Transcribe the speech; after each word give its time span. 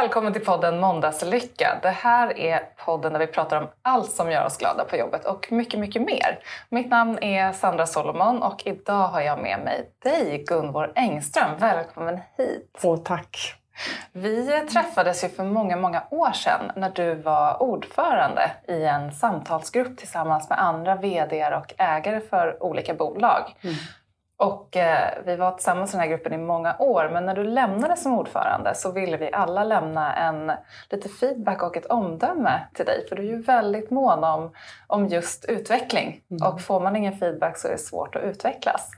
Välkommen 0.00 0.32
till 0.32 0.44
podden 0.44 0.80
Måndagslycka. 0.80 1.78
Det 1.82 1.90
här 1.90 2.38
är 2.38 2.58
podden 2.84 3.12
där 3.12 3.20
vi 3.20 3.26
pratar 3.26 3.62
om 3.62 3.68
allt 3.82 4.10
som 4.10 4.30
gör 4.30 4.44
oss 4.44 4.58
glada 4.58 4.84
på 4.84 4.96
jobbet 4.96 5.24
och 5.24 5.52
mycket, 5.52 5.80
mycket 5.80 6.02
mer. 6.02 6.38
Mitt 6.68 6.90
namn 6.90 7.18
är 7.22 7.52
Sandra 7.52 7.86
Solomon 7.86 8.42
och 8.42 8.62
idag 8.64 9.08
har 9.08 9.20
jag 9.20 9.42
med 9.42 9.60
mig 9.64 9.90
dig 10.02 10.44
Gunvor 10.48 10.92
Engström. 10.94 11.50
Välkommen 11.58 12.20
hit! 12.36 12.80
Åh, 12.82 12.96
tack! 13.04 13.54
Vi 14.12 14.66
träffades 14.72 15.24
ju 15.24 15.28
för 15.28 15.44
många, 15.44 15.76
många 15.76 16.02
år 16.10 16.32
sedan 16.32 16.72
när 16.76 16.90
du 16.90 17.14
var 17.14 17.62
ordförande 17.62 18.50
i 18.68 18.84
en 18.84 19.12
samtalsgrupp 19.12 19.98
tillsammans 19.98 20.48
med 20.48 20.62
andra 20.62 20.96
VD 20.96 21.54
och 21.54 21.74
ägare 21.78 22.20
för 22.20 22.62
olika 22.62 22.94
bolag. 22.94 23.56
Mm. 23.60 23.76
Och 24.40 24.76
eh, 24.76 25.10
vi 25.24 25.36
var 25.36 25.52
tillsammans 25.52 25.90
i 25.90 25.92
den 25.92 26.00
här 26.00 26.08
gruppen 26.08 26.32
i 26.32 26.38
många 26.38 26.76
år 26.78 27.10
men 27.12 27.26
när 27.26 27.34
du 27.34 27.44
lämnade 27.44 27.96
som 27.96 28.18
ordförande 28.18 28.74
så 28.74 28.92
ville 28.92 29.16
vi 29.16 29.32
alla 29.32 29.64
lämna 29.64 30.14
en 30.16 30.52
lite 30.90 31.08
feedback 31.08 31.62
och 31.62 31.76
ett 31.76 31.86
omdöme 31.86 32.66
till 32.74 32.84
dig 32.84 33.06
för 33.08 33.16
du 33.16 33.22
är 33.22 33.26
ju 33.26 33.42
väldigt 33.42 33.90
mån 33.90 34.24
om, 34.24 34.52
om 34.86 35.06
just 35.06 35.44
utveckling 35.44 36.20
mm. 36.30 36.48
och 36.48 36.60
får 36.60 36.80
man 36.80 36.96
ingen 36.96 37.18
feedback 37.18 37.58
så 37.58 37.68
är 37.68 37.72
det 37.72 37.78
svårt 37.78 38.16
att 38.16 38.22
utvecklas. 38.22 38.90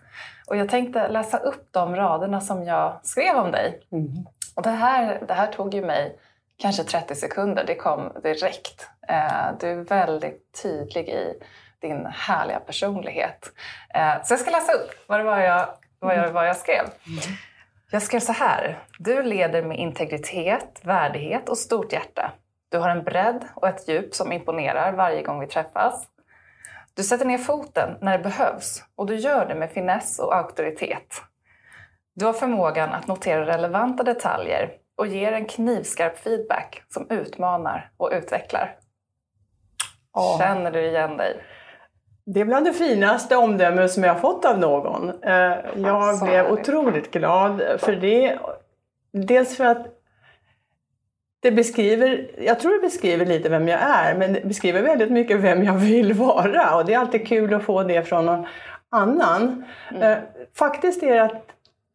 Och 0.47 0.57
jag 0.57 0.69
tänkte 0.69 1.09
läsa 1.09 1.39
upp 1.39 1.69
de 1.71 1.97
raderna 1.97 2.41
som 2.41 2.65
jag 2.65 3.01
skrev 3.03 3.37
om 3.37 3.51
dig. 3.51 3.81
Mm. 3.93 4.09
Och 4.55 4.63
det 4.63 4.71
här, 4.71 5.25
det 5.29 5.35
här 5.35 5.47
tog 5.47 5.75
ju 5.75 5.85
mig 5.85 6.19
kanske 6.57 6.85
30 6.85 7.15
sekunder, 7.15 7.65
det 7.67 7.75
kom 7.75 8.13
direkt. 8.23 8.89
Eh, 9.09 9.59
du 9.61 9.67
är 9.71 9.77
väldigt 9.85 10.63
tydlig 10.63 11.09
i 11.09 11.35
din 11.83 12.07
härliga 12.07 12.61
personlighet. 12.61 13.53
Eh, 13.95 14.23
så 14.23 14.33
jag 14.33 14.41
ska 14.41 14.51
läsa 14.51 14.73
upp 14.73 14.91
vad 15.07 15.21
det 15.21 15.25
var 15.25 15.39
jag, 15.39 15.69
vad 15.99 16.17
jag, 16.17 16.33
vad 16.33 16.49
jag 16.49 16.57
skrev. 16.57 16.85
Jag 17.91 18.03
skrev 18.03 18.21
så 18.21 18.33
här. 18.33 18.79
Du 18.99 19.23
leder 19.23 19.63
med 19.63 19.79
integritet, 19.79 20.81
värdighet 20.83 21.49
och 21.49 21.59
stort 21.59 21.93
hjärta. 21.93 22.33
Du 22.69 22.79
har 22.79 22.89
en 22.89 23.05
bredd 23.05 23.45
och 23.55 23.69
ett 23.69 23.89
djup 23.89 24.15
som 24.15 24.33
imponerar 24.33 24.93
varje 24.93 25.23
gång 25.23 25.41
vi 25.41 25.47
träffas. 25.47 26.07
Du 26.95 27.03
sätter 27.03 27.25
ner 27.25 27.39
foten 27.39 27.99
när 28.01 28.19
det 28.19 28.25
behövs 28.25 28.85
och 28.97 29.07
du 29.07 29.17
gör 29.17 29.47
det 29.47 29.55
med 29.55 29.71
finess 29.71 30.19
och 30.19 30.37
auktoritet. 30.37 31.23
Du 32.15 32.25
har 32.25 32.33
förmågan 32.33 32.93
att 32.93 33.07
notera 33.07 33.47
relevanta 33.47 34.03
detaljer 34.03 34.71
och 34.97 35.07
ger 35.07 35.33
en 35.33 35.45
knivskarp 35.45 36.19
feedback 36.19 36.83
som 36.89 37.11
utmanar 37.11 37.91
och 37.97 38.11
utvecklar. 38.13 38.77
Oh. 40.13 40.39
Känner 40.39 40.71
du 40.71 40.87
igen 40.87 41.17
dig? 41.17 41.43
Det 42.25 42.41
är 42.41 42.45
bland 42.45 42.67
det 42.67 42.73
finaste 42.73 43.37
omdömen 43.37 43.89
som 43.89 44.05
jag 44.05 44.21
fått 44.21 44.45
av 44.45 44.59
någon. 44.59 45.23
Eh, 45.23 45.57
jag 45.77 46.21
blev 46.21 46.53
otroligt 46.53 47.11
glad 47.11 47.63
för 47.79 47.93
det. 47.93 48.39
Dels 49.13 49.57
för 49.57 49.65
att 49.65 49.87
det 51.41 51.53
beskriver, 51.53 52.31
jag 52.39 52.61
tror 52.61 52.73
det 52.73 52.81
beskriver 52.81 53.27
lite 53.27 53.49
vem 53.49 53.69
jag 53.69 53.81
är, 53.81 54.15
men 54.15 54.33
det 54.33 54.41
beskriver 54.45 54.83
väldigt 54.83 55.11
mycket 55.11 55.41
vem 55.41 55.65
jag 55.65 55.75
vill 55.75 56.13
vara. 56.13 56.77
Och 56.77 56.85
det 56.85 56.95
är 56.95 56.99
alltid 56.99 57.29
kul 57.29 57.55
att 57.55 57.63
få 57.63 57.83
det 57.83 58.03
från 58.03 58.27
någon 58.27 58.47
annan. 58.91 59.65
Mm. 59.91 60.03
Eh, 60.03 60.19
faktiskt 60.59 61.03
är 61.03 61.15
det 61.15 61.23
att, 61.23 61.47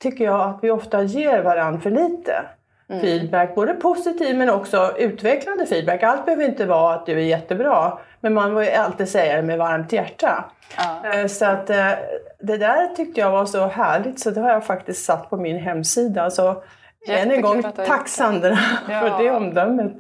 tycker 0.02 0.26
jag, 0.26 0.42
att 0.42 0.60
vi 0.62 0.72
ofta 0.72 1.04
ger 1.04 1.44
varandra 1.44 1.82
för 1.82 1.92
lite. 1.92 2.46
Mm. 2.90 3.02
feedback, 3.02 3.56
både 3.56 3.74
positiv 3.74 4.38
men 4.38 4.50
också 4.50 4.96
utvecklande 4.98 5.66
feedback. 5.66 6.04
Allt 6.04 6.26
behöver 6.26 6.46
inte 6.46 6.66
vara 6.66 6.94
att 6.94 7.06
du 7.06 7.12
är 7.12 7.26
jättebra, 7.26 8.00
men 8.22 8.34
man 8.34 8.56
vill 8.56 8.74
alltid 8.74 9.10
säga 9.10 9.36
det 9.36 9.44
med 9.44 9.58
varmt 9.58 9.94
hjärta. 9.94 10.46
Ja. 10.78 11.14
Eh, 11.14 11.28
så 11.28 11.46
att 11.46 11.70
eh, 11.70 11.92
det 12.40 12.58
där 12.58 12.96
tyckte 12.96 13.22
jag 13.22 13.32
var 13.32 13.46
så 13.46 13.68
härligt 13.68 14.20
så 14.20 14.32
det 14.32 14.42
har 14.42 14.52
jag 14.52 14.66
faktiskt 14.66 15.06
satt 15.06 15.30
på 15.30 15.38
min 15.38 15.58
hemsida. 15.58 16.30
Så 16.30 16.64
än 17.08 17.32
en 17.32 17.42
gång, 17.42 17.64
tack 17.64 18.08
Sandra 18.08 18.58
ja. 18.90 19.00
för 19.00 19.24
det 19.24 19.32
omdömet. 19.32 19.94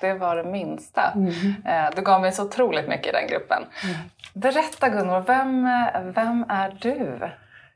Det 0.00 0.14
var 0.14 0.36
det 0.36 0.44
minsta. 0.44 1.12
Mm. 1.14 1.30
Eh, 1.66 1.90
du 1.96 2.02
gav 2.02 2.20
mig 2.20 2.32
så 2.32 2.44
otroligt 2.44 2.88
mycket 2.88 3.06
i 3.06 3.12
den 3.12 3.26
gruppen. 3.26 3.62
Mm. 3.84 3.96
Berätta 4.34 4.88
Gunvor, 4.88 5.20
vem, 5.20 5.68
vem 6.14 6.44
är 6.48 6.76
du? 6.80 7.30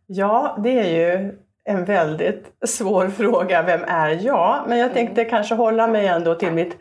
Ja, 0.06 0.58
det 0.62 0.80
är 0.80 0.88
ju 0.88 1.38
en 1.68 1.84
väldigt 1.84 2.52
svår 2.66 3.08
fråga. 3.08 3.62
Vem 3.62 3.84
är 3.84 4.26
jag? 4.26 4.64
Men 4.68 4.78
jag 4.78 4.94
tänkte 4.94 5.20
mm. 5.20 5.30
kanske 5.30 5.54
hålla 5.54 5.86
mig 5.86 6.06
ändå 6.06 6.34
till 6.34 6.52
mitt 6.52 6.76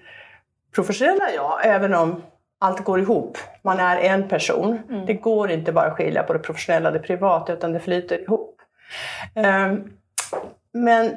professionella 0.76 1.32
jag, 1.36 1.60
även 1.64 1.94
om 1.94 2.22
allt 2.60 2.84
går 2.84 3.00
ihop. 3.00 3.38
Man 3.62 3.80
är 3.80 3.98
en 3.98 4.28
person. 4.28 4.80
Mm. 4.90 5.06
Det 5.06 5.14
går 5.14 5.52
inte 5.52 5.72
bara 5.72 5.86
att 5.86 5.98
skilja 5.98 6.24
på 6.24 6.34
det 6.34 6.40
professionella 6.40 6.90
och 6.90 6.94
det 6.94 7.00
privata 7.00 7.54
utan 7.54 7.74
det 7.74 7.80
flyter 7.80 8.22
ihop. 8.22 8.62
Um, 9.36 9.92
men 10.74 11.16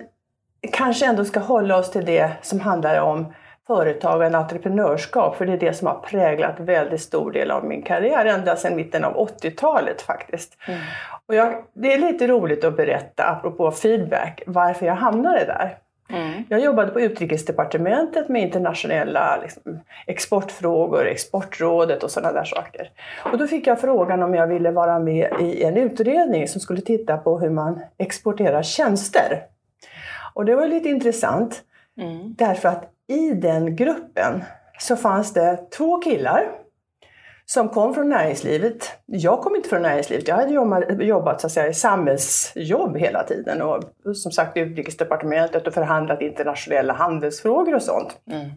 kanske 0.73 1.07
ändå 1.07 1.25
ska 1.25 1.41
hålla 1.41 1.77
oss 1.77 1.91
till 1.91 2.05
det 2.05 2.33
som 2.43 2.61
handlar 2.61 3.01
om 3.01 3.33
företagande 3.71 4.39
och 4.39 4.45
entreprenörskap, 4.45 5.37
för 5.37 5.47
det 5.47 5.53
är 5.53 5.57
det 5.57 5.73
som 5.73 5.87
har 5.87 5.95
präglat 5.95 6.61
väldigt 6.61 7.01
stor 7.01 7.33
del 7.33 7.51
av 7.51 7.65
min 7.65 7.83
karriär, 7.83 8.27
ända 8.27 8.57
sedan 8.57 8.77
mitten 8.77 9.05
av 9.05 9.29
80-talet 9.29 10.03
faktiskt. 10.03 10.57
Mm. 10.69 10.81
Och 11.27 11.35
jag, 11.35 11.65
det 11.73 11.93
är 11.93 11.99
lite 11.99 12.27
roligt 12.27 12.65
att 12.65 12.77
berätta, 12.77 13.25
apropå 13.25 13.71
feedback, 13.71 14.43
varför 14.47 14.87
jag 14.87 14.95
hamnade 14.95 15.45
där. 15.45 15.77
Mm. 16.13 16.45
Jag 16.49 16.61
jobbade 16.61 16.93
på 16.93 17.01
Utrikesdepartementet 17.01 18.29
med 18.29 18.43
internationella 18.43 19.39
liksom, 19.43 19.81
exportfrågor, 20.07 21.07
Exportrådet 21.07 22.03
och 22.03 22.11
sådana 22.11 22.33
där 22.33 22.45
saker. 22.45 22.91
Och 23.33 23.39
då 23.39 23.47
fick 23.47 23.67
jag 23.67 23.81
frågan 23.81 24.23
om 24.23 24.35
jag 24.35 24.47
ville 24.47 24.71
vara 24.71 24.99
med 24.99 25.29
i 25.41 25.63
en 25.63 25.77
utredning 25.77 26.49
som 26.49 26.61
skulle 26.61 26.81
titta 26.81 27.17
på 27.17 27.39
hur 27.39 27.51
man 27.51 27.81
exporterar 27.99 28.63
tjänster. 28.63 29.43
Och 30.35 30.45
det 30.45 30.55
var 30.55 30.67
lite 30.67 30.89
intressant 30.89 31.63
mm. 32.01 32.35
därför 32.39 32.69
att 32.69 32.91
i 33.11 33.35
den 33.35 33.77
gruppen 33.77 34.45
så 34.79 34.97
fanns 34.97 35.33
det 35.33 35.71
två 35.71 35.99
killar 35.99 36.51
som 37.47 37.69
kom 37.69 37.95
från 37.95 38.09
näringslivet. 38.09 38.93
Jag 39.07 39.41
kom 39.41 39.57
inte 39.57 39.69
från 39.69 39.83
näringslivet, 39.83 40.29
jag 40.29 40.37
hade 40.37 40.53
jobbat, 40.53 40.85
jobbat 41.01 41.41
så 41.41 41.47
att 41.47 41.53
säga, 41.53 41.69
i 41.69 41.75
samhällsjobb 41.75 42.97
hela 42.97 43.23
tiden 43.23 43.63
och 43.63 43.85
som 44.17 44.33
sagt 44.33 44.57
i 44.57 44.61
utrikesdepartementet 44.61 45.67
och 45.67 45.75
förhandlat 45.75 46.23
internationella 46.23 46.93
handelsfrågor 46.93 47.75
och 47.75 47.83
sånt. 47.83 48.19
Mm. 48.31 48.51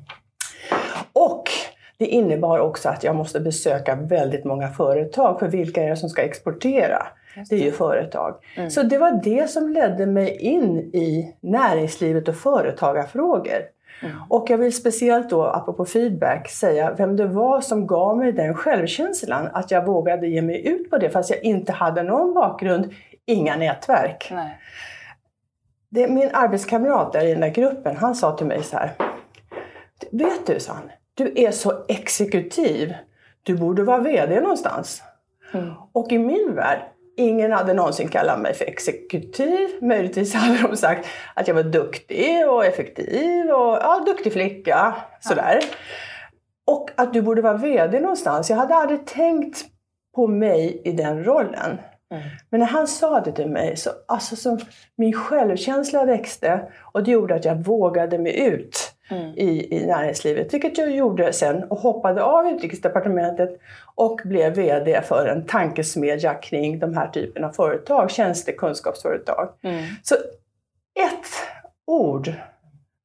Och 1.13 1.44
det 1.97 2.06
innebar 2.06 2.59
också 2.59 2.90
att 2.90 3.03
jag 3.03 3.16
måste 3.16 3.40
besöka 3.40 3.96
väldigt 3.96 4.44
många 4.44 4.69
företag, 4.69 5.40
för 5.40 5.47
vilka 5.47 5.84
är 5.84 5.90
det 5.90 5.97
som 5.97 6.09
ska 6.09 6.22
exportera? 6.22 7.08
Det. 7.36 7.46
det 7.50 7.56
är 7.56 7.66
ju 7.66 7.72
företag. 7.72 8.36
Mm. 8.58 8.69
Så 8.69 8.84
det 8.84 8.97
var 8.97 9.22
det 9.24 9.50
som 9.50 9.69
ledde 9.69 10.06
mig 10.06 10.38
in 10.38 10.80
i 10.80 11.36
näringslivet 11.42 12.28
och 12.28 12.36
företagarfrågor. 12.36 13.62
Mm. 14.02 14.16
Och 14.30 14.50
jag 14.50 14.58
vill 14.58 14.76
speciellt 14.76 15.30
då, 15.30 15.44
apropå 15.44 15.86
feedback, 15.86 16.50
säga 16.50 16.94
vem 16.94 17.16
det 17.16 17.28
var 17.28 17.62
som 17.62 17.88
gav 17.88 18.18
mig 18.18 18.31
den 18.31 18.54
självkänslan 18.54 19.50
att 19.54 19.72
jag 19.72 19.86
vågade 19.86 20.28
ge 20.28 20.42
mig 20.42 20.68
ut 20.68 20.90
på 20.90 20.98
det 20.98 21.09
fast 21.09 21.30
jag 21.30 21.44
inte 21.44 21.72
hade 21.72 22.04
någon 22.04 22.34
bakgrund, 22.34 22.94
inga 23.26 23.56
nätverk. 23.56 24.30
Nej. 24.31 24.59
Det, 25.90 26.08
min 26.08 26.30
arbetskamrat 26.34 27.14
där 27.14 27.26
i 27.26 27.31
den 27.31 27.42
där 27.42 27.50
gruppen, 27.50 27.98
han 27.98 28.16
sa 28.16 28.38
till 28.38 28.48
mig 28.48 28.64
så 28.64 28.78
här. 28.78 28.92
Vet 30.12 30.48
du, 30.48 30.60
sa 30.60 30.74
han, 30.74 30.92
du 31.14 31.34
är 31.36 31.52
så 31.52 31.86
exekutiv. 31.88 32.94
Du 33.44 33.58
borde 33.58 33.84
vara 33.84 34.00
VD 34.00 34.42
någonstans. 34.42 35.04
Mm. 35.54 35.74
Och 35.92 36.12
i 36.12 36.18
min 36.18 36.56
värld, 36.56 36.80
Ingen 37.18 37.51
hade 37.51 37.74
någonsin 37.74 38.07
kallat 38.07 38.40
mig 38.40 38.53
för 38.53 38.66
exekutiv. 38.66 39.69
Möjligtvis 39.81 40.34
hade 40.34 40.62
de 40.62 40.78
sagt 40.78 41.07
att 41.34 41.47
jag 41.47 41.56
var 41.56 41.63
duktig 41.63 42.50
och 42.50 42.66
effektiv 42.66 43.50
och 43.50 43.78
ja, 43.81 44.03
duktig 44.06 44.34
flicka. 44.34 44.96
Sådär. 45.19 45.59
Och 46.66 46.90
att 46.96 47.13
du 47.13 47.22
borde 47.22 47.41
vara 47.41 47.57
VD 47.57 48.00
någonstans. 48.00 48.50
Jag 48.50 48.57
hade 48.57 48.75
aldrig 48.75 49.06
tänkt 49.06 49.66
på 50.16 50.28
mig 50.28 50.81
i 50.84 50.91
den 50.91 51.24
rollen. 51.24 51.78
Mm. 52.12 52.24
Men 52.50 52.59
när 52.59 52.68
han 52.68 52.88
sa 52.88 53.19
det 53.19 53.31
till 53.31 53.50
mig 53.50 53.78
så, 53.78 53.90
alltså, 54.07 54.35
så 54.35 54.59
min 54.95 55.13
självkänsla 55.13 56.06
växte 56.06 56.71
och 56.94 57.04
det 57.04 57.12
gjorde 57.12 57.36
att 57.36 57.45
jag 57.45 57.63
vågade 57.63 58.18
mig 58.18 58.39
ut 58.39 58.93
mm. 59.09 59.38
i, 59.38 59.75
i 59.75 59.85
näringslivet. 59.85 60.53
Vilket 60.53 60.77
jag 60.77 60.91
gjorde 60.91 61.33
sen 61.33 61.63
och 61.63 61.79
hoppade 61.79 62.23
av 62.23 62.47
Utrikesdepartementet 62.47 63.59
och 63.95 64.21
blev 64.25 64.55
VD 64.55 65.01
för 65.01 65.27
en 65.27 65.45
tankesmedja 65.45 66.33
kring 66.33 66.79
de 66.79 66.97
här 66.97 67.07
typen 67.07 67.44
av 67.44 67.51
företag, 67.51 68.11
tjänstekunskapsföretag. 68.11 69.50
Mm. 69.61 69.83
Så 70.03 70.15
ett 71.00 71.27
ord 71.88 72.33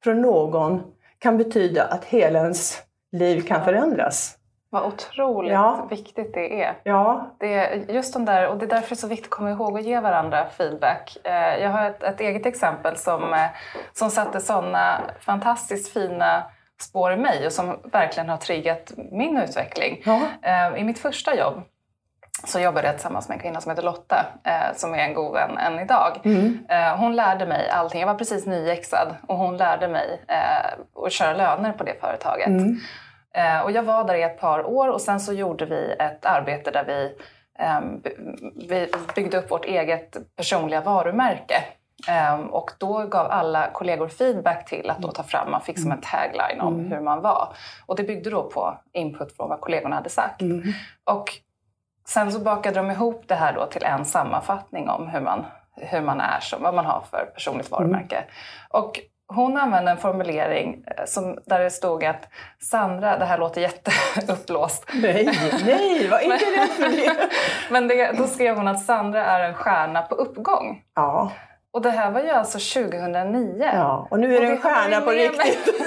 från 0.03 0.21
någon 0.21 0.81
kan 1.19 1.37
betyda 1.37 1.83
att 1.83 2.05
hela 2.05 2.39
ens 2.39 2.81
liv 3.11 3.41
kan 3.41 3.65
förändras. 3.65 4.38
Vad 4.71 4.83
otroligt 4.83 5.51
ja. 5.51 5.87
viktigt 5.89 6.33
det 6.33 6.63
är. 6.63 6.77
Ja. 6.83 7.35
Det 7.39 7.53
är 7.53 7.91
just 7.91 8.13
de 8.13 8.25
där, 8.25 8.47
och 8.47 8.57
det 8.57 8.65
är 8.65 8.69
därför 8.69 8.89
det 8.89 8.93
är 8.93 8.95
så 8.95 9.07
viktigt 9.07 9.25
att 9.25 9.37
komma 9.37 9.51
ihåg 9.51 9.79
att 9.79 9.85
ge 9.85 9.99
varandra 9.99 10.45
feedback. 10.57 11.17
Eh, 11.23 11.63
jag 11.63 11.69
har 11.69 11.89
ett, 11.89 12.03
ett 12.03 12.19
eget 12.19 12.45
exempel 12.45 12.97
som, 12.97 13.33
eh, 13.33 13.45
som 13.93 14.09
satte 14.09 14.39
sådana 14.39 15.01
fantastiskt 15.19 15.93
fina 15.93 16.43
spår 16.81 17.13
i 17.13 17.17
mig 17.17 17.45
och 17.45 17.51
som 17.51 17.79
verkligen 17.91 18.29
har 18.29 18.37
triggat 18.37 18.91
min 19.11 19.37
utveckling. 19.37 20.01
Ja. 20.05 20.21
Eh, 20.41 20.81
I 20.81 20.83
mitt 20.83 20.99
första 20.99 21.35
jobb 21.35 21.63
så 22.45 22.59
jobbade 22.59 22.87
jag 22.87 22.95
tillsammans 22.95 23.29
med 23.29 23.35
en 23.35 23.41
kvinna 23.41 23.61
som 23.61 23.69
heter 23.69 23.83
Lotta 23.83 24.25
eh, 24.43 24.75
som 24.75 24.93
är 24.93 24.97
en 24.97 25.13
god 25.13 25.33
vän 25.33 25.57
än 25.57 25.79
idag. 25.79 26.21
Mm. 26.23 26.65
Eh, 26.69 26.97
hon 26.97 27.15
lärde 27.15 27.45
mig 27.45 27.69
allting. 27.69 27.99
Jag 27.99 28.07
var 28.07 28.15
precis 28.15 28.45
nyexad 28.45 29.15
och 29.27 29.37
hon 29.37 29.57
lärde 29.57 29.87
mig 29.87 30.21
eh, 30.27 31.05
att 31.05 31.11
köra 31.11 31.33
löner 31.33 31.71
på 31.71 31.83
det 31.83 32.01
företaget. 32.01 32.47
Mm. 32.47 32.79
Eh, 33.33 33.61
och 33.61 33.71
jag 33.71 33.83
var 33.83 34.03
där 34.03 34.15
i 34.15 34.23
ett 34.23 34.39
par 34.39 34.65
år 34.65 34.87
och 34.87 35.01
sen 35.01 35.19
så 35.19 35.33
gjorde 35.33 35.65
vi 35.65 35.95
ett 35.99 36.25
arbete 36.25 36.71
där 36.71 36.85
vi, 36.87 37.15
ehm, 37.59 38.01
vi 38.69 38.91
byggde 39.15 39.37
upp 39.37 39.51
vårt 39.51 39.65
eget 39.65 40.17
personliga 40.35 40.81
varumärke. 40.81 41.63
Ehm, 42.07 42.47
och 42.47 42.71
då 42.77 43.05
gav 43.05 43.31
alla 43.31 43.69
kollegor 43.71 44.07
feedback 44.07 44.65
till 44.65 44.89
att 44.89 44.99
då 44.99 45.11
ta 45.11 45.23
fram, 45.23 45.51
man 45.51 45.61
fick 45.61 45.79
som 45.79 45.91
en 45.91 46.01
tagline 46.01 46.61
om 46.61 46.79
hur 46.79 46.99
man 46.99 47.21
var. 47.21 47.53
Och 47.85 47.95
det 47.95 48.03
byggde 48.03 48.29
då 48.29 48.43
på 48.49 48.77
input 48.93 49.35
från 49.35 49.49
vad 49.49 49.61
kollegorna 49.61 49.95
hade 49.95 50.09
sagt. 50.09 50.41
Mm. 50.41 50.63
Och 51.03 51.25
sen 52.07 52.31
så 52.31 52.39
bakade 52.39 52.75
de 52.75 52.91
ihop 52.91 53.23
det 53.27 53.35
här 53.35 53.53
då 53.53 53.65
till 53.65 53.83
en 53.83 54.05
sammanfattning 54.05 54.89
om 54.89 55.07
hur 55.07 55.21
man, 55.21 55.45
hur 55.75 56.01
man 56.01 56.21
är, 56.21 56.39
som, 56.39 56.63
vad 56.63 56.73
man 56.73 56.85
har 56.85 57.03
för 57.11 57.31
personligt 57.33 57.71
varumärke. 57.71 58.23
Och 58.69 58.99
hon 59.29 59.57
använde 59.57 59.91
en 59.91 59.97
formulering 59.97 60.83
eh, 60.87 61.05
som, 61.05 61.37
där 61.45 61.59
det 61.59 61.69
stod 61.69 62.05
att 62.05 62.29
Sandra, 62.59 63.17
det 63.17 63.25
här 63.25 63.37
låter 63.37 63.61
jätteuppblåst, 63.61 64.85
Nej, 64.93 65.29
nej, 65.65 66.07
var 66.07 66.19
inte 66.19 66.45
rädd 66.45 66.69
för 66.69 66.89
det. 66.89 67.29
men 67.69 67.87
det, 67.87 68.11
då 68.17 68.27
skrev 68.27 68.55
hon 68.55 68.67
att 68.67 68.85
Sandra 68.85 69.25
är 69.25 69.49
en 69.49 69.53
stjärna 69.53 70.01
på 70.01 70.15
uppgång. 70.15 70.81
Ja, 70.95 71.31
Och 71.71 71.81
det 71.81 71.89
här 71.89 72.11
var 72.11 72.21
ju 72.21 72.29
alltså 72.29 72.79
2009. 72.81 73.69
ja. 73.73 74.07
och 74.11 74.19
nu 74.19 74.33
är 74.35 74.39
Och 74.39 74.45
du 74.45 74.51
en 74.51 74.57
stjärna 74.57 75.01
på 75.01 75.11
riktigt. 75.11 75.69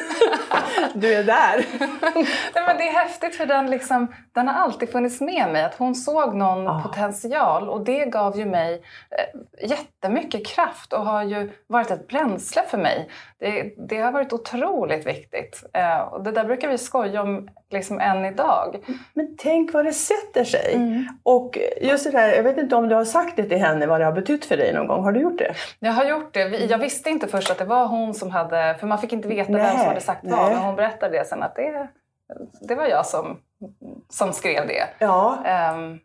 Du 0.94 1.14
är 1.14 1.24
där. 1.24 1.66
Nej, 2.54 2.64
men 2.66 2.76
det 2.76 2.88
är 2.88 2.92
häftigt 2.92 3.36
för 3.36 3.46
den, 3.46 3.70
liksom, 3.70 4.14
den 4.34 4.48
har 4.48 4.54
alltid 4.54 4.92
funnits 4.92 5.20
med 5.20 5.48
mig. 5.52 5.62
Att 5.64 5.74
hon 5.74 5.94
såg 5.94 6.34
någon 6.34 6.64
Ja. 6.64 6.80
potential 6.84 7.68
och 7.68 7.84
det 7.84 8.04
gav 8.04 8.38
ju 8.38 8.44
mig 8.46 8.82
eh, 9.10 9.68
jättemycket 9.70 10.46
kraft 10.46 10.92
och 10.92 11.06
har 11.06 11.22
ju 11.22 11.50
varit 11.66 11.90
ett 11.90 12.08
bränsle 12.08 12.62
för 12.68 12.78
mig. 12.78 13.08
Det, 13.38 13.74
det 13.88 13.98
har 13.98 14.12
varit 14.12 14.32
otroligt 14.32 15.06
viktigt. 15.06 15.62
Eh, 15.74 15.98
och 16.00 16.22
det 16.22 16.32
där 16.32 16.44
brukar 16.44 16.68
vi 16.68 16.78
skoja 16.78 17.22
om 17.22 17.48
liksom 17.70 18.00
än 18.00 18.24
idag. 18.24 18.76
Men 19.14 19.36
tänk 19.38 19.72
vad 19.72 19.84
det 19.84 19.92
sätter 19.92 20.44
sig. 20.44 20.74
Mm. 20.74 21.06
Och 21.22 21.58
just 21.80 22.04
det 22.04 22.10
där, 22.10 22.28
jag 22.28 22.42
vet 22.42 22.58
inte 22.58 22.76
om 22.76 22.88
du 22.88 22.94
har 22.94 23.04
sagt 23.04 23.36
det 23.36 23.44
till 23.44 23.58
henne 23.58 23.86
vad 23.86 24.00
det 24.00 24.04
har 24.04 24.12
betytt 24.12 24.44
för 24.44 24.56
dig 24.56 24.72
någon 24.74 24.86
gång. 24.86 25.04
Har 25.04 25.12
du 25.12 25.20
gjort 25.20 25.38
det? 25.38 25.54
Jag 25.78 25.92
har 25.92 26.04
gjort 26.04 26.34
det. 26.34 26.48
Jag 26.48 26.78
visste 26.78 27.10
inte 27.10 27.26
först 27.28 27.50
att 27.50 27.58
det 27.58 27.64
var 27.64 27.86
hon 27.86 28.14
som 28.14 28.30
hade, 28.30 28.76
för 28.80 28.86
man 28.86 28.98
fick 28.98 29.12
inte 29.12 29.28
veta 29.28 29.52
vem 29.52 29.62
Nej, 29.62 29.78
som 29.78 29.88
hade 29.88 30.00
sagt 30.00 30.20
vad. 30.24 30.38
nej. 30.38 30.54
Men 30.54 30.64
hon 30.64 30.76
berättade 30.76 31.18
det 31.18 31.24
sen 31.24 31.42
att 31.42 31.54
det, 31.56 31.88
det 32.60 32.74
var 32.74 32.86
jag 32.86 33.06
som, 33.06 33.38
som 34.10 34.32
skrev 34.32 34.66
det. 34.66 34.84
Ja, 34.98 35.38
Ehm, 35.44 35.98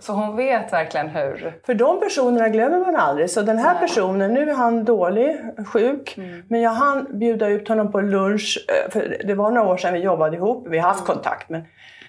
så 0.00 0.12
hon 0.12 0.36
vet 0.36 0.72
verkligen 0.72 1.08
hur... 1.08 1.60
för 1.66 1.74
de 1.74 2.00
personerna 2.00 2.48
glömmer 2.48 2.78
man 2.78 2.96
aldrig. 2.96 3.30
Så 3.30 3.42
den 3.42 3.58
här 3.58 3.72
Nej. 3.74 3.80
personen, 3.80 4.34
nu 4.34 4.50
är 4.50 4.54
han 4.54 4.84
dålig, 4.84 5.40
sjuk, 5.72 6.14
Mm. 6.18 6.42
men 6.48 6.60
jag 6.60 6.70
hann 6.70 7.18
bjuda 7.18 7.46
ut 7.48 7.68
honom 7.68 7.92
på 7.92 8.00
lunch, 8.00 8.66
eh, 8.68 8.90
för 8.92 9.16
det 9.24 9.34
var 9.34 9.50
några 9.50 9.68
år 9.72 9.76
sedan 9.76 9.92
vi 9.94 10.00
jobbade 10.00 10.36
ihop, 10.36 10.66
vi 10.70 10.78
har 10.78 10.88
haft 10.88 11.08
Mm. 11.08 11.14
kontakt, 11.14 11.48
men 11.48 11.60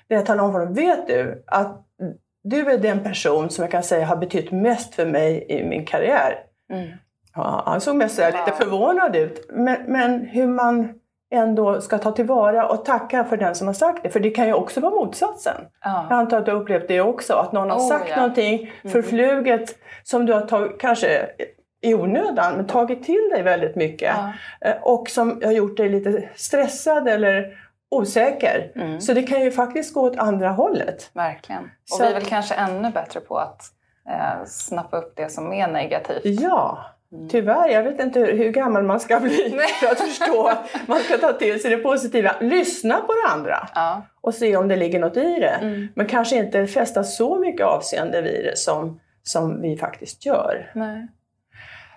det 0.07 0.15
jag 0.15 0.25
talade 0.25 0.43
om 0.47 0.51
för 0.53 0.59
honom, 0.59 0.73
vet 0.73 1.07
du 1.07 1.43
att 1.47 1.85
du 2.43 2.71
är 2.71 2.77
den 2.77 3.03
person 3.03 3.49
som 3.49 3.61
jag 3.63 3.71
kan 3.71 3.83
säga 3.83 4.05
har 4.05 4.15
betytt 4.15 4.51
mest 4.51 4.95
för 4.95 5.05
mig 5.05 5.45
i 5.49 5.63
min 5.65 5.85
karriär. 5.85 6.35
Mm. 6.71 6.89
Ja, 7.35 7.63
han 7.65 7.81
såg 7.81 7.95
mest 7.95 8.17
lite 8.17 8.53
förvånad 8.57 9.15
ut. 9.15 9.45
Men, 9.49 9.77
men 9.87 10.25
hur 10.25 10.47
man 10.47 10.93
ändå 11.33 11.81
ska 11.81 11.97
ta 11.97 12.11
tillvara 12.11 12.67
och 12.67 12.85
tacka 12.85 13.23
för 13.23 13.37
den 13.37 13.55
som 13.55 13.67
har 13.67 13.73
sagt 13.73 14.03
det. 14.03 14.09
För 14.09 14.19
det 14.19 14.29
kan 14.29 14.47
ju 14.47 14.53
också 14.53 14.79
vara 14.81 14.95
motsatsen. 14.95 15.61
Ja. 15.83 16.07
Jag 16.09 16.19
antar 16.19 16.37
att 16.37 16.45
du 16.45 16.51
har 16.51 16.61
upplevt 16.61 16.87
det 16.87 17.01
också. 17.01 17.33
Att 17.33 17.51
någon 17.51 17.69
har 17.69 17.77
Oh, 17.77 17.87
sagt 17.87 18.05
ja. 18.09 18.13
Mm. 18.13 18.19
någonting 18.21 18.71
förfluget 18.91 19.75
som 20.03 20.25
du 20.25 20.33
har 20.33 20.41
tagit, 20.41 20.79
kanske 20.81 21.27
i 21.81 21.93
onödan, 21.93 22.55
men 22.55 22.67
tagit 22.67 23.03
till 23.03 23.29
dig 23.31 23.43
väldigt 23.43 23.75
mycket. 23.75 24.15
Ja. 24.17 24.33
Eh, 24.69 24.75
Och 24.81 25.09
som 25.09 25.41
har 25.43 25.51
gjort 25.51 25.77
dig 25.77 25.89
lite 25.89 26.29
stressad 26.35 27.07
eller 27.07 27.57
osäker. 27.91 28.71
Mm. 28.75 29.01
Så 29.01 29.13
det 29.13 29.23
kan 29.23 29.41
ju 29.41 29.51
faktiskt 29.51 29.93
gå 29.93 30.01
åt 30.01 30.17
andra 30.17 30.49
hållet. 30.49 31.11
Verkligen. 31.13 31.63
Och 31.63 31.69
Så 31.97 32.03
vi 32.03 32.09
är 32.09 32.13
väl 32.13 32.25
kanske 32.25 32.55
ännu 32.55 32.89
bättre 32.89 33.19
på 33.19 33.37
att 33.37 33.61
eh, 34.09 34.45
snappa 34.45 34.97
upp 34.97 35.13
det 35.15 35.29
som 35.31 35.53
är 35.53 35.67
negativt. 35.67 36.21
Ja, 36.23 36.85
tyvärr. 37.31 37.67
Jag 37.69 37.83
vet 37.83 37.99
inte 37.99 38.19
hur, 38.19 38.37
hur 38.37 38.49
gammal 38.51 38.83
man 38.83 38.99
ska 38.99 39.19
bli 39.19 39.45
Mm. 39.47 39.59
För 39.79 39.87
att 39.87 39.99
förstå 39.99 40.47
att 40.47 40.69
man 40.87 40.99
ska 40.99 41.17
ta 41.17 41.33
till 41.33 41.61
sig 41.61 41.71
det 41.71 41.77
positiva. 41.77 42.35
Lyssna 42.39 42.95
på 42.95 43.13
det 43.13 43.33
andra 43.33 43.67
Ja. 43.75 44.01
och 44.21 44.33
se 44.33 44.57
om 44.57 44.67
det 44.67 44.75
ligger 44.75 44.99
något 44.99 45.17
i 45.17 45.39
det. 45.39 45.57
Mm. 45.61 45.87
Men 45.95 46.07
kanske 46.07 46.35
inte 46.35 46.67
fästa 46.67 47.03
så 47.03 47.39
mycket 47.39 47.65
avseende 47.65 48.21
vid 48.21 48.45
det 48.45 48.57
som, 48.57 48.99
som 49.23 49.61
vi 49.61 49.77
faktiskt 49.77 50.25
gör. 50.25 50.71
Nej. 50.75 51.07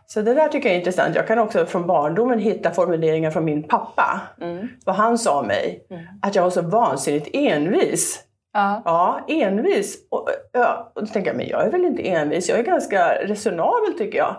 Så 0.09 0.21
det 0.23 0.35
där 0.35 0.49
tycker 0.49 0.69
jag 0.69 0.75
är 0.75 0.79
intressant. 0.79 1.17
Jag 1.17 1.27
kan 1.27 1.39
också 1.39 1.67
från 1.67 1.87
barndomen 1.87 2.39
hitta 2.39 2.71
formuleringar 2.71 3.31
från 3.31 3.45
min 3.45 3.63
pappa. 3.63 4.21
Mm. 4.41 4.69
Vad 4.85 4.97
han 4.97 5.19
sa 5.19 5.41
om 5.41 5.47
mig. 5.47 5.87
Mm. 5.91 6.05
Att 6.23 6.35
jag 6.35 6.43
var 6.43 6.51
så 6.51 6.63
vansinnigt 6.63 7.29
envis. 7.33 8.23
Ja. 8.57 8.83
Ja, 8.85 9.21
envis. 9.29 10.07
Och, 10.11 10.29
ja, 10.53 10.93
och 10.95 11.01
då 11.01 11.13
tänker 11.13 11.31
jag, 11.31 11.37
men 11.37 11.49
jag 11.49 11.67
är 11.67 11.71
väl 11.71 11.85
inte 11.85 12.09
envis. 12.09 12.49
Jag 12.49 12.59
är 12.59 12.63
ganska 12.63 13.09
resonabel 13.15 13.99
tycker 13.99 14.19
jag. 14.19 14.37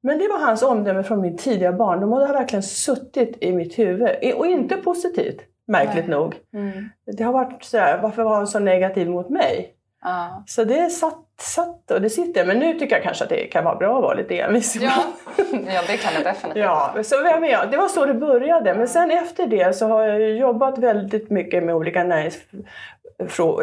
Men 0.00 0.18
det 0.18 0.28
var 0.28 0.38
hans 0.38 0.62
omdöme 0.62 1.02
från 1.02 1.20
min 1.20 1.36
tidiga 1.36 1.72
barndom 1.72 2.12
och 2.12 2.20
det 2.20 2.26
har 2.26 2.34
verkligen 2.34 2.62
suttit 2.62 3.38
i 3.40 3.52
mitt 3.52 3.78
huvud. 3.78 4.34
Och 4.34 4.46
inte 4.46 4.76
positivt, 4.76 5.40
märkligt 5.66 6.08
Nej. 6.08 6.18
nog. 6.18 6.34
Mm. 6.54 6.88
Det 7.16 7.24
har 7.24 7.32
varit 7.32 7.64
sådär, 7.64 7.98
varför 8.02 8.22
var 8.22 8.34
han 8.34 8.46
så 8.46 8.58
negativ 8.58 9.10
mot 9.10 9.28
mig? 9.28 9.72
Ja. 10.02 10.44
Så 10.46 10.64
det 10.64 10.90
satt, 10.90 11.24
satt 11.40 11.90
och 11.90 12.00
det 12.00 12.10
sitter. 12.10 12.44
Men 12.44 12.58
nu 12.58 12.78
tycker 12.78 12.96
jag 12.96 13.02
kanske 13.02 13.24
att 13.24 13.30
det 13.30 13.46
kan 13.46 13.64
vara 13.64 13.76
bra 13.76 13.96
att 13.96 14.02
vara 14.02 14.14
lite 14.14 14.38
envis 14.38 14.76
Ja. 14.76 15.04
ja, 15.50 15.82
det 15.86 15.96
kan 15.96 16.14
det 16.14 16.30
definitivt 16.30 16.64
Ja, 16.64 16.94
så 17.02 17.22
vem 17.22 17.44
är 17.44 17.48
jag? 17.48 17.70
Det 17.70 17.76
var 17.76 17.88
så 17.88 18.06
det 18.06 18.14
började. 18.14 18.74
Men 18.74 18.88
sen 18.88 19.10
efter 19.10 19.46
det 19.46 19.76
så 19.76 19.86
har 19.86 20.02
jag 20.02 20.30
jobbat 20.30 20.78
väldigt 20.78 21.30
mycket 21.30 21.64
med 21.64 21.74
olika 21.74 22.04
närings, 22.04 22.38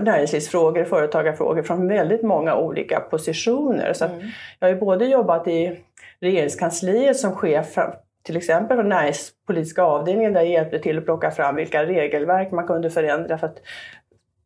näringslivsfrågor, 0.01 0.83
företagarfrågor 0.83 1.63
från 1.63 1.87
väldigt 1.87 2.21
många 2.23 2.55
olika 2.55 2.99
positioner. 2.99 3.93
Så 3.93 4.05
Mm. 4.05 4.19
jag 4.59 4.67
har 4.67 4.73
ju 4.73 4.79
både 4.79 5.05
jobbat 5.05 5.47
i 5.47 5.79
regeringskansliet 6.21 7.17
som 7.17 7.35
chef 7.35 7.77
till 8.23 8.37
exempel 8.37 8.77
för 8.77 8.83
näringspolitiska 8.83 9.83
avdelningen 9.83 10.33
där 10.33 10.41
jag 10.41 10.49
hjälpte 10.49 10.79
till 10.79 10.97
att 10.97 11.05
plocka 11.05 11.31
fram 11.31 11.55
vilka 11.55 11.85
regelverk 11.85 12.51
man 12.51 12.67
kunde 12.67 12.89
förändra 12.89 13.37
för 13.37 13.47
att 13.47 13.57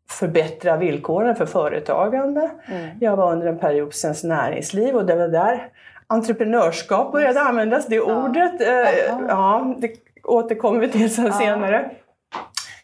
förbättra 0.10 0.78
villkoren 0.78 1.36
för 1.36 1.46
företagande. 1.46 2.50
Mm. 2.72 2.88
Jag 3.02 3.18
var 3.18 3.32
under 3.32 3.48
en 3.48 3.60
period 3.60 3.94
Svenskt 3.94 4.24
Näringsliv 4.24 4.96
och 4.96 5.06
det 5.06 5.16
var 5.16 5.28
där 5.28 5.70
entreprenörskap 6.08 7.12
började 7.12 7.40
användas, 7.42 7.88
det 7.88 8.02
ordet. 8.02 8.62
Eh, 8.62 8.68
Jaha. 8.68 9.26
ja, 9.28 9.76
det 9.78 9.92
återkommer 10.24 10.80
vi 10.80 10.90
till 10.92 11.16
sen 11.16 11.26
Ja. 11.26 11.32
senare. 11.34 11.92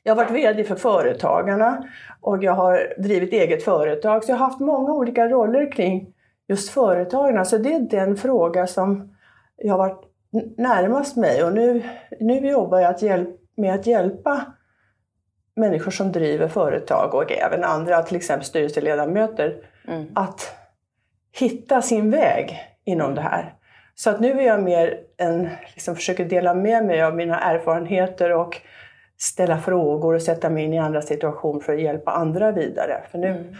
Jag 0.03 0.15
har 0.15 0.23
varit 0.23 0.31
VD 0.31 0.63
för 0.63 0.75
Företagarna 0.75 1.83
och 2.23 2.43
jag 2.43 2.53
har 2.53 2.93
drivit 2.97 3.33
eget 3.33 3.63
företag. 3.63 4.23
Så 4.23 4.31
jag 4.31 4.37
har 4.37 4.45
haft 4.45 4.59
många 4.59 4.93
olika 4.93 5.27
roller 5.27 5.71
kring 5.71 6.13
just 6.47 6.69
företagarna. 6.69 7.45
Så 7.45 7.57
det 7.57 7.73
är 7.73 7.79
den 7.79 8.17
fråga 8.17 8.67
som 8.67 9.15
jag 9.57 9.73
har 9.73 9.77
varit 9.77 10.01
närmast 10.57 11.17
mig. 11.17 11.43
Och 11.43 11.53
nu, 11.53 11.83
nu 12.19 12.49
jobbar 12.49 12.79
jag 12.79 12.89
att 12.89 13.01
hjälp, 13.01 13.29
med 13.57 13.73
att 13.73 13.87
hjälpa 13.87 14.45
människor 15.55 15.91
som 15.91 16.11
driver 16.11 16.47
företag 16.47 17.13
och 17.13 17.31
även 17.31 17.63
andra, 17.63 18.01
till 18.01 18.17
exempel 18.17 18.45
styrelseledamöter, 18.45 19.55
Mm. 19.87 20.05
att 20.15 20.55
hitta 21.39 21.81
sin 21.81 22.11
väg 22.11 22.59
inom 22.85 23.15
det 23.15 23.21
här. 23.21 23.53
Så 23.95 24.09
att 24.09 24.19
nu 24.19 24.39
är 24.39 24.43
jag 24.43 24.63
mer 24.63 24.99
en, 25.17 25.49
liksom 25.73 25.95
försöker 25.95 26.25
dela 26.25 26.53
med 26.53 26.85
mig 26.85 27.03
av 27.03 27.15
mina 27.15 27.39
erfarenheter 27.39 28.31
och 28.31 28.61
ställa 29.23 29.57
frågor 29.57 30.13
och 30.13 30.21
sätta 30.21 30.49
mig 30.49 30.63
in 30.63 30.73
i 30.73 30.79
andra 30.79 31.01
situationer 31.01 31.59
för 31.59 31.73
att 31.73 31.81
hjälpa 31.81 32.11
andra 32.11 32.51
vidare. 32.51 33.03
För 33.11 33.17
nu, 33.17 33.27
Mm. 33.27 33.55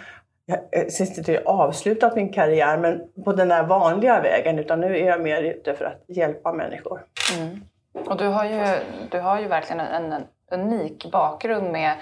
jag 0.46 0.60
jag 0.72 0.91
syns 0.91 1.17
inte 1.17 1.32
jag 1.32 1.48
avslutat 1.48 2.15
min 2.15 2.34
karriär 2.34 2.77
men 2.77 3.01
på 3.25 3.34
den 3.34 3.48
där 3.48 3.63
vanliga 3.63 4.22
vägen 4.22 4.60
utan 4.60 4.82
nu 4.82 4.98
är 4.98 5.08
jag 5.08 5.22
mer 5.22 5.43
ute 5.43 5.74
för 5.74 5.86
att 5.86 6.03
hjälpa 6.08 6.53
människor. 6.53 7.01
Mm. 7.39 7.62
Och 8.05 8.17
du 8.17 8.27
har, 8.27 8.46
ju, 8.46 8.65
du 9.12 9.20
har 9.20 9.39
ju 9.39 9.48
verkligen 9.48 9.79
en, 9.79 10.13
en 10.13 10.24
unik 10.51 11.12
bakgrund 11.12 11.72
med 11.72 11.91
eh, 11.91 11.98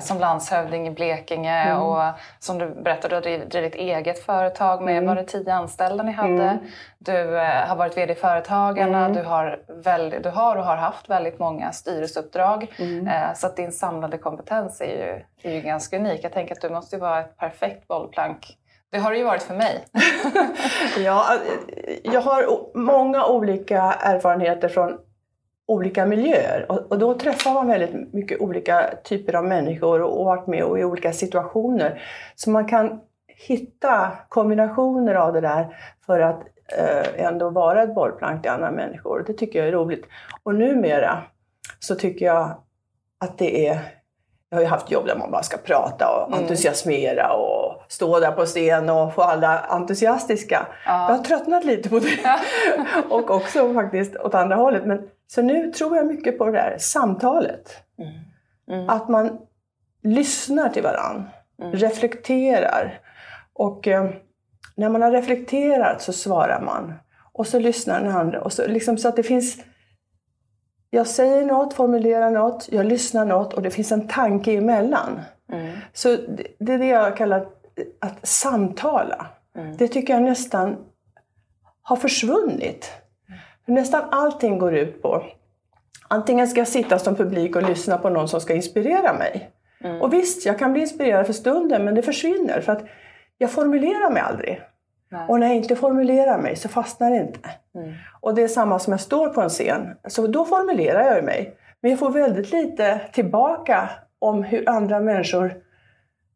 som 0.00 0.18
landshövding 0.18 0.86
i 0.86 0.90
Blekinge 0.90 1.62
Mm. 1.62 1.82
och 1.82 2.02
som 2.38 2.58
du 2.58 2.70
berättade, 2.70 3.20
du 3.20 3.38
har 3.38 3.44
drivit, 3.46 3.74
eget 3.74 4.24
företag 4.24 4.82
med, 4.82 4.96
Mm. 4.96 5.06
var 5.06 5.14
det 5.14 5.24
tio 5.24 5.54
anställda 5.54 6.04
ni 6.04 6.12
hade? 6.12 6.28
Mm. 6.44 6.58
Du 6.98 7.38
eh, 7.38 7.66
har 7.68 7.76
varit 7.76 7.96
VD 7.96 8.12
i 8.12 8.16
Företagarna, 8.16 8.98
Mm. 8.98 9.12
du, 9.12 9.22
har 9.22 9.60
väldigt, 9.68 10.22
du 10.22 10.28
har 10.30 10.56
och 10.56 10.64
har 10.64 10.76
haft 10.76 11.10
väldigt 11.10 11.38
många 11.38 11.72
styrelseuppdrag. 11.72 12.66
Mm. 12.78 13.08
Eh, 13.08 13.34
så 13.34 13.46
att 13.46 13.56
din 13.56 13.72
samlade 13.72 14.18
kompetens 14.18 14.80
är 14.80 14.84
ju, 14.86 15.24
är 15.50 15.54
ju 15.54 15.60
ganska 15.60 15.96
unik. 15.96 16.20
Jag 16.24 16.32
tänker 16.32 16.54
att 16.54 16.60
du 16.60 16.70
måste 16.70 16.96
ju 16.96 17.00
vara 17.00 17.20
ett 17.20 17.36
perfekt 17.36 17.88
bollplank. 17.88 18.56
Det 18.92 18.98
har 18.98 19.10
det 19.10 19.16
ju 19.18 19.24
varit 19.24 19.42
för 19.42 19.54
mig. 19.54 19.84
Ja, 20.98 21.24
jag 22.02 22.20
har 22.20 22.44
många 22.78 23.26
olika 23.26 23.82
erfarenheter 23.82 24.68
från 24.68 24.98
olika 25.72 26.06
miljöer 26.06 26.66
och, 26.68 26.92
och 26.92 26.98
då 26.98 27.14
träffar 27.14 27.54
man 27.54 27.68
väldigt 27.68 28.12
mycket 28.12 28.40
olika 28.40 28.90
typer 29.04 29.34
av 29.34 29.44
människor 29.44 30.02
och, 30.02 30.20
och 30.20 30.24
varit 30.24 30.46
med 30.46 30.58
i 30.58 30.84
olika 30.84 31.12
situationer. 31.12 32.02
Så 32.34 32.50
man 32.50 32.68
kan 32.68 33.00
hitta 33.48 34.12
kombinationer 34.28 35.14
av 35.14 35.32
det 35.32 35.40
där 35.40 35.76
för 36.06 36.20
att 36.20 36.42
eh, 36.78 37.26
ändå 37.26 37.50
vara 37.50 37.82
ett 37.82 37.94
bollplank 37.94 38.42
till 38.42 38.50
andra 38.50 38.70
människor. 38.70 39.24
Det 39.26 39.32
tycker 39.32 39.58
jag 39.58 39.68
är 39.68 39.72
roligt. 39.72 40.04
Och 40.42 40.54
numera 40.54 41.22
så 41.78 41.94
tycker 41.94 42.26
jag 42.26 42.50
att 43.20 43.38
det 43.38 43.66
är 43.66 43.80
jag 44.52 44.56
har 44.56 44.62
ju 44.62 44.68
haft 44.68 44.90
jobb 44.90 45.06
där 45.06 45.16
man 45.16 45.30
bara 45.30 45.42
ska 45.42 45.56
prata 45.56 46.08
och 46.08 46.28
mm. 46.28 46.42
entusiasmera 46.42 47.32
och 47.32 47.82
stå 47.88 48.20
där 48.20 48.32
på 48.32 48.46
scen 48.46 48.90
och 48.90 49.14
få 49.14 49.22
alla 49.22 49.58
entusiastiska. 49.58 50.66
Ja. 50.86 51.08
Jag 51.08 51.16
har 51.16 51.24
tröttnat 51.24 51.64
lite 51.64 51.88
på 51.88 51.98
det. 51.98 52.08
Ja. 52.24 52.38
och 53.10 53.30
också 53.30 53.74
faktiskt 53.74 54.16
åt 54.16 54.34
andra 54.34 54.56
hållet. 54.56 54.86
Men, 54.86 55.08
så 55.26 55.42
nu 55.42 55.72
tror 55.72 55.96
jag 55.96 56.06
mycket 56.06 56.38
på 56.38 56.46
det 56.46 56.52
där 56.52 56.76
samtalet. 56.78 57.76
Mm. 57.98 58.12
Mm. 58.80 58.90
Att 58.90 59.08
man 59.08 59.38
lyssnar 60.02 60.68
till 60.68 60.82
varandra, 60.82 61.24
mm. 61.62 61.72
reflekterar. 61.72 63.00
Och 63.52 63.88
eh, 63.88 64.10
när 64.76 64.88
man 64.88 65.02
har 65.02 65.10
reflekterat 65.10 66.02
så 66.02 66.12
svarar 66.12 66.60
man. 66.60 66.94
Och 67.32 67.46
så 67.46 67.58
lyssnar 67.58 68.00
den 68.00 68.16
andra. 68.16 68.40
Och 68.40 68.52
så, 68.52 68.66
liksom, 68.66 68.98
så 68.98 69.08
att 69.08 69.16
det 69.16 69.22
finns 69.22 69.58
jag 70.94 71.06
säger 71.06 71.44
något, 71.46 71.74
formulerar 71.74 72.30
något, 72.30 72.68
jag 72.72 72.86
lyssnar 72.86 73.24
något 73.24 73.54
och 73.54 73.62
det 73.62 73.70
finns 73.70 73.92
en 73.92 74.08
tanke 74.08 74.52
emellan. 74.52 75.20
Mm. 75.52 75.72
Så 75.92 76.16
det 76.58 76.72
är 76.72 76.78
det 76.78 76.86
jag 76.86 77.16
kallar 77.16 77.46
att 78.00 78.26
samtala. 78.28 79.26
Mm. 79.56 79.76
Det 79.76 79.88
tycker 79.88 80.12
jag 80.12 80.22
nästan 80.22 80.76
har 81.82 81.96
försvunnit. 81.96 82.90
För 83.64 83.72
nästan 83.72 84.02
allting 84.10 84.58
går 84.58 84.74
ut 84.74 85.02
på 85.02 85.24
antingen 86.08 86.48
ska 86.48 86.60
jag 86.60 86.68
sitta 86.68 86.98
som 86.98 87.16
publik 87.16 87.56
och 87.56 87.68
lyssna 87.68 87.98
på 87.98 88.10
någon 88.10 88.28
som 88.28 88.40
ska 88.40 88.54
inspirera 88.54 89.12
mig. 89.12 89.50
Mm. 89.84 90.02
Och 90.02 90.12
visst, 90.12 90.46
jag 90.46 90.58
kan 90.58 90.72
bli 90.72 90.82
inspirerad 90.82 91.26
för 91.26 91.32
stunden 91.32 91.84
men 91.84 91.94
det 91.94 92.02
försvinner 92.02 92.60
för 92.60 92.72
att 92.72 92.84
jag 93.38 93.50
formulerar 93.50 94.10
mig 94.10 94.22
aldrig. 94.22 94.60
Nej. 95.12 95.24
Och 95.28 95.40
när 95.40 95.46
jag 95.46 95.56
inte 95.56 95.76
formulerar 95.76 96.38
mig 96.38 96.56
så 96.56 96.68
fastnar 96.68 97.10
det 97.10 97.16
inte. 97.16 97.50
Mm. 97.74 97.92
Och 98.20 98.34
det 98.34 98.42
är 98.42 98.48
samma 98.48 98.78
som 98.78 98.90
jag 98.90 99.00
står 99.00 99.28
på 99.28 99.40
en 99.40 99.48
scen. 99.48 99.96
Så 100.08 100.26
då 100.26 100.44
formulerar 100.44 101.14
jag 101.14 101.24
mig. 101.24 101.54
Men 101.80 101.90
jag 101.90 102.00
får 102.00 102.10
väldigt 102.10 102.52
lite 102.52 103.00
tillbaka 103.12 103.90
om 104.18 104.42
hur 104.42 104.68
andra 104.68 105.00
människor 105.00 105.54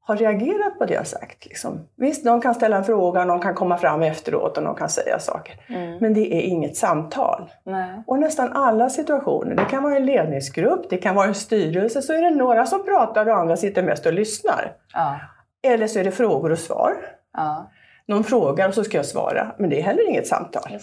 har 0.01 0.17
reagerat 0.17 0.79
på 0.79 0.85
det 0.85 0.95
jag 0.95 1.07
sagt. 1.07 1.47
Liksom. 1.47 1.89
Visst, 1.97 2.25
någon 2.25 2.41
kan 2.41 2.55
ställa 2.55 2.77
en 2.77 2.85
fråga, 2.85 3.25
någon 3.25 3.41
kan 3.41 3.55
komma 3.55 3.79
fram 3.79 4.03
efteråt 4.03 4.57
och 4.57 4.63
någon 4.63 4.75
kan 4.75 4.89
säga 4.89 5.19
saker. 5.19 5.61
Mm. 5.69 5.99
Men 6.01 6.15
det 6.15 6.35
är 6.35 6.41
inget 6.41 6.77
samtal. 6.77 7.51
Nej. 7.65 8.03
Och 8.07 8.19
nästan 8.19 8.53
alla 8.53 8.91
situationer, 8.91 9.55
det 9.55 9.65
kan 9.65 9.83
vara 9.83 9.97
en 9.97 10.07
ledningsgrupp, 10.07 10.91
det 10.91 10.97
kan 10.97 11.15
vara 11.15 11.27
en 11.27 11.35
styrelse, 11.35 12.03
så 12.03 12.13
är 12.13 12.23
det 12.23 12.31
några 12.31 12.67
som 12.67 12.85
pratar 12.85 13.29
och 13.29 13.37
andra 13.37 13.57
sitter 13.57 13.83
mest 13.83 14.07
och 14.07 14.13
lyssnar. 14.13 14.73
Ja. 14.95 15.21
Eller 15.63 15.87
så 15.87 15.99
är 15.99 16.05
det 16.05 16.11
frågor 16.11 16.53
och 16.53 16.59
svar. 16.59 16.97
Ja 17.33 17.71
någon 18.09 18.25
frågar 18.25 18.69
och 18.69 18.75
så 18.75 18.85
ska 18.85 18.97
jag 18.97 19.07
svara. 19.07 19.55
Men 19.59 19.71
det 19.71 19.79
är 19.81 19.83
heller 19.83 20.09
inget 20.09 20.27
samtal. 20.27 20.79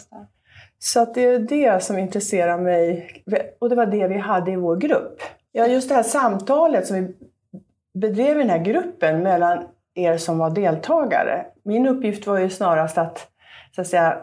Så 0.79 1.05
det 1.05 1.25
är 1.25 1.39
det 1.39 1.83
som 1.83 1.97
intresserar 1.97 2.57
mig. 2.57 3.09
Och 3.59 3.69
det 3.69 3.75
var 3.75 3.85
det 3.85 4.07
vi 4.07 4.17
hade 4.17 4.51
i 4.51 4.55
vår 4.55 4.75
grupp. 4.75 5.21
Ja, 5.51 5.67
just 5.67 5.89
det 5.89 5.95
här 5.95 6.03
samtalet 6.03 6.87
som 6.87 6.95
vi 6.95 7.13
bedrev 7.99 8.37
i 8.37 8.39
den 8.39 8.49
här 8.49 8.63
gruppen 8.63 9.23
mellan 9.23 9.63
er 9.95 10.17
som 10.17 10.37
var 10.37 10.49
deltagare. 10.49 11.45
Min 11.63 11.87
uppgift 11.87 12.27
var 12.27 12.39
ju 12.39 12.49
snarast 12.49 12.97
att, 12.97 13.27
så 13.75 13.81
att 13.81 13.87
säga, 13.87 14.17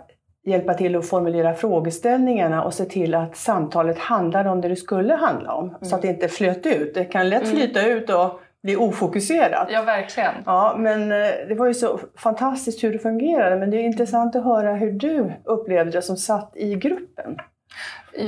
hjälpa 0.44 0.74
till 0.74 0.96
att 0.96 1.08
formulera 1.08 1.54
frågeställningarna 1.54 2.64
och 2.64 2.74
se 2.74 2.84
till 2.84 3.14
att 3.14 3.36
samtalet 3.36 3.98
handlade 3.98 4.50
om 4.50 4.60
det 4.60 4.68
det 4.68 4.76
skulle 4.76 5.14
handla 5.14 5.52
om. 5.52 5.68
Mm. 5.68 5.84
Så 5.84 5.96
att 5.96 6.02
det 6.02 6.08
inte 6.08 6.28
flöt 6.28 6.66
ut. 6.66 6.94
Det 6.94 7.04
kan 7.04 7.28
lätt 7.28 7.42
mm. 7.42 7.56
flyta 7.56 7.86
ut 7.86 8.10
och 8.10 8.40
bli 8.62 8.76
ofokuserat. 8.76 9.68
Ja, 9.70 9.82
verkligen. 9.82 10.34
Ja, 10.46 10.74
men 10.78 11.12
eh, 11.12 11.28
det 11.48 11.54
var 11.54 11.66
ju 11.66 11.74
så 11.74 12.00
fantastiskt 12.16 12.84
hur 12.84 12.92
det 12.92 12.98
fungerade. 12.98 13.56
Men 13.56 13.70
det 13.70 13.76
är 13.76 13.82
intressant 13.82 14.36
att 14.36 14.44
höra 14.44 14.74
hur 14.74 14.92
du 14.92 15.32
upplevde 15.44 15.92
det 15.92 16.02
som 16.02 16.16
satt 16.16 16.52
i 16.56 16.74
gruppen. 16.74 17.36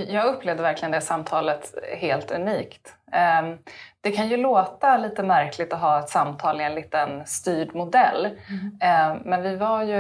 Jag 0.09 0.27
upplevde 0.27 0.63
verkligen 0.63 0.93
det 0.93 1.01
samtalet 1.01 1.75
helt 1.99 2.31
unikt. 2.31 2.95
Ehm, 3.13 3.59
det 4.01 4.13
kan 4.13 4.29
ju 4.29 4.37
låta 4.37 4.97
lite 4.97 5.23
märkligt 5.23 5.73
att 5.73 5.81
ha 5.81 5.99
ett 5.99 6.09
samtal 6.09 6.61
i 6.61 6.65
en 6.65 6.75
liten 6.75 7.27
styrd 7.27 7.75
modell. 7.75 8.27
Mm. 8.27 8.79
Ehm, 8.81 9.19
men 9.25 9.43
vi 9.43 9.57
var 9.57 9.83
ju, 9.83 9.99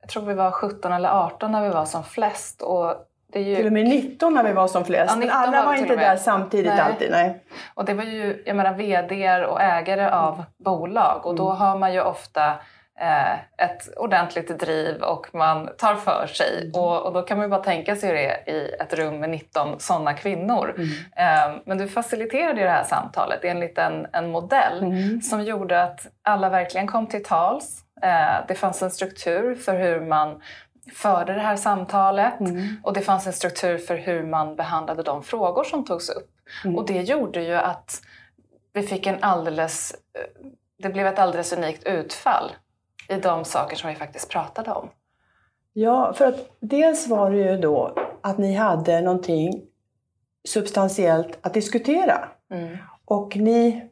jag 0.00 0.08
tror 0.08 0.26
vi 0.26 0.34
var 0.34 0.50
17 0.50 0.92
eller 0.92 1.08
18 1.08 1.52
när 1.52 1.62
vi 1.62 1.68
var 1.68 1.84
som 1.84 2.04
flest 2.04 2.62
och 2.62 2.94
ju... 3.40 3.56
Till 3.56 3.66
och 3.66 3.72
med 3.72 3.84
19 3.84 4.34
när 4.34 4.44
vi 4.44 4.52
var 4.52 4.68
som 4.68 4.84
flest. 4.84 5.12
Ja, 5.14 5.18
men 5.18 5.30
alla 5.30 5.56
var, 5.56 5.64
var 5.64 5.74
inte 5.74 5.96
där 5.96 6.16
samtidigt 6.16 6.72
nej. 6.72 6.80
alltid. 6.80 7.10
Nej. 7.10 7.42
Och 7.74 7.84
det 7.84 7.94
var 7.94 8.04
ju 8.04 8.42
jag 8.46 8.56
menar, 8.56 8.74
VD 8.74 9.44
och 9.44 9.62
ägare 9.62 10.10
av 10.10 10.44
bolag 10.64 11.26
och 11.26 11.34
då 11.34 11.46
mm. 11.46 11.60
har 11.60 11.78
man 11.78 11.92
ju 11.92 12.00
ofta 12.00 12.54
eh, 13.00 13.32
ett 13.66 13.96
ordentligt 13.96 14.60
driv 14.60 15.02
och 15.02 15.26
man 15.32 15.68
tar 15.78 15.94
för 15.94 16.26
sig. 16.26 16.60
Mm. 16.62 16.80
Och, 16.82 17.06
och, 17.06 17.12
då 17.12 17.22
kan 17.22 17.38
man 17.38 17.46
ju 17.46 17.50
bara 17.50 17.62
tänka 17.62 17.96
sig 17.96 18.12
det 18.12 18.52
i 18.52 18.70
ett 18.80 18.94
rum 18.94 19.20
med 19.20 19.30
19 19.30 19.80
sådana 19.80 20.14
kvinnor. 20.14 20.74
Mm. 20.76 20.88
Eh, 21.16 21.56
men 21.64 21.78
du 21.78 21.88
faciliterade 21.88 22.60
ju 22.60 22.66
det 22.66 22.72
här 22.72 22.84
samtalet 22.84 23.44
enligt 23.44 23.78
en, 23.78 24.06
en 24.12 24.30
modell 24.30 24.82
mm. 24.82 25.22
som 25.22 25.44
gjorde 25.44 25.82
att 25.82 26.06
alla 26.22 26.48
verkligen 26.48 26.86
kom 26.86 27.06
till 27.06 27.24
tals. 27.24 27.82
Eh, 28.02 28.46
det 28.48 28.54
fanns 28.54 28.82
en 28.82 28.90
struktur 28.90 29.54
för 29.54 29.78
hur 29.78 30.00
man 30.00 30.42
förde 30.94 31.32
det 31.32 31.40
här 31.40 31.56
samtalet 31.56 32.40
mm. 32.40 32.76
och 32.82 32.92
det 32.92 33.00
fanns 33.00 33.26
en 33.26 33.32
struktur 33.32 33.78
för 33.78 33.96
hur 33.96 34.22
man 34.22 34.56
behandlade 34.56 35.02
de 35.02 35.22
frågor 35.22 35.64
som 35.64 35.84
togs 35.84 36.08
upp. 36.08 36.30
Mm. 36.64 36.76
Och 36.76 36.86
det 36.86 37.02
gjorde 37.02 37.42
ju 37.42 37.54
att 37.54 38.02
vi 38.72 38.82
fick 38.82 39.06
en 39.06 39.16
alldeles, 39.20 39.92
eh, 39.92 40.46
det 40.78 40.88
blev 40.88 41.06
ett 41.06 41.18
alldeles 41.18 41.52
unikt 41.52 41.84
utfall 41.84 42.52
i 43.08 43.14
de 43.14 43.44
saker 43.44 43.76
som 43.76 43.90
vi 43.90 43.96
faktiskt 43.96 44.28
pratade 44.28 44.70
om. 44.70 44.88
Ja, 45.72 46.12
för 46.12 46.26
att 46.26 46.56
dels 46.60 47.08
var 47.08 47.30
det 47.30 47.36
ju 47.36 47.58
då 47.58 47.94
att 48.20 48.38
ni 48.38 48.54
hade 48.54 49.00
någonting 49.00 49.62
substantiellt 50.48 51.38
att 51.40 51.54
diskutera. 51.54 52.28
Mm. 52.50 52.76
Och 53.04 53.36
ni 53.36 53.85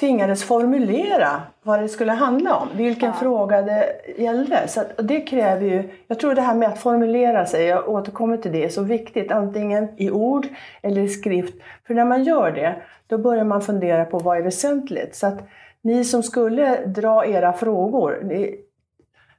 tvingades 0.00 0.44
formulera 0.44 1.42
vad 1.62 1.80
det 1.80 1.88
skulle 1.88 2.12
handla 2.12 2.56
om, 2.56 2.68
vilken 2.76 3.08
ja. 3.08 3.14
fråga 3.14 3.62
det 3.62 4.00
gällde. 4.18 4.68
Så 4.68 4.82
det 4.98 5.20
kräver 5.20 5.66
ju, 5.66 5.90
jag 6.06 6.18
tror 6.18 6.34
det 6.34 6.42
här 6.42 6.54
med 6.54 6.68
att 6.68 6.78
formulera 6.78 7.46
sig, 7.46 7.64
jag 7.64 7.88
återkommer 7.88 8.36
till 8.36 8.52
det, 8.52 8.64
är 8.64 8.68
så 8.68 8.82
viktigt, 8.82 9.32
antingen 9.32 9.88
i 9.96 10.10
ord 10.10 10.46
eller 10.82 11.00
i 11.00 11.08
skrift. 11.08 11.54
För 11.86 11.94
när 11.94 12.04
man 12.04 12.24
gör 12.24 12.52
det, 12.52 12.76
då 13.06 13.18
börjar 13.18 13.44
man 13.44 13.62
fundera 13.62 14.04
på 14.04 14.18
vad 14.18 14.38
är 14.38 14.42
väsentligt. 14.42 15.14
Så 15.14 15.26
att 15.26 15.48
ni 15.82 16.04
som 16.04 16.22
skulle 16.22 16.86
dra 16.86 17.26
era 17.26 17.52
frågor, 17.52 18.20
ni 18.24 18.60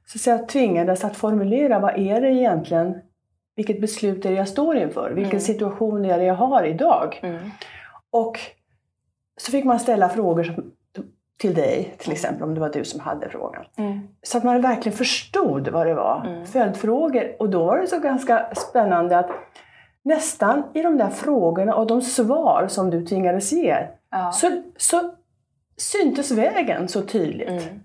så 0.06 0.16
att 0.16 0.22
säga, 0.22 0.38
tvingades 0.38 1.04
att 1.04 1.16
formulera 1.16 1.78
vad 1.78 1.98
är 1.98 2.20
det 2.20 2.28
egentligen, 2.28 2.94
vilket 3.56 3.80
beslut 3.80 4.24
är 4.24 4.30
det 4.30 4.36
jag 4.36 4.48
står 4.48 4.76
inför, 4.76 5.10
vilken 5.10 5.30
mm. 5.30 5.40
situation 5.40 6.04
är 6.04 6.18
det 6.18 6.24
jag 6.24 6.34
har 6.34 6.64
idag. 6.64 7.20
Mm. 7.22 7.50
Och 8.10 8.40
så 9.36 9.50
fick 9.50 9.64
man 9.64 9.80
ställa 9.80 10.08
frågor 10.08 10.44
som, 10.44 10.72
till 11.38 11.54
dig, 11.54 11.94
till 11.98 12.12
exempel 12.12 12.42
om 12.42 12.54
det 12.54 12.60
var 12.60 12.68
du 12.68 12.84
som 12.84 13.00
hade 13.00 13.28
frågan. 13.28 13.64
Mm. 13.76 14.08
Så 14.22 14.38
att 14.38 14.44
man 14.44 14.60
verkligen 14.60 14.98
förstod 14.98 15.68
vad 15.68 15.86
det 15.86 15.94
var. 15.94 16.26
Mm. 16.26 16.46
Följdfrågor. 16.46 17.36
Och 17.38 17.50
då 17.50 17.64
var 17.64 17.78
det 17.78 17.86
så 17.86 17.98
ganska 17.98 18.54
spännande 18.54 19.18
att 19.18 19.30
nästan 20.02 20.62
i 20.74 20.82
de 20.82 20.98
där 20.98 21.10
frågorna 21.10 21.74
och 21.74 21.86
de 21.86 22.02
svar 22.02 22.66
som 22.68 22.90
du 22.90 23.06
tvingades 23.06 23.52
ge 23.52 23.86
ja. 24.10 24.32
så, 24.32 24.62
så 24.76 25.14
syntes 25.76 26.30
vägen 26.30 26.88
så 26.88 27.02
tydligt. 27.02 27.48
Mm. 27.48 27.80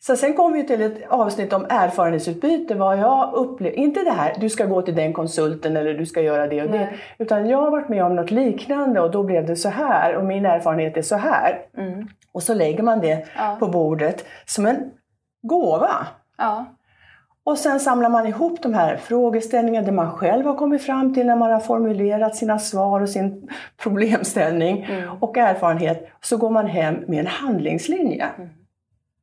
Så 0.00 0.16
sen 0.16 0.34
kom 0.34 0.52
vi 0.52 0.66
till 0.66 0.82
ett 0.82 1.08
avsnitt 1.08 1.52
om 1.52 1.66
erfarenhetsutbyte, 1.68 2.74
vad 2.74 2.98
jag 2.98 3.34
upplevde. 3.34 3.78
Inte 3.78 4.04
det 4.04 4.10
här, 4.10 4.36
du 4.40 4.48
ska 4.48 4.64
gå 4.64 4.82
till 4.82 4.94
den 4.94 5.12
konsulten 5.12 5.76
eller 5.76 5.94
du 5.94 6.06
ska 6.06 6.20
göra 6.20 6.46
det 6.46 6.62
och 6.62 6.70
Nej. 6.70 6.78
det. 7.18 7.24
Utan 7.24 7.48
jag 7.48 7.58
har 7.58 7.70
varit 7.70 7.88
med 7.88 8.04
om 8.04 8.16
något 8.16 8.30
liknande 8.30 9.00
och 9.00 9.10
då 9.10 9.22
blev 9.22 9.46
det 9.46 9.56
så 9.56 9.68
här 9.68 10.16
och 10.16 10.24
min 10.24 10.46
erfarenhet 10.46 10.96
är 10.96 11.02
så 11.02 11.16
här. 11.16 11.60
Mm. 11.76 12.08
Och 12.32 12.42
så 12.42 12.54
lägger 12.54 12.82
man 12.82 13.00
det 13.00 13.26
ja. 13.36 13.56
på 13.60 13.68
bordet 13.68 14.24
som 14.46 14.66
en 14.66 14.90
gåva. 15.42 16.06
Ja. 16.38 16.64
Och 17.44 17.58
sen 17.58 17.80
samlar 17.80 18.08
man 18.08 18.26
ihop 18.26 18.62
de 18.62 18.74
här 18.74 18.96
frågeställningarna, 18.96 19.86
det 19.86 19.92
man 19.92 20.12
själv 20.12 20.46
har 20.46 20.54
kommit 20.54 20.82
fram 20.82 21.14
till 21.14 21.26
när 21.26 21.36
man 21.36 21.52
har 21.52 21.60
formulerat 21.60 22.36
sina 22.36 22.58
svar 22.58 23.00
och 23.00 23.08
sin 23.08 23.50
problemställning 23.82 24.84
mm. 24.84 25.10
och 25.20 25.36
erfarenhet. 25.36 26.08
Så 26.20 26.36
går 26.36 26.50
man 26.50 26.66
hem 26.66 27.04
med 27.06 27.20
en 27.20 27.26
handlingslinje. 27.26 28.26
Mm. 28.36 28.48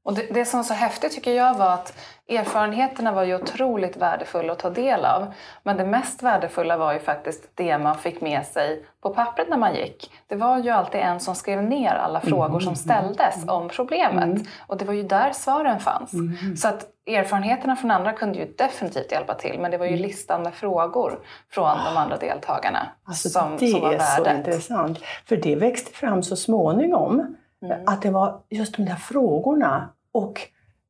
Och 0.06 0.14
det, 0.14 0.28
det 0.34 0.46
som 0.46 0.58
var 0.58 0.64
så 0.64 0.74
häftigt 0.74 1.12
tycker 1.12 1.34
jag 1.34 1.58
var 1.58 1.74
att 1.74 1.94
erfarenheterna 2.30 3.12
var 3.12 3.24
ju 3.24 3.36
otroligt 3.36 3.98
värdefulla 3.98 4.54
att 4.54 4.60
ta 4.60 4.70
del 4.70 5.06
av. 5.06 5.34
Men 5.64 5.78
det 5.78 5.86
mest 5.86 6.24
värdefulla 6.24 6.78
var 6.78 6.94
ju 6.94 7.00
faktiskt 7.00 7.50
det 7.56 7.78
man 7.78 7.98
fick 7.98 8.22
med 8.22 8.46
sig 8.46 8.86
på 9.02 9.10
pappret 9.10 9.50
när 9.50 9.58
man 9.58 9.76
gick. 9.76 10.12
Det 10.28 10.36
var 10.36 10.60
ju 10.60 10.70
alltid 10.70 11.02
en 11.02 11.20
som 11.20 11.36
skrev 11.36 11.64
ner 11.64 11.90
alla 11.90 12.22
frågor 12.22 12.60
som 12.60 12.76
ställdes 12.76 13.36
om 13.48 13.70
problemet. 13.70 14.24
Mm. 14.24 14.44
Och 14.68 14.78
det 14.78 14.86
var 14.86 14.94
ju 14.94 15.04
där 15.04 15.32
svaren 15.34 15.80
fanns. 15.80 16.14
Mm. 16.14 16.58
Så 16.58 16.68
att 16.68 16.86
erfarenheterna 17.08 17.76
från 17.76 17.92
andra 17.92 18.14
kunde 18.14 18.40
ju 18.40 18.54
definitivt 18.58 19.12
hjälpa 19.12 19.34
till. 19.34 19.60
Men 19.60 19.72
det 19.72 19.78
var 19.78 19.86
ju 19.86 19.92
mm. 19.94 20.02
listan 20.02 20.44
med 20.44 20.54
frågor 20.54 21.20
från 21.52 21.78
de 21.86 21.98
andra 21.98 22.18
deltagarna 22.18 22.88
alltså, 23.04 23.30
som, 23.30 23.60
som 23.60 23.82
var 23.82 23.92
värdet. 23.92 24.24
Det 24.26 24.30
är 24.30 24.34
så 24.34 24.38
intressant. 24.38 25.00
För 25.26 25.36
det 25.36 25.56
växte 25.56 25.92
fram 25.92 26.24
så 26.24 26.36
småningom. 26.36 27.36
Mm. 27.62 27.84
Att 27.86 28.02
det 28.02 28.12
var 28.12 28.40
just 28.50 28.76
de 28.76 28.86
där 28.86 28.96
frågorna 28.96 29.90
och 30.16 30.42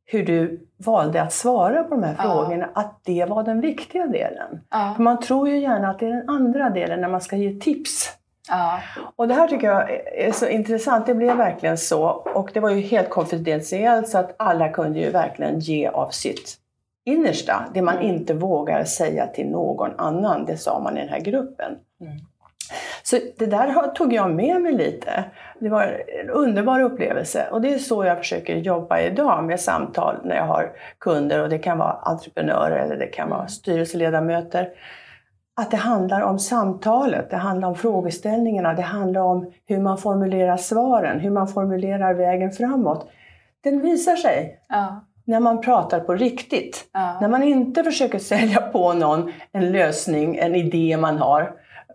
hur 0.05 0.25
du 0.25 0.67
valde 0.77 1.21
att 1.21 1.33
svara 1.33 1.83
på 1.83 1.89
de 1.89 2.03
här 2.03 2.15
frågorna, 2.15 2.69
att 2.73 2.99
det 3.03 3.25
var 3.25 3.43
den 3.43 3.61
viktiga 3.61 4.07
delen. 4.07 4.61
Ja. 4.69 4.93
För 4.95 5.03
man 5.03 5.19
tror 5.19 5.49
ju 5.49 5.59
gärna 5.59 5.89
att 5.89 5.99
det 5.99 6.05
är 6.05 6.11
den 6.11 6.29
andra 6.29 6.69
delen 6.69 7.01
när 7.01 7.07
man 7.07 7.21
ska 7.21 7.35
ge 7.35 7.59
tips. 7.59 8.09
Ja. 8.49 8.79
Och 9.15 9.27
det 9.27 9.33
här 9.33 9.47
tycker 9.47 9.67
jag 9.67 9.89
är 10.27 10.31
så 10.31 10.47
intressant. 10.47 11.05
Det 11.05 11.15
blev 11.15 11.37
verkligen 11.37 11.77
så. 11.77 12.03
Och 12.35 12.49
det 12.53 12.59
var 12.59 12.69
ju 12.69 12.81
helt 12.81 13.09
konfidentiellt 13.09 14.09
så 14.09 14.17
att 14.17 14.35
alla 14.37 14.69
kunde 14.69 14.99
ju 14.99 15.11
verkligen 15.11 15.59
ge 15.59 15.87
av 15.87 16.09
sitt 16.09 16.57
innersta. 17.05 17.65
Det 17.73 17.81
man 17.81 17.95
Mm. 17.97 18.07
inte 18.15 18.33
vågar 18.33 18.83
säga 18.83 19.27
till 19.27 19.49
någon 19.49 19.91
annan, 19.97 20.45
det 20.45 20.57
sa 20.57 20.79
man 20.79 20.97
i 20.97 20.99
den 20.99 21.09
här 21.09 21.19
gruppen. 21.19 21.71
Mm. 22.01 22.13
Så 23.03 23.17
det 23.37 23.45
där 23.45 23.87
tog 23.87 24.13
jag 24.13 24.31
med 24.31 24.61
mig 24.61 24.73
lite. 24.73 25.23
Det 25.59 25.69
var 25.69 26.03
en 26.23 26.29
underbar 26.29 26.79
upplevelse 26.79 27.47
och 27.51 27.61
det 27.61 27.73
är 27.73 27.77
så 27.77 28.05
jag 28.05 28.17
försöker 28.17 28.55
jobba 28.55 28.99
idag 28.99 29.43
med 29.43 29.59
samtal 29.59 30.15
när 30.23 30.35
jag 30.35 30.45
har 30.45 30.71
kunder 30.99 31.41
och 31.41 31.49
det 31.49 31.57
kan 31.57 31.77
vara 31.77 31.91
entreprenörer 31.91 32.77
eller 32.85 32.95
det 32.97 33.07
kan 33.07 33.29
vara 33.29 33.47
styrelseledamöter. 33.47 34.69
Att 35.57 35.71
det 35.71 35.77
handlar 35.77 36.21
om 36.21 36.39
samtalet, 36.39 37.29
det 37.29 37.37
handlar 37.37 37.67
om 37.67 37.75
frågeställningarna, 37.75 38.73
det 38.73 38.81
handlar 38.81 39.21
om 39.21 39.51
hur 39.65 39.79
man 39.79 39.97
formulerar 39.97 40.57
svaren, 40.57 41.19
hur 41.19 41.29
man 41.29 41.47
formulerar 41.47 42.13
vägen 42.13 42.51
framåt. 42.51 43.09
Den 43.63 43.81
visar 43.81 44.15
sig 44.15 44.59
Ja. 44.69 45.05
när 45.25 45.39
man 45.39 45.61
pratar 45.61 45.99
på 45.99 46.13
riktigt. 46.13 46.89
Ja. 46.93 47.17
När 47.21 47.27
man 47.27 47.43
inte 47.43 47.83
försöker 47.83 48.19
sälja 48.19 48.61
på 48.61 48.93
någon 48.93 49.31
en 49.51 49.71
lösning, 49.71 50.37
en 50.37 50.55
idé 50.55 50.97
man 50.97 51.17
har. 51.17 51.51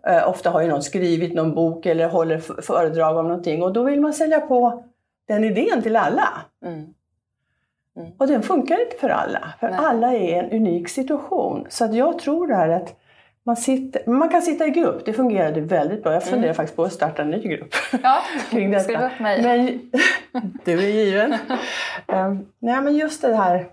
Eh, 0.07 0.29
ofta 0.29 0.49
har 0.49 0.61
ju 0.61 0.67
någon 0.67 0.83
skrivit 0.83 1.33
någon 1.33 1.55
bok 1.55 1.85
eller 1.85 2.07
håller 2.07 2.61
föredrag 2.61 3.17
om 3.17 3.27
någonting 3.27 3.63
och 3.63 3.73
då 3.73 3.83
vill 3.83 4.01
man 4.01 4.13
sälja 4.13 4.39
på 4.39 4.83
den 5.27 5.43
idén 5.43 5.81
till 5.81 5.95
alla. 5.95 6.27
Mm. 6.65 6.93
Och 8.17 8.27
den 8.27 8.43
funkar 8.43 8.81
inte 8.81 8.97
för 8.99 9.09
alla, 9.09 9.53
för 9.59 9.69
Nej. 9.69 9.79
alla 9.81 10.13
är 10.13 10.19
i 10.19 10.33
en 10.33 10.51
unik 10.51 10.89
situation. 10.89 11.65
Så 11.69 11.85
att 11.85 11.93
jag 11.93 12.19
tror 12.19 12.47
det 12.47 12.55
här 12.55 12.69
att 12.69 12.95
man, 13.43 13.55
sitter, 13.55 14.09
man 14.11 14.29
kan 14.29 14.41
sitta 14.41 14.67
i 14.67 14.69
grupp, 14.69 15.05
det 15.05 15.13
fungerade 15.13 15.61
väldigt 15.61 16.03
bra. 16.03 16.13
Jag 16.13 16.23
funderar 16.23 16.53
faktiskt 16.53 16.75
på 16.75 16.83
att 16.83 16.93
starta 16.93 17.21
en 17.21 17.29
ny 17.29 17.41
grupp 17.41 17.75
Ja. 18.03 18.21
kring 18.51 18.71
detta. 18.71 18.83
Skriv 18.83 18.99
upp 18.99 19.19
mig. 19.19 19.41
Men, 19.41 20.51
du 20.65 20.73
är 20.73 20.89
given. 20.89 21.33
um, 22.07 22.47
nej 22.59 22.81
men 22.81 22.95
just 22.95 23.21
det 23.21 23.35
här 23.35 23.67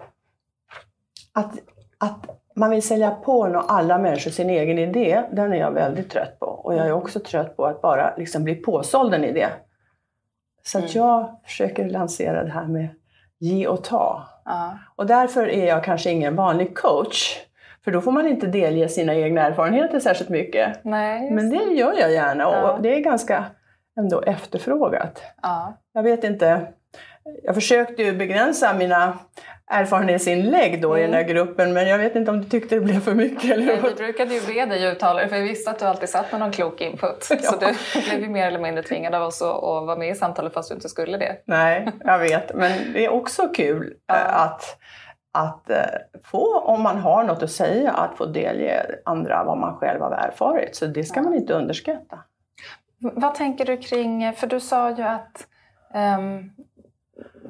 att, 1.33 1.53
att 1.99 2.38
man 2.59 2.71
vill 2.71 2.83
sälja 2.83 3.11
på 3.11 3.47
nå- 3.49 3.61
alla 3.69 3.99
människor 3.99 4.31
sin 4.31 4.51
egen 4.51 4.79
idé, 4.79 5.23
den 5.33 5.53
är 5.53 5.57
jag 5.57 5.71
väldigt 5.71 6.11
trött 6.11 6.39
på. 6.41 6.47
Och 6.47 6.75
jag 6.75 6.87
är 6.87 6.93
också 6.93 7.21
trött 7.21 7.57
på 7.57 7.67
att 7.67 7.83
bara 7.83 8.15
liksom 8.17 8.45
bli 8.45 8.55
påsåld 8.55 9.15
en 9.15 9.25
idé. 9.25 9.47
Så 10.63 10.79
att 10.79 10.95
Mm. 10.95 11.05
jag 11.07 11.41
försöker 11.45 11.89
lansera 11.89 12.45
det 12.45 12.51
här 12.51 12.67
med 12.67 12.89
ge 13.39 13.67
och 13.67 13.85
ta. 13.85 14.23
Ja. 14.45 14.79
Och 14.97 15.07
därför 15.07 15.49
är 15.49 15.67
jag 15.69 15.85
kanske 15.85 16.11
ingen 16.11 16.37
vanlig 16.37 16.77
coach. 16.77 17.37
För 17.85 17.91
då 17.91 18.01
får 18.01 18.13
man 18.13 18.27
inte 18.27 18.47
delge 18.47 18.89
sina 18.89 19.15
egna 19.15 19.41
erfarenheter 19.43 20.01
särskilt 20.01 20.31
mycket. 20.31 20.85
Nej, 20.85 21.31
Men 21.31 21.51
det 21.51 21.57
gör 21.65 21.93
jag 22.01 22.13
gärna 22.13 22.43
Ja. 22.45 22.73
och 22.73 22.83
det 22.83 22.95
är 22.97 23.01
ganska 23.01 23.45
ändå 23.99 24.21
efterfrågat. 24.23 25.23
Ja. 25.43 25.75
Jag 25.93 26.03
vet 26.03 26.25
inte. 26.25 26.67
Jag 27.43 27.55
försökte 27.55 28.03
ju 28.03 28.13
begränsa 28.13 28.75
mina 28.75 29.19
erfarenhetsinlägg 29.71 30.83
då 30.83 30.99
i 30.99 31.03
den 31.03 31.13
här 31.15 31.23
gruppen 31.23 31.73
men 31.73 31.89
jag 31.89 31.99
vet 31.99 32.17
inte 32.17 32.31
om 32.31 32.41
du 32.41 32.49
tyckte 32.49 32.75
det 32.75 32.81
blev 32.81 33.01
för 33.01 33.15
mycket 33.15 33.51
eller 33.51 33.67
Nej, 33.67 33.81
vi 33.83 33.95
brukade 33.95 34.35
ju 34.35 34.41
be 34.41 34.67
dig 34.67 34.85
uttala 34.93 35.23
det 35.23 35.29
för 35.29 35.37
vi 35.37 35.43
visste 35.43 35.71
att 35.71 35.79
du 35.79 35.85
alltid 35.85 36.09
satt 36.09 36.33
med 36.33 36.41
någon 36.41 36.53
klok 36.53 36.81
input. 36.81 37.23
Så 37.43 37.57
du 37.57 37.75
blev 38.11 38.21
ju 38.21 38.29
mer 38.29 38.47
eller 38.47 38.59
mindre 38.61 38.83
tvingad 38.83 39.15
av 39.15 39.23
oss 39.23 39.43
att, 39.43 39.63
vara 39.63 39.97
med 39.97 40.09
i 40.09 40.15
samtalet 40.15 40.53
fast 40.55 40.69
du 40.69 40.75
inte 40.75 40.89
skulle 40.89 41.19
det. 41.19 41.37
Nej, 41.45 41.89
jag 42.05 42.19
vet. 42.19 42.55
Men 42.55 42.93
det 42.93 43.05
är 43.05 43.09
också 43.13 43.49
kul 43.49 43.95
Ja. 44.07 44.15
eh, 44.15 44.37
att, 44.43 44.77
att 45.33 45.71
eh, 45.71 45.77
få, 46.25 46.59
om 46.59 46.83
man 46.83 46.99
har 46.99 47.25
något 47.25 47.43
att 47.43 47.51
säga, 47.51 47.93
att 47.93 48.17
få 48.17 48.27
delge 48.27 48.87
andra 49.05 49.45
vad 49.45 49.59
man 49.59 49.77
själv 49.77 50.01
har 50.01 50.11
erfarit. 50.13 50.77
Så 50.77 50.87
det 50.87 51.05
ska 51.05 51.21
Ja. 51.21 51.25
man 51.25 51.35
inte 51.35 51.53
underskatta. 51.55 52.19
Vad 53.01 53.35
tänker 53.35 53.65
du 53.65 53.77
kring, 53.77 54.33
för 54.33 54.47
du 54.47 54.61
sa 54.61 54.91
ju 54.91 55.03
att, 55.03 55.47
um, 56.19 56.51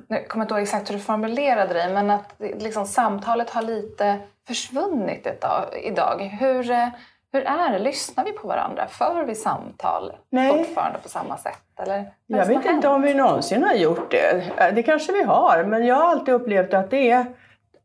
nu 0.08 0.24
kommer 0.28 0.42
jag 0.42 0.44
inte 0.44 0.54
ihåg 0.54 0.62
exakt 0.62 0.90
hur 0.90 0.94
du 0.94 1.00
formulerade 1.00 1.74
dig, 1.74 1.92
men 1.92 2.10
att 2.10 2.34
liksom, 2.38 2.86
samtalet 2.86 3.50
har 3.50 3.62
lite 3.62 4.16
försvunnit 4.46 5.40
dag, 5.40 5.64
idag. 5.82 6.38
Hur, 6.40 6.70
eh, 6.70 6.88
hur 7.32 7.42
är 7.46 7.72
det? 7.72 7.78
Lyssnar 7.78 8.24
vi 8.24 8.32
på 8.32 8.48
varandra? 8.48 8.86
För 8.86 9.24
vi 9.24 9.34
samtal 9.34 10.12
Nej. 10.30 10.50
fortfarande 10.58 10.98
på 10.98 11.08
samma 11.08 11.36
sätt? 11.36 11.62
Eller? 11.82 12.12
Jag 12.26 12.46
vet 12.46 12.56
inte 12.56 12.68
hänt? 12.68 12.84
om 12.84 13.02
vi 13.02 13.14
någonsin 13.14 13.62
har 13.62 13.74
gjort 13.74 14.10
det. 14.10 14.42
Eh, 14.56 14.74
Det 14.74 14.82
kanske 14.82 15.12
vi 15.12 15.22
har, 15.22 15.64
men 15.64 15.86
jag 15.86 15.94
har 15.94 16.08
alltid 16.10 16.34
upplevt 16.34 16.74
att 16.74 16.90
det 16.90 17.10
är 17.10 17.26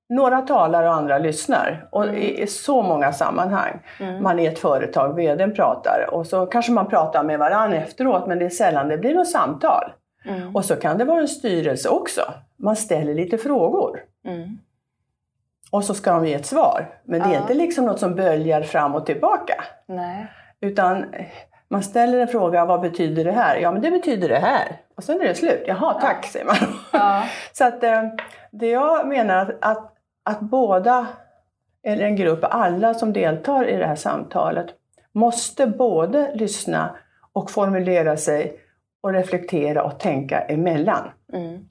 några 0.10 0.42
talar 0.42 0.84
och 0.84 0.94
andra 0.94 1.18
lyssnar. 1.18 1.88
Och 1.92 2.04
Mm. 2.04 2.16
i 2.16 2.42
i 2.42 2.48
så 2.48 2.82
många 2.82 3.14
sammanhang. 3.14 3.80
Mm. 4.00 4.24
Man 4.24 4.40
är 4.40 4.52
ett 4.52 4.60
företag, 4.60 5.16
vdn 5.16 5.56
pratar 5.56 6.10
och 6.12 6.28
så 6.28 6.46
kanske 6.46 6.72
man 6.72 6.88
pratar 6.88 7.24
med 7.24 7.40
varandra 7.40 7.78
efteråt 7.78 8.28
men 8.28 8.40
det 8.40 8.46
är 8.46 8.50
sällan 8.50 8.88
det 8.88 8.98
blir 8.98 9.16
något 9.16 9.30
samtal. 9.32 9.92
Mm. 10.26 10.56
Och 10.56 10.66
så 10.66 10.76
kan 10.76 10.98
det 10.98 11.06
vara 11.06 11.22
en 11.22 11.28
styrelse 11.28 11.90
också. 11.90 12.22
Man 12.58 12.76
ställer 12.76 13.14
lite 13.14 13.38
frågor. 13.38 14.00
Mm. 14.26 14.58
Och 15.72 15.84
så 15.84 15.94
ska 15.94 16.12
de 16.14 16.26
ge 16.28 16.34
ett 16.34 16.46
svar. 16.46 17.00
Men 17.04 17.20
det 17.20 17.26
är 17.26 17.34
Ja. 17.34 17.42
inte 17.42 17.54
liksom 17.54 17.86
något 17.86 18.00
som 18.00 18.16
böljar 18.16 18.62
fram 18.62 18.96
och 18.96 19.06
tillbaka. 19.06 19.64
Nej. 19.88 20.28
Utan 20.62 21.14
eh, 21.14 21.26
man 21.68 21.84
ställer 21.84 22.20
en 22.20 22.28
fråga, 22.28 22.66
vad 22.66 22.82
betyder 22.82 23.24
det 23.24 23.32
här? 23.32 23.56
Ja 23.58 23.72
men 23.72 23.82
det 23.82 23.92
betyder 23.92 24.30
det 24.30 24.40
här. 24.40 24.78
Och 24.96 25.04
sen 25.04 25.22
är 25.22 25.26
det 25.26 25.36
slut. 25.36 25.64
Jaha, 25.68 25.94
tack 26.02 26.26
säger 26.26 26.46
man. 26.46 26.56
Ja. 26.94 27.24
Så 27.54 27.66
att 27.66 27.84
eh, 27.84 28.04
det 28.52 28.68
jag 28.68 29.08
menar 29.08 29.36
att, 29.38 29.50
att, 29.62 29.94
att 30.24 30.40
båda, 30.40 31.08
eller 31.84 32.06
en 32.06 32.16
grupp, 32.16 32.40
alla 32.44 32.94
som 32.94 33.14
deltar 33.14 33.68
i 33.70 33.78
det 33.78 33.86
här 33.86 33.96
samtalet 33.96 34.68
måste 35.12 35.68
både 35.68 36.32
lyssna 36.36 36.96
och 37.34 37.52
formulera 37.52 38.18
sig 38.18 38.60
och 39.04 39.14
reflektera 39.14 39.84
och 39.84 40.00
tänka 40.00 40.40
emellan. 40.42 41.10
Mm. 41.34 41.68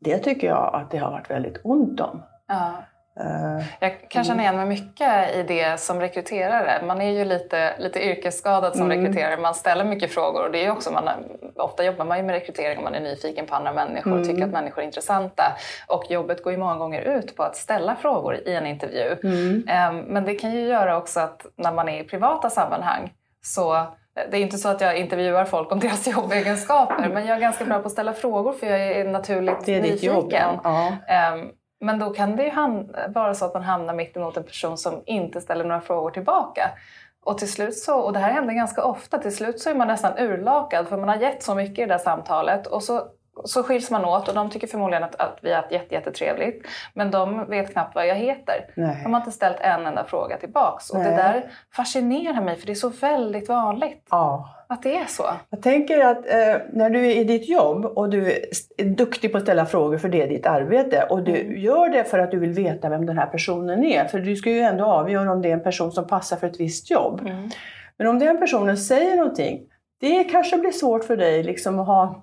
Det 0.00 0.18
tycker 0.18 0.46
jag 0.46 0.70
att 0.74 0.90
det 0.90 0.98
har 0.98 1.10
varit 1.10 1.30
väldigt 1.30 1.60
ont 1.64 2.00
om. 2.00 2.22
Ja. 2.48 2.72
Eh, 3.20 3.64
Jag 3.80 4.08
kan 4.10 4.24
känna 4.24 4.42
igen 4.42 4.56
mig 4.56 4.66
mycket 4.66 5.34
i 5.36 5.42
det 5.42 5.80
som 5.80 6.00
rekryterare. 6.00 6.86
Man 6.86 7.00
är 7.00 7.10
ju 7.10 7.24
lite, 7.24 7.74
lite 7.78 8.00
yrkesskadad 8.06 8.76
som 8.76 8.90
Mm. 8.90 8.98
rekryterare. 9.04 9.36
Man 9.40 9.54
ställer 9.54 9.84
mycket 9.84 10.10
frågor 10.14 10.44
och 10.44 10.52
det 10.52 10.64
är 10.66 10.70
också, 10.70 10.92
man, 10.92 11.08
ofta 11.56 11.84
jobbar 11.84 12.04
man 12.04 12.16
ju 12.18 12.22
med 12.24 12.32
rekrytering 12.34 12.78
om 12.78 12.84
man 12.84 12.94
är 12.94 13.00
nyfiken 13.00 13.46
på 13.46 13.54
andra 13.54 13.72
människor 13.72 14.10
och 14.12 14.16
Mm. 14.18 14.28
tycker 14.28 14.44
att 14.44 14.50
människor 14.52 14.82
är 14.82 14.86
intressanta. 14.86 15.42
Och 15.88 16.04
jobbet 16.10 16.42
går 16.42 16.52
ju 16.52 16.58
många 16.58 16.76
gånger 16.76 17.00
ut 17.00 17.36
på 17.36 17.42
att 17.42 17.56
ställa 17.56 17.96
frågor 17.96 18.34
i 18.48 18.54
en 18.54 18.66
intervju. 18.66 19.16
mm. 19.24 19.64
Ehm, 19.68 19.98
Men 19.98 20.24
det 20.24 20.34
kan 20.34 20.52
ju 20.52 20.60
göra 20.60 20.96
också 20.96 21.20
att 21.20 21.46
när 21.56 21.72
man 21.72 21.88
är 21.88 22.00
i 22.00 22.04
privata 22.04 22.50
sammanhang 22.50 23.12
så 23.42 23.86
det 24.30 24.36
är 24.36 24.40
inte 24.40 24.58
så 24.58 24.68
att 24.68 24.80
jag 24.80 24.96
intervjuar 24.98 25.44
folk 25.44 25.72
om 25.72 25.80
deras 25.80 26.06
jobbegenskaper 26.16 27.08
men 27.08 27.26
jag 27.26 27.36
är 27.36 27.40
ganska 27.40 27.64
bra 27.64 27.78
på 27.78 27.86
att 27.86 27.92
ställa 27.92 28.12
frågor 28.12 28.52
för 28.52 28.66
jag 28.66 28.80
är 28.80 29.04
naturligt 29.04 29.64
Det 29.66 29.74
är 29.74 29.82
nyfiken. 29.82 30.14
jobb. 30.14 30.30
Ja. 30.64 30.92
Ehm, 31.08 31.48
Men 31.80 31.98
då 31.98 32.10
kan 32.10 32.36
det 32.36 32.44
ju 32.44 32.52
vara 33.08 33.34
så 33.34 33.44
att 33.44 33.54
man 33.54 33.62
hamnar 33.62 33.94
mitt 33.94 34.16
emot 34.16 34.36
en 34.36 34.44
person 34.44 34.78
som 34.78 35.02
inte 35.06 35.40
ställer 35.40 35.64
några 35.64 35.80
frågor 35.80 36.10
tillbaka. 36.10 36.70
Och 37.24 37.38
till 37.38 37.52
slut 37.52 37.78
så, 37.78 38.00
och 38.00 38.12
det 38.12 38.18
här 38.18 38.32
händer 38.32 38.54
ganska 38.54 38.84
ofta, 38.84 39.18
till 39.18 39.36
slut 39.36 39.60
så 39.60 39.70
är 39.70 39.74
man 39.74 39.88
nästan 39.88 40.18
urlakad 40.18 40.88
för 40.88 40.96
man 40.96 41.08
har 41.08 41.16
gett 41.16 41.42
så 41.42 41.54
mycket 41.54 41.78
i 41.78 41.82
det 41.82 41.94
där 41.94 41.98
samtalet 41.98 42.66
och 42.66 42.82
så, 42.82 43.02
så 43.44 43.62
skiljs 43.62 43.90
man 43.90 44.04
åt 44.04 44.28
och 44.28 44.34
de 44.34 44.50
tycker 44.50 44.66
förmodligen 44.66 45.04
att, 45.04 45.14
att 45.20 45.38
vi 45.42 45.48
har 45.50 45.56
haft 45.56 45.72
jätte, 45.72 45.94
jättetrevligt. 45.94 46.66
Men 46.94 47.10
de 47.10 47.46
vet 47.50 47.72
knappt 47.72 47.94
vad 47.94 48.06
jag 48.06 48.14
heter. 48.14 48.54
Nej. 48.76 49.00
De 49.02 49.12
har 49.14 49.20
inte 49.20 49.32
ställt 49.32 49.56
en 49.60 49.86
enda 49.86 50.04
fråga 50.04 50.36
tillbaks. 50.36 50.90
Och 50.90 50.98
det 50.98 51.04
Nej. 51.04 51.16
där 51.16 51.50
fascinerar 51.76 52.40
mig 52.40 52.56
för 52.56 52.66
det 52.66 52.72
är 52.72 52.74
så 52.74 52.88
väldigt 52.88 53.48
vanligt 53.48 54.06
Ja. 54.10 54.48
att 54.68 54.82
det 54.82 54.96
är 54.96 55.04
så. 55.06 55.24
Jag 55.50 55.62
tänker 55.62 56.04
att 56.04 56.16
eh, 56.26 56.56
när 56.72 56.90
du 56.90 57.06
är 57.06 57.16
i 57.16 57.24
ditt 57.24 57.48
jobb 57.48 57.84
och 57.84 58.10
du 58.10 58.32
är 58.76 58.84
duktig 58.84 59.32
på 59.32 59.38
att 59.38 59.44
ställa 59.44 59.66
frågor 59.66 59.98
för 59.98 60.08
det 60.08 60.22
är 60.22 60.28
ditt 60.28 60.46
arbete 60.46 61.06
och 61.10 61.22
du 61.22 61.36
Mm. 61.40 61.56
gör 61.60 61.88
det 61.88 62.04
för 62.04 62.18
att 62.18 62.30
du 62.30 62.38
vill 62.38 62.52
veta 62.52 62.88
vem 62.88 63.06
den 63.06 63.18
här 63.18 63.26
personen 63.26 63.84
är. 63.84 64.04
För 64.04 64.18
du 64.18 64.36
ska 64.36 64.50
ju 64.50 64.60
ändå 64.60 64.84
avgöra 64.84 65.32
om 65.32 65.42
det 65.42 65.48
är 65.48 65.52
en 65.52 65.62
person 65.62 65.92
som 65.92 66.06
passar 66.06 66.36
för 66.36 66.46
ett 66.46 66.60
visst 66.60 66.90
jobb. 66.90 67.20
Mm. 67.20 67.50
Men 67.98 68.06
om 68.06 68.18
den 68.18 68.38
personen 68.38 68.76
säger 68.76 69.16
någonting, 69.16 69.60
det 70.00 70.24
kanske 70.24 70.56
blir 70.58 70.70
svårt 70.72 71.04
för 71.04 71.16
dig 71.16 71.42
liksom 71.42 71.78
att 71.78 71.86
ha... 71.86 72.22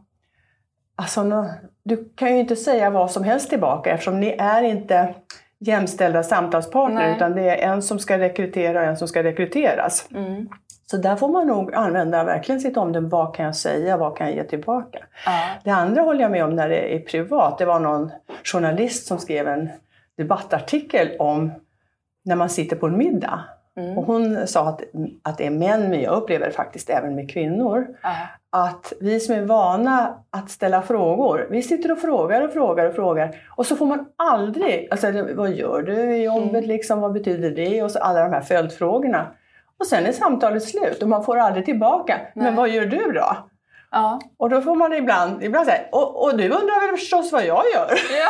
Alltså, 0.95 1.45
du 1.83 2.09
kan 2.15 2.33
ju 2.33 2.39
inte 2.39 2.55
säga 2.55 2.89
vad 2.89 3.11
som 3.11 3.23
helst 3.23 3.49
tillbaka 3.49 3.91
eftersom 3.91 4.19
ni 4.19 4.35
är 4.39 4.63
inte 4.63 5.15
jämställda 5.59 6.23
samtalspartner 6.23 7.01
Nej. 7.01 7.15
utan 7.15 7.35
det 7.35 7.49
är 7.49 7.71
en 7.71 7.81
som 7.81 7.99
ska 7.99 8.19
rekrytera 8.19 8.79
och 8.81 8.85
en 8.85 8.97
som 8.97 9.07
ska 9.07 9.23
rekryteras. 9.23 10.07
Mm. 10.15 10.49
Så 10.85 10.97
där 10.97 11.15
får 11.15 11.27
man 11.29 11.47
nog 11.47 11.73
använda 11.73 12.23
verkligen 12.23 12.61
sitt 12.61 12.77
omdöme. 12.77 13.09
Vad 13.09 13.35
kan 13.35 13.45
jag 13.45 13.55
säga? 13.55 13.97
Vad 13.97 14.17
kan 14.17 14.27
jag 14.27 14.35
ge 14.35 14.43
tillbaka? 14.43 14.99
Ja. 15.25 15.49
Det 15.63 15.71
andra 15.71 16.01
håller 16.01 16.21
jag 16.21 16.31
med 16.31 16.43
om 16.43 16.55
när 16.55 16.69
det 16.69 16.95
är 16.95 16.99
privat. 16.99 17.57
Det 17.57 17.65
var 17.65 17.79
någon 17.79 18.11
journalist 18.43 19.07
som 19.07 19.19
skrev 19.19 19.47
en 19.47 19.69
debattartikel 20.17 21.09
om 21.19 21.51
när 22.25 22.35
man 22.35 22.49
sitter 22.49 22.75
på 22.75 22.85
en 22.85 22.97
middag 22.97 23.43
Mm. 23.77 23.97
Och 23.97 24.05
hon 24.05 24.47
sa 24.47 24.69
att, 24.69 24.81
att 25.23 25.37
det 25.37 25.45
är 25.45 25.51
män, 25.51 25.89
men 25.89 26.01
jag 26.01 26.13
upplever 26.13 26.51
faktiskt 26.51 26.89
även 26.89 27.15
med 27.15 27.31
kvinnor. 27.31 27.87
Aha. 28.03 28.27
Att 28.49 28.93
vi 28.99 29.19
som 29.19 29.35
är 29.35 29.41
vana 29.41 30.17
att 30.29 30.49
ställa 30.49 30.81
frågor, 30.81 31.47
vi 31.49 31.61
sitter 31.61 31.91
och 31.91 31.99
frågar 31.99 32.41
och 32.41 32.53
frågar 32.53 32.85
och 32.85 32.95
frågar 32.95 33.35
och 33.49 33.65
så 33.65 33.75
får 33.75 33.85
man 33.85 34.05
aldrig, 34.15 34.87
alltså 34.91 35.11
vad 35.35 35.51
gör 35.51 35.81
du 35.81 36.15
i 36.15 36.23
jobbet 36.23 36.49
mm. 36.49 36.65
liksom, 36.65 36.99
vad 36.99 37.13
betyder 37.13 37.51
det? 37.51 37.83
Och 37.83 37.91
så 37.91 37.99
alla 37.99 38.23
de 38.23 38.33
här 38.33 38.41
följdfrågorna. 38.41 39.27
Och 39.79 39.87
sen 39.87 40.05
är 40.05 40.11
samtalet 40.11 40.63
slut 40.63 41.03
och 41.03 41.09
man 41.09 41.23
får 41.23 41.37
aldrig 41.37 41.65
tillbaka. 41.65 42.17
Nej. 42.17 42.45
Men 42.45 42.55
vad 42.55 42.69
gör 42.69 42.85
du 42.85 43.11
då? 43.11 43.37
Ja. 43.93 44.19
Och 44.37 44.49
då 44.49 44.61
får 44.61 44.75
man 44.75 44.93
ibland, 44.93 45.43
ibland 45.43 45.65
säga, 45.65 45.81
och, 45.91 46.23
och 46.23 46.37
du 46.37 46.43
undrar 46.43 46.87
väl 46.87 46.97
förstås 46.97 47.31
vad 47.31 47.45
jag 47.45 47.63
gör? 47.73 47.91
Ja. 48.17 48.29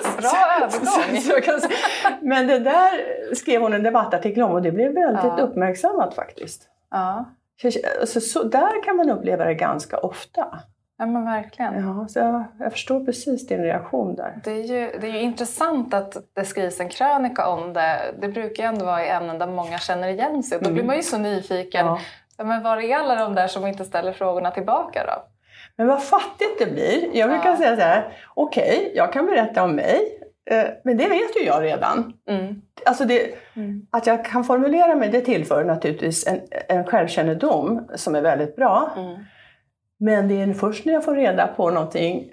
Bra 0.20 0.30
övergång! 0.62 1.70
Men 2.20 2.46
det 2.46 2.58
där 2.58 2.90
skrev 3.34 3.60
hon 3.60 3.72
en 3.72 3.82
debattartikel 3.82 4.42
om 4.42 4.52
och 4.52 4.62
det 4.62 4.72
blev 4.72 4.94
väldigt 4.94 5.24
ja. 5.24 5.38
uppmärksammat 5.40 6.14
faktiskt. 6.14 6.68
Ja. 6.90 7.24
Så, 8.06 8.20
så, 8.20 8.42
där 8.42 8.84
kan 8.84 8.96
man 8.96 9.10
uppleva 9.10 9.44
det 9.44 9.54
ganska 9.54 9.98
ofta. 9.98 10.60
Ja 10.98 11.06
men 11.06 11.24
verkligen. 11.24 11.86
Ja, 11.86 12.08
så 12.08 12.18
jag, 12.18 12.44
jag, 12.58 12.72
förstår 12.72 13.04
precis 13.04 13.46
din 13.46 13.62
reaktion 13.62 14.14
där. 14.14 14.40
Det 14.44 14.50
är, 14.50 14.62
ju, 14.62 14.98
det 15.00 15.06
är 15.06 15.12
ju 15.12 15.20
intressant 15.20 15.94
att 15.94 16.16
det 16.34 16.44
skrivs 16.44 16.80
en 16.80 16.88
krönika 16.88 17.48
om 17.48 17.72
det. 17.72 18.14
Det 18.20 18.28
brukar 18.28 18.62
ju 18.62 18.68
ändå 18.68 18.84
vara 18.84 19.04
i 19.04 19.08
ämnen 19.08 19.38
där 19.38 19.46
många 19.46 19.78
känner 19.78 20.08
igen 20.08 20.42
sig. 20.42 20.58
Då 20.58 20.64
mm. 20.64 20.74
blir 20.74 20.84
man 20.84 20.96
ju 20.96 21.02
så 21.02 21.18
nyfiken. 21.18 21.86
Ja. 21.86 21.98
Men 22.44 22.62
var 22.62 22.76
är 22.76 22.96
alla 22.96 23.14
de 23.14 23.34
där 23.34 23.46
som 23.46 23.66
inte 23.66 23.84
ställer 23.84 24.12
frågorna 24.12 24.50
tillbaka 24.50 25.04
då? 25.06 25.24
Men 25.76 25.86
vad 25.86 26.02
fattigt 26.02 26.58
det 26.58 26.66
blir. 26.66 27.16
Jag 27.16 27.30
brukar 27.30 27.50
ja. 27.50 27.56
säga 27.56 27.76
så 27.76 27.82
här, 27.82 28.16
okej, 28.34 28.78
okay, 28.78 28.92
jag 28.94 29.12
kan 29.12 29.26
berätta 29.26 29.62
om 29.64 29.74
mig, 29.76 30.00
eh, 30.50 30.64
men 30.84 30.96
det 30.96 31.08
vet 31.08 31.40
ju 31.40 31.46
jag 31.46 31.62
redan. 31.62 32.12
Mm. 32.28 32.62
Alltså 32.86 33.04
det, 33.04 33.34
mm. 33.56 33.86
Att 33.90 34.06
jag 34.06 34.24
kan 34.24 34.44
formulera 34.44 34.94
mig, 34.94 35.08
det 35.08 35.20
tillför 35.20 35.64
naturligtvis 35.64 36.26
en, 36.26 36.40
en 36.68 36.84
självkännedom 36.84 37.88
som 37.94 38.14
är 38.14 38.22
väldigt 38.22 38.56
bra. 38.56 38.90
Mm. 38.96 39.24
Men 40.00 40.28
det 40.28 40.42
är 40.42 40.54
först 40.54 40.84
när 40.84 40.92
jag 40.92 41.04
får 41.04 41.14
reda 41.14 41.46
på 41.46 41.70
någonting 41.70 42.32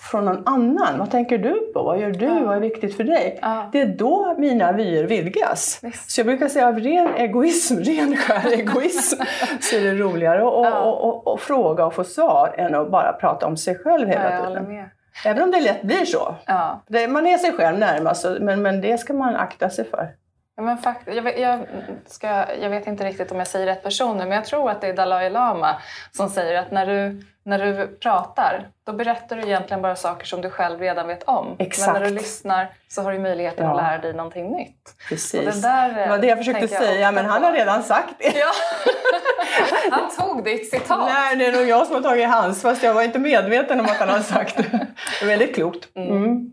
från 0.00 0.24
någon 0.24 0.42
annan. 0.46 0.98
Vad 0.98 1.10
tänker 1.10 1.38
du 1.38 1.70
på? 1.74 1.82
Vad 1.82 2.00
gör 2.00 2.10
du? 2.10 2.26
Ja. 2.26 2.40
Vad 2.44 2.56
är 2.56 2.60
viktigt 2.60 2.96
för 2.96 3.04
dig? 3.04 3.38
Ja. 3.42 3.68
Det 3.72 3.80
är 3.80 3.86
då 3.86 4.34
mina 4.38 4.72
vyer 4.72 5.04
vidgas. 5.04 5.78
Visst. 5.82 6.10
Så 6.10 6.20
jag 6.20 6.26
brukar 6.26 6.48
säga 6.48 6.68
av 6.68 6.78
ren 6.78 7.14
egoism, 7.14 7.78
ren 7.78 8.16
skär 8.16 8.52
egoism, 8.52 9.22
så 9.60 9.76
är 9.76 9.80
det 9.80 9.94
roligare 9.94 10.38
att 10.38 10.72
ja. 10.72 10.80
och, 10.80 11.08
och, 11.08 11.26
och, 11.26 11.40
fråga 11.40 11.86
och 11.86 11.94
få 11.94 12.04
svar 12.04 12.54
än 12.58 12.74
att 12.74 12.90
bara 12.90 13.12
prata 13.12 13.46
om 13.46 13.56
sig 13.56 13.78
själv 13.78 14.08
hela 14.08 14.34
ja, 14.34 14.46
tiden. 14.46 14.88
Även 15.24 15.42
om 15.42 15.50
det 15.50 15.60
lätt 15.60 15.82
blir 15.82 16.04
så. 16.04 16.34
Det, 16.86 17.08
man 17.08 17.26
är 17.26 17.38
sig 17.38 17.52
själv 17.52 17.78
närmast, 17.78 18.26
men, 18.40 18.62
men 18.62 18.80
det 18.80 18.98
ska 18.98 19.12
man 19.12 19.36
akta 19.36 19.70
sig 19.70 19.84
för. 19.84 20.08
Ja, 20.56 20.64
men 20.64 20.78
fakt 20.78 21.08
jag, 21.14 21.38
jag, 21.38 21.60
ska, 22.06 22.44
jag 22.62 22.70
vet 22.70 22.86
inte 22.86 23.04
riktigt 23.04 23.32
om 23.32 23.38
jag 23.38 23.46
säger 23.46 23.66
rätt 23.66 23.82
person 23.82 24.16
nu, 24.16 24.24
men 24.24 24.32
jag 24.32 24.44
tror 24.44 24.70
att 24.70 24.80
det 24.80 24.86
är 24.86 24.94
Dalai 24.94 25.30
Lama 25.30 25.76
som 26.12 26.28
säger 26.28 26.58
att 26.58 26.70
när 26.70 26.86
du, 26.86 27.22
när 27.42 27.58
du 27.58 27.86
pratar, 27.86 28.68
då 28.84 28.92
berättar 28.92 29.36
du 29.36 29.42
egentligen 29.42 29.82
bara 29.82 29.96
saker 29.96 30.26
som 30.26 30.40
du 30.40 30.50
själv 30.50 30.80
redan 30.80 31.06
vet 31.06 31.22
om. 31.22 31.56
Exakt. 31.58 31.92
Men 31.92 32.02
när 32.02 32.08
du 32.08 32.14
lyssnar 32.14 32.68
så 32.88 33.02
har 33.02 33.12
du 33.12 33.18
möjligheten 33.18 33.64
ja. 33.64 33.70
att 33.70 33.76
lära 33.76 33.98
dig 33.98 34.12
någonting 34.12 34.50
nytt. 34.50 34.94
Precis. 35.08 35.54
det, 35.54 35.68
där, 35.68 35.94
det 35.94 36.06
var 36.08 36.18
det 36.18 36.26
jag 36.26 36.38
försökte 36.38 36.68
säga, 36.68 37.00
jag 37.00 37.14
men 37.14 37.26
han 37.26 37.44
har 37.44 37.52
redan 37.52 37.82
sagt 37.82 38.14
det. 38.18 38.38
Ja. 38.38 38.50
han 39.90 40.10
tog 40.18 40.44
ditt 40.44 40.70
citat. 40.70 41.10
Nej, 41.12 41.36
det 41.36 41.46
är 41.46 41.52
nog 41.52 41.68
jag 41.68 41.86
som 41.86 41.94
har 41.96 42.02
tagit 42.02 42.28
hans, 42.28 42.62
fast 42.62 42.82
jag 42.82 42.94
var 42.94 43.02
inte 43.02 43.18
medveten 43.18 43.80
om 43.80 43.86
att 43.86 43.96
han 43.96 44.08
har 44.08 44.20
sagt 44.20 44.56
det. 44.56 44.86
det 45.20 45.24
är 45.24 45.26
väldigt 45.26 45.54
klokt. 45.54 45.96
Mm. 45.96 46.08
Mm. 46.08 46.50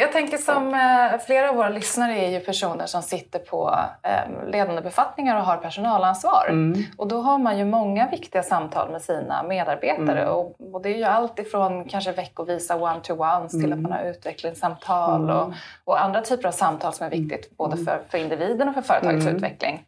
Jag 0.00 0.12
tänker 0.12 0.38
som 0.38 0.74
eh, 0.74 1.20
flera 1.26 1.48
av 1.48 1.56
våra 1.56 1.68
lyssnare 1.68 2.18
är 2.18 2.30
ju 2.30 2.40
personer 2.40 2.86
som 2.86 3.02
sitter 3.02 3.38
på 3.38 3.78
eh, 4.02 4.50
ledande 4.50 4.82
befattningar 4.82 5.36
och 5.36 5.44
har 5.44 5.56
personalansvar. 5.56 6.46
Mm. 6.48 6.84
Och 6.96 7.08
då 7.08 7.20
har 7.20 7.38
man 7.38 7.58
ju 7.58 7.64
många 7.64 8.08
viktiga 8.10 8.42
samtal 8.42 8.90
med 8.90 9.02
sina 9.02 9.42
medarbetare. 9.42 10.25
Mm. 10.26 10.38
Och, 10.38 10.74
och, 10.74 10.82
det 10.82 10.88
är 10.94 10.96
ju 10.98 11.04
allt 11.04 11.38
ifrån 11.38 11.84
kanske 11.84 12.12
veckovisa 12.12 12.76
one-to-ones 12.76 13.50
till 13.62 13.72
att 13.72 13.78
man 13.78 13.92
har 13.92 14.02
utvecklingssamtal 14.04 15.22
Mm. 15.24 15.36
och, 15.36 15.52
och, 15.84 16.02
andra 16.02 16.20
typer 16.20 16.48
av 16.48 16.52
samtal 16.52 16.92
som 16.92 17.06
är 17.06 17.10
viktigt 17.10 17.56
både 17.56 17.76
för, 17.76 18.00
för 18.08 18.18
individen 18.18 18.68
och 18.68 18.74
för 18.74 18.82
företagets 18.82 19.24
Mm. 19.26 19.36
utveckling. 19.36 19.84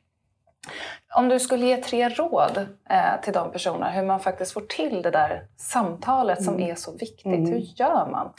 Om 1.15 1.29
du 1.29 1.39
skulle 1.41 1.67
ge 1.67 1.77
tre 1.77 2.09
råd 2.09 2.67
eh, 2.91 3.21
till 3.23 3.33
de 3.33 3.51
personerna 3.53 3.91
hur 3.91 4.03
man 4.03 4.21
faktiskt 4.21 4.53
får 4.53 4.61
till 4.61 5.03
det 5.03 5.11
där 5.11 5.43
samtalet 5.57 6.45
som 6.45 6.61
är 6.61 6.75
så 6.75 6.93
viktigt, 6.93 7.27
Mm. 7.27 7.47
hur 7.47 7.59
gör 7.59 8.09
man? 8.11 8.33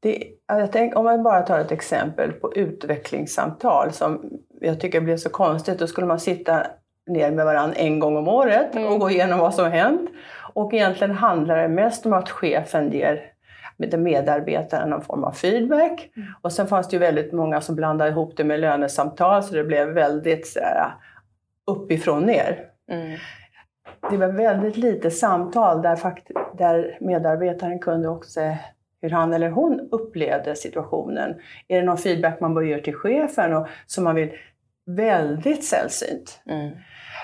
Det, 0.00 0.24
tänk, 0.72 0.96
om 0.96 1.04
man 1.04 1.22
bara 1.22 1.42
tar 1.42 1.58
ett 1.58 1.72
exempel 1.72 2.32
på 2.32 2.54
utvecklingssamtal 2.54 3.92
som 3.92 4.30
jag 4.60 4.80
tycker 4.80 5.00
blev 5.00 5.16
så 5.16 5.28
konstigt. 5.30 5.78
Då 5.78 5.86
skulle 5.86 6.06
man 6.06 6.20
sitta 6.20 6.66
ner 7.06 7.30
med 7.30 7.44
varandra 7.44 7.76
en 7.76 7.98
gång 7.98 8.16
om 8.16 8.28
året 8.28 8.74
Mm. 8.76 8.92
och 8.92 9.00
gå 9.00 9.10
igenom 9.10 9.38
vad 9.38 9.54
som 9.54 9.64
har 9.64 9.70
hänt. 9.70 10.10
Och 10.56 10.74
egentligen 10.74 11.14
handlar 11.14 11.56
det 11.56 11.68
mest 11.68 12.06
om 12.06 12.12
att 12.12 12.30
chefen 12.30 12.92
ger 12.92 13.32
med 13.76 14.00
medarbetaren 14.00 14.90
någon 14.90 15.02
form 15.02 15.24
av 15.24 15.32
feedback. 15.32 16.10
Mm. 16.16 16.28
Och 16.42 16.52
sen 16.52 16.66
fanns 16.66 16.88
det 16.88 16.94
ju 16.94 17.00
väldigt 17.00 17.32
många 17.32 17.60
som 17.60 17.76
blandade 17.76 18.10
ihop 18.10 18.36
det 18.36 18.44
med 18.44 18.60
lönesamtal 18.60 19.42
så 19.42 19.54
det 19.54 19.64
blev 19.64 19.88
väldigt 19.88 20.46
så 20.46 20.60
här, 20.60 20.94
uppifrån 21.66 22.22
ner. 22.22 22.68
Mm. 22.90 23.18
Det 24.10 24.16
var 24.16 24.28
väldigt 24.28 24.76
lite 24.76 25.10
samtal 25.10 25.82
där, 25.82 25.96
fakt- 25.96 26.56
där 26.58 26.98
medarbetaren 27.00 27.78
kunde 27.78 28.08
också 28.08 28.40
hur 29.02 29.10
han 29.10 29.32
eller 29.32 29.50
hon 29.50 29.88
upplevde 29.92 30.56
situationen. 30.56 31.34
Är 31.68 31.80
det 31.80 31.86
någon 31.86 31.98
feedback 31.98 32.40
man 32.40 32.54
bör 32.54 32.62
ge 32.62 32.78
till 32.78 32.94
chefen 32.94 33.52
och 33.52 33.68
som 33.86 34.04
man 34.04 34.14
vill? 34.14 34.32
Väldigt 34.86 35.64
sällsynt. 35.64 36.40
Mm. 36.46 36.70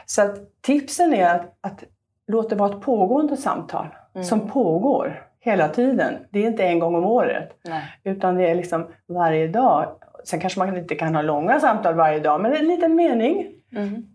Så 0.07 0.23
att 0.23 0.37
tipsen 0.61 1.15
är 1.15 1.35
att, 1.35 1.59
att 1.61 1.85
låta 2.27 2.49
det 2.49 2.55
vara 2.57 2.71
ett 2.75 2.81
pågående 2.81 3.37
samtal 3.37 3.87
Mm. 4.15 4.25
som 4.25 4.49
pågår 4.49 5.27
hela 5.41 5.69
tiden. 5.69 6.15
Det 6.31 6.39
är 6.39 6.47
inte 6.47 6.65
en 6.65 6.79
gång 6.79 6.95
om 6.95 7.05
året 7.05 7.51
Nej. 7.69 7.83
utan 8.05 8.35
det 8.35 8.51
är 8.51 8.55
liksom 8.55 8.87
varje 9.09 9.49
dag. 9.49 9.87
Sen 10.25 10.41
kanske 10.41 10.59
man 10.59 10.77
inte 10.77 10.95
kan 10.95 11.15
ha 11.15 11.23
långa 11.23 11.61
samtal 11.61 11.95
varje 11.95 12.19
dag 12.21 12.41
men 12.41 12.53
en 12.57 12.67
liten 12.67 12.95
mening, 12.95 13.47
Mm. 13.77 14.07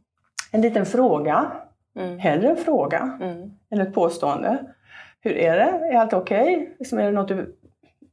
en 0.51 0.61
liten 0.61 0.85
fråga, 0.85 1.45
Mm. 1.99 2.19
hellre 2.19 2.49
en 2.49 2.55
fråga 2.57 3.17
Mm. 3.21 3.51
eller 3.71 3.83
ett 3.85 3.93
påstående. 3.93 4.57
Hur 5.21 5.37
är 5.37 5.55
det? 5.57 5.87
Är 5.93 5.97
allt 5.99 6.13
okej? 6.13 6.75
Liksom, 6.79 6.99
är 6.99 7.03
det 7.05 7.11
något 7.11 7.27
du 7.27 7.55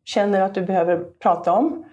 känner 0.05 0.41
att 0.41 0.55
du 0.55 0.63
behöver 0.63 1.05
prata 1.23 1.53
om? 1.53 1.67
Mm. 1.67 1.85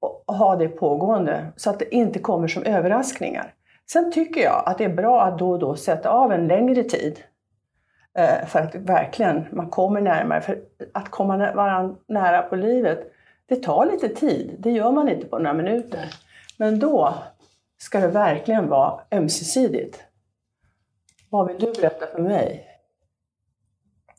Och 0.00 0.34
ha 0.36 0.56
det 0.56 0.68
pågående 0.68 1.46
så 1.56 1.70
att 1.70 1.78
det 1.78 1.94
inte 1.94 2.18
kommer 2.18 2.48
som 2.48 2.62
överraskningar. 2.62 3.53
Sen 3.92 4.12
tycker 4.12 4.40
jag 4.40 4.62
att 4.66 4.78
det 4.78 4.84
är 4.84 4.94
bra 4.94 5.22
att 5.22 5.38
då 5.38 5.50
och 5.50 5.58
då 5.58 5.76
sätta 5.76 6.10
av 6.10 6.32
en 6.32 6.46
längre 6.46 6.84
tid 6.84 7.20
eh, 8.18 8.46
för 8.46 8.58
att 8.58 8.74
verkligen 8.74 9.46
man 9.52 9.70
kommer 9.70 10.00
närmare. 10.00 10.40
För 10.40 10.58
att 10.94 11.08
komma 11.08 11.36
varandra 11.52 11.96
nära 12.06 12.42
på 12.42 12.56
livet, 12.56 13.12
det 13.46 13.56
tar 13.56 13.86
lite 13.86 14.08
tid. 14.08 14.56
Det 14.58 14.70
gör 14.70 14.92
man 14.92 15.08
inte 15.08 15.26
på 15.26 15.38
några 15.38 15.52
minuter. 15.52 16.14
Men 16.56 16.78
då 16.78 17.14
ska 17.78 18.00
det 18.00 18.08
verkligen 18.08 18.68
vara 18.68 19.00
ömsesidigt. 19.10 20.04
Vad 21.30 21.46
vill 21.46 21.58
du 21.58 21.72
berätta 21.72 22.06
för 22.06 22.22
mig? 22.22 22.68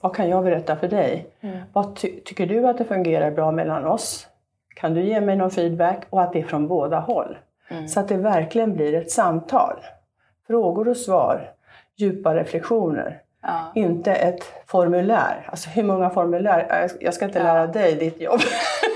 Vad 0.02 0.16
kan 0.16 0.30
jag 0.30 0.44
berätta 0.44 0.76
för 0.76 0.88
dig? 0.88 1.28
Mm. 1.42 1.60
Vad 1.74 1.96
ty- 1.96 2.22
tycker 2.22 2.46
du 2.46 2.68
att 2.68 2.78
det 2.78 2.86
fungerar 2.86 3.32
bra 3.32 3.52
mellan 3.52 3.86
oss? 3.86 4.28
Kan 4.76 4.94
du 4.94 5.04
ge 5.04 5.22
mig 5.22 5.36
någon 5.36 5.52
feedback? 5.52 6.06
Och 6.10 6.22
att 6.22 6.34
det 6.34 6.40
är 6.40 6.44
från 6.44 6.68
båda 6.68 7.00
håll. 7.00 7.38
Mm. 7.70 7.88
Så 7.88 8.00
att 8.00 8.08
det 8.08 8.18
verkligen 8.18 8.74
blir 8.76 8.94
ett 8.96 9.12
samtal. 9.12 9.80
Frågor 10.48 10.88
och 10.88 10.98
svar, 10.98 11.52
djupa 11.96 12.36
reflektioner. 12.36 13.22
Ja. 13.42 13.72
Inte 13.76 14.14
ett 14.14 14.44
formulär. 14.68 15.48
Alltså 15.52 15.70
hur 15.70 15.84
många 15.84 16.10
formulär? 16.10 16.90
Jag- 17.00 17.14
ska 17.14 17.26
inte 17.26 17.40
Ja. 17.40 17.44
lära 17.44 17.68
dig 17.68 17.96
ditt 17.96 18.22
jobb. 18.22 18.40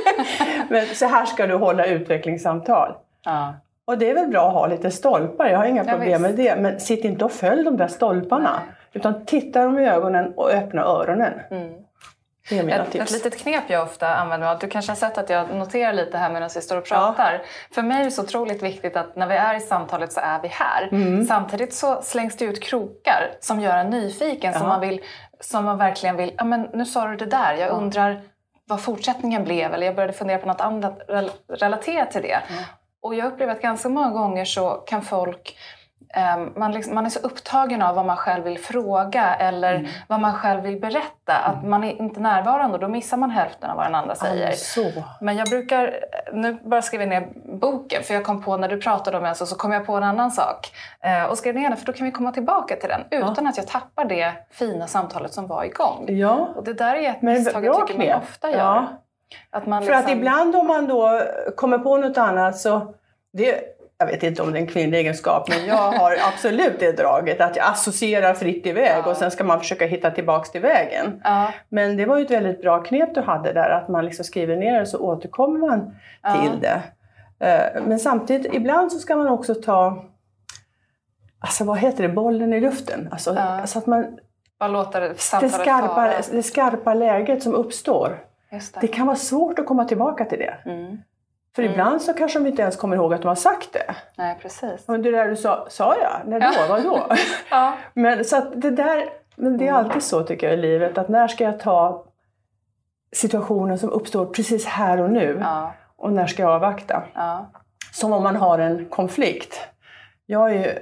Men 0.69 0.85
så 0.85 1.05
här 1.05 1.25
ska 1.25 1.47
du 1.47 1.55
hålla 1.55 1.85
utvecklingssamtal. 1.85 2.93
Ja. 3.25 3.53
Och 3.85 3.97
det 3.97 4.09
är 4.09 4.15
väl 4.15 4.27
bra 4.27 4.47
att 4.47 4.53
ha 4.53 4.67
lite 4.67 4.91
stolpar, 4.91 5.47
jag 5.47 5.57
har 5.57 5.65
inga 5.65 5.83
problem 5.83 6.21
med 6.21 6.35
det. 6.35 6.55
Men 6.55 6.79
sitt 6.79 7.05
inte 7.05 7.25
och 7.25 7.31
följ 7.31 7.63
de 7.63 7.77
där 7.77 7.87
stolparna. 7.87 8.51
Nej. 8.65 8.75
Utan 8.93 9.25
titta 9.25 9.63
dem 9.63 9.79
i 9.79 9.89
ögonen 9.89 10.33
och 10.33 10.49
öppna 10.49 10.83
öronen. 10.83 11.33
Mm. 11.51 11.73
Det 12.49 12.57
är 12.59 12.63
mina 12.63 12.77
Ett, 12.77 12.85
ett 12.87 12.91
tips. 12.91 13.11
litet 13.11 13.37
knep 13.39 13.63
jag 13.67 13.83
ofta 13.83 14.15
använder 14.15 14.47
mig 14.47 14.53
av, 14.55 14.59
du 14.59 14.67
kanske 14.69 14.91
har 14.91 14.95
sett 14.97 15.17
att 15.17 15.29
jag 15.29 15.55
noterar 15.55 15.93
lite 15.93 16.17
här 16.17 16.29
medan 16.29 16.49
vi 16.55 16.61
står 16.61 16.77
och 16.77 16.85
pratar. 16.85 17.41
För 17.71 17.81
mig 17.81 17.99
är 18.01 18.05
det 18.05 18.11
så 18.11 18.23
otroligt 18.23 18.63
viktigt 18.63 18.95
att 18.97 19.15
när 19.15 19.27
vi 19.27 19.35
är 19.35 19.55
i 19.55 19.59
samtalet 19.59 20.13
så 20.13 20.19
är 20.19 20.41
vi 20.41 20.47
här. 20.47 20.89
Mm. 20.91 21.25
Samtidigt 21.25 21.73
så 21.73 22.01
slängs 22.01 22.35
det 22.37 22.45
ut 22.45 22.63
krokar 22.63 23.31
som 23.39 23.59
gör 23.59 23.77
en 23.77 23.89
nyfiken, 23.89 24.53
som 24.53 24.61
Ja. 24.61 24.67
man, 24.67 24.79
vill, 24.81 25.01
som 25.39 25.65
man 25.65 25.77
verkligen 25.77 26.15
vill, 26.17 26.33
ja 26.37 26.43
men 26.43 26.61
nu 26.73 26.85
sa 26.85 27.07
du 27.07 27.15
det 27.15 27.25
där, 27.25 27.53
jag 27.53 27.67
Ja. 27.67 27.73
undrar 27.73 28.21
vad 28.65 28.81
fortsättningen 28.81 29.43
blev 29.43 29.73
eller 29.73 29.85
jag 29.85 29.95
började 29.95 30.13
fundera 30.13 30.37
på 30.37 30.47
något 30.47 30.61
annat 30.61 30.99
rel- 31.07 31.31
relaterat 31.49 32.11
till 32.11 32.21
det. 32.21 32.39
Och 33.01 33.15
jag 33.15 33.27
upplever 33.27 33.53
att 33.53 33.61
ganska 33.61 33.89
många 33.89 34.09
gånger 34.09 34.45
så 34.45 34.69
kan 34.69 35.01
folk 35.01 35.57
man, 36.55 36.71
liksom, 36.71 36.95
man 36.95 37.05
är 37.05 37.09
så 37.09 37.19
upptagen 37.19 37.81
av 37.81 37.95
vad 37.95 38.05
man 38.05 38.17
själv 38.17 38.43
vill 38.43 38.59
fråga 38.59 39.35
eller 39.35 39.75
Mm. 39.75 39.91
vad 40.07 40.19
man 40.19 40.33
själv 40.33 40.61
vill 40.63 40.79
berätta 40.79 41.35
att 41.37 41.63
man 41.65 41.83
är 41.83 42.01
inte 42.01 42.19
närvarande 42.19 42.73
och 42.75 42.79
då 42.81 42.87
missar 42.87 43.17
man 43.17 43.29
hälften 43.29 43.69
av 43.69 43.75
vad 43.77 43.85
den 43.85 43.95
andra 43.95 44.15
säger. 44.15 44.49
Ja, 44.49 44.55
så. 44.55 44.91
Men 45.21 45.37
jag 45.37 45.49
brukar, 45.49 45.93
nu 46.33 46.53
bara 46.53 46.81
skriver 46.81 47.05
jag 47.05 47.09
ner 47.21 47.29
boken, 47.59 48.03
för 48.03 48.13
jag 48.13 48.25
kom 48.25 48.43
på 48.43 48.57
när 48.57 48.69
du 48.69 48.81
pratade 48.81 49.17
om 49.17 49.25
en 49.25 49.35
så, 49.35 49.45
så 49.45 49.55
kom 49.55 49.71
jag 49.71 49.85
på 49.85 49.93
en 49.95 50.03
annan 50.03 50.31
sak. 50.31 50.71
Eh, 51.01 51.23
och 51.29 51.37
skrev 51.37 51.55
ner 51.55 51.69
den, 51.69 51.77
för 51.77 51.85
då 51.85 51.93
kan 51.93 52.05
vi 52.05 52.11
komma 52.11 52.31
tillbaka 52.31 52.75
till 52.75 52.89
den 52.89 53.01
utan 53.11 53.47
att 53.47 53.57
jag 53.57 53.67
tappar 53.67 54.05
det 54.05 54.33
fina 54.51 54.87
samtalet 54.87 55.33
som 55.33 55.47
var 55.47 55.63
igång. 55.63 56.05
Ja. 56.07 56.49
Och 56.55 56.63
det 56.63 56.73
där 56.73 56.95
är 56.95 57.09
ett 57.09 57.21
misstag 57.21 57.65
jag 57.65 57.87
tycker 57.87 57.99
man 57.99 58.07
knep. 58.07 58.23
ofta 58.23 58.49
gör. 58.51 58.57
Ja. 58.57 58.87
Att 59.51 59.65
man 59.65 59.83
För 59.85 59.91
att 59.93 59.99
liksom- 59.99 60.17
ibland 60.17 60.55
om 60.55 60.67
man 60.67 60.87
då 60.87 61.21
kommer 61.55 61.77
på 61.77 61.97
något 61.97 62.17
annat 62.17 62.57
så... 62.57 62.93
Det, 63.33 63.61
jag 64.01 64.05
vet 64.07 64.23
inte 64.23 64.41
om 64.41 64.51
det 64.51 64.57
är 64.57 64.61
en 64.61 64.67
kvinnlig 64.67 64.97
egenskap, 64.99 65.49
men 65.49 65.65
jag 65.65 65.75
har 65.91 66.15
absolut 66.33 66.79
det 66.79 66.91
draget 66.91 67.41
att 67.41 67.55
jag 67.55 67.65
associerar 67.71 68.33
fritt 68.33 68.65
iväg 68.65 69.01
Ja. 69.05 69.11
och 69.11 69.17
sen 69.17 69.31
ska 69.31 69.43
man 69.43 69.59
försöka 69.59 69.85
hitta 69.85 70.11
tillbaks 70.11 70.51
till 70.51 70.61
vägen. 70.61 71.21
Ja, 71.23 71.53
Men 71.69 71.97
det 71.97 72.05
var 72.05 72.17
ju 72.17 72.25
ett 72.25 72.31
väldigt 72.31 72.61
bra 72.61 72.83
knep 72.83 73.15
du 73.15 73.21
hade 73.21 73.53
där, 73.53 73.69
att 73.69 73.87
man 73.87 74.05
liksom 74.05 74.25
skriver 74.25 74.55
ner 74.55 74.79
det 74.79 74.85
så 74.85 74.99
återkommer 74.99 75.59
man 75.59 75.95
Ja. 76.23 76.41
till 76.41 76.59
det. 76.61 76.81
Eh, 77.47 77.83
Men 77.83 77.99
samtidigt, 77.99 78.53
ibland 78.53 78.91
så 78.91 78.99
ska 78.99 79.15
man 79.15 79.27
också 79.27 79.55
ta, 79.55 80.05
alltså 81.39 81.63
vad 81.63 81.77
heter 81.77 82.03
det, 82.03 82.09
bollen 82.09 82.53
i 82.53 82.59
luften. 82.59 83.09
Alltså, 83.11 83.35
Ja. 83.35 83.67
så 83.67 83.79
att 83.79 83.85
man, 83.87 84.17
bara 84.59 84.69
låta 84.69 84.99
det 84.99 85.07
det, 85.07 85.49
skarpa, 85.49 86.11
det 86.31 86.43
skarpa 86.43 86.93
läget 86.93 87.43
som 87.43 87.53
uppstår, 87.55 88.19
det. 88.51 88.61
det 88.81 88.87
kan 88.87 89.05
vara 89.07 89.17
svårt 89.17 89.59
att 89.59 89.65
komma 89.65 89.85
tillbaka 89.85 90.25
till 90.25 90.39
det. 90.39 90.55
Mm. 90.65 90.97
För 91.59 91.65
ibland 91.65 92.01
så 92.01 92.13
kanske 92.13 92.39
de 92.39 92.47
inte 92.47 92.61
ens 92.61 92.75
kommer 92.75 92.95
ihåg 92.95 93.13
att 93.13 93.21
de 93.21 93.27
har 93.27 93.35
sagt 93.35 93.73
det. 93.73 93.95
Nej, 94.17 94.37
precis. 94.41 94.87
Men 94.87 95.01
det 95.01 95.11
där 95.11 95.27
du 95.27 95.35
sa, 95.35 95.67
sa 95.69 95.95
jag? 95.95 96.21
När 96.25 96.39
då? 96.39 96.45
Ja. 96.45 96.65
Vadå? 96.69 97.07
Ja. 97.51 97.73
Men, 97.93 98.25
så 98.25 98.39
det 98.55 98.71
där, 98.71 99.09
men 99.35 99.57
det 99.57 99.67
är 99.67 99.73
alltid 99.73 100.03
så 100.03 100.23
tycker 100.23 100.47
jag 100.47 100.59
i 100.59 100.61
livet, 100.61 100.97
att 100.97 101.09
när 101.09 101.27
ska 101.27 101.43
jag 101.43 101.59
ta 101.59 102.05
situationen 103.11 103.79
som 103.79 103.89
uppstår 103.89 104.25
precis 104.25 104.65
här 104.65 105.01
och 105.01 105.09
nu 105.09 105.37
Ja. 105.41 105.73
och 105.97 106.11
när 106.13 106.27
ska 106.27 106.41
jag 106.41 106.51
avvakta? 106.51 107.03
Ja. 107.13 107.51
Som 107.91 108.13
om 108.13 108.23
man 108.23 108.35
har 108.35 108.59
en 108.59 108.85
konflikt. 108.85 109.59
Jag 110.25 110.39
har 110.39 110.49
ju 110.49 110.73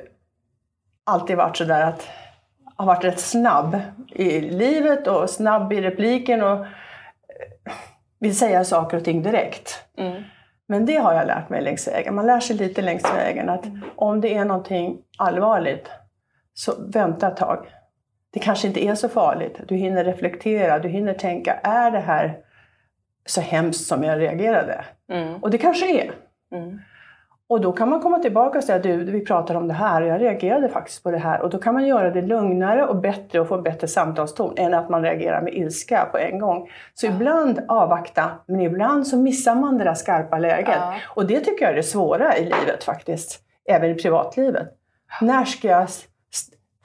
alltid 1.04 1.38
varit 1.38 1.58
sådär 1.58 1.82
att 1.82 2.08
har 2.76 2.86
varit 2.86 3.04
rätt 3.04 3.20
snabb 3.20 3.80
i 4.10 4.42
livet 4.42 5.08
och 5.08 5.30
snabb 5.30 5.74
i 5.74 5.82
repliken 5.82 6.44
och 6.44 6.60
eh, 6.60 6.66
vill 8.20 8.38
säga 8.38 8.64
saker 8.64 8.98
och 8.98 9.04
ting 9.04 9.24
direkt. 9.24 9.84
Mm. 9.98 10.24
Men 10.68 10.86
det 10.86 10.96
har 10.96 11.14
jag 11.14 11.28
lärt 11.28 11.50
mig 11.50 11.62
längs 11.62 11.88
vägen. 11.88 12.16
Man 12.16 12.26
lär 12.26 12.40
sig 12.40 12.56
lite 12.56 12.82
längs 12.82 13.14
vägen 13.16 13.50
att 13.50 13.66
om 13.96 14.22
det 14.22 14.34
är 14.34 14.46
någonting 14.46 14.98
allvarligt 15.18 15.90
så 16.54 16.74
vänta 16.88 17.28
ett 17.28 17.38
tag. 17.38 17.68
Det 18.34 18.40
kanske 18.40 18.68
inte 18.68 18.86
är 18.86 18.96
så 18.96 19.10
farligt. 19.10 19.62
Du 19.68 19.76
hinner 19.76 20.04
reflektera, 20.04 20.80
du 20.80 20.90
hinner 20.90 21.14
tänka, 21.14 21.54
är 21.54 21.92
det 21.92 22.00
här 22.00 22.38
så 23.26 23.42
hemskt 23.42 23.86
som 23.86 24.04
jag 24.04 24.20
reagerade? 24.20 24.86
Mm. 25.12 25.44
Och 25.44 25.50
det 25.50 25.58
kanske 25.58 26.02
är. 26.02 26.12
Mm. 26.52 26.80
Och 27.50 27.62
då 27.62 27.72
kan 27.72 27.90
man 27.90 28.02
komma 28.02 28.20
tillbaka 28.20 28.58
och 28.58 28.64
säga 28.64 28.80
du, 28.80 29.04
vi 29.04 29.26
pratar 29.26 29.56
om 29.56 29.68
det 29.68 29.74
här 29.74 30.02
och 30.02 30.08
jag 30.08 30.22
reagerade 30.22 30.70
faktiskt 30.70 31.04
på 31.04 31.12
det 31.12 31.18
här. 31.18 31.42
Och 31.42 31.50
då 31.50 31.58
kan 31.58 31.74
man 31.74 31.88
göra 31.88 32.10
det 32.12 32.22
lugnare 32.22 32.86
och 32.88 32.96
bättre 32.96 33.40
och 33.40 33.48
få 33.48 33.56
en 33.56 33.64
bättre 33.64 33.88
samtalston 33.88 34.54
än 34.58 34.74
att 34.74 34.90
man 34.90 35.02
reagerar 35.02 35.42
med 35.42 35.54
ilska 35.54 36.06
på 36.12 36.18
en 36.18 36.40
gång. 36.40 36.70
Så 36.94 37.08
ibland 37.08 37.62
avvakta, 37.68 38.32
men 38.46 38.62
ibland 38.62 39.08
så 39.08 39.18
missar 39.18 39.56
man 39.56 39.78
det 39.78 39.84
där 39.84 39.94
skarpa 39.94 40.38
läget. 40.38 40.76
Ja. 40.76 40.94
Och 41.16 41.28
det 41.28 41.40
tycker 41.40 41.66
jag 41.66 41.72
är 41.72 41.76
det 41.76 41.84
svåra 41.84 42.38
i 42.38 42.44
livet 42.44 42.84
faktiskt, 42.84 43.40
även 43.70 43.90
i 43.90 43.96
privatlivet. 43.96 44.68
När 45.22 45.46
ska 45.46 45.68
jag... 45.68 45.88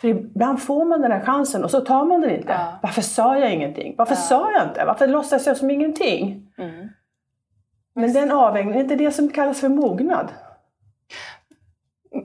För 0.01 0.09
ibland 0.09 0.62
får 0.62 0.85
man 0.85 1.01
den 1.01 1.12
här 1.12 1.20
chansen 1.20 1.64
och 1.64 1.70
så 1.70 1.81
tar 1.81 2.05
man 2.05 2.20
den 2.20 2.31
inte. 2.31 2.53
Ja. 2.53 2.79
Varför 2.83 3.03
sa 3.03 3.38
jag 3.38 3.53
ingenting? 3.53 3.94
Varför 3.98 4.14
Ja. 4.14 4.20
sa 4.20 4.53
jag 4.53 4.62
inte? 4.68 4.85
Varför 4.85 5.07
låtsas 5.07 5.46
jag 5.46 5.57
som 5.57 5.70
ingenting? 5.70 6.53
Mm. 6.59 6.88
Men 7.94 8.12
den 8.12 8.31
avvägningen, 8.33 8.79
är 8.79 8.83
inte 8.83 8.96
det 8.96 9.11
som 9.11 9.29
kallas 9.29 9.61
för 9.61 9.68
mognad? 9.68 10.29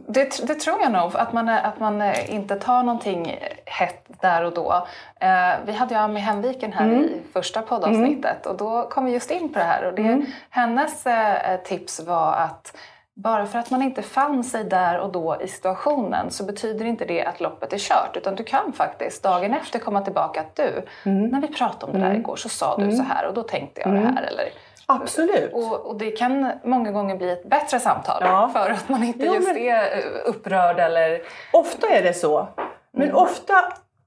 Det, 0.09 0.47
det 0.47 0.55
tror 0.55 0.81
jag 0.81 0.91
nog, 0.91 1.11
att 1.15 1.33
man, 1.33 1.49
att 1.49 1.79
man 1.79 2.01
eh, 2.01 2.33
inte 2.35 2.55
tar 2.55 2.83
någonting 2.83 3.37
hett 3.65 4.05
där 4.21 4.43
och 4.43 4.53
då. 4.53 4.87
Eh, 5.19 5.53
vi 5.65 5.71
hade 5.73 5.93
ju 5.93 5.99
Ami 5.99 6.19
Hemviken 6.19 6.73
här 6.73 6.85
Mm. 6.85 7.03
i 7.03 7.21
första 7.33 7.61
poddavsnittet 7.61 8.45
och 8.45 8.57
då 8.57 8.87
kom 8.89 9.05
vi 9.05 9.11
just 9.11 9.31
in 9.31 9.53
på 9.53 9.59
det 9.59 9.65
här. 9.65 9.85
Och 9.85 9.93
det, 9.93 10.01
Mm. 10.01 10.25
Hennes 10.49 11.05
eh, 11.07 11.59
tips 11.63 11.99
var 11.99 12.33
att 12.33 12.77
bara 13.13 13.45
för 13.45 13.59
att 13.59 13.71
man 13.71 13.81
inte 13.81 14.01
fann 14.01 14.43
sig 14.43 14.63
där 14.63 14.99
och 14.99 15.11
då 15.11 15.37
i 15.41 15.47
situationen 15.47 16.31
så 16.31 16.43
betyder 16.45 16.85
inte 16.85 17.05
det 17.05 17.25
att 17.25 17.39
loppet 17.41 17.73
är 17.73 17.77
kört. 17.77 18.17
Utan 18.17 18.35
du 18.35 18.43
kan 18.43 18.73
faktiskt 18.73 19.23
dagen 19.23 19.53
efter 19.53 19.79
komma 19.79 20.01
tillbaka 20.01 20.39
att 20.39 20.55
du, 20.55 20.85
Mm. 21.05 21.27
när 21.29 21.41
vi 21.41 21.47
pratade 21.47 21.91
om 21.91 21.99
det 21.99 22.07
där 22.07 22.15
igår 22.15 22.35
så 22.35 22.49
sa 22.49 22.77
du 22.77 22.91
så 22.91 23.03
här 23.03 23.27
och 23.27 23.33
då 23.33 23.43
tänkte 23.43 23.81
jag 23.81 23.93
det 23.93 23.99
här. 23.99 24.23
Eller, 24.23 24.45
Absolut. 24.89 25.53
och, 25.53 25.85
och 25.85 25.97
det 25.97 26.11
kan 26.11 26.51
många 26.63 26.91
gånger 26.91 27.15
bli 27.17 27.29
ett 27.31 27.49
bättre 27.49 27.79
samtal 27.79 28.17
Ja. 28.21 28.49
för 28.53 28.69
att 28.69 28.89
man 28.89 29.03
inte 29.03 29.25
Jo, 29.25 29.33
just 29.33 29.47
men- 29.47 29.57
är 29.57 29.97
eh, 29.97 30.03
upprörd 30.25 30.79
eller... 30.79 31.21
Ofta 31.53 31.87
är 31.87 32.03
det 32.03 32.13
så. 32.13 32.47
Men 32.93 33.13
ofta 33.13 33.53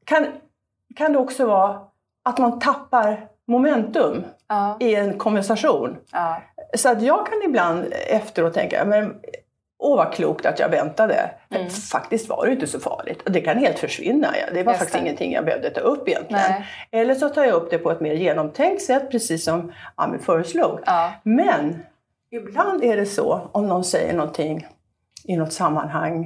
kan, 0.05 0.27
kan 0.97 1.13
det 1.13 1.19
också 1.19 1.47
vara 1.47 1.81
att 2.25 2.39
man 2.39 2.59
tappar 2.59 3.29
momentum 3.49 4.25
Ja, 4.49 4.77
i 4.81 4.95
en 4.95 5.19
konversation. 5.19 5.97
ja, 6.13 6.43
Så 6.77 6.89
att 6.91 7.03
jag 7.03 7.27
kan 7.27 7.43
ibland 7.43 7.85
efteråt 8.09 8.55
tänka, 8.55 8.85
men 8.85 9.17
åh 9.83 9.97
vad 9.97 10.13
klokt 10.13 10.47
att 10.47 10.59
jag 10.59 10.69
väntade. 10.69 11.31
Men 11.49 11.71
faktiskt 11.71 12.29
var 12.29 12.47
det 12.47 12.53
inte 12.53 12.67
så 12.67 12.81
farligt. 12.81 13.23
Det 13.27 13.41
kan 13.41 13.59
helt 13.59 13.79
försvinna. 13.79 14.29
Det 14.53 14.63
var 14.63 14.73
Just 14.73 14.79
faktiskt 14.79 14.93
det. 14.93 14.99
ingenting 15.01 15.33
jag 15.33 15.45
behövde 15.45 15.71
ta 15.71 15.81
upp 15.81 16.09
egentligen. 16.09 16.43
Nej. 16.49 16.65
Eller 16.91 17.15
så 17.15 17.29
tar 17.29 17.45
jag 17.45 17.55
upp 17.55 17.71
det 17.71 17.79
på 17.79 17.91
ett 17.91 18.01
mer 18.01 18.15
genomtänkt 18.15 18.83
sätt, 18.83 19.11
precis 19.11 19.45
som 19.45 19.73
Ami 19.95 20.19
föreslog. 20.19 20.81
ja, 20.87 21.13
Men 21.23 21.79
ibland 22.31 22.85
är 22.85 22.97
det 22.97 23.07
så, 23.07 23.49
om 23.53 23.69
någon 23.69 23.85
säger 23.85 24.15
någonting 24.15 24.67
i 25.25 25.37
något 25.37 25.53
sammanhang 25.53 26.25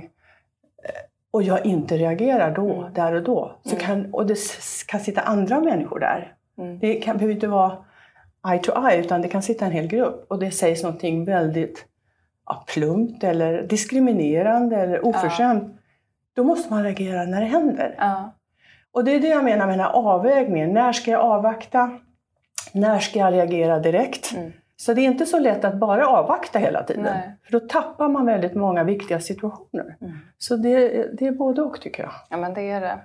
eh, 0.84 0.90
och 1.30 1.42
jag 1.42 1.66
inte 1.66 1.96
reagerar 1.96 2.50
då, 2.50 2.90
där 2.94 3.14
och 3.14 3.22
då, 3.22 3.58
så 3.64 3.76
kan, 3.76 4.14
och 4.14 4.26
det 4.26 4.38
kan 4.86 5.00
sitta 5.00 5.20
andra 5.20 5.60
människor 5.60 5.98
där. 5.98 6.32
Mm. 6.58 6.78
Det 6.78 6.94
kan, 6.94 7.16
behöver 7.16 7.34
inte 7.34 7.46
vara 7.46 7.76
eye 8.48 8.58
to 8.58 8.88
eye, 8.88 9.00
utan 9.00 9.22
det 9.22 9.28
kan 9.28 9.42
sitta 9.42 9.64
en 9.66 9.72
hel 9.72 9.86
grupp 9.86 10.26
och 10.28 10.38
det 10.38 10.50
sägs 10.50 10.82
någonting 10.82 11.24
väldigt 11.24 11.84
ja, 12.46 12.64
plumpt 12.66 13.24
eller 13.24 13.62
diskriminerande 13.62 14.76
eller 14.76 15.06
oförskämt. 15.06 15.80
Då 16.36 16.44
måste 16.44 16.72
man 16.72 16.82
reagera 16.82 17.24
när 17.24 17.40
det 17.40 17.46
händer. 17.46 17.94
ja, 17.98 18.34
Och 18.92 19.04
det 19.04 19.10
är 19.14 19.20
det 19.20 19.28
jag 19.28 19.44
menar 19.44 19.66
med 19.66 19.78
den 19.78 19.84
här 19.86 19.92
avvägningen. 19.92 20.72
När 20.72 20.92
ska 20.92 21.10
jag 21.10 21.20
avvakta? 21.20 21.98
När 22.72 22.98
ska 22.98 23.18
jag 23.18 23.32
reagera 23.32 23.78
direkt? 23.78 24.34
Mm. 24.36 24.52
Så 24.76 24.94
det 24.94 25.00
är 25.00 25.04
inte 25.04 25.26
så 25.26 25.38
lätt 25.38 25.64
att 25.64 25.74
bara 25.76 26.06
avvakta 26.06 26.58
hela 26.58 26.82
tiden. 26.82 27.02
Nej. 27.02 27.36
För 27.44 27.52
då 27.52 27.60
tappar 27.60 28.08
man 28.08 28.26
väldigt 28.26 28.54
många 28.54 28.84
viktiga 28.84 29.20
situationer. 29.20 29.96
Mm. 30.00 30.12
Så 30.38 30.56
det, 30.56 30.88
det 31.18 31.26
är 31.26 31.32
både 31.32 31.62
och 31.62 31.80
tycker 31.80 32.02
jag. 32.02 32.12
ja, 32.30 32.36
men 32.36 32.54
det 32.54 32.70
är 32.70 32.80
det. 32.80 32.98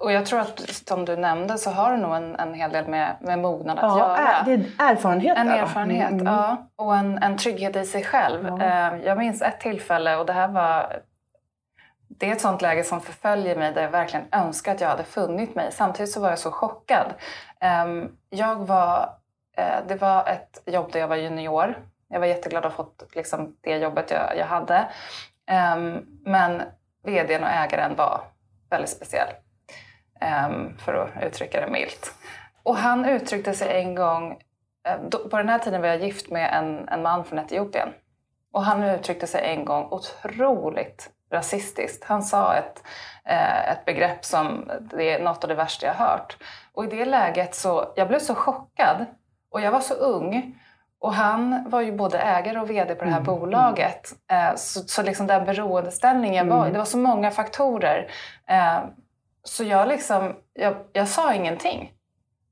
Och- 0.00 0.12
jag 0.12 0.26
tror 0.26 0.40
att 0.40 0.60
som 0.88 1.04
du 1.04 1.16
nämnde 1.16 1.58
så 1.58 1.70
har 1.70 1.90
det 1.90 1.96
nog 1.96 2.16
en, 2.16 2.36
en 2.36 2.54
hel 2.54 2.72
del 2.72 2.88
med, 2.88 3.16
med 3.20 3.38
mognad 3.38 3.78
att 3.78 3.82
Ja, 3.84 3.98
göra. 3.98 4.42
det 4.44 4.52
är 4.52 4.90
erfarenhet 4.92 5.38
En 5.38 5.48
erfarenhet, 5.48 6.10
Mm. 6.10 6.26
ja. 6.26 6.56
Och 6.76 6.96
en, 6.96 7.22
en 7.22 7.36
trygghet 7.36 7.76
i 7.76 7.84
sig 7.84 8.04
själv. 8.04 8.62
Eh, 8.62 8.96
Jag 9.04 9.18
minns 9.18 9.42
ett 9.42 9.60
tillfälle 9.60 10.16
och 10.16 10.26
det 10.26 10.32
här 10.32 10.48
var... 10.48 11.00
Det 12.08 12.28
är 12.28 12.32
ett 12.32 12.40
sånt 12.40 12.62
läge 12.62 12.84
som 12.84 13.00
förföljer 13.00 13.56
mig 13.56 13.72
där 13.72 13.82
jag 13.82 13.90
verkligen 13.90 14.26
önskar 14.32 14.74
att 14.74 14.80
jag 14.80 14.88
hade 14.88 15.04
funnit 15.04 15.54
mig. 15.54 15.72
Samtidigt 15.72 16.12
så 16.12 16.20
var 16.20 16.28
jag 16.30 16.38
så 16.38 16.50
chockad. 16.52 17.06
Ehm, 17.60 18.08
Jag 18.30 18.56
var... 18.56 19.10
eh, 19.56 19.78
Det 19.88 19.94
var 19.94 20.28
ett 20.28 20.62
jobb 20.66 20.92
där 20.92 21.00
jag 21.00 21.08
var 21.08 21.16
junior. 21.16 21.78
Jag 22.08 22.20
var 22.20 22.26
jätteglad 22.26 22.64
att 22.66 22.72
ha 22.72 22.84
fått 22.84 23.02
liksom, 23.14 23.56
det 23.60 23.76
jobbet 23.76 24.10
jag, 24.10 24.36
jag 24.38 24.46
hade. 24.46 24.84
Ehm, 25.46 26.06
Men 26.24 26.62
vdn 27.04 27.44
och 27.44 27.50
ägaren 27.50 27.96
var 27.96 28.20
väldigt 28.70 28.90
speciell. 28.90 29.28
Ehm, 30.20 30.78
för 30.78 30.94
att 30.94 31.22
uttrycka 31.22 31.60
det 31.60 31.70
milt. 31.70 32.14
Och 32.62 32.76
han 32.76 33.04
uttryckte 33.04 33.54
sig 33.54 33.82
en 33.82 33.94
gång 33.94 34.38
ehm, 34.88 35.10
På 35.10 35.36
den 35.36 35.48
här 35.48 35.58
tiden 35.58 35.80
var 35.80 35.88
jag 35.88 36.02
gift 36.02 36.30
med 36.30 36.54
en, 36.54 36.88
en 36.88 37.02
man 37.02 37.24
från 37.24 37.38
Etiopien. 37.38 37.88
Och 38.52 38.64
han 38.64 38.82
uttryckte 38.82 39.26
sig 39.26 39.54
en 39.54 39.64
gång 39.64 39.88
otroligt 39.90 41.10
rasistiskt. 41.30 42.04
Han 42.04 42.22
sa 42.22 42.54
ett, 42.54 42.82
eh, 43.24 43.70
ett 43.70 43.84
begrepp 43.84 44.24
som 44.24 44.70
det 44.80 45.12
är 45.12 45.22
något 45.22 45.44
av 45.44 45.48
det 45.48 45.54
värsta 45.54 45.86
jag 45.86 45.94
hört. 45.94 46.36
Och 46.72 46.84
i 46.84 46.86
det 46.86 47.04
läget 47.04 47.54
så, 47.54 47.92
jag 47.96 48.08
blev 48.08 48.18
så 48.18 48.34
chockad. 48.34 49.06
Och 49.50 49.60
jag 49.60 49.72
var 49.72 49.80
så 49.80 49.94
ung. 49.94 50.58
Och 51.00 51.12
han 51.14 51.64
var 51.70 51.80
ju 51.80 51.92
både 51.92 52.18
ägare 52.18 52.58
och 52.60 52.70
VD 52.70 52.94
på 52.94 53.04
det 53.04 53.10
här 53.10 53.20
bolaget. 53.20 54.12
Eh, 54.30 54.56
så 54.56 54.80
så 54.80 55.02
liksom 55.02 55.26
den 55.26 55.44
beroendeställningen 55.44 56.48
var, 56.48 56.70
det 56.70 56.78
var 56.78 56.84
så 56.84 56.98
många 56.98 57.30
faktorer. 57.30 58.10
Eh, 58.48 58.78
så 59.44 59.64
jag 59.64 59.88
liksom, 59.88 60.34
jag, 60.54 60.74
jag 60.92 61.08
sa 61.08 61.34
ingenting. 61.34 61.92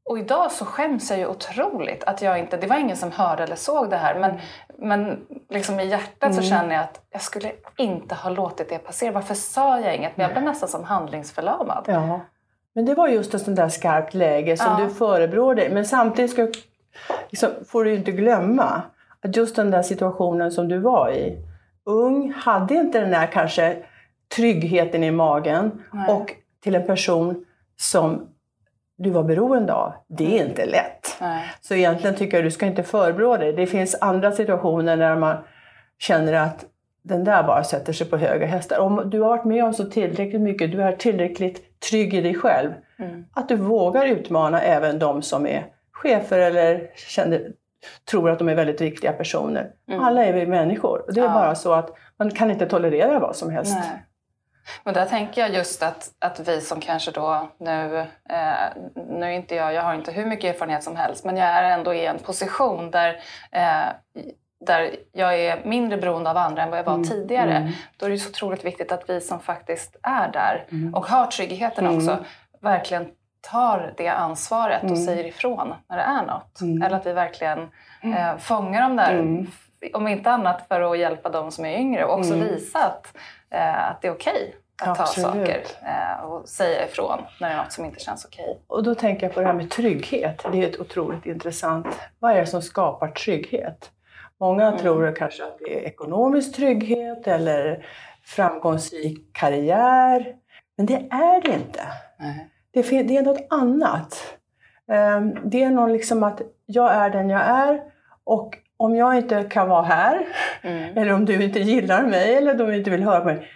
Och 0.04 0.18
idag 0.18 0.52
så 0.52 0.64
skäms 0.64 1.10
jag 1.10 1.18
ju 1.18 1.26
otroligt 1.26 2.04
att 2.04 2.22
jag 2.22 2.38
inte, 2.38 2.56
det 2.56 2.66
var 2.66 2.76
ingen 2.76 2.96
som 2.96 3.12
hörde 3.12 3.42
eller 3.42 3.56
såg 3.56 3.90
det 3.90 3.96
här, 3.96 4.18
men, 4.18 4.38
men 4.78 5.26
liksom 5.50 5.80
i 5.80 5.86
hjärtat 5.86 6.34
så 6.34 6.42
känner 6.42 6.74
jag 6.74 6.84
att 6.84 7.00
jag 7.10 7.22
skulle 7.22 7.52
inte 7.76 8.14
ha 8.14 8.30
låtit 8.30 8.68
det 8.68 8.78
passera. 8.78 9.12
Varför 9.12 9.34
sa 9.34 9.80
jag 9.80 9.96
inget? 9.96 10.16
Men 10.16 10.24
jag 10.24 10.32
blev 10.32 10.44
nästan 10.44 10.68
som 10.68 10.84
handlingsförlamad. 10.84 11.84
Ja. 11.86 12.20
Men 12.74 12.84
det 12.84 12.94
var 12.94 13.08
just 13.08 13.34
ett 13.34 13.42
sånt 13.42 13.56
där 13.56 13.68
skarpt 13.68 14.14
läge 14.14 14.56
som 14.56 14.76
Ja. 14.78 14.84
du 14.86 14.94
förebrår 14.94 15.54
dig. 15.54 15.70
Men 15.70 15.84
samtidigt 15.84 16.30
ska, 16.30 16.48
liksom, 17.30 17.50
får 17.68 17.84
du 17.84 17.94
inte 17.94 18.12
glömma 18.12 18.82
att 19.22 19.36
just 19.36 19.56
den 19.56 19.70
där 19.70 19.82
situationen 19.82 20.50
som 20.52 20.68
du 20.68 20.78
var 20.78 21.10
i, 21.10 21.38
ung, 21.84 22.32
hade 22.36 22.74
inte 22.74 23.00
den 23.00 23.10
där 23.10 23.26
kanske 23.26 23.76
tryggheten 24.36 25.04
i 25.04 25.10
magen 25.10 25.82
Nej. 25.92 26.10
och 26.14 26.32
till 26.62 26.74
en 26.74 26.86
person 26.86 27.44
som 27.76 28.28
du 28.98 29.10
var 29.10 29.22
beroende 29.22 29.72
av. 29.72 29.92
Det 30.08 30.38
är 30.40 30.46
inte 30.46 30.66
lätt. 30.66 31.16
Nej. 31.20 31.44
Så 31.60 31.74
egentligen 31.74 32.16
tycker 32.16 32.36
jag 32.36 32.46
du 32.46 32.50
ska 32.50 32.66
inte 32.66 32.82
förebrå 32.82 33.36
dig. 33.36 33.52
Det 33.52 33.66
finns 33.66 33.96
andra 34.00 34.32
situationer 34.32 34.96
där 34.96 35.16
man 35.16 35.36
känner 35.98 36.32
att 36.32 36.64
den 37.02 37.24
där 37.24 37.42
bara 37.42 37.64
sätter 37.64 37.92
sig 37.92 38.06
på 38.10 38.16
höga 38.16 38.46
hästar. 38.46 38.78
Om 38.78 39.02
du 39.10 39.20
har 39.20 39.28
varit 39.28 39.44
med 39.44 39.64
om 39.64 39.74
så 39.74 39.84
tillräckligt 39.84 40.42
mycket, 40.42 40.72
du 40.72 40.82
är 40.82 40.92
tillräckligt 40.92 41.80
trygg 41.80 42.14
i 42.14 42.20
dig 42.20 42.34
själv, 42.34 42.70
Mm. 42.98 43.24
att 43.32 43.48
du 43.48 43.56
vågar 43.56 44.06
utmana 44.06 44.60
även 44.60 44.98
de 44.98 45.22
som 45.22 45.46
är 45.46 45.66
chefer 45.96 46.38
eller 46.38 46.90
känner, 46.96 47.52
tror 48.10 48.30
att 48.30 48.38
de 48.38 48.48
är 48.48 48.54
väldigt 48.54 48.80
viktiga 48.80 49.12
personer. 49.12 49.70
Mm. 49.88 50.04
Alla 50.04 50.24
är 50.24 50.32
vi 50.32 50.46
människor. 50.46 51.04
Det 51.08 51.20
är 51.20 51.24
Ja. 51.24 51.30
bara 51.32 51.54
så 51.54 51.72
att 51.72 51.90
man 52.18 52.30
kan 52.30 52.50
inte 52.50 52.66
tolerera 52.66 53.18
vad 53.18 53.36
som 53.36 53.50
helst. 53.50 53.76
Nej. 53.80 54.02
Men 54.84 54.94
där 54.94 55.06
tänker 55.06 55.40
jag 55.40 55.50
just 55.50 55.82
att, 55.82 56.10
att 56.18 56.48
vi 56.48 56.60
som 56.60 56.80
kanske 56.80 57.10
då 57.10 57.48
nu, 57.58 57.98
eh, 58.30 58.82
nu 59.08 59.34
inte 59.34 59.54
jag, 59.54 59.74
jag 59.74 59.82
har 59.82 59.94
inte 59.94 60.12
hur 60.12 60.26
mycket 60.26 60.54
erfarenhet 60.54 60.82
som 60.84 60.96
helst, 60.96 61.24
men 61.24 61.36
jag 61.36 61.48
är 61.48 61.62
ändå 61.62 61.94
i 61.94 62.06
en 62.06 62.18
position 62.18 62.90
där, 62.90 63.20
eh, 63.52 63.86
där 64.66 64.96
jag 65.12 65.40
är 65.40 65.60
mindre 65.64 65.98
beroende 65.98 66.30
av 66.30 66.36
andra 66.36 66.62
än 66.62 66.70
vad 66.70 66.78
jag 66.78 66.84
var 66.84 66.94
Mm, 66.94 67.08
tidigare. 67.08 67.56
mm. 67.56 67.72
Då 67.96 68.06
är 68.06 68.10
det 68.10 68.18
så 68.18 68.28
otroligt 68.30 68.64
viktigt 68.64 68.92
att 68.92 69.10
vi 69.10 69.20
som 69.20 69.40
faktiskt 69.40 69.96
är 70.02 70.32
där 70.32 70.64
Mm. 70.72 70.94
och 70.94 71.06
har 71.06 71.26
tryggheten 71.26 71.86
Mm. 71.86 71.96
också, 71.98 72.24
verkligen 72.62 73.08
tar 73.50 73.94
det 73.96 74.08
ansvaret 74.08 74.82
och 74.82 74.88
Mm. 74.90 75.04
säger 75.04 75.24
ifrån 75.24 75.74
när 75.88 75.96
det 75.96 76.02
är 76.02 76.22
något. 76.26 76.60
Mm. 76.60 76.82
Eller 76.82 76.96
att 76.96 77.06
vi 77.06 77.12
verkligen 77.12 77.58
eh, 78.02 78.36
fångar 78.38 78.82
dem 78.82 78.96
där, 78.96 79.14
Mm. 79.14 79.46
om 79.94 80.08
inte 80.08 80.30
annat 80.30 80.68
för 80.68 80.80
att 80.92 80.98
hjälpa 80.98 81.28
de 81.28 81.50
som 81.50 81.64
är 81.64 81.78
yngre 81.78 82.04
och 82.04 82.18
också 82.18 82.34
Mm. 82.34 82.48
visa 82.48 82.78
att, 82.78 83.16
eh, 83.50 83.90
att 83.90 84.02
det 84.02 84.08
är 84.08 84.12
okej 84.12 84.54
att 84.82 85.00
Absolut. 85.00 85.24
ta 85.26 85.32
saker 85.32 85.62
eh, 85.82 86.24
och 86.24 86.48
säga 86.48 86.84
ifrån 86.86 87.18
när 87.40 87.48
det 87.48 87.54
är 87.54 87.58
något 87.62 87.72
som 87.72 87.84
inte 87.84 88.00
känns 88.00 88.24
okej. 88.24 88.60
Och 88.66 88.82
då 88.82 88.94
tänker 88.94 89.26
jag 89.26 89.34
på 89.34 89.40
det 89.40 89.46
här 89.46 89.54
med 89.54 89.70
trygghet. 89.70 90.46
Det 90.52 90.64
är 90.64 90.68
ett 90.68 90.80
otroligt 90.80 91.26
intressant. 91.26 91.86
Vad 92.18 92.30
är 92.32 92.36
det 92.40 92.46
som 92.46 92.62
skapar 92.62 93.08
trygghet? 93.08 93.90
Många 94.40 94.66
Mm. 94.66 94.78
tror 94.78 95.14
kanske 95.16 95.44
att 95.44 95.58
det 95.58 95.74
är 95.78 95.86
ekonomisk 95.88 96.56
trygghet 96.56 97.26
eller 97.26 97.86
framgångsrik 98.24 99.36
karriär. 99.36 100.34
Men 100.76 100.86
det 100.86 100.94
är 101.10 101.42
det 101.42 101.54
inte. 101.54 101.80
Fel- 102.18 102.34
det 102.82 103.16
är 103.16 103.22
något 103.22 103.46
annat. 103.50 104.36
Ehm, 104.92 105.34
Det 105.44 105.62
är 105.62 105.70
någon 105.70 105.92
liksom 105.92 106.22
att 106.22 106.42
jag 106.66 106.92
är 106.92 107.10
den 107.10 107.30
jag 107.30 107.40
är 107.40 107.80
och 108.24 108.58
om 108.76 108.96
jag 108.96 109.16
inte 109.16 109.42
kan 109.50 109.68
vara 109.68 109.82
här 109.82 110.26
Mm. 110.62 110.98
eller 110.98 111.12
om 111.12 111.24
du 111.24 111.44
inte 111.44 111.60
gillar 111.60 112.02
mig 112.02 112.34
eller 112.36 112.60
om 112.60 112.70
du 112.70 112.76
inte 112.76 112.90
vill 112.90 113.02
höra 113.02 113.20
på 113.20 113.26
mig 113.26 113.48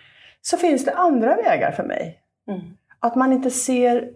så 0.42 0.56
finns 0.56 0.84
det 0.84 0.92
andra 0.92 1.36
vägar 1.36 1.70
för 1.72 1.82
mig. 1.84 2.18
Mm. 2.48 2.60
Att 3.00 3.14
man 3.14 3.32
inte 3.32 3.50
ser 3.50 4.10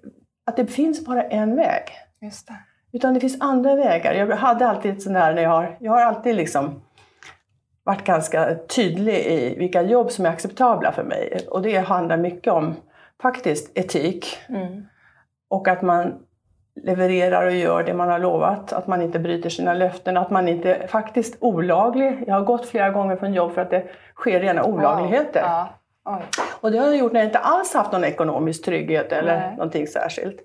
att 0.46 0.56
det 0.56 0.66
finns 0.66 1.06
bara 1.06 1.22
en 1.22 1.56
väg. 1.56 1.82
Just 2.20 2.46
det. 2.48 2.54
Utan 2.92 3.14
det 3.14 3.20
finns 3.20 3.36
andra 3.40 3.74
vägar. 3.76 4.14
Jag 4.14 4.36
hade 4.36 4.66
alltid 4.68 5.02
sån 5.02 5.12
där 5.12 5.34
när 5.34 5.42
jag 5.42 5.50
har, 5.50 5.76
jag 5.80 5.92
har 5.92 6.00
alltid 6.02 6.36
liksom 6.36 6.82
varit 7.84 8.04
ganska 8.04 8.54
tydlig 8.54 9.14
i 9.26 9.54
vilka 9.58 9.82
jobb 9.82 10.10
som 10.10 10.26
är 10.26 10.30
acceptabla 10.30 10.92
för 10.92 11.04
mig. 11.04 11.46
Och 11.50 11.62
det 11.62 11.76
handlar 11.76 12.16
mycket 12.16 12.52
om 12.52 12.74
faktiskt 13.22 13.78
etik. 13.78 14.38
Mm. 14.48 14.86
Och 15.54 15.68
att 15.68 15.82
man 15.82 16.14
levererar 16.82 17.46
och 17.46 17.52
gör 17.52 17.82
det 17.82 17.94
man 17.94 18.08
har 18.08 18.18
lovat. 18.18 18.72
Att 18.72 18.86
man 18.86 19.02
inte 19.02 19.18
bryter 19.18 19.50
sina 19.50 19.74
löften. 19.74 20.16
Att 20.16 20.30
man 20.30 20.48
inte 20.48 20.74
är 20.74 20.86
faktiskt 20.86 21.36
olaglig. 21.40 22.24
Jag 22.26 22.34
har 22.34 22.42
gått 22.42 22.66
flera 22.66 22.90
gånger 22.90 23.16
från 23.16 23.34
jobb 23.34 23.54
för 23.54 23.60
att 23.60 23.70
det 23.70 23.84
sker 24.14 24.40
rena 24.40 24.64
olagligheter. 24.64 25.42
Wow. 25.42 25.66
Ja. 26.04 26.22
Och 26.60 26.72
det 26.72 26.78
har 26.78 26.86
jag 26.86 26.96
gjort 26.96 27.12
när 27.12 27.20
jag 27.20 27.28
inte 27.28 27.38
alls 27.38 27.74
haft 27.74 27.92
någon 27.92 28.04
ekonomisk 28.04 28.64
trygghet 28.64 29.12
eller 29.12 29.36
Nej. 29.36 29.50
någonting 29.50 29.86
särskilt. 29.86 30.36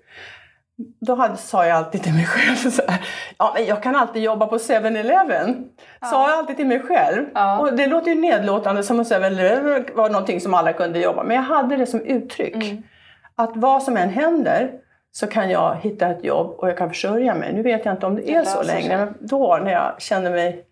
Då 1.00 1.14
hade, 1.14 1.36
sa 1.36 1.66
jag 1.66 1.76
alltid 1.76 2.02
till 2.02 2.14
mig 2.14 2.26
själv 2.26 2.56
så 2.56 2.82
här, 2.88 3.00
ja 3.38 3.52
men 3.54 3.66
jag 3.66 3.82
kan 3.82 3.96
alltid 3.96 4.22
jobba 4.22 4.46
på 4.46 4.56
7-Eleven. 4.56 5.68
Sa 6.10 6.28
jag 6.28 6.38
alltid 6.38 6.56
till 6.56 6.66
mig 6.66 6.80
själv. 6.80 7.26
Ja. 7.34 7.58
Och 7.58 7.76
det 7.76 7.86
låter 7.86 8.10
ju 8.10 8.20
nedlåtande 8.20 8.82
som 8.82 9.00
att 9.00 9.10
7-Eleven 9.10 9.84
var 9.94 10.10
någonting 10.10 10.40
som 10.40 10.54
alla 10.54 10.72
kunde 10.72 10.98
jobba 10.98 11.22
Men 11.22 11.36
jag 11.36 11.42
hade 11.42 11.76
det 11.76 11.86
som 11.86 12.00
uttryck. 12.00 12.54
Mm. 12.54 12.82
Att 13.36 13.50
vad 13.54 13.82
som 13.82 13.96
än 13.96 14.08
händer 14.08 14.70
så 15.12 15.26
kan 15.26 15.50
jag 15.50 15.76
hitta 15.76 16.08
ett 16.08 16.24
jobb 16.24 16.54
och 16.58 16.68
jag 16.68 16.76
kan 16.78 16.88
försörja 16.88 17.34
mig. 17.34 17.52
Nu 17.52 17.62
vet 17.62 17.84
jag 17.84 17.94
inte 17.94 18.06
om 18.06 18.14
det, 18.14 18.22
Det 18.22 18.34
är 18.34 18.44
så 18.44 18.62
längre. 18.62 18.96
Men 18.96 19.14
då 19.20 19.58
när 19.64 19.72
jag 19.72 20.00
kände 20.02 20.30
mig 20.30 20.64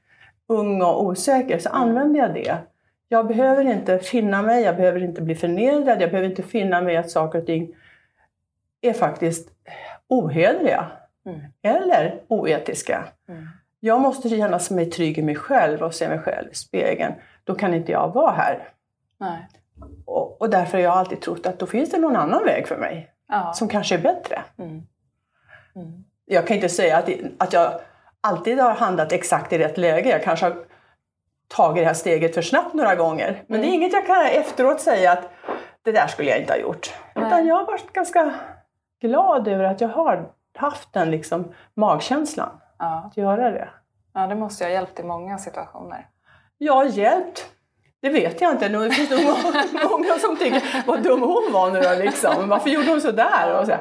ung 0.49 0.83
och 0.83 1.05
osäker 1.05 1.59
så 1.59 1.69
Mm. 1.69 1.83
använde 1.83 2.19
jag 2.19 2.35
det. 2.35 2.57
Jag 3.09 3.27
behöver 3.27 3.65
inte 3.65 3.99
finna 3.99 4.43
mig, 4.43 4.63
jag 4.65 4.77
behöver 4.77 5.03
inte 5.03 5.23
bli 5.23 5.35
förnedrad, 5.35 6.03
jag 6.03 6.11
behöver 6.11 6.29
inte 6.31 6.43
finna 6.43 6.81
mig 6.81 6.97
att 6.97 7.11
saker 7.11 7.39
och 7.39 7.47
ting 7.47 7.75
är 8.81 8.93
faktiskt 8.93 9.49
ohederliga 10.09 10.87
Mm. 11.27 11.41
eller 11.63 12.21
oetiska. 12.29 13.05
Mm. 13.29 13.47
Jag 13.81 14.01
måste 14.01 14.29
känna 14.29 14.59
mig 14.71 14.91
trygg 14.91 15.19
i 15.19 15.23
mig 15.23 15.35
själv 15.35 15.83
och 15.83 15.95
se 15.95 16.09
mig 16.09 16.19
själv 16.19 16.49
i 16.53 16.55
spegeln. 16.55 17.13
Då 17.45 17.55
kan 17.55 17.75
inte 17.75 17.93
jag 17.93 18.15
vara 18.15 18.31
här. 18.31 18.69
Nej. 19.21 19.49
Och, 20.07 20.41
och 20.43 20.51
därför 20.51 20.79
har 20.79 20.85
jag 20.85 20.93
alltid 20.93 21.21
trott 21.21 21.47
att 21.47 21.59
då 21.59 21.67
finns 21.67 21.91
det 21.91 21.99
någon 21.99 22.17
annan 22.17 22.45
väg 22.45 22.69
för 22.69 22.77
mig 22.77 23.11
Ja. 23.29 23.53
som 23.53 23.69
kanske 23.69 23.95
är 23.95 23.99
bättre. 23.99 24.43
Mm. 24.59 24.83
Mm. 25.77 26.05
Jag 26.25 26.47
kan 26.47 26.55
inte 26.57 26.69
säga 26.69 26.97
att, 26.99 27.09
att 27.39 27.53
jag 27.53 27.81
alltid 28.21 28.59
har 28.61 28.75
handlat 28.75 29.13
exakt 29.13 29.53
i 29.53 29.59
rätt 29.59 29.79
läge. 29.79 30.11
Jag 30.11 30.23
kanske 30.23 30.47
har 30.47 30.57
tagit 31.49 31.83
det 31.83 31.87
här 31.87 31.95
steget 31.95 32.35
för 32.35 32.43
snabbt 32.43 32.75
några 32.75 32.95
gånger. 32.95 33.43
Men 33.47 33.61
det 33.61 33.67
är 33.67 33.73
inget 33.75 33.93
jag 33.93 34.07
kan 34.07 34.27
efteråt 34.27 34.81
säga 34.81 35.13
att 35.13 35.31
det 35.83 35.93
där 35.93 36.07
skulle 36.07 36.31
jag 36.31 36.41
inte 36.41 36.53
ha 36.53 36.59
gjort. 36.61 36.95
Nej. 37.15 37.27
Utan 37.27 37.47
jag 37.47 37.57
har 37.57 37.67
varit 37.67 37.93
ganska 37.93 38.35
glad 39.01 39.49
över 39.49 39.65
att 39.65 39.81
jag 39.81 39.89
har 39.89 40.33
haft 40.59 40.93
den 40.93 41.11
liksom 41.11 41.53
magkänslan 41.75 42.61
Ja. 42.79 43.05
att 43.07 43.17
göra 43.17 43.51
det. 43.51 43.69
ja, 44.15 44.27
det 44.27 44.35
måste 44.35 44.65
ju 44.65 44.71
ha 44.71 44.75
hjälpt 44.75 45.01
i 45.01 45.03
många 45.03 45.39
situationer. 45.39 46.07
Ja, 46.59 46.85
hjälpt. 46.85 47.53
Det 48.03 48.09
vet 48.09 48.41
jag 48.41 48.51
inte. 48.51 48.69
Det 48.69 48.91
finns 48.91 49.11
nog 49.11 49.25
många, 49.25 49.65
många 49.91 50.19
som 50.19 50.37
tycker 50.37 50.83
vad 50.87 51.03
dum 51.03 51.21
hon 51.23 51.53
var 51.53 51.71
nu 51.71 51.81
då 51.81 51.95
liksom. 51.95 52.49
Varför 52.49 52.71
gjorde 52.71 52.91
hon 52.91 53.01
sådär? 53.01 53.61
Och 53.61 53.67
så. 53.67 53.75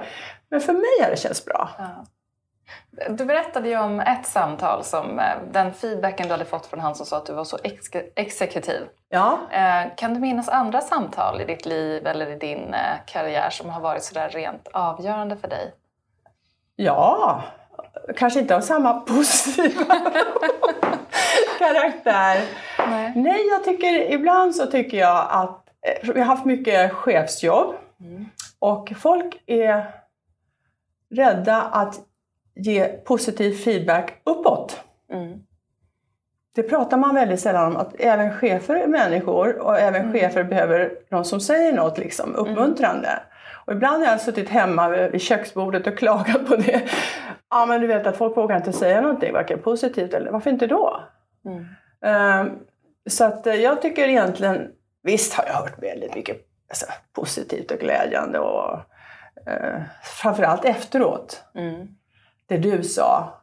Men 0.49 0.61
för 0.61 0.73
mig 0.73 1.03
har 1.03 1.09
det 1.09 1.17
känts 1.17 1.45
bra. 1.45 1.69
Ja. 1.77 2.05
Du 3.09 3.25
berättade 3.25 3.69
ju 3.69 3.77
om 3.79 3.99
ett 3.99 4.25
samtal, 4.27 4.83
som, 4.83 5.19
eh, 5.19 5.25
den 5.51 5.73
feedbacken 5.73 6.27
du 6.27 6.33
hade 6.33 6.45
fått 6.45 6.65
från 6.65 6.79
han 6.79 6.95
som 6.95 7.05
sa 7.05 7.17
att 7.17 7.25
du 7.25 7.33
var 7.33 7.43
så 7.43 7.57
ex 7.63 7.85
exekutiv. 8.15 8.81
Ja, 9.09 9.39
Eh, 9.51 9.95
Kan 9.97 10.13
du 10.13 10.19
minnas 10.19 10.49
andra 10.49 10.81
samtal 10.81 11.41
i 11.41 11.45
ditt 11.45 11.65
liv 11.65 12.07
eller 12.07 12.29
i 12.29 12.35
din 12.35 12.73
eh, 12.73 12.79
karriär 13.05 13.49
som 13.49 13.69
har 13.69 13.81
varit 13.81 14.03
sådär 14.03 14.29
rent 14.29 14.67
avgörande 14.73 15.37
för 15.37 15.47
dig? 15.47 15.73
ja. 16.75 17.43
kanske 18.17 18.39
inte 18.39 18.55
av 18.55 18.61
samma 18.61 18.93
positiva 18.99 19.85
karaktär. 21.59 22.41
Nej. 22.89 23.13
Nej, 23.15 23.47
jag 23.47 23.63
tycker 23.63 24.11
ibland 24.11 24.55
så 24.55 24.65
tycker 24.65 24.97
jag 24.97 25.27
att 25.29 25.67
eh, 25.81 26.13
vi 26.13 26.19
har 26.19 26.27
haft 26.27 26.45
mycket 26.45 26.93
chefsjobb 26.93 27.75
Mm. 27.99 28.25
och 28.59 28.93
folk 28.97 29.43
är 29.45 29.85
rädda 31.15 31.61
att 31.61 31.95
ge 32.55 32.85
positiv 32.87 33.51
feedback 33.53 34.13
uppåt. 34.23 34.81
Mm. 35.13 35.39
Det 36.55 36.63
pratar 36.63 36.97
man 36.97 37.15
väldigt 37.15 37.39
sällan 37.39 37.65
om, 37.67 37.77
att 37.77 37.95
även 37.99 38.33
chefer 38.33 38.75
är 38.75 38.87
människor 38.87 39.57
och 39.59 39.79
även 39.79 40.01
Mm. 40.01 40.13
chefer 40.13 40.43
behöver 40.43 40.91
någon 41.09 41.25
som 41.25 41.39
säger 41.41 41.73
något 41.73 41.97
liksom, 41.97 42.35
uppmuntrande. 42.35 43.19
Och 43.65 43.73
ibland 43.73 44.03
har 44.03 44.11
jag 44.11 44.21
suttit 44.21 44.49
hemma 44.49 44.89
vid 44.89 45.21
köksbordet 45.21 45.87
och 45.87 45.97
klagat 45.97 46.47
på 46.47 46.55
det. 46.55 46.81
Ja 47.49 47.65
men 47.65 47.81
du 47.81 47.87
vet 47.87 48.07
att 48.07 48.17
folk 48.17 48.37
vågar 48.37 48.55
inte 48.57 48.73
säga 48.73 49.01
någonting, 49.01 49.33
varken 49.33 49.59
positivt 49.59 50.13
eller 50.13 50.31
varför 50.31 50.49
inte 50.49 50.67
då? 50.67 50.99
Mm. 51.45 51.65
Ehm, 52.01 52.59
Så 53.07 53.25
att 53.25 53.47
eh, 53.47 53.55
jag 53.55 53.81
tycker 53.81 54.07
egentligen, 54.07 54.71
visst 55.03 55.33
har 55.33 55.45
jag 55.45 55.53
hört 55.53 55.83
väldigt 55.83 56.15
mycket 56.15 56.37
alltså, 56.69 56.85
positivt 57.13 57.71
och 57.71 57.79
glädjande 57.79 58.39
och 58.39 58.79
eh, 59.47 59.81
framförallt 60.03 60.65
efteråt. 60.65 61.43
Mm. 61.55 61.87
Det 62.47 62.57
du 62.57 62.83
sa, 62.83 63.41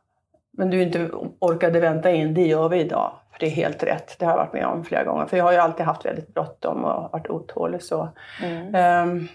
men 0.51 0.70
du 0.70 0.82
inte 0.82 1.11
orkade 1.38 1.80
vänta 1.80 2.11
in, 2.11 2.34
det 2.34 2.47
gör 2.47 2.68
vi 2.68 2.80
idag. 2.80 3.12
För 3.32 3.41
det 3.41 3.47
är 3.47 3.51
helt 3.51 3.82
rätt, 3.82 4.18
det 4.18 4.24
har 4.24 4.32
jag 4.32 4.38
varit 4.38 4.53
med 4.53 4.66
om 4.66 4.84
flera 4.84 5.05
gånger. 5.05 5.26
För 5.26 5.36
jag 5.36 5.45
har 5.45 5.53
ju 5.53 5.59
alltid 5.59 5.86
haft 5.86 6.05
väldigt 6.05 6.34
bråttom 6.34 6.84
och 6.84 7.12
varit 7.12 7.30
otålig 7.30 7.82
så. 7.82 8.09
Mm. 8.43 8.74
Ehm, 8.74 9.28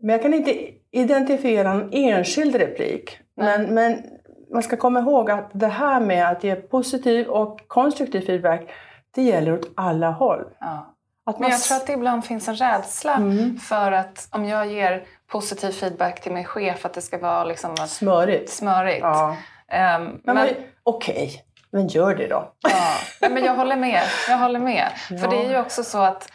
men 0.00 0.12
jag 0.12 0.22
kan 0.22 0.34
inte 0.34 0.70
identifiera 0.90 1.70
en 1.70 1.88
enskild 1.92 2.54
replik. 2.54 3.18
Men, 3.36 3.74
men 3.74 4.02
man 4.54 4.62
ska 4.62 4.76
komma 4.76 5.00
ihåg 5.00 5.30
att 5.30 5.50
det 5.52 5.66
här 5.66 6.00
med 6.00 6.28
att 6.28 6.44
ge 6.44 6.54
positiv 6.54 7.26
och 7.26 7.60
konstruktiv 7.68 8.20
feedback, 8.26 8.60
det 9.14 9.22
gäller 9.22 9.52
åt 9.52 9.66
alla 9.76 10.10
håll. 10.10 10.44
Ja. 10.60 10.90
Att 11.26 11.38
Men 11.38 11.50
jag 11.50 11.60
tror 11.62 11.76
att 11.76 11.86
det 11.86 11.92
ibland 11.92 12.24
finns 12.24 12.48
en 12.48 12.56
rädsla 12.56 13.14
Mm. 13.14 13.58
för 13.58 13.92
att 13.92 14.28
om 14.30 14.44
jag 14.44 14.66
ger 14.66 15.04
positiv 15.30 15.70
feedback 15.70 16.20
till 16.20 16.32
min 16.32 16.44
chef 16.44 16.84
att 16.84 16.94
det 16.94 17.00
ska 17.00 17.18
vara 17.18 17.44
liksom 17.44 17.76
Smörigt. 17.76 18.50
smörigt. 18.50 19.00
Ja. 19.02 19.36
Ehm, 19.68 20.02
Men, 20.04 20.20
men, 20.24 20.34
men, 20.34 20.48
okej, 20.82 21.42
Men 21.70 21.86
gör 21.88 22.14
det 22.14 22.26
då. 22.28 22.52
Ja, 23.20 23.28
men 23.28 23.44
jag 23.44 23.54
håller 23.54 23.76
med. 23.76 24.02
Jag 24.28 24.38
håller 24.38 24.60
med. 24.60 24.88
Ja. 25.10 25.18
För 25.18 25.28
det 25.30 25.44
är 25.44 25.50
ju 25.50 25.58
också 25.58 25.84
så 25.84 25.98
att 25.98 26.32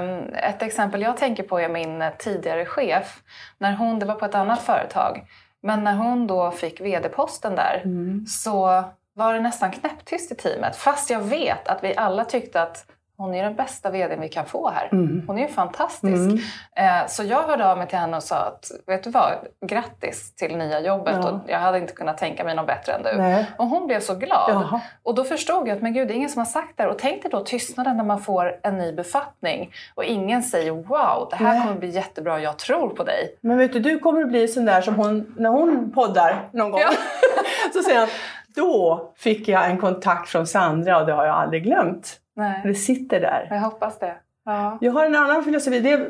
um, 0.00 0.34
ett 0.34 0.62
exempel 0.62 1.02
jag 1.02 1.16
tänker 1.16 1.42
på 1.42 1.60
är 1.60 1.68
min 1.68 2.04
tidigare 2.18 2.64
chef. 2.66 3.20
När 3.58 3.72
hon, 3.76 3.98
det 3.98 4.06
var 4.06 4.14
på 4.14 4.24
ett 4.24 4.34
annat 4.34 4.60
företag, 4.62 5.24
men 5.62 5.84
när 5.84 5.96
hon 5.96 6.26
då 6.26 6.50
fick 6.50 6.80
vd-posten 6.80 7.54
där 7.54 7.82
mm. 7.84 8.26
så 8.26 8.84
var 9.14 9.34
det 9.34 9.40
nästan 9.40 9.70
knäpptyst 9.70 10.32
i 10.32 10.34
teamet. 10.34 10.76
Fast 10.76 11.10
jag 11.10 11.20
vet 11.20 11.68
att 11.68 11.84
vi 11.84 11.96
alla 11.96 12.24
tyckte 12.24 12.62
att 12.62 12.86
hon 13.22 13.34
är 13.34 13.42
den 13.42 13.54
bästa 13.54 13.90
VDn 13.90 14.20
vi 14.20 14.28
kan 14.28 14.46
få 14.46 14.70
här. 14.70 14.88
Mm. 14.92 15.24
Hon 15.26 15.38
är 15.38 15.42
ju 15.42 15.48
fantastisk. 15.48 16.04
Mm. 16.04 16.38
Eh, 16.76 17.06
så 17.08 17.24
jag 17.24 17.42
hörde 17.42 17.70
av 17.70 17.78
mig 17.78 17.88
till 17.88 17.98
henne 17.98 18.16
och 18.16 18.22
sa 18.22 18.36
att, 18.36 18.70
vet 18.86 19.04
du 19.04 19.10
vad, 19.10 19.32
grattis 19.66 20.34
till 20.34 20.56
nya 20.56 20.80
jobbet. 20.80 21.16
Ja. 21.22 21.30
Och 21.30 21.40
jag 21.46 21.58
hade 21.58 21.78
inte 21.78 21.92
kunnat 21.92 22.18
tänka 22.18 22.44
mig 22.44 22.54
något 22.54 22.66
bättre 22.66 22.92
än 22.92 23.02
du. 23.02 23.16
Nej. 23.16 23.46
Och 23.58 23.66
hon 23.66 23.86
blev 23.86 24.00
så 24.00 24.14
glad. 24.14 24.50
Jaha. 24.50 24.80
Och 25.02 25.14
då 25.14 25.24
förstod 25.24 25.68
jag 25.68 25.76
att 25.76 25.82
men 25.82 25.94
gud, 25.94 26.08
det 26.08 26.14
är 26.14 26.16
ingen 26.16 26.30
som 26.30 26.38
har 26.38 26.46
sagt 26.46 26.76
det 26.76 26.82
här. 26.82 26.90
Och 26.90 26.98
tänk 26.98 27.22
dig 27.22 27.30
då 27.30 27.44
tystnaden 27.44 27.96
när 27.96 28.04
man 28.04 28.20
får 28.20 28.60
en 28.62 28.78
ny 28.78 28.92
befattning 28.92 29.72
och 29.94 30.04
ingen 30.04 30.42
säger 30.42 30.70
wow, 30.70 31.28
det 31.30 31.36
här 31.36 31.54
Nej. 31.54 31.62
kommer 31.62 31.78
bli 31.78 31.88
jättebra, 31.88 32.40
jag 32.40 32.58
tror 32.58 32.88
på 32.88 33.04
dig. 33.04 33.36
Men 33.40 33.58
vet 33.58 33.72
du, 33.72 33.80
du 33.80 33.98
kommer 33.98 34.22
att 34.22 34.28
bli 34.28 34.48
sån 34.48 34.64
där 34.64 34.80
som 34.80 34.94
hon, 34.94 35.34
när 35.36 35.50
hon 35.50 35.92
poddar 35.94 36.48
någon 36.52 36.70
gång. 36.70 36.80
Ja. 36.80 36.90
så 37.72 37.82
säger 37.82 37.98
han, 37.98 38.08
då 38.54 39.12
fick 39.16 39.48
jag 39.48 39.66
en 39.66 39.78
kontakt 39.78 40.28
från 40.28 40.46
Sandra 40.46 40.98
och 40.98 41.06
det 41.06 41.12
har 41.12 41.26
jag 41.26 41.36
aldrig 41.36 41.62
glömt. 41.62 42.18
Nej. 42.36 42.60
Det 42.64 42.74
sitter 42.74 43.20
där. 43.20 43.48
Jag 43.50 43.60
hoppas 43.60 43.98
det. 43.98 44.14
Ja. 44.44 44.78
Jag 44.80 44.92
har 44.92 45.06
en 45.06 45.16
annan 45.16 45.44
filosofi. 45.44 45.80
Det 45.80 45.92
är, 45.92 46.08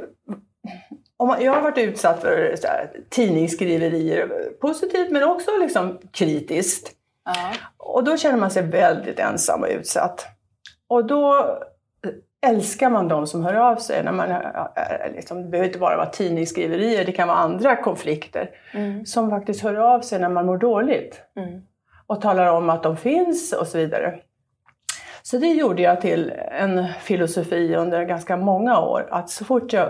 om 1.17 1.29
man, 1.29 1.45
jag 1.45 1.53
har 1.53 1.63
varit 1.63 1.79
utsatt 1.79 2.21
för 2.21 2.57
så 2.57 2.67
här, 2.67 2.91
tidningsskriverier, 3.11 4.29
positivt 4.61 5.11
men 5.11 5.23
också 5.23 5.51
liksom 5.61 5.99
kritiskt. 6.13 6.93
Ja. 7.25 7.53
Och 7.77 8.05
då 8.05 8.17
känner 8.17 8.39
man 8.39 8.51
sig 8.51 8.63
väldigt 8.63 9.19
ensam 9.19 9.63
och 9.63 9.69
utsatt. 9.69 10.27
Och 10.89 11.07
då 11.07 11.59
älskar 12.47 12.91
man 12.91 13.09
de 13.09 13.27
som 13.27 13.45
hör 13.45 13.55
av 13.55 13.77
sig. 13.77 14.05
När 14.05 14.13
man, 14.13 14.29
liksom, 15.15 15.43
det 15.43 15.49
behöver 15.49 15.67
inte 15.67 15.79
bara 15.79 15.97
vara 15.97 16.11
tidningsskriverier, 16.11 17.05
det 17.05 17.13
kan 17.13 17.29
vara 17.29 17.39
andra 17.39 17.77
konflikter. 17.77 18.51
Mm. 18.73 19.07
Som 19.07 19.31
faktiskt 19.31 19.63
hör 19.63 19.75
av 19.75 20.01
sig 20.01 20.21
när 20.21 20.29
man 20.29 20.47
mår 20.47 20.59
dåligt. 20.59 21.23
Mm. 21.37 21.63
Och 22.07 22.21
talar 22.21 22.47
om 22.47 22.71
att 22.71 22.83
de 22.83 22.97
finns 22.97 23.53
och 23.53 23.67
så 23.67 23.79
vidare. 23.79 24.21
Så 25.23 25.39
det 25.39 25.53
gjorde 25.53 25.83
jag 25.83 26.01
till 26.01 26.33
en 26.51 26.89
filosofi 27.01 27.75
under 27.77 28.05
ganska 28.05 28.37
många 28.37 28.81
år. 28.81 29.09
Att 29.11 29.31
så 29.31 29.45
fort 29.45 29.73
jag 29.73 29.89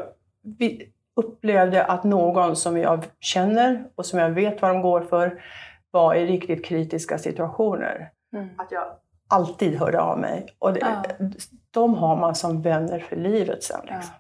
upplevde 1.17 1.85
att 1.85 2.05
någon 2.05 2.57
som 2.57 2.79
jag 2.79 3.05
känner 3.21 3.85
och 3.95 4.07
som 4.07 4.19
jag 4.19 4.31
vet 4.31 4.63
vad 4.63 4.71
de 4.71 4.83
går 4.83 5.01
för 5.01 5.43
var 5.91 6.15
i 6.15 6.27
riktigt 6.27 6.65
kritiska 6.65 7.19
situationer. 7.19 8.11
Mm. 8.35 8.49
Att 8.59 8.73
jag 8.73 8.85
alltid 9.29 9.79
hörde 9.79 10.01
av 10.01 10.19
mig. 10.19 10.47
Och 10.59 10.73
det, 10.73 10.81
ja. 10.81 11.27
De 11.71 11.95
har 11.95 12.17
man 12.17 12.35
som 12.35 12.63
vänner 12.63 12.99
för 12.99 13.17
livet 13.17 13.63
sen. 13.63 13.81
Liksom. 13.81 13.99
Ja. 13.99 14.19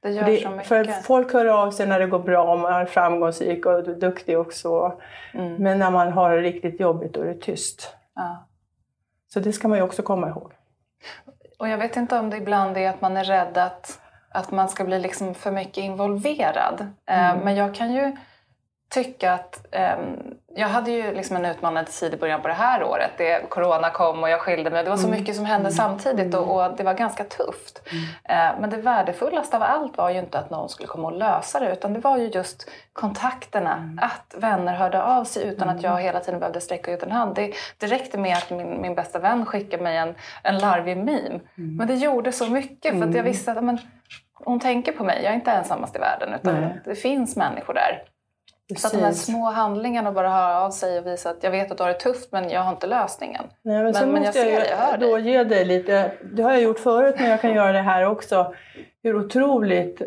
Det 0.00 0.10
gör 0.10 0.26
det, 0.26 0.42
så 0.42 0.50
mycket. 0.50 0.66
För 0.66 0.84
folk 0.84 1.32
hör 1.32 1.46
av 1.46 1.70
sig 1.70 1.86
när 1.86 2.00
det 2.00 2.06
går 2.06 2.18
bra, 2.18 2.52
och 2.52 2.58
man 2.58 2.72
är 2.72 2.84
framgångsrik 2.84 3.66
och 3.66 3.98
duktig 3.98 4.38
också. 4.38 5.00
Mm. 5.34 5.54
Men 5.54 5.78
när 5.78 5.90
man 5.90 6.12
har 6.12 6.30
det 6.30 6.42
riktigt 6.42 6.80
jobbigt 6.80 7.14
då 7.14 7.20
är 7.20 7.26
det 7.26 7.40
tyst. 7.40 7.96
Ja. 8.14 8.46
Så 9.34 9.40
det 9.40 9.52
ska 9.52 9.68
man 9.68 9.78
ju 9.78 9.84
också 9.84 10.02
komma 10.02 10.28
ihåg. 10.28 10.52
Och 11.58 11.68
jag 11.68 11.78
vet 11.78 11.96
inte 11.96 12.18
om 12.18 12.30
det 12.30 12.36
ibland 12.36 12.76
är 12.76 12.88
att 12.88 13.00
man 13.00 13.16
är 13.16 13.24
rädd 13.24 13.58
att, 13.58 14.00
att 14.28 14.50
man 14.50 14.68
ska 14.68 14.84
bli 14.84 14.98
liksom 14.98 15.34
för 15.34 15.50
mycket 15.50 15.84
involverad. 15.84 16.80
Eh, 17.06 17.30
mm. 17.30 17.44
Men 17.44 17.54
jag 17.54 17.74
kan 17.74 17.92
ju 17.92 18.16
tycka 18.94 19.32
att 19.32 19.66
um, 19.98 20.34
jag 20.56 20.68
hade 20.68 20.90
ju 20.90 21.14
liksom 21.14 21.36
en 21.36 21.44
utmanande 21.44 21.90
tid 21.90 22.14
i 22.14 22.16
början 22.16 22.42
på 22.42 22.48
det 22.48 22.54
här 22.54 22.84
året. 22.84 23.10
Det, 23.16 23.50
corona 23.50 23.90
kom 23.90 24.22
och 24.22 24.30
jag 24.30 24.40
skilde 24.40 24.70
mig. 24.70 24.84
Det 24.84 24.90
var 24.90 24.96
så 24.96 25.06
mm. 25.06 25.20
mycket 25.20 25.36
som 25.36 25.44
hände 25.44 25.68
mm. 25.68 25.72
samtidigt 25.72 26.34
och, 26.34 26.56
och, 26.56 26.76
det 26.76 26.82
var 26.82 26.94
ganska 26.94 27.24
tufft. 27.24 27.82
Mm. 27.90 28.54
Uh, 28.54 28.60
men 28.60 28.70
det 28.70 28.76
värdefullaste 28.76 29.56
av 29.56 29.62
allt 29.62 29.96
var 29.96 30.10
ju 30.10 30.18
inte 30.18 30.38
att 30.38 30.50
någon 30.50 30.68
skulle 30.68 30.86
komma 30.86 31.08
och 31.08 31.18
lösa 31.18 31.60
det 31.60 31.72
utan 31.72 31.92
det 31.92 32.00
var 32.00 32.18
ju 32.18 32.28
just 32.28 32.70
kontakterna. 32.92 33.76
Mm. 33.76 33.98
Att 34.02 34.34
vänner 34.38 34.74
hörde 34.74 35.02
av 35.02 35.24
sig 35.24 35.48
utan 35.48 35.68
att 35.68 35.82
jag 35.82 35.92
mm. 35.92 36.04
hela 36.04 36.20
tiden 36.20 36.40
behövde 36.40 36.60
sträcka 36.60 36.92
ut 36.92 37.02
en 37.02 37.12
hand. 37.12 37.34
Det, 37.34 37.52
det 37.78 37.86
räckte 37.86 38.18
med 38.18 38.36
att 38.36 38.50
min, 38.50 38.80
min 38.80 38.94
bästa 38.94 39.18
vän 39.18 39.46
skickade 39.46 39.82
mig 39.82 39.96
en, 39.96 40.14
en 40.42 40.58
larvig 40.58 40.96
meme. 40.96 41.40
Mm. 41.58 41.76
Men 41.76 41.86
det 41.86 41.94
gjorde 41.94 42.32
så 42.32 42.50
mycket 42.50 42.98
för 42.98 43.08
att 43.08 43.14
jag 43.14 43.22
visste 43.22 43.52
att 43.52 43.64
men, 43.64 43.78
hon 44.34 44.60
tänker 44.60 44.92
på 44.92 45.04
mig. 45.04 45.20
Jag 45.22 45.30
är 45.30 45.34
inte 45.34 45.50
ensammast 45.50 45.96
i 45.96 45.98
världen 45.98 46.34
utan 46.34 46.60
Nej. 46.60 46.80
det 46.84 46.94
finns 46.94 47.36
människor 47.36 47.74
där. 47.74 48.02
Precis. 48.68 48.82
Så 48.82 48.86
att 48.86 48.92
de 48.92 49.06
här 49.06 49.12
små 49.12 49.50
handlingarna 49.50 50.08
och 50.08 50.14
bara 50.14 50.30
höra 50.30 50.60
av 50.60 50.70
sig 50.70 50.98
och 50.98 51.06
visa 51.06 51.30
att 51.30 51.42
jag 51.42 51.50
vet 51.50 51.70
att 51.70 51.76
du 51.76 51.82
har 51.82 51.90
det 51.90 51.98
tufft 51.98 52.32
men 52.32 52.50
jag 52.50 52.60
har 52.60 52.72
inte 52.72 52.86
lösningen. 52.86 53.44
Nej, 53.62 53.82
men, 53.82 53.92
men, 53.92 54.12
men 54.12 54.22
jag 54.22 54.34
ser 54.34 54.52
jag, 54.52 54.68
jag 54.70 54.76
hör 54.76 54.98
då 54.98 55.16
dig. 55.16 55.30
ge 55.30 55.44
dig 55.44 55.64
lite, 55.64 56.12
det 56.32 56.42
har 56.42 56.50
jag 56.50 56.62
gjort 56.62 56.78
förut 56.78 57.14
men 57.18 57.30
jag 57.30 57.40
kan 57.40 57.54
göra 57.54 57.72
det 57.72 57.80
här 57.80 58.06
också, 58.06 58.54
hur 59.02 59.16
otroligt 59.16 60.02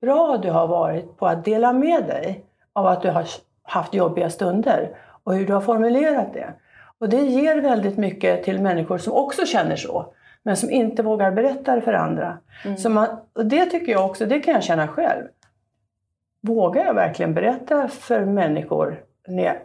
bra 0.00 0.36
du 0.42 0.50
har 0.50 0.66
varit 0.66 1.16
på 1.16 1.26
att 1.26 1.44
dela 1.44 1.72
med 1.72 2.04
dig 2.04 2.44
av 2.72 2.86
att 2.86 3.02
du 3.02 3.10
har 3.10 3.26
haft 3.62 3.94
jobbiga 3.94 4.30
stunder 4.30 4.96
och 5.24 5.34
hur 5.34 5.46
du 5.46 5.52
har 5.52 5.60
formulerat 5.60 6.32
det. 6.32 6.54
Och 6.98 7.08
det 7.08 7.20
ger 7.20 7.56
väldigt 7.60 7.96
mycket 7.96 8.44
till 8.44 8.60
människor 8.60 8.98
som 8.98 9.12
också 9.12 9.46
känner 9.46 9.76
så 9.76 10.14
men 10.42 10.56
som 10.56 10.70
inte 10.70 11.02
vågar 11.02 11.30
berätta 11.30 11.74
det 11.74 11.80
för 11.80 11.92
andra. 11.92 12.38
Mm. 12.64 12.76
Så 12.76 12.88
man, 12.88 13.08
och 13.36 13.46
det 13.46 13.66
tycker 13.66 13.92
jag 13.92 14.06
också, 14.06 14.26
det 14.26 14.40
kan 14.40 14.54
jag 14.54 14.62
känna 14.62 14.88
själv 14.88 15.24
vågar 16.42 16.84
jag 16.84 16.94
verkligen 16.94 17.34
berätta 17.34 17.88
för 17.88 18.24
människor 18.24 19.04
när 19.28 19.44
jag 19.44 19.56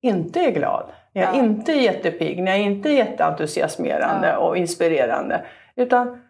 inte 0.00 0.40
är 0.40 0.50
glad, 0.50 0.90
när 1.12 1.22
jag 1.22 1.34
ja. 1.34 1.38
inte 1.38 1.72
är 1.72 1.80
jättepigg, 1.80 2.42
när 2.42 2.50
jag 2.50 2.60
inte 2.60 2.88
är 2.88 2.92
jätteentusiasmerande 2.92 4.28
ja. 4.28 4.38
och 4.38 4.56
inspirerande. 4.56 5.44
Utan 5.76 6.22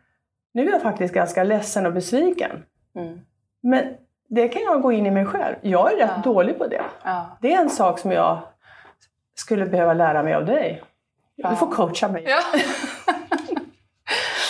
nu 0.53 0.69
är 0.69 0.73
jag 0.73 0.83
faktiskt 0.83 1.15
ganska 1.15 1.45
ledsen 1.45 1.87
och 1.87 1.93
besviken. 1.93 2.65
Mm. 2.97 3.21
Men 3.63 3.85
det 4.29 4.49
kan 4.49 4.63
jag 4.63 4.83
gå 4.83 4.93
in 4.93 5.07
i 5.07 5.11
mig 5.11 5.27
själv. 5.27 5.55
Jag 5.61 5.93
är 5.93 5.97
rätt 5.97 6.11
ja. 6.17 6.23
dålig 6.25 6.59
på 6.59 6.67
det. 6.67 6.83
Det 7.41 7.55
är 7.55 7.61
en 7.61 7.71
sak 7.71 7.99
som 7.99 8.13
jag 8.13 8.39
skulle 9.35 9.67
behöva 9.67 9.95
lära 9.95 10.23
mig 10.23 10.35
av 10.35 10.47
dig. 10.47 10.83
Du 11.37 11.57
får 11.57 11.67
coacha 11.67 12.09
mig. 12.09 12.27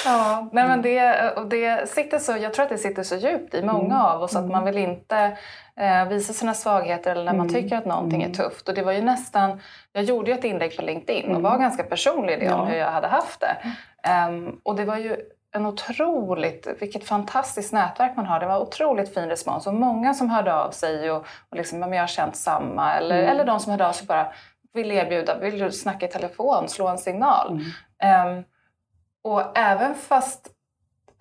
Ja, 0.04 0.48
nej 0.52 0.68
men 0.68 0.82
det, 0.82 1.30
och 1.36 1.46
det 1.46 1.88
sitter 1.88 2.18
så, 2.18 2.36
jag 2.36 2.54
tror 2.54 2.62
att 2.62 2.70
det 2.70 2.78
sitter 2.78 3.02
så 3.02 3.16
djupt 3.16 3.54
i 3.54 3.62
många 3.62 3.94
mm. 3.94 4.06
av 4.06 4.22
oss 4.22 4.36
att 4.36 4.48
man 4.48 4.64
vill 4.64 4.78
inte 4.78 5.36
eh, 5.76 6.08
visa 6.08 6.32
sina 6.32 6.54
svagheter 6.54 7.10
eller 7.10 7.24
när 7.24 7.32
man 7.32 7.48
mm. 7.48 7.62
tycker 7.62 7.76
att 7.76 7.86
någonting 7.86 8.22
är 8.22 8.26
mm. 8.26 8.36
tufft. 8.36 8.68
Och 8.68 8.74
det 8.74 8.82
var 8.82 8.92
ju 8.92 9.02
nästan, 9.02 9.60
jag 9.92 10.04
gjorde 10.04 10.30
ju 10.30 10.38
ett 10.38 10.44
inlägg 10.44 10.76
på 10.76 10.82
LinkedIn 10.82 11.34
och 11.34 11.42
var 11.42 11.58
ganska 11.58 11.82
personlig 11.82 12.34
i 12.34 12.36
det 12.36 12.52
om 12.52 12.66
hur 12.66 12.76
jag 12.76 12.90
hade 12.90 13.08
haft 13.08 13.40
det. 13.40 13.56
Um, 14.28 14.60
och 14.62 14.76
det 14.76 14.84
var 14.84 14.96
ju 14.96 15.16
en 15.52 15.66
otroligt, 15.66 16.66
vilket 16.80 17.04
fantastiskt 17.04 17.72
nätverk 17.72 18.16
man 18.16 18.26
har. 18.26 18.40
Det 18.40 18.46
var 18.46 18.60
otroligt 18.60 19.14
fin 19.14 19.28
respons 19.28 19.66
och 19.66 19.74
många 19.74 20.14
som 20.14 20.30
hörde 20.30 20.54
av 20.54 20.70
sig 20.70 21.10
och, 21.10 21.26
och 21.50 21.56
liksom, 21.56 21.92
jag 21.92 22.02
har 22.02 22.06
känt 22.06 22.36
samma. 22.36 22.94
Eller, 22.94 23.18
mm. 23.18 23.30
eller 23.30 23.44
de 23.44 23.60
som 23.60 23.70
hörde 23.70 23.88
av 23.88 23.92
sig 23.92 24.06
bara 24.06 24.32
vill 24.72 24.92
erbjuda, 24.92 25.38
vill 25.38 25.58
du 25.58 25.72
snacka 25.72 26.06
i 26.06 26.08
telefon, 26.08 26.68
slå 26.68 26.88
en 26.88 26.98
signal. 26.98 27.60
Mm. 28.00 28.36
Um, 28.36 28.44
och 29.24 29.58
även 29.58 29.94
fast, 29.94 30.48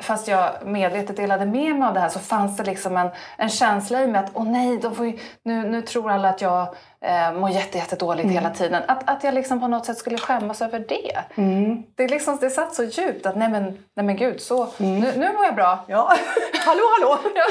fast 0.02 0.28
jag 0.28 0.50
medvetet 0.66 1.16
delade 1.16 1.45
med 1.45 1.76
mig 1.76 1.88
av 1.88 1.93
det 1.93 2.00
här 2.00 2.10
så 2.10 2.20
fanns 2.20 2.58
det 2.58 2.64
liksom 2.64 2.97
en, 2.97 3.10
en 3.38 3.50
känsla 3.50 4.02
i 4.04 4.08
mig 4.08 4.24
att 4.24 4.32
åh 4.34 4.52
nej, 4.52 4.78
de 4.78 4.95
får 4.95 5.06
ju, 5.06 5.18
nu, 5.43 5.70
nu 5.70 5.82
tror 5.82 6.12
alla 6.12 6.30
att 6.30 6.41
jag 6.41 6.76
eh, 7.02 7.34
mår 7.34 7.50
jättedåligt 7.50 8.24
mm. 8.24 8.36
hela 8.36 8.50
tiden. 8.50 8.82
Att, 8.88 9.10
att 9.10 9.24
jag 9.24 9.34
liksom 9.34 9.60
på 9.60 9.68
något 9.68 9.86
sätt 9.86 9.97
skulle 9.97 10.18
skämmas 10.18 10.62
över 10.62 10.80
det. 10.80 11.41
Mm. 11.41 11.84
Det, 11.95 12.08
liksom, 12.08 12.38
det 12.41 12.50
satt 12.50 12.76
så 12.76 12.84
djupt 12.84 13.26
att 13.26 13.36
nej 13.36 13.50
men, 13.50 13.64
nej 13.95 14.06
men 14.06 14.16
gud, 14.16 14.41
så, 14.41 14.68
mm. 14.78 15.00
nu, 15.00 15.12
nu 15.16 15.34
mår 15.34 15.45
jag 15.45 15.56
bra. 15.56 15.86
Ja. 15.88 16.12
hallå 16.66 16.84
hallå! 17.00 17.20
ja. 17.36 17.43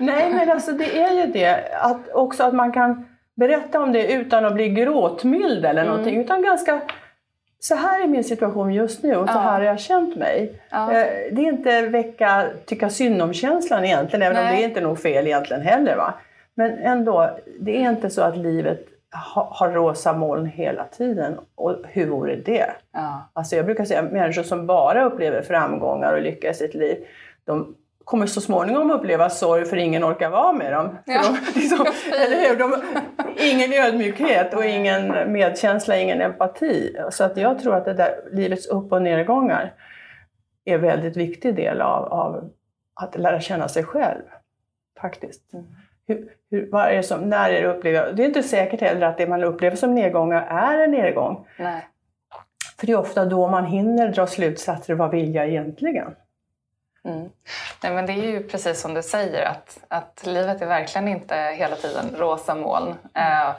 Nej 0.00 0.32
men 0.32 0.50
alltså 0.50 0.72
det 0.72 1.00
är 1.00 1.12
ju 1.12 1.26
det, 1.26 1.78
att 1.80 2.08
också 2.14 2.44
att 2.44 2.54
man 2.54 2.72
kan 2.72 3.06
berätta 3.36 3.80
om 3.80 3.92
det 3.92 4.12
utan 4.12 4.44
att 4.44 4.54
bli 4.54 4.68
gråtmild 4.68 5.64
eller 5.64 5.82
mm. 5.82 5.86
någonting. 5.86 6.20
Utan 6.20 6.42
ganska 6.42 6.80
så 7.64 7.74
här 7.74 8.02
är 8.02 8.06
min 8.06 8.24
situation 8.24 8.74
just 8.74 9.02
nu 9.02 9.16
och 9.16 9.28
så 9.28 9.34
ja. 9.34 9.40
här 9.40 9.52
har 9.52 9.66
jag 9.66 9.80
känt 9.80 10.16
mig. 10.16 10.60
Ja. 10.70 10.92
Eh, 10.92 11.06
det 11.32 11.42
är 11.42 11.48
inte 11.48 11.82
väcka 11.82 12.46
tycka 12.66 12.90
synd 12.90 13.22
om-känslan 13.22 13.84
egentligen, 13.84 14.22
även 14.22 14.34
Nej. 14.36 14.50
om 14.50 14.56
det 14.56 14.64
är 14.64 14.68
inte 14.68 14.80
nog 14.80 14.98
fel 14.98 15.26
egentligen 15.26 15.62
heller. 15.62 15.96
Va? 15.96 16.14
Men 16.54 16.78
ändå, 16.78 17.38
det 17.60 17.84
är 17.84 17.90
inte 17.90 18.10
så 18.10 18.22
att 18.22 18.36
livet 18.36 18.86
har 19.34 19.70
rosa 19.70 20.12
moln 20.12 20.46
hela 20.46 20.84
tiden. 20.84 21.38
Och 21.54 21.76
hur 21.88 22.06
vore 22.06 22.36
det? 22.36 22.66
Ja. 22.92 23.30
Alltså 23.32 23.56
jag 23.56 23.64
brukar 23.64 23.84
säga 23.84 24.00
att 24.00 24.12
människor 24.12 24.42
som 24.42 24.66
bara 24.66 25.04
upplever 25.04 25.42
framgångar 25.42 26.12
och 26.12 26.22
lycka 26.22 26.50
i 26.50 26.54
sitt 26.54 26.74
liv, 26.74 26.96
de 27.44 27.74
kommer 28.04 28.26
så 28.26 28.40
småningom 28.40 28.90
uppleva 28.90 29.30
sorg 29.30 29.64
för 29.64 29.76
ingen 29.76 30.04
orkar 30.04 30.30
vara 30.30 30.52
med 30.52 30.72
dem. 30.72 30.98
Ja. 31.06 31.22
De, 31.22 31.60
liksom, 31.60 31.78
eller 32.26 32.48
hur? 32.48 32.58
De, 32.58 32.82
ingen 33.36 33.72
ödmjukhet 33.72 34.54
och 34.54 34.64
ingen 34.64 35.32
medkänsla, 35.32 35.96
ingen 35.96 36.20
empati. 36.20 36.96
Så 37.10 37.24
att 37.24 37.36
jag 37.36 37.58
tror 37.58 37.74
att 37.74 37.84
det 37.84 37.94
där 37.94 38.14
livets 38.32 38.66
upp 38.66 38.92
och 38.92 39.02
nedgångar 39.02 39.74
är 40.64 40.74
en 40.74 40.80
väldigt 40.80 41.16
viktig 41.16 41.54
del 41.54 41.80
av, 41.80 42.04
av 42.04 42.50
att 42.94 43.18
lära 43.18 43.40
känna 43.40 43.68
sig 43.68 43.84
själv. 43.84 44.22
Faktiskt. 45.00 45.52
Mm. 45.52 45.66
Hur, 46.06 46.28
hur, 46.50 46.70
vad 46.70 46.86
är 46.86 46.96
det 46.96 47.02
som, 47.02 47.20
när 47.20 47.50
är 47.50 47.62
det 47.62 47.68
upplever 47.68 48.12
Det 48.12 48.22
är 48.22 48.26
inte 48.26 48.42
säkert 48.42 48.80
heller 48.80 49.06
att 49.06 49.18
det 49.18 49.26
man 49.26 49.44
upplever 49.44 49.76
som 49.76 49.94
nedgångar 49.94 50.46
är 50.46 50.78
en 50.78 50.90
nedgång. 50.90 51.46
Nej. 51.58 51.88
För 52.78 52.86
det 52.86 52.92
är 52.92 52.98
ofta 52.98 53.24
då 53.24 53.48
man 53.48 53.66
hinner 53.66 54.08
dra 54.08 54.26
slutsatser. 54.26 54.94
Vad 54.94 55.10
vill 55.10 55.34
jag 55.34 55.48
egentligen? 55.48 56.14
Mm. 57.04 57.30
Nej, 57.82 57.92
men 57.92 58.06
det 58.06 58.12
är 58.12 58.30
ju 58.30 58.48
precis 58.48 58.80
som 58.80 58.94
du 58.94 59.02
säger 59.02 59.46
att, 59.46 59.78
att 59.88 60.22
livet 60.26 60.62
är 60.62 60.66
verkligen 60.66 61.08
inte 61.08 61.36
hela 61.36 61.76
tiden 61.76 62.14
rosa 62.16 62.54
moln. 62.54 62.94
Eh, 63.14 63.50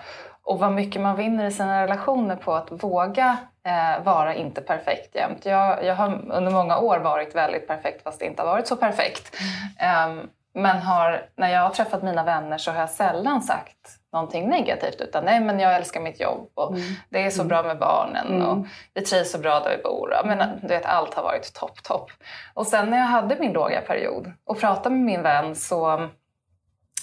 och 0.43 0.59
vad 0.59 0.71
mycket 0.71 1.01
man 1.01 1.15
vinner 1.15 1.45
i 1.45 1.51
sina 1.51 1.83
relationer 1.83 2.35
på 2.35 2.53
att 2.53 2.83
våga 2.83 3.37
eh, 3.65 4.03
vara 4.03 4.35
inte 4.35 4.61
perfekt 4.61 5.15
jämt. 5.15 5.45
Jag, 5.45 5.85
jag 5.85 5.95
har 5.95 6.31
under 6.31 6.51
många 6.51 6.77
år 6.77 6.99
varit 6.99 7.35
väldigt 7.35 7.67
perfekt 7.67 8.03
fast 8.03 8.19
det 8.19 8.25
inte 8.25 8.41
har 8.41 8.49
varit 8.49 8.67
så 8.67 8.75
perfekt. 8.75 9.35
Mm. 9.79 10.19
Eh, 10.19 10.25
men 10.53 10.81
har, 10.81 11.25
när 11.35 11.49
jag 11.49 11.61
har 11.61 11.69
träffat 11.69 12.03
mina 12.03 12.23
vänner 12.23 12.57
så 12.57 12.71
har 12.71 12.79
jag 12.79 12.89
sällan 12.89 13.41
sagt 13.41 14.03
någonting 14.14 14.49
negativt 14.49 15.01
utan 15.01 15.26
nej 15.26 15.39
men 15.39 15.59
jag 15.59 15.76
älskar 15.76 16.01
mitt 16.01 16.20
jobb 16.20 16.51
och 16.53 16.72
mm. 16.72 16.84
det 17.09 17.26
är 17.26 17.30
så 17.30 17.43
bra 17.43 17.64
med 17.64 17.80
barnen 17.80 18.28
mm. 18.28 18.47
och 18.47 18.66
vi 18.93 19.01
trivs 19.01 19.32
så 19.32 19.38
bra 19.38 19.59
där 19.59 19.78
vi 19.78 19.84
bor. 19.84 20.16
Men, 20.26 20.59
du 20.61 20.68
vet, 20.68 20.86
allt 20.86 21.14
har 21.14 21.24
varit 21.24 21.53
topp, 21.53 21.84
topp. 21.84 22.11
Och 22.53 22.68
sen 22.68 22.89
när 22.89 22.97
jag 22.97 23.05
hade 23.05 23.36
min 23.39 23.53
låga 23.53 23.82
period 23.82 24.32
och 24.45 24.59
pratade 24.59 24.95
med 24.95 25.05
min 25.05 25.22
vän 25.22 25.55
så 25.55 26.09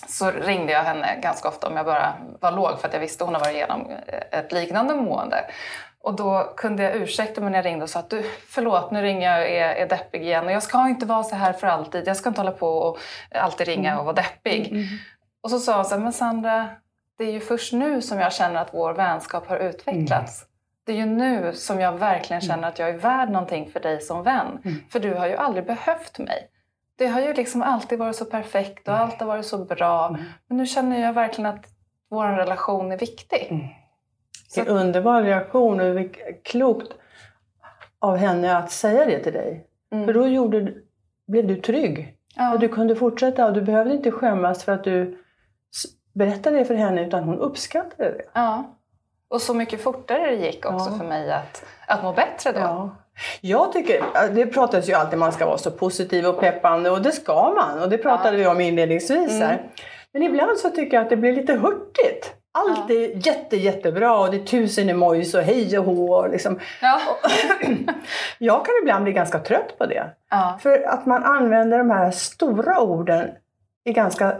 så 0.08 0.30
ringde 0.30 0.72
jag 0.72 0.82
henne 0.82 1.20
ganska 1.22 1.48
ofta 1.48 1.68
om 1.68 1.76
jag 1.76 1.86
bara 1.86 2.14
var 2.40 2.52
låg 2.52 2.80
för 2.80 2.88
att 2.88 2.94
jag 2.94 3.00
visste 3.00 3.24
hon 3.24 3.34
har 3.34 3.40
varit 3.40 3.54
igenom 3.54 3.86
ett 4.30 4.52
liknande 4.52 4.94
mående. 4.94 5.44
Och 6.02 6.14
då 6.14 6.52
kunde 6.56 6.82
jag 6.82 6.96
ursäkta 6.96 7.40
mig 7.40 7.50
när 7.50 7.58
jag 7.58 7.64
ringde 7.64 7.82
och 7.82 7.90
sa 7.90 7.98
att 7.98 8.10
du, 8.10 8.22
förlåt 8.48 8.90
nu 8.90 9.02
ringer 9.02 9.32
jag 9.32 9.40
och 9.40 9.48
är, 9.48 9.74
är 9.74 9.88
deppig 9.88 10.22
igen 10.22 10.46
och 10.46 10.52
jag 10.52 10.62
ska 10.62 10.88
inte 10.88 11.06
vara 11.06 11.22
så 11.22 11.36
här 11.36 11.52
för 11.52 11.66
alltid. 11.66 12.08
Jag 12.08 12.16
ska 12.16 12.28
inte 12.28 12.40
hålla 12.40 12.52
på 12.52 12.68
och 12.68 12.98
alltid 13.34 13.66
ringa 13.66 13.98
och 13.98 14.04
vara 14.04 14.14
deppig. 14.14 14.66
Mm. 14.66 14.82
mm. 14.82 14.88
Och 15.42 15.50
så 15.50 15.58
sa 15.58 15.76
hon 15.76 15.84
så 15.84 15.94
här, 15.94 16.02
men 16.02 16.12
Sandra, 16.12 16.68
det 17.20 17.26
är 17.26 17.32
ju 17.32 17.40
först 17.40 17.72
nu 17.72 18.02
som 18.02 18.18
jag 18.18 18.32
känner 18.32 18.60
att 18.60 18.74
vår 18.74 18.94
vänskap 18.94 19.46
har 19.46 19.56
utvecklats. 19.56 20.42
Mm. 20.42 20.50
Det 20.84 20.92
är 20.92 20.96
ju 20.96 21.06
nu 21.06 21.52
som 21.52 21.80
jag 21.80 21.92
verkligen 21.92 22.42
känner 22.42 22.68
att 22.68 22.78
jag 22.78 22.88
är 22.88 22.98
värd 22.98 23.30
någonting 23.30 23.70
för 23.70 23.80
dig 23.80 24.00
som 24.00 24.22
vän. 24.22 24.58
Mm. 24.64 24.76
För 24.90 25.00
du 25.00 25.14
har 25.14 25.26
ju 25.26 25.36
aldrig 25.36 25.66
behövt 25.66 26.18
mig. 26.18 26.50
Det 26.96 27.06
har 27.06 27.20
ju 27.20 27.34
liksom 27.34 27.62
alltid 27.62 27.98
varit 27.98 28.16
så 28.16 28.24
perfekt 28.24 28.88
och 28.88 28.94
allt 28.94 29.20
har 29.20 29.26
varit 29.26 29.46
så 29.46 29.64
bra. 29.64 30.08
Mm. 30.08 30.20
Men 30.46 30.56
nu 30.56 30.66
känner 30.66 31.00
jag 31.00 31.12
verkligen 31.12 31.50
att 31.50 31.66
vår 32.10 32.26
relation 32.26 32.92
är 32.92 32.98
viktig. 32.98 33.46
Mm. 33.50 33.66
Vilken 34.56 34.76
underbar 34.76 35.22
reaktion 35.22 35.80
och 35.80 36.06
klokt 36.44 36.92
av 37.98 38.16
henne 38.16 38.56
att 38.56 38.70
säga 38.70 39.04
det 39.04 39.18
till 39.18 39.32
dig. 39.32 39.66
Mm. 39.92 40.06
För 40.06 40.14
då 40.14 40.26
gjorde, 40.26 40.74
blev 41.26 41.46
du 41.46 41.56
trygg. 41.56 42.16
Ja. 42.36 42.54
Och 42.54 42.60
du 42.60 42.68
kunde 42.68 42.96
fortsätta 42.96 43.46
och 43.46 43.52
du 43.52 43.62
behövde 43.62 43.94
inte 43.94 44.10
skämmas 44.10 44.64
för 44.64 44.72
att 44.72 44.84
du 44.84 45.16
berättade 46.12 46.56
det 46.58 46.64
för 46.64 46.74
henne 46.74 47.06
utan 47.06 47.24
hon 47.24 47.38
uppskattade 47.38 48.10
det. 48.10 48.24
Ja. 48.32 48.64
Och 49.28 49.42
så 49.42 49.54
mycket 49.54 49.82
fortare 49.82 50.30
det 50.30 50.46
gick 50.46 50.66
också 50.66 50.90
ja. 50.90 50.98
för 50.98 51.04
mig 51.04 51.32
att, 51.32 51.64
att 51.86 52.02
må 52.02 52.12
bättre 52.12 52.52
då. 52.52 52.58
Ja. 52.58 52.90
Jag 53.40 53.72
tycker, 53.72 54.04
det 54.34 54.46
pratas 54.46 54.88
ju 54.88 54.92
alltid 54.94 55.18
man 55.18 55.32
ska 55.32 55.46
vara 55.46 55.58
så 55.58 55.70
positiv 55.70 56.26
och 56.26 56.40
peppande 56.40 56.90
och 56.90 57.02
det 57.02 57.12
ska 57.12 57.54
man. 57.56 57.82
Och 57.82 57.88
det 57.88 57.98
pratade 57.98 58.36
ja. 58.36 58.38
vi 58.38 58.46
om 58.46 58.60
inledningsvis 58.60 59.40
här. 59.40 59.52
Mm. 59.52 59.64
Men 60.12 60.22
ibland 60.22 60.58
så 60.58 60.70
tycker 60.70 60.96
jag 60.96 61.04
att 61.04 61.10
det 61.10 61.16
blir 61.16 61.32
lite 61.32 61.54
hurtigt. 61.54 62.34
Allt 62.52 62.90
är 62.90 63.26
jätte, 63.26 63.56
jättebra 63.56 64.18
och 64.18 64.30
det 64.30 64.36
är 64.36 64.44
tusen 64.44 64.88
emojis 64.88 65.34
och 65.34 65.42
hej 65.42 65.78
och 65.78 65.84
hå. 65.84 66.26
Liksom. 66.26 66.60
Ja. 66.82 67.00
jag 68.38 68.66
kan 68.66 68.74
ibland 68.82 69.04
bli 69.04 69.12
ganska 69.12 69.38
trött 69.38 69.78
på 69.78 69.86
det. 69.86 70.10
Ja. 70.30 70.58
För 70.62 70.82
att 70.82 71.06
man 71.06 71.24
använder 71.24 71.78
de 71.78 71.90
här 71.90 72.10
stora 72.10 72.80
orden 72.80 73.30
i 73.84 73.92
ganska 73.92 74.36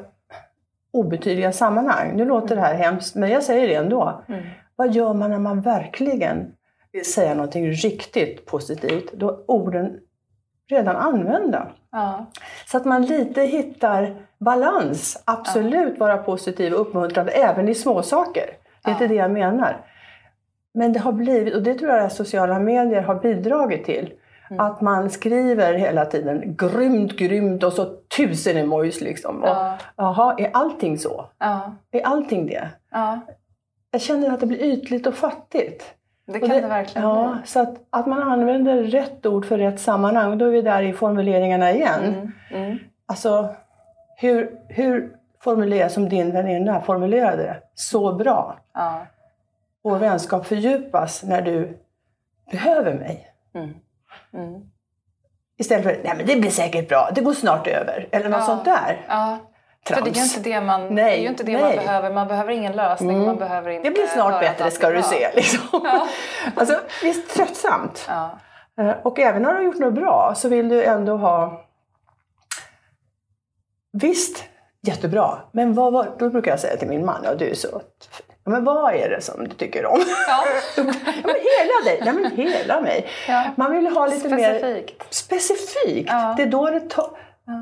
obetydliga 0.93 1.53
sammanhang. 1.53 2.17
Nu 2.17 2.25
låter 2.25 2.57
det 2.57 2.63
här 2.63 2.75
hemskt, 2.75 3.15
men 3.15 3.31
jag 3.31 3.43
säger 3.43 3.69
det 3.69 3.75
ändå. 3.75 4.23
Mm. 4.29 4.41
Vad 4.77 4.93
gör 4.95 5.15
man 5.15 5.31
när 5.31 5.39
man 5.39 5.61
verkligen 5.61 6.53
vill 6.93 7.13
säga 7.13 7.35
någonting 7.35 7.71
riktigt 7.71 8.47
positivt? 8.47 9.13
Då 9.13 9.29
är 9.29 9.51
orden 9.51 10.01
redan 10.71 10.97
använda. 10.97 11.69
Ja. 11.93 12.27
Så 12.67 12.77
att 12.77 12.85
man 12.85 13.03
lite 13.03 13.43
hittar 13.43 14.17
balans. 14.39 15.23
Absolut 15.25 15.95
ja. 15.99 16.07
vara 16.07 16.19
positiv 16.19 16.73
och 16.73 16.81
uppmuntrande 16.81 17.33
även 17.33 17.69
i 17.69 17.75
små 17.75 18.03
saker. 18.03 18.47
Det 18.85 18.91
är 18.91 18.91
ja. 18.91 18.93
inte 18.93 19.07
det 19.07 19.15
jag 19.15 19.31
menar. 19.31 19.87
Men 20.75 20.93
det 20.93 20.99
har 20.99 21.13
blivit, 21.13 21.55
och 21.55 21.63
det 21.63 21.75
tror 21.75 21.91
jag 21.91 22.05
att 22.05 22.13
sociala 22.13 22.59
medier 22.59 23.03
har 23.03 23.15
bidragit 23.15 23.85
till, 23.85 24.13
mm. 24.51 24.67
att 24.67 24.81
man 24.81 25.11
skriver 25.11 25.75
hela 25.75 26.05
tiden 26.05 26.57
grymt, 26.57 27.17
grymt 27.17 27.63
och 27.63 27.73
så 27.73 27.85
tusen 28.17 28.57
emojis 28.57 29.01
liksom. 29.01 29.43
Ja. 29.45 29.79
jaha, 29.97 30.35
är 30.39 30.51
allting 30.53 30.99
så? 30.99 31.25
Ja. 31.39 31.77
Är 31.91 32.07
allting 32.07 32.47
det? 32.47 32.69
Ja. 32.91 33.21
Jag 33.91 34.01
känner 34.01 34.31
att 34.31 34.41
det 34.41 34.47
blir 34.47 34.63
ytligt 34.63 35.07
och 35.07 35.15
fattigt. 35.15 35.95
Det 36.27 36.41
kan 36.41 36.49
det, 36.49 36.61
det 36.61 36.69
verkligen 36.69 37.09
ja, 37.09 37.37
bli. 37.39 37.47
Så 37.47 37.61
att, 37.61 37.75
att 37.91 38.07
man 38.07 38.23
använder 38.23 38.83
rätt 38.83 39.27
ord 39.27 39.47
för 39.47 39.59
rätt 39.59 39.81
sammanhang, 39.81 40.39
då 40.39 40.45
är 40.45 40.51
vi 40.51 40.63
där 40.63 40.83
i 40.83 40.93
formuleringarna 40.93 41.73
igen. 41.73 42.05
Mm. 42.05 42.33
Mm. 42.51 42.79
Alltså, 43.07 43.49
hur, 44.17 44.59
hur 44.69 45.17
formulerar 45.41 45.89
som 45.89 46.09
din 46.09 46.33
väninna 46.33 46.81
formulerade 46.81 47.43
det? 47.43 47.63
Så 47.75 48.13
bra. 48.13 48.59
Ja. 48.75 49.07
Vår 49.83 49.99
vänskap 49.99 50.47
fördjupas 50.47 51.23
när 51.23 51.43
du 51.43 51.79
behöver 52.51 52.95
mig. 52.95 53.27
Mm. 53.55 53.75
Mm. 54.35 54.61
Istället 55.59 55.85
för, 55.85 56.01
nej 56.05 56.15
men 56.17 56.27
det 56.27 56.37
blir 56.37 56.51
säkert 56.51 56.89
bra, 56.89 57.11
det 57.15 57.21
går 57.21 57.33
snart 57.33 57.67
över. 57.67 58.09
Eller 58.13 58.29
något 58.29 58.41
ja. 58.41 58.47
sånt 58.47 58.65
där. 58.65 59.07
Ja. 59.09 59.39
Trams. 59.87 59.99
För 59.99 60.11
det 60.11 60.19
är 60.19 60.23
ju 60.23 60.29
inte 60.29 60.41
det 60.41 60.61
man, 60.61 60.95
nej, 60.95 61.05
det 61.05 61.19
är 61.19 61.23
ju 61.23 61.29
inte 61.29 61.43
det 61.43 61.61
man 61.61 61.77
behöver. 61.77 62.13
Man 62.13 62.29
behöver 62.29 62.53
ingen 62.53 62.73
lösning. 62.73 63.11
Mm. 63.11 63.27
Man 63.27 63.37
behöver 63.37 63.71
inte 63.71 63.89
det 63.89 63.95
blir 63.95 64.07
snart 64.07 64.41
bättre 64.41 64.71
ska 64.71 64.91
du 64.91 65.03
se. 65.03 65.31
Liksom. 65.35 65.81
Ja. 65.85 66.07
alltså, 66.57 66.81
visst 67.03 67.35
tröttsamt. 67.35 68.07
Ja. 68.09 68.39
Eh, 68.81 68.95
och 69.03 69.19
även 69.19 69.43
när 69.43 69.51
du 69.51 69.57
har 69.57 69.63
gjort 69.63 69.79
något 69.79 69.95
bra 69.95 70.33
så 70.37 70.49
vill 70.49 70.69
du 70.69 70.85
ändå 70.85 71.17
ha 71.17 71.67
Visst, 73.93 74.45
jättebra. 74.83 75.39
Men 75.53 75.75
vad, 75.75 75.93
vad, 75.93 76.19
då 76.19 76.31
brukar 76.31 76.51
jag 76.51 76.61
säga 76.61 76.77
till 76.77 76.89
min 76.89 77.05
man, 77.05 77.21
ja 77.25 77.35
du 77.35 77.51
är 77.51 77.55
så 77.55 77.83
Ja, 78.45 78.51
men 78.51 78.65
vad 78.65 78.95
är 78.95 79.11
det 79.11 79.21
som 79.21 79.49
du 79.49 79.55
tycker 79.55 79.87
om? 79.87 79.99
Ja. 80.29 80.45
ja 80.77 80.85
men 81.25 81.35
hela 81.35 81.85
dig! 81.85 82.03
Ja, 82.07 82.13
men 82.13 82.31
hela 82.31 82.81
mig. 82.81 83.07
Ja. 83.29 83.45
Man 83.57 83.73
vill 83.73 83.87
ha 83.87 84.07
lite 84.07 84.21
specifikt. 84.21 84.63
mer 84.63 85.07
specifikt. 85.11 86.09
Ja. 86.13 86.35
Det, 86.37 86.43
är 86.43 86.47
då 86.47 86.67
det, 86.67 86.79
to- 86.95 87.17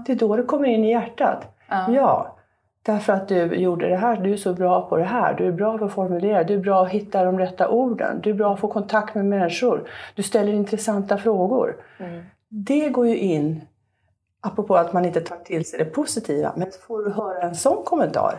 det 0.07 0.13
är 0.13 0.17
då 0.17 0.37
det 0.37 0.43
kommer 0.43 0.69
in 0.69 0.85
i 0.85 0.91
hjärtat. 0.91 1.57
Ja. 1.89 2.35
Därför 2.83 3.13
att 3.13 3.29
du 3.29 3.55
gjorde 3.55 3.89
det 3.89 3.97
här, 3.97 4.17
du 4.17 4.33
är 4.33 4.37
så 4.37 4.53
bra 4.53 4.89
på 4.89 4.97
det 4.97 5.05
här, 5.05 5.35
du 5.35 5.47
är 5.49 5.53
bra 5.53 5.79
på 5.79 5.85
att 5.85 5.93
formulera, 5.93 6.45
du 6.45 6.55
är 6.55 6.59
bra 6.59 6.83
att 6.83 6.91
hitta 6.91 7.25
de 7.25 7.39
rätta 7.39 7.69
orden, 7.69 8.21
du 8.23 8.31
är 8.31 8.35
bra 8.35 8.55
att 8.55 8.61
få 8.61 8.69
kontakt 8.69 9.15
med 9.15 9.25
människor, 9.25 9.89
du 10.15 10.23
ställer 10.23 10.53
intressanta 10.53 11.19
frågor. 11.19 11.77
Mm. 11.99 12.23
Det 12.49 12.89
går 12.89 13.07
ju 13.09 13.17
in, 13.17 13.63
apropå 14.41 14.77
att 14.77 14.93
man 14.93 15.05
inte 15.05 15.21
tar 15.21 15.37
till 15.37 15.65
sig 15.65 15.79
det 15.79 15.85
positiva, 15.85 16.53
men 16.57 16.71
får 16.87 17.03
du 17.05 17.11
höra 17.11 17.43
en 17.43 17.55
sån 17.57 17.85
kommentar, 17.85 18.39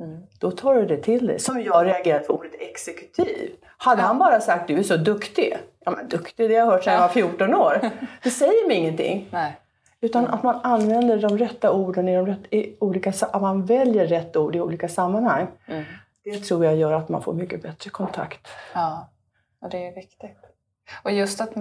mm. 0.00 0.26
då 0.38 0.50
tar 0.50 0.74
du 0.74 0.86
det 0.86 0.96
till 0.96 1.26
dig. 1.26 1.38
Som 1.38 1.62
jag 1.62 1.86
reagerade 1.86 2.24
på 2.24 2.32
ordet 2.32 2.52
exekutiv. 2.60 3.50
Hade 3.76 4.02
ja. 4.02 4.06
han 4.06 4.18
bara 4.18 4.40
sagt 4.40 4.68
du 4.68 4.78
är 4.78 4.82
så 4.82 4.96
duktig, 4.96 5.56
ja 5.84 5.90
men 5.90 6.08
duktig 6.08 6.50
det 6.50 6.54
har 6.54 6.66
jag 6.66 6.72
hört 6.72 6.84
sedan 6.84 6.94
jag 6.94 7.00
var 7.00 7.08
14 7.08 7.54
år. 7.54 7.90
Det 8.22 8.30
säger 8.30 8.68
mig 8.68 8.76
ingenting. 8.76 9.28
Nej. 9.30 9.60
Utan 10.00 10.26
att 10.26 10.42
man 10.42 10.60
använder 10.62 11.16
de 11.16 11.38
rätta 11.38 11.72
orden 11.72 12.08
i, 12.08 12.14
de 12.14 12.26
rätt, 12.26 12.46
i 12.50 12.76
olika 12.80 13.10
att 13.10 13.42
man 13.42 13.64
väljer 13.64 14.06
rätt 14.06 14.36
ord 14.36 14.56
i 14.56 14.60
olika 14.60 14.88
sammanhang. 14.88 15.46
Mm. 15.66 15.84
Det 16.24 16.38
tror 16.38 16.64
jag 16.64 16.76
gör 16.76 16.92
att 16.92 17.08
man 17.08 17.22
får 17.22 17.32
mycket 17.32 17.62
bättre 17.62 17.90
kontakt. 17.90 18.48
Ja, 18.74 19.10
och 19.60 19.70
det 19.70 19.86
är 19.86 19.94
viktigt. 19.94 20.38
Och 21.02 21.12
just 21.12 21.40
att, 21.40 21.52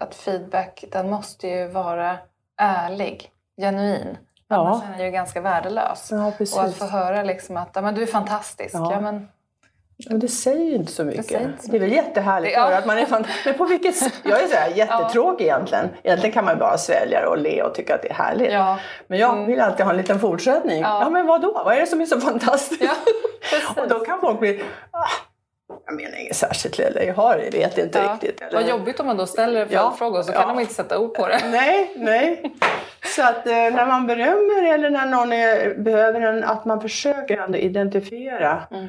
att 0.00 0.14
feedback, 0.14 0.84
den 0.92 1.10
måste 1.10 1.48
ju 1.48 1.68
vara 1.68 2.18
ärlig, 2.56 3.30
genuin. 3.56 4.18
Ja. 4.48 4.82
Är 4.94 4.98
den 4.98 5.06
ju 5.06 5.12
ganska 5.12 5.40
värdelös. 5.40 6.08
Ja, 6.10 6.26
och 6.26 6.64
att 6.64 6.74
få 6.74 6.84
höra 6.84 7.22
liksom 7.22 7.56
att 7.56 7.70
ja, 7.74 7.80
men 7.80 7.94
du 7.94 8.02
är 8.02 8.06
fantastisk. 8.06 8.74
Ja. 8.74 8.92
ja 8.92 9.00
men, 9.00 9.28
men 10.08 10.18
det 10.18 10.28
säger 10.28 10.64
ju 10.64 10.74
inte 10.74 10.92
så 10.92 11.04
mycket. 11.04 11.28
Det, 11.28 11.42
inte 11.42 11.62
så 11.62 11.70
det 11.70 11.76
är 11.76 11.80
väl 11.80 11.92
jättehärligt 11.92 12.56
att 12.56 12.64
höra 12.64 12.78
att 12.78 12.86
man 12.86 12.98
är 12.98 13.06
fantastisk. 13.06 13.44
Men 13.46 13.54
på 13.54 13.64
vilket 13.64 13.94
Jag 14.24 14.42
är 14.42 14.46
så 14.46 14.56
här 14.56 14.68
jättetråkig 14.68 15.46
ja. 15.46 15.54
egentligen. 15.54 15.88
Egentligen 16.02 16.32
kan 16.32 16.44
man 16.44 16.58
bara 16.58 16.78
svälja 16.78 17.20
det 17.20 17.26
och 17.26 17.38
le 17.38 17.62
och 17.62 17.74
tycka 17.74 17.94
att 17.94 18.02
det 18.02 18.10
är 18.10 18.14
härligt. 18.14 18.52
Ja. 18.52 18.78
Men 19.06 19.18
jag 19.18 19.32
mm. 19.34 19.46
vill 19.46 19.60
alltid 19.60 19.84
ha 19.84 19.92
en 19.92 19.96
liten 19.96 20.20
fortsättning. 20.20 20.80
Ja, 20.80 21.00
ja 21.02 21.10
men 21.10 21.26
vad 21.26 21.42
då? 21.42 21.52
Vad 21.64 21.74
är 21.74 21.80
det 21.80 21.86
som 21.86 22.00
är 22.00 22.06
så 22.06 22.20
fantastiskt? 22.20 22.82
Ja, 22.82 22.94
och 23.82 23.88
då 23.88 23.98
kan 23.98 24.20
folk 24.20 24.40
bli 24.40 24.64
ah, 24.90 25.08
jag 25.88 25.96
menar 25.96 26.18
inget 26.18 26.36
särskilt 26.36 26.78
eller 26.78 27.02
jag 27.02 27.14
har 27.14 27.38
det, 27.38 27.58
vet 27.58 27.78
inte 27.78 27.98
ja. 27.98 28.12
riktigt. 28.12 28.40
Eller... 28.40 28.60
Vad 28.60 28.68
jobbigt 28.68 29.00
om 29.00 29.06
man 29.06 29.16
då 29.16 29.26
ställer 29.26 29.66
följdfrågor 29.66 30.18
ja. 30.18 30.22
så 30.22 30.32
kan 30.32 30.40
ja. 30.40 30.48
de 30.48 30.60
inte 30.60 30.74
sätta 30.74 30.98
ord 30.98 31.14
på 31.14 31.28
det. 31.28 31.40
Nej, 31.50 31.92
nej. 31.96 32.54
Så 33.16 33.22
att 33.22 33.46
eh, 33.46 33.52
när 33.52 33.86
man 33.86 34.06
berömmer 34.06 34.74
eller 34.74 34.90
när 34.90 35.06
någon 35.06 35.32
är, 35.32 35.74
behöver 35.74 36.20
en, 36.20 36.44
att 36.44 36.64
man 36.64 36.80
försöker 36.80 37.38
ändå 37.38 37.58
identifiera 37.58 38.62
mm 38.70 38.88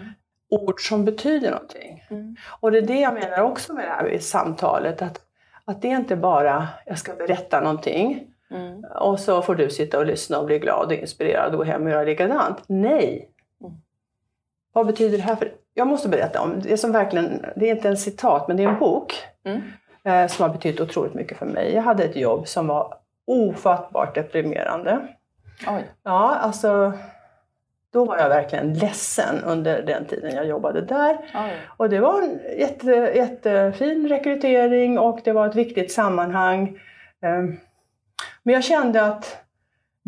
ord 0.49 0.87
som 0.87 1.05
betyder 1.05 1.51
någonting. 1.51 2.03
Mm. 2.09 2.35
Och 2.59 2.71
det 2.71 2.77
är 2.77 2.81
det 2.81 2.99
jag 2.99 3.13
menar 3.13 3.41
också 3.41 3.73
med 3.73 3.87
det 3.87 3.91
här 3.91 4.19
samtalet, 4.19 5.01
att, 5.01 5.21
att 5.65 5.81
det 5.81 5.91
är 5.91 5.95
inte 5.95 6.15
bara 6.15 6.67
jag 6.85 6.99
ska 6.99 7.13
berätta 7.15 7.61
någonting 7.61 8.27
mm. 8.51 8.83
och 8.83 9.19
så 9.19 9.41
får 9.41 9.55
du 9.55 9.69
sitta 9.69 9.99
och 9.99 10.05
lyssna 10.05 10.39
och 10.39 10.45
bli 10.45 10.59
glad 10.59 10.87
och 10.87 10.93
inspirerad 10.93 11.51
och 11.51 11.57
gå 11.57 11.63
hem 11.63 11.83
och 11.83 11.91
göra 11.91 12.03
likadant. 12.03 12.57
Nej! 12.67 13.29
Mm. 13.61 13.73
Vad 14.73 14.87
betyder 14.87 15.17
det 15.17 15.23
här? 15.23 15.35
För 15.35 15.51
jag 15.73 15.87
måste 15.87 16.09
berätta 16.09 16.41
om 16.41 16.59
det 16.61 16.77
som 16.77 16.91
verkligen, 16.91 17.45
det 17.55 17.69
är 17.69 17.75
inte 17.75 17.89
en 17.89 17.97
citat 17.97 18.47
men 18.47 18.57
det 18.57 18.63
är 18.63 18.67
en 18.67 18.79
bok. 18.79 19.13
Mm. 19.45 19.61
eh, 20.03 20.27
som 20.27 20.43
har 20.43 20.49
betytt 20.49 20.79
otroligt 20.81 21.13
mycket 21.13 21.37
för 21.37 21.45
mig. 21.45 21.73
Jag 21.73 21.81
hade 21.81 22.03
ett 22.03 22.15
jobb 22.15 22.47
som 22.47 22.67
var 22.67 22.93
ofattbart 23.27 24.15
deprimerande. 24.15 24.99
Oj. 25.67 25.91
Ja, 26.03 26.35
alltså 26.35 26.93
då 27.93 28.05
var 28.05 28.17
jag 28.17 28.29
verkligen 28.29 28.73
ledsen 28.73 29.43
under 29.45 29.81
den 29.81 30.05
tiden 30.05 30.35
jag 30.35 30.45
jobbade 30.47 30.81
där. 30.81 31.17
Oj. 31.35 31.57
Och 31.77 31.89
det 31.89 31.99
var 31.99 32.21
en 32.21 32.39
jätte, 32.59 32.89
jättefin 33.15 34.07
rekrytering 34.09 34.99
och 34.99 35.19
det 35.23 35.31
var 35.31 35.47
ett 35.47 35.55
viktigt 35.55 35.91
sammanhang. 35.91 36.79
Ehm, 37.21 37.59
Men 38.43 38.53
jag 38.53 38.63
kände 38.63 39.05
att 39.05 39.37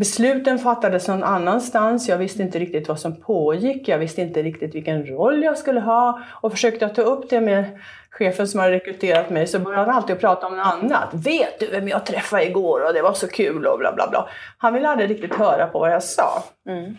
besluten 0.01 0.59
fattades 0.59 1.07
någon 1.07 1.23
annanstans. 1.23 2.09
Jag 2.09 2.17
visste 2.17 2.43
inte 2.43 2.59
riktigt 2.59 2.87
vad 2.87 2.99
som 2.99 3.21
pågick. 3.21 3.87
Jag 3.87 3.97
visste 3.97 4.21
inte 4.21 4.43
riktigt 4.43 4.75
vilken 4.75 5.05
roll 5.05 5.43
jag 5.43 5.57
skulle 5.57 5.79
ha. 5.79 6.21
Och 6.41 6.51
försökte 6.51 6.85
jag 6.85 6.95
ta 6.95 7.01
upp 7.01 7.29
det 7.29 7.41
med 7.41 7.79
chefen 8.09 8.47
som 8.47 8.59
hade 8.59 8.71
rekryterat 8.71 9.29
mig 9.29 9.47
så 9.47 9.59
började 9.59 9.85
han 9.85 9.95
alltid 9.95 10.19
prata 10.19 10.47
om 10.47 10.57
något 10.57 10.65
annat. 10.65 11.09
Vet 11.13 11.59
du 11.59 11.67
vem 11.67 11.87
jag 11.87 12.05
träffade 12.05 12.45
igår 12.45 12.85
och 12.87 12.93
det 12.93 13.01
var 13.01 13.13
så 13.13 13.27
kul 13.27 13.65
och 13.65 13.79
bla 13.79 13.93
bla 13.95 14.09
bla. 14.09 14.29
Han 14.57 14.73
ville 14.73 14.87
aldrig 14.87 15.09
riktigt 15.09 15.35
höra 15.35 15.67
på 15.67 15.79
vad 15.79 15.91
jag 15.91 16.03
sa. 16.03 16.43
Mm. 16.69 16.95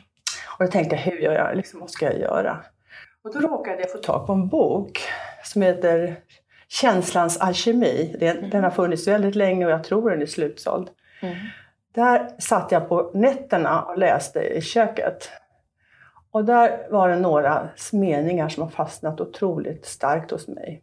Och 0.59 0.65
då 0.65 0.71
tänkte, 0.71 0.97
jag, 0.97 1.03
hur 1.03 1.19
gör 1.19 1.33
jag? 1.33 1.57
Liksom, 1.57 1.81
vad 1.81 1.91
ska 1.91 2.05
jag 2.05 2.19
göra? 2.19 2.57
Och 3.25 3.35
då 3.35 3.41
råkade 3.41 3.81
jag 3.81 3.93
få 3.93 3.99
tag 3.99 4.27
på 4.27 4.33
en 4.33 4.49
bok 4.49 5.01
som 5.45 5.63
heter 5.63 6.17
Känslans 6.69 7.41
alkemi. 7.41 8.17
Den, 8.21 8.51
den 8.51 8.65
har 8.65 8.71
funnits 8.71 9.09
väldigt 9.09 9.35
länge 9.35 9.67
och 9.67 9.73
jag 9.73 9.85
tror 9.85 10.11
den 10.11 10.23
är 10.23 10.27
slutsåld. 10.27 10.89
Mm. 11.23 11.37
Där 11.95 12.29
satt 12.39 12.73
jag 12.73 12.89
på 12.89 13.11
nätterna 13.15 13.83
och 13.83 13.99
läste 13.99 14.41
i 14.41 14.61
köket. 14.61 15.31
Och 16.31 16.45
där 16.45 16.87
var 16.91 17.09
det 17.09 17.17
några 17.17 17.69
meningar 17.93 18.49
som 18.49 18.63
har 18.63 18.71
fastnat 18.71 19.21
otroligt 19.21 19.87
starkt 19.87 20.31
hos 20.31 20.49
mig. 20.49 20.83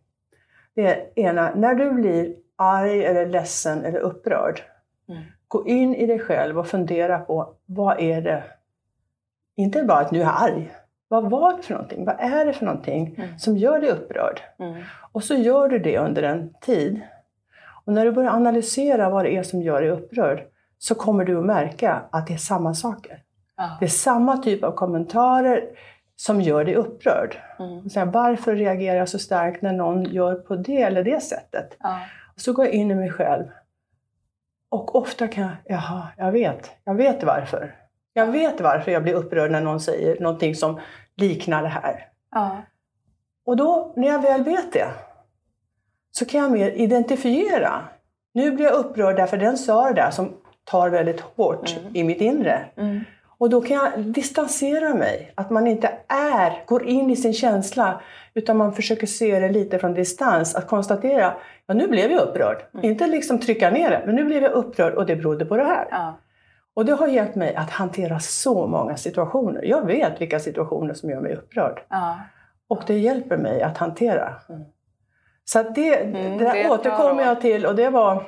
Det 0.76 1.12
ena, 1.16 1.52
när 1.56 1.76
du 1.76 1.92
blir 1.92 2.36
arg 2.56 3.06
eller 3.06 3.26
ledsen 3.26 3.86
eller 3.86 4.00
upprörd, 4.00 4.62
Mm. 5.10 5.22
gå 5.48 5.68
in 5.68 5.96
i 5.96 6.06
dig 6.06 6.20
själv 6.20 6.60
och 6.60 6.68
fundera 6.68 7.20
på 7.20 7.54
vad 7.66 8.00
är 8.00 8.22
det 8.22 8.44
inte 9.56 9.84
bara 9.84 10.00
att 10.00 10.12
nu 10.12 10.22
är 10.22 10.32
arg. 10.44 10.72
Vad 11.08 11.30
var 11.30 11.58
det 11.58 11.64
för 11.64 11.74
någonting? 11.74 12.06
Vad 12.06 12.16
är 12.20 12.46
det 12.46 12.54
för 12.54 12.66
någonting 12.66 13.16
Mm. 13.18 13.40
som 13.40 13.58
gör 13.58 13.80
dig 13.82 13.90
upprörd? 13.90 14.42
Mm. 14.60 14.84
Och 15.12 15.24
så 15.24 15.34
gör 15.36 15.68
du 15.68 15.80
det 15.80 15.98
under 15.98 16.24
en 16.24 16.54
tid. 16.62 17.02
Och 17.86 17.94
när 17.94 18.06
du 18.06 18.12
börjar 18.12 18.32
analysera 18.32 19.10
vad 19.10 19.26
det 19.26 19.36
är 19.36 19.44
som 19.44 19.62
gör 19.62 19.82
dig 19.82 19.90
upprörd 19.92 20.44
så 20.80 20.96
kommer 20.96 21.26
du 21.26 21.38
att 21.38 21.46
märka 21.46 22.02
att 22.12 22.28
det 22.28 22.34
är 22.34 22.38
samma 22.38 22.74
saker. 22.74 23.24
Ja. 23.58 23.78
Det 23.80 23.86
är 23.86 23.90
samma 23.90 24.38
typ 24.38 24.64
av 24.64 24.72
kommentarer 24.72 25.64
som 26.16 26.42
gör 26.42 26.66
dig 26.66 26.76
upprörd. 26.76 27.38
Mm. 27.60 27.90
Säga, 27.90 28.06
varför 28.06 28.56
reagerar 28.56 28.98
jag 28.98 29.10
så 29.10 29.20
starkt 29.20 29.62
när 29.62 29.74
någon 29.74 30.04
gör 30.04 30.36
på 30.36 30.56
det 30.56 30.82
eller 30.82 31.04
det 31.04 31.24
sättet? 31.24 31.78
Ja. 31.80 32.00
Så 32.36 32.54
går 32.54 32.66
jag 32.66 32.74
in 32.74 32.92
i 32.92 32.96
mig 32.96 33.12
själv. 33.12 33.46
Och 34.70 34.96
ofta 34.96 35.28
kan 35.28 35.44
jag, 35.44 35.52
jaha, 35.66 36.08
jag 36.18 36.32
vet. 36.32 36.72
Jag 36.84 36.96
vet 36.96 37.24
varför. 37.24 37.76
Jag 38.14 38.28
vet 38.28 38.62
varför 38.62 38.92
jag 38.92 39.04
blir 39.04 39.14
upprörd 39.14 39.52
när 39.52 39.62
någon 39.62 39.80
säger 39.80 40.20
någonting 40.20 40.56
som 40.56 40.80
liknar 41.16 41.62
det 41.62 41.68
här. 41.68 42.08
Ja. 42.32 42.58
Och 43.46 43.58
då, 43.58 43.94
när 43.96 44.08
jag 44.08 44.22
väl 44.22 44.44
vet 44.44 44.74
det, 44.74 44.88
så 46.12 46.26
kan 46.26 46.42
jag 46.42 46.52
mer 46.52 46.70
identifiera. 46.72 47.82
Nu 48.34 48.52
blir 48.52 48.66
jag 48.66 48.74
upprörd 48.74 49.16
därför 49.16 49.38
den 49.38 49.58
sa 49.58 49.88
det 49.88 49.94
där 49.94 50.12
som 50.12 50.39
tar 50.70 50.90
väldigt 50.90 51.22
hårt 51.22 51.76
Mm. 51.80 51.96
i 51.96 52.04
mitt 52.04 52.22
inre. 52.22 52.66
Mm. 52.78 53.00
Och 53.38 53.50
då 53.50 53.62
kan 53.62 53.78
jag 53.78 54.06
distansera 54.06 54.94
mig. 54.94 55.32
Att 55.36 55.50
man 55.50 55.68
inte 55.68 55.92
är, 56.08 56.64
går 56.66 56.86
in 56.86 57.10
i 57.10 57.16
sin 57.16 57.34
känsla, 57.34 58.02
utan 58.34 58.58
man 58.58 58.74
försöker 58.74 59.08
se 59.08 59.40
det 59.40 59.50
lite 59.50 59.80
från 59.80 59.94
distans. 59.94 60.56
Att 60.56 60.68
konstatera, 60.68 61.34
ja 61.66 61.74
nu 61.74 61.88
blev 61.88 62.12
jag 62.12 62.22
upprörd. 62.22 62.58
Mm. 62.74 62.86
Inte 62.86 63.08
liksom 63.08 63.40
trycka 63.40 63.70
ner 63.70 63.90
det, 63.90 64.04
men 64.06 64.16
nu 64.16 64.26
blev 64.26 64.44
jag 64.44 64.52
upprörd 64.52 64.94
och 64.94 65.06
det 65.06 65.16
berodde 65.16 65.46
på 65.46 65.58
det 65.58 65.64
här. 65.64 65.88
Ja. 65.92 66.20
Och 66.74 66.86
det 66.86 66.94
har 66.94 67.08
hjälpt 67.08 67.36
mig 67.36 67.56
att 67.56 67.70
hantera 67.70 68.20
så 68.20 68.68
många 68.68 68.98
situationer. 68.98 69.64
Jag 69.64 69.86
vet 69.86 70.22
vilka 70.22 70.40
situationer 70.40 70.94
som 70.94 71.10
gör 71.10 71.22
mig 71.22 71.36
upprörd. 71.36 71.80
Ja. 71.90 72.20
Och 72.68 72.82
det 72.88 72.98
hjälper 72.98 73.38
mig 73.38 73.62
att 73.62 73.78
hantera. 73.78 74.34
Mm. 74.50 74.62
Så 75.46 75.60
att 75.60 75.76
det, 75.76 75.96
Mm, 75.96 76.38
det 76.38 76.52
det 76.54 76.70
återkommer 76.70 77.24
jag 77.24 77.42
till 77.42 77.66
och 77.66 77.76
det 77.76 77.90
var 77.90 78.24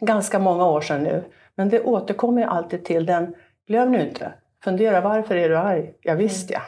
ganska 0.00 0.38
många 0.38 0.66
år 0.66 0.80
sedan 0.80 1.02
nu. 1.02 1.24
Men 1.60 1.68
det 1.68 1.80
återkommer 1.82 2.42
jag 2.42 2.50
alltid 2.50 2.84
till. 2.84 3.06
Den, 3.06 3.34
glöm 3.66 3.92
nu 3.92 4.00
inte, 4.02 4.32
fundera 4.64 5.00
varför 5.00 5.36
är 5.36 5.48
du 5.48 5.56
arg? 5.58 5.92
Ja 6.00 6.14
visst 6.14 6.50
ja, 6.50 6.60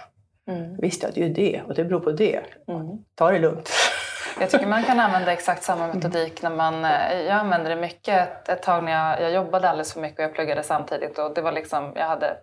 Mm. 0.48 0.76
visst 0.76 1.02
ja 1.02 1.08
det 1.14 1.20
är 1.22 1.26
ju 1.26 1.32
det 1.34 1.62
och 1.68 1.74
det 1.74 1.84
beror 1.84 2.00
på 2.00 2.10
det. 2.10 2.40
Mm. 2.68 3.04
Ta 3.14 3.30
det 3.30 3.38
lugnt. 3.38 3.70
Jag 4.40 4.50
tycker 4.50 4.66
man 4.66 4.82
kan 4.84 5.00
använda 5.06 5.32
exakt 5.32 5.62
samma 5.62 5.86
metodik 5.86 6.42
när 6.42 6.50
man... 6.50 6.84
eh, 6.84 7.20
Jag 7.26 7.30
använde 7.36 7.68
det 7.68 7.76
mycket 7.76 8.28
ett, 8.28 8.48
ett 8.48 8.62
tag 8.62 8.84
när 8.84 8.92
jag, 8.92 9.22
jag 9.22 9.32
jobbade 9.32 9.68
alldeles 9.70 9.92
för 9.92 10.00
mycket 10.00 10.18
och 10.18 10.24
jag 10.24 10.34
pluggade 10.34 10.62
samtidigt. 10.62 11.18
Och 11.18 11.34
det 11.34 11.40
var 11.42 11.52
liksom, 11.52 11.92
jag, 11.96 12.06
hade, 12.06 12.36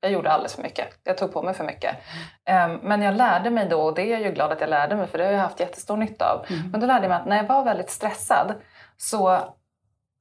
jag 0.00 0.12
gjorde 0.12 0.30
alldeles 0.30 0.54
för 0.54 0.62
mycket. 0.62 0.86
Jag 1.04 1.18
tog 1.18 1.32
på 1.32 1.42
mig 1.42 1.54
för 1.54 1.64
mycket. 1.64 1.96
Em, 2.44 2.78
men 2.82 3.02
jag 3.02 3.14
lärde 3.14 3.50
mig 3.50 3.66
då, 3.70 3.80
och 3.82 3.94
det 3.94 4.02
är 4.02 4.10
jag 4.12 4.20
ju 4.20 4.32
glad 4.32 4.52
att 4.52 4.60
jag 4.60 4.70
lärde 4.70 4.96
mig 4.96 5.06
för 5.06 5.18
det 5.18 5.24
har 5.24 5.32
jag 5.32 5.40
haft 5.40 5.60
jättestor 5.60 5.96
nytta 5.96 6.24
av. 6.32 6.46
Men 6.72 6.80
då 6.80 6.86
lärde 6.86 7.02
jag 7.04 7.08
mig 7.08 7.18
att 7.18 7.26
när 7.26 7.36
jag 7.36 7.44
var 7.44 7.64
väldigt 7.64 7.90
stressad 7.90 8.54
så, 8.96 9.38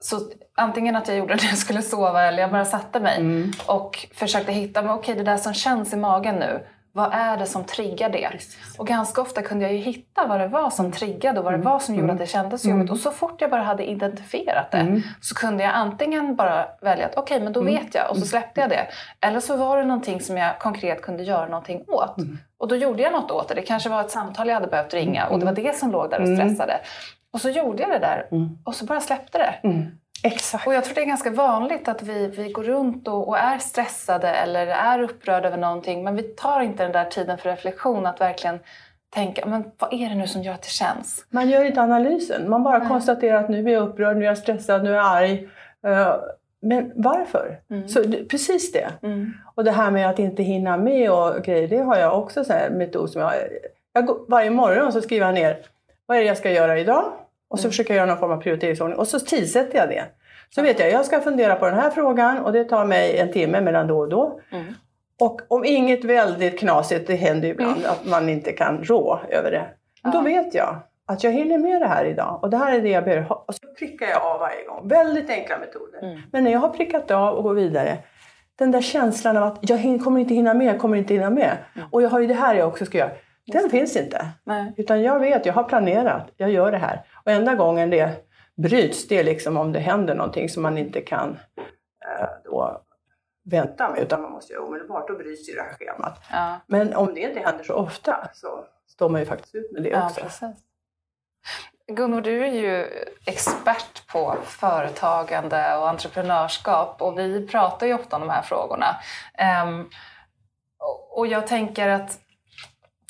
så 0.05 0.19
antingen 0.55 0.95
att 0.95 1.07
jag 1.07 1.17
gjorde 1.17 1.33
det 1.35 1.41
när 1.43 1.49
jag 1.49 1.57
skulle 1.57 1.81
sova 1.81 2.23
eller 2.23 2.39
jag 2.41 2.51
bara 2.51 2.65
satte 2.65 2.99
mig 2.99 3.17
Mm. 3.19 3.51
och 3.65 4.07
försökte 4.13 4.51
hitta, 4.51 4.81
men 4.81 4.91
okej 4.91 5.15
det 5.15 5.23
där 5.23 5.37
som 5.37 5.53
känns 5.53 5.93
i 5.93 5.95
magen 5.97 6.35
nu, 6.35 6.65
vad 6.91 7.13
är 7.13 7.37
det 7.37 7.45
som 7.45 7.63
triggar 7.63 8.09
det? 8.09 8.29
Och 8.77 8.87
ganska 8.87 9.21
ofta 9.21 9.41
kunde 9.41 9.63
jag 9.65 9.73
ju 9.73 9.79
hitta 9.79 10.27
vad 10.27 10.39
det 10.39 10.47
var 10.47 10.69
som 10.69 10.91
triggade 10.91 11.39
och 11.39 11.45
vad 11.45 11.53
det 11.53 11.57
var 11.57 11.79
som 11.79 11.95
gjorde 11.95 12.13
att 12.13 12.17
det 12.19 12.25
kändes 12.27 12.61
så 12.61 12.69
jobbigt. 12.69 12.91
Och 12.91 12.97
så 12.97 13.11
fort 13.11 13.41
jag 13.41 13.49
bara 13.51 13.61
hade 13.61 13.89
identifierat 13.89 14.71
det 14.71 14.77
Mm. 14.77 15.01
så 15.21 15.35
kunde 15.35 15.63
jag 15.63 15.73
antingen 15.75 16.35
bara 16.35 16.65
välja 16.81 17.05
att 17.05 17.17
okej, 17.17 17.39
men 17.39 17.53
då 17.53 17.61
vet 17.61 17.95
jag 17.95 18.09
och 18.11 18.17
så 18.17 18.25
släppte 18.25 18.61
jag 18.61 18.69
det. 18.69 18.87
Eller 19.21 19.39
så 19.39 19.55
var 19.55 19.77
det 19.77 19.83
någonting 19.83 20.21
som 20.21 20.37
jag 20.37 20.59
konkret 20.59 21.01
kunde 21.01 21.23
göra 21.23 21.45
någonting 21.47 21.83
åt. 21.87 22.15
Och 22.59 22.67
då 22.67 22.75
gjorde 22.75 23.03
jag 23.03 23.11
något 23.11 23.31
åt 23.31 23.47
det. 23.47 23.53
Det 23.55 23.61
kanske 23.61 23.89
var 23.89 24.01
ett 24.01 24.11
samtal 24.11 24.47
jag 24.47 24.55
hade 24.55 24.67
behövt 24.67 24.93
ringa 24.93 25.27
och 25.27 25.39
det 25.39 25.45
var 25.45 25.53
det 25.53 25.75
som 25.75 25.91
låg 25.91 26.09
där 26.09 26.21
och 26.21 26.27
stressade. 26.37 26.79
Och 27.35 27.41
så 27.41 27.49
gjorde 27.49 27.83
jag 27.83 27.91
det 27.91 27.99
där 27.99 28.27
och 28.63 28.75
så 28.75 28.85
bara 28.85 29.01
släppte 29.01 29.37
det. 29.37 29.67
Mm. 29.67 29.85
Exakt. 30.23 30.67
Och 30.67 30.73
jag 30.73 30.83
tror 30.83 30.95
det 30.95 31.01
är 31.01 31.05
ganska 31.05 31.29
vanligt 31.29 31.87
att 31.87 32.03
vi, 32.03 32.27
vi 32.27 32.51
går 32.51 32.63
runt 32.63 33.07
och, 33.07 33.27
och 33.27 33.37
är 33.37 33.57
stressade 33.57 34.29
eller 34.29 34.67
är 34.67 35.01
upprörda 35.01 35.47
över 35.47 35.57
någonting 35.57 36.03
men 36.03 36.15
vi 36.15 36.23
tar 36.23 36.61
inte 36.61 36.83
den 36.83 36.91
där 36.91 37.05
tiden 37.05 37.37
för 37.37 37.49
reflektion 37.49 38.05
att 38.05 38.21
verkligen 38.21 38.59
tänka, 39.09 39.45
men 39.45 39.63
vad 39.77 39.93
är 39.93 40.09
det 40.09 40.15
nu 40.15 40.27
som 40.27 40.43
gör 40.43 40.53
att 40.53 40.61
det 40.61 40.69
känns? 40.69 41.25
Man 41.29 41.49
gör 41.49 41.65
inte 41.65 41.81
analysen. 41.81 42.49
Man 42.49 42.63
bara 42.63 42.77
Nej. 42.79 42.87
konstaterar 42.87 43.43
att 43.43 43.49
nu 43.49 43.69
är 43.69 43.73
jag 43.73 43.89
upprörd, 43.89 44.17
nu 44.17 44.23
är 44.23 44.27
jag 44.29 44.37
stressad, 44.37 44.83
nu 44.83 44.89
är 44.89 44.95
jag 44.95 45.05
arg. 45.05 45.49
Eh, 45.87 46.15
Men 46.61 46.91
varför? 46.95 47.59
Mm. 47.69 47.87
Så 47.87 48.03
precis 48.29 48.71
det. 48.71 48.91
Mm. 49.03 49.33
Och 49.55 49.63
det 49.63 49.71
här 49.71 49.91
med 49.91 50.09
att 50.09 50.19
inte 50.19 50.43
hinna 50.43 50.77
med 50.77 51.11
och 51.11 51.43
grejer, 51.43 51.67
det 51.67 51.77
har 51.77 51.97
jag 51.97 52.19
också 52.19 52.43
så 52.43 52.53
här 52.53 52.69
metod 52.69 53.09
som 53.09 53.21
jag, 53.21 53.33
jag 53.93 54.05
går, 54.05 54.17
Varje 54.27 54.49
morgon 54.49 54.91
så 54.93 55.01
skriver 55.01 55.25
jag 55.25 55.35
ner 55.35 55.57
vad 56.05 56.17
är 56.17 56.21
det 56.21 56.27
jag 56.27 56.37
ska 56.37 56.51
göra 56.51 56.79
idag 56.79 57.05
och 57.55 57.59
så 57.59 57.69
försöker 57.69 57.93
jag 57.93 57.97
göra 57.97 58.05
någon 58.09 58.17
form 58.19 58.31
av 58.31 58.37
prioriteringsordning 58.41 58.99
och 58.99 59.07
så 59.07 59.19
tidsätter 59.19 59.77
jag 59.79 59.89
det. 59.89 60.03
Så 60.49 60.61
vet 60.61 60.79
jag, 60.79 60.91
jag 60.91 61.05
ska 61.05 61.19
fundera 61.21 61.55
på 61.55 61.65
den 61.65 61.75
här 61.79 61.89
frågan 61.89 62.37
och 62.37 62.53
det 62.53 62.63
tar 62.63 62.85
mig 62.85 63.17
en 63.17 63.31
timme 63.31 63.61
mellan 63.61 63.87
då 63.87 63.97
och 63.99 64.09
då. 64.09 64.39
Mm. 64.51 64.65
Och 65.19 65.41
om 65.47 65.65
inget 65.65 66.03
väldigt 66.03 66.59
knasigt, 66.59 67.07
det 67.07 67.15
händer 67.15 67.47
ju 67.47 67.53
ibland 67.53 67.85
att 67.85 68.05
man 68.05 68.29
inte 68.29 68.51
kan 68.51 68.83
rå 68.83 69.19
över 69.29 69.51
det. 69.51 69.65
Men 70.03 70.11
Då 70.11 70.17
Ja. 70.17 70.21
vet 70.23 70.53
jag 70.53 70.75
att 71.07 71.23
jag 71.23 71.31
hinner 71.31 71.57
med 71.57 71.81
det 71.81 71.87
här 71.87 72.05
idag 72.05 72.39
och 72.41 72.49
det 72.49 72.57
här 72.57 72.73
är 72.75 72.81
det 72.81 72.89
jag 72.89 73.03
behöver 73.03 73.23
ha. 73.23 73.45
Och 73.47 73.55
så 73.55 73.67
prickar 73.79 74.05
jag 74.05 74.21
av 74.23 74.39
varje 74.39 74.63
gång. 74.65 74.87
Väldigt 74.87 75.29
enkla 75.29 75.57
metoder. 75.57 76.03
Mm. 76.03 76.21
Men 76.31 76.43
när 76.43 76.51
jag 76.51 76.59
har 76.59 76.69
prickat 76.69 77.11
av 77.11 77.35
och 77.35 77.43
går 77.43 77.53
vidare, 77.53 77.97
den 78.57 78.71
där 78.71 78.81
känslan 78.81 79.37
av 79.37 79.43
att 79.43 79.69
jag 79.69 80.03
kommer 80.03 80.19
inte 80.19 80.33
hinna 80.33 80.53
med, 80.53 80.67
jag 80.67 80.79
kommer 80.79 80.97
inte 80.97 81.13
hinna 81.13 81.29
med. 81.29 81.57
Och 81.91 82.01
jag 82.01 82.09
har 82.09 82.19
ju 82.19 82.27
det 82.27 82.33
här 82.33 82.55
jag 82.55 82.67
också 82.67 82.85
ska 82.85 82.97
göra. 82.97 83.11
Den 83.47 83.69
finns 83.69 83.95
inte. 83.95 84.25
Nej. 84.43 84.73
Utan 84.77 85.01
jag 85.01 85.19
vet, 85.19 85.45
jag 85.45 85.53
har 85.53 85.63
planerat, 85.63 86.27
jag 86.37 86.49
gör 86.49 86.71
det 86.71 86.77
här. 86.77 87.01
Och 87.25 87.31
enda 87.31 87.55
gången 87.55 87.89
det 87.89 88.25
bryts, 88.55 89.07
det 89.07 89.17
är 89.17 89.23
liksom 89.23 89.57
om 89.57 89.71
det 89.71 89.79
händer 89.79 90.15
någonting 90.15 90.49
som 90.49 90.63
man 90.63 90.77
inte 90.77 91.01
kan 91.01 91.39
eh, 92.05 92.27
då 92.43 92.81
vänta 93.43 93.89
med, 93.89 93.99
utan 94.01 94.21
man 94.21 94.31
måste 94.31 94.53
göra 94.53 94.63
omedelbart. 94.63 95.07
Då 95.07 95.17
bryts 95.17 95.49
ju 95.49 95.53
det 95.53 95.61
här 95.61 95.73
schemat. 95.73 96.21
Ja, 96.31 96.59
Men 96.67 96.93
om 96.95 97.13
det 97.13 97.19
inte 97.21 97.39
händer 97.39 97.63
så 97.63 97.73
ofta 97.73 98.29
så 98.33 98.65
står 98.87 99.09
man 99.09 99.21
ju 99.21 99.25
faktiskt 99.25 99.55
ut 99.55 99.71
med 99.71 99.83
det 99.83 99.89
ja 99.89 100.05
också. 100.05 100.21
precis. 100.21 100.41
Gunvor, 101.87 102.21
du 102.21 102.43
är 102.45 102.51
ju 102.51 102.85
expert 103.25 104.07
på 104.11 104.35
företagande 104.43 105.77
och 105.77 105.89
entreprenörskap 105.89 107.01
och 107.01 107.19
vi 107.19 107.47
pratar 107.47 107.87
ju 107.87 107.93
ofta 107.93 108.15
om 108.15 108.21
de 108.21 108.29
här 108.29 108.41
frågorna. 108.41 108.95
Och- 110.79 111.17
och 111.19 111.27
jag 111.27 111.47
tänker 111.47 111.87
att, 111.89 112.19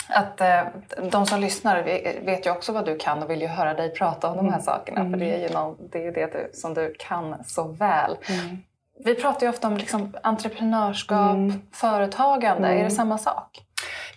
att 0.10 0.42
eh, 0.42 0.62
de 1.12 1.26
som 1.26 1.42
lyssnar 1.42 1.84
vet 2.26 2.46
ju 2.46 2.52
också 2.52 2.72
vad 2.72 2.86
du 2.86 2.98
kan 2.98 3.24
och 3.24 3.30
vill 3.30 3.42
ju 3.42 3.48
höra 3.48 3.74
dig 3.74 3.94
prata 3.94 4.30
om 4.30 4.38
de 4.38 4.50
här 4.54 4.60
sakerna 4.60 5.10
för 5.12 5.18
det 5.18 5.36
är 5.36 5.48
ju 5.48 5.54
någon, 5.54 5.78
det, 5.92 6.08
är 6.08 6.12
det 6.12 6.26
du, 6.26 6.50
som 6.54 6.74
du 6.74 6.96
kan 7.00 7.44
så 7.46 7.64
väl. 7.64 8.18
Mm. 8.30 8.58
Vi 9.06 9.16
pratar 9.16 9.46
ju 9.46 9.50
ofta 9.50 9.68
om 9.68 9.78
liksom 9.78 10.14
entreprenörskap, 10.24 11.34
Mm. 11.36 11.62
företagande. 11.72 12.68
Är 12.68 12.84
det 12.84 12.90
samma 12.90 13.18
sak? 13.18 13.62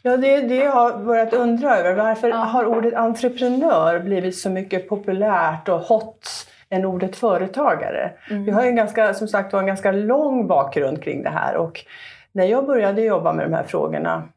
Ja, 0.02 0.16
det 0.16 0.34
är 0.34 0.48
det 0.48 0.54
jag 0.54 0.72
har 0.72 0.98
börjat 0.98 1.32
undra 1.32 1.76
över. 1.76 1.94
Varför 1.94 2.28
ja. 2.28 2.36
har 2.36 2.66
ordet 2.66 2.94
entreprenör 2.94 3.98
blivit 3.98 4.38
så 4.38 4.50
mycket 4.50 4.88
populärt 4.88 5.68
och 5.68 5.80
hot 5.80 6.28
än 6.70 6.84
ordet 6.84 7.16
företagare? 7.16 8.12
Mm. 8.30 8.44
Vi 8.44 8.50
har 8.50 8.62
ju 8.62 8.68
en 8.68 8.76
ganska, 8.76 9.14
som 9.14 9.28
sagt 9.28 9.54
en 9.54 9.66
ganska 9.66 9.92
lång 9.92 10.46
bakgrund 10.46 11.02
kring 11.02 11.22
det 11.22 11.30
här 11.30 11.56
och 11.56 11.84
när 12.32 12.44
jag 12.44 12.66
började 12.66 13.02
jobba 13.02 13.32
med 13.32 13.46
de 13.46 13.52
här 13.54 13.62
frågorna 13.62 14.28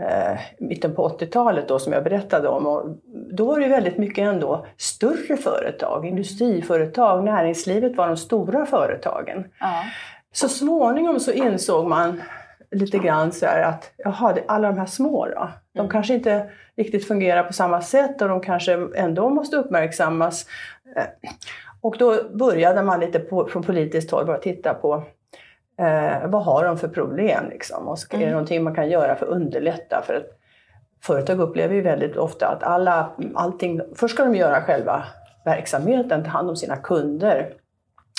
eh, 0.00 0.40
mitten 0.58 0.94
på 0.94 1.08
80-talet 1.08 1.68
då 1.68 1.78
som 1.78 1.92
jag 1.92 2.04
berättade 2.04 2.48
om. 2.48 2.66
Och 2.66 2.96
då 3.32 3.46
var 3.46 3.60
det 3.60 3.68
väldigt 3.68 3.98
mycket 3.98 4.22
ändå 4.22 4.66
större 4.76 5.36
företag, 5.36 6.06
industriföretag, 6.06 7.24
näringslivet 7.24 7.96
var 7.96 8.06
de 8.06 8.16
stora 8.16 8.66
företagen. 8.66 9.44
Ja. 9.60 9.84
Så 10.32 10.48
småningom 10.48 11.20
så 11.20 11.32
insåg 11.32 11.86
man 11.86 12.22
lite 12.70 12.98
grann 12.98 13.32
så 13.32 13.46
att 13.46 13.92
jaha, 13.96 14.36
alla 14.48 14.68
de 14.68 14.78
här 14.78 14.86
små 14.86 15.26
då, 15.26 15.50
de 15.72 15.80
mm. 15.80 15.90
kanske 15.90 16.14
inte 16.14 16.50
riktigt 16.76 17.08
fungerar 17.08 17.42
på 17.42 17.52
samma 17.52 17.82
sätt 17.82 18.22
och 18.22 18.28
de 18.28 18.40
kanske 18.40 18.88
ändå 18.94 19.30
måste 19.30 19.56
uppmärksammas. 19.56 20.46
Eh, 20.96 21.30
och 21.80 21.96
då 21.98 22.18
började 22.34 22.82
man 22.82 23.00
lite 23.00 23.18
på, 23.18 23.46
från 23.46 23.62
politiskt 23.62 24.10
håll 24.10 24.26
bara 24.26 24.38
titta 24.38 24.74
på 24.74 25.02
Eh, 25.78 26.28
vad 26.28 26.44
har 26.44 26.64
de 26.64 26.78
för 26.78 26.88
problem? 26.88 27.48
Liksom? 27.50 27.88
Och 27.88 27.98
är 28.10 28.18
det 28.18 28.24
mm. 28.24 28.30
någonting 28.30 28.64
man 28.64 28.74
kan 28.74 28.90
göra 28.90 29.16
för 29.16 29.26
att 29.26 29.32
underlätta? 29.32 30.02
För 30.06 30.14
att 30.14 30.26
företag 31.02 31.40
upplever 31.40 31.74
ju 31.74 31.80
väldigt 31.80 32.16
ofta 32.16 32.48
att 32.48 32.62
alla, 32.62 33.10
allting, 33.34 33.80
först 33.94 34.14
ska 34.14 34.24
de 34.24 34.34
göra 34.34 34.62
själva 34.62 35.04
verksamheten, 35.44 36.24
ta 36.24 36.30
hand 36.30 36.50
om 36.50 36.56
sina 36.56 36.76
kunder 36.76 37.54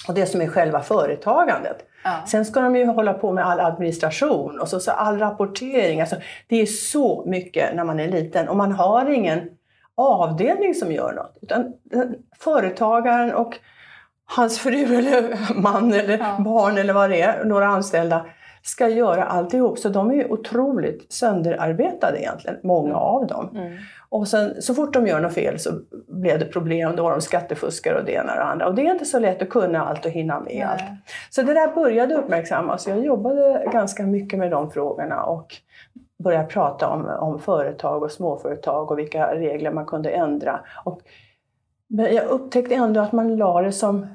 och 0.07 0.13
det 0.13 0.25
som 0.25 0.41
är 0.41 0.47
själva 0.47 0.81
företagandet. 0.81 1.77
Ja. 2.03 2.11
Sen 2.27 2.45
ska 2.45 2.61
de 2.61 2.75
ju 2.75 2.85
hålla 2.85 3.13
på 3.13 3.31
med 3.31 3.45
all 3.45 3.59
administration 3.59 4.59
och 4.59 4.67
så, 4.67 4.79
så 4.79 4.91
all 4.91 5.19
rapportering. 5.19 6.01
Alltså, 6.01 6.15
det 6.47 6.61
är 6.61 6.65
så 6.65 7.23
mycket 7.25 7.75
när 7.75 7.83
man 7.83 7.99
är 7.99 8.07
liten 8.07 8.47
och 8.47 8.57
man 8.57 8.71
har 8.71 9.09
ingen 9.09 9.49
avdelning 9.95 10.73
som 10.73 10.91
gör 10.91 11.13
något. 11.13 11.37
Utan 11.41 11.73
företagaren 12.39 13.33
och 13.33 13.59
hans 14.25 14.59
fru 14.59 14.97
eller 14.97 15.37
man 15.61 15.93
eller 15.93 16.17
ja. 16.17 16.37
barn 16.39 16.77
eller 16.77 16.93
vad 16.93 17.09
det 17.09 17.21
är, 17.21 17.45
några 17.45 17.67
anställda, 17.67 18.25
ska 18.61 18.87
göra 18.87 19.23
alltihop. 19.23 19.79
Så 19.79 19.89
de 19.89 20.11
är 20.11 20.31
otroligt 20.31 21.13
sönderarbetade 21.13 22.19
egentligen, 22.19 22.57
många 22.63 22.89
mm. 22.89 23.01
av 23.01 23.27
dem. 23.27 23.49
Mm. 23.55 23.77
Och 24.09 24.27
sen, 24.27 24.61
så 24.61 24.73
fort 24.73 24.93
de 24.93 25.07
gör 25.07 25.19
något 25.19 25.33
fel 25.33 25.59
så 25.59 25.69
blev 26.07 26.39
det 26.39 26.45
problem. 26.45 26.95
Då 26.95 27.03
var 27.03 27.11
de 27.11 27.21
skattefuskare 27.21 27.99
och 27.99 28.05
det 28.05 28.11
ena 28.11 28.31
och 28.31 28.37
det 28.37 28.43
andra. 28.43 28.67
Och 28.67 28.75
det 28.75 28.81
är 28.81 28.91
inte 28.91 29.05
så 29.05 29.19
lätt 29.19 29.41
att 29.41 29.49
kunna 29.49 29.85
allt 29.85 30.05
och 30.05 30.11
hinna 30.11 30.39
med 30.39 30.53
Nej. 30.53 30.63
allt. 30.63 30.83
Så 31.29 31.41
det 31.41 31.53
där 31.53 31.75
började 31.75 32.15
uppmärksammas. 32.15 32.87
Jag 32.87 33.05
jobbade 33.05 33.69
ganska 33.71 34.03
mycket 34.03 34.39
med 34.39 34.51
de 34.51 34.71
frågorna 34.71 35.23
och 35.23 35.55
började 36.23 36.45
prata 36.45 36.89
om, 36.89 37.05
om 37.05 37.39
företag 37.39 38.03
och 38.03 38.11
småföretag 38.11 38.91
och 38.91 38.99
vilka 38.99 39.35
regler 39.35 39.71
man 39.71 39.85
kunde 39.85 40.09
ändra. 40.09 40.59
Och 40.83 41.01
men 41.87 42.13
jag 42.13 42.25
upptäckte 42.25 42.75
ändå 42.75 42.99
att 42.99 43.11
man 43.11 43.37
la 43.37 43.61
det 43.61 43.71
som, 43.71 44.07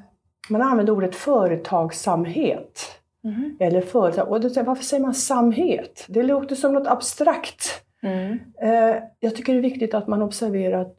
man 0.49 0.61
använde 0.61 0.91
ordet 0.91 1.15
företagsamhet. 1.15 3.01
Mm. 3.23 3.57
Eller 3.59 3.81
företag. 3.81 4.29
Och 4.29 4.41
då 4.41 4.49
säger 4.49 4.67
varför 4.67 4.83
säger 4.83 5.03
man 5.03 5.13
samhet? 5.13 6.05
Det 6.07 6.23
låter 6.23 6.55
som 6.55 6.73
något 6.73 6.87
abstrakt. 6.87 7.83
Mm. 8.03 8.39
Eh, 8.61 9.03
jag 9.19 9.35
tycker 9.35 9.53
det 9.53 9.59
är 9.59 9.61
viktigt 9.61 9.93
att 9.93 10.07
man 10.07 10.21
observerar 10.21 10.81
att 10.81 10.97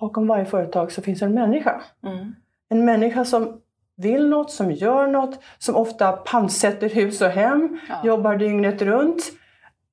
bakom 0.00 0.26
varje 0.26 0.44
företag 0.44 0.92
så 0.92 1.02
finns 1.02 1.22
en 1.22 1.34
människa. 1.34 1.82
Mm. 2.06 2.34
En 2.68 2.84
människa 2.84 3.24
som 3.24 3.60
vill 3.96 4.28
något, 4.28 4.50
som 4.50 4.72
gör 4.72 5.06
något, 5.06 5.40
som 5.58 5.76
ofta 5.76 6.12
pantsätter 6.12 6.88
hus 6.88 7.20
och 7.20 7.28
hem, 7.28 7.78
ja. 7.88 8.00
jobbar 8.04 8.36
dygnet 8.36 8.82
runt. 8.82 9.32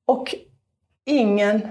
Och 0.06 0.36
ingen 1.06 1.62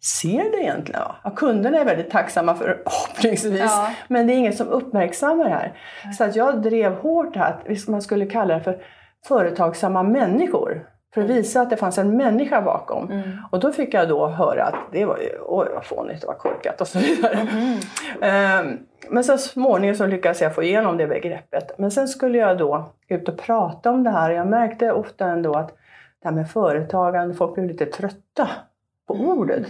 ser 0.00 0.50
det 0.50 0.62
egentligen. 0.62 1.02
Ja, 1.24 1.30
kunderna 1.30 1.78
är 1.78 1.84
väldigt 1.84 2.10
tacksamma 2.10 2.54
förhoppningsvis, 2.56 3.60
ja. 3.60 3.90
men 4.08 4.26
det 4.26 4.32
är 4.32 4.36
ingen 4.36 4.52
som 4.52 4.68
uppmärksammar 4.68 5.44
det 5.44 5.50
här. 5.50 5.78
Så 6.18 6.24
att 6.24 6.36
jag 6.36 6.62
drev 6.62 6.94
hårt 6.94 7.36
här 7.36 7.50
att 7.50 7.88
man 7.88 8.02
skulle 8.02 8.26
kalla 8.26 8.54
det 8.54 8.60
för 8.60 8.82
företagsamma 9.26 10.02
människor. 10.02 10.86
För 11.14 11.20
att 11.20 11.24
mm. 11.24 11.36
visa 11.36 11.60
att 11.60 11.70
det 11.70 11.76
fanns 11.76 11.98
en 11.98 12.16
människa 12.16 12.62
bakom. 12.62 13.10
Mm. 13.10 13.30
Och 13.50 13.60
då 13.60 13.72
fick 13.72 13.94
jag 13.94 14.08
då 14.08 14.26
höra 14.26 14.64
att 14.64 14.74
det 14.92 15.04
var 15.04 15.18
ju, 15.18 15.28
oj 15.46 15.68
vad 15.74 15.84
fånigt, 15.84 16.24
vad 16.26 16.38
korkat 16.38 16.80
och 16.80 16.88
så 16.88 16.98
vidare. 16.98 17.48
Mm. 18.20 18.66
Um, 18.66 18.78
men 19.08 19.24
så 19.24 19.38
småningom 19.38 19.96
så 19.96 20.06
lyckades 20.06 20.40
jag 20.40 20.54
få 20.54 20.62
igenom 20.62 20.96
det 20.96 21.06
begreppet. 21.06 21.78
Men 21.78 21.90
sen 21.90 22.08
skulle 22.08 22.38
jag 22.38 22.58
då 22.58 22.92
ut 23.08 23.28
och 23.28 23.38
prata 23.38 23.90
om 23.90 24.04
det 24.04 24.10
här. 24.10 24.30
Jag 24.30 24.46
märkte 24.46 24.92
ofta 24.92 25.26
ändå 25.26 25.54
att 25.54 25.68
det 26.22 26.28
här 26.28 26.32
med 26.32 26.50
företagande, 26.50 27.34
folk 27.34 27.54
blev 27.54 27.66
lite 27.66 27.86
trötta 27.86 28.48
på 29.06 29.14
mm. 29.14 29.28
ordet. 29.28 29.66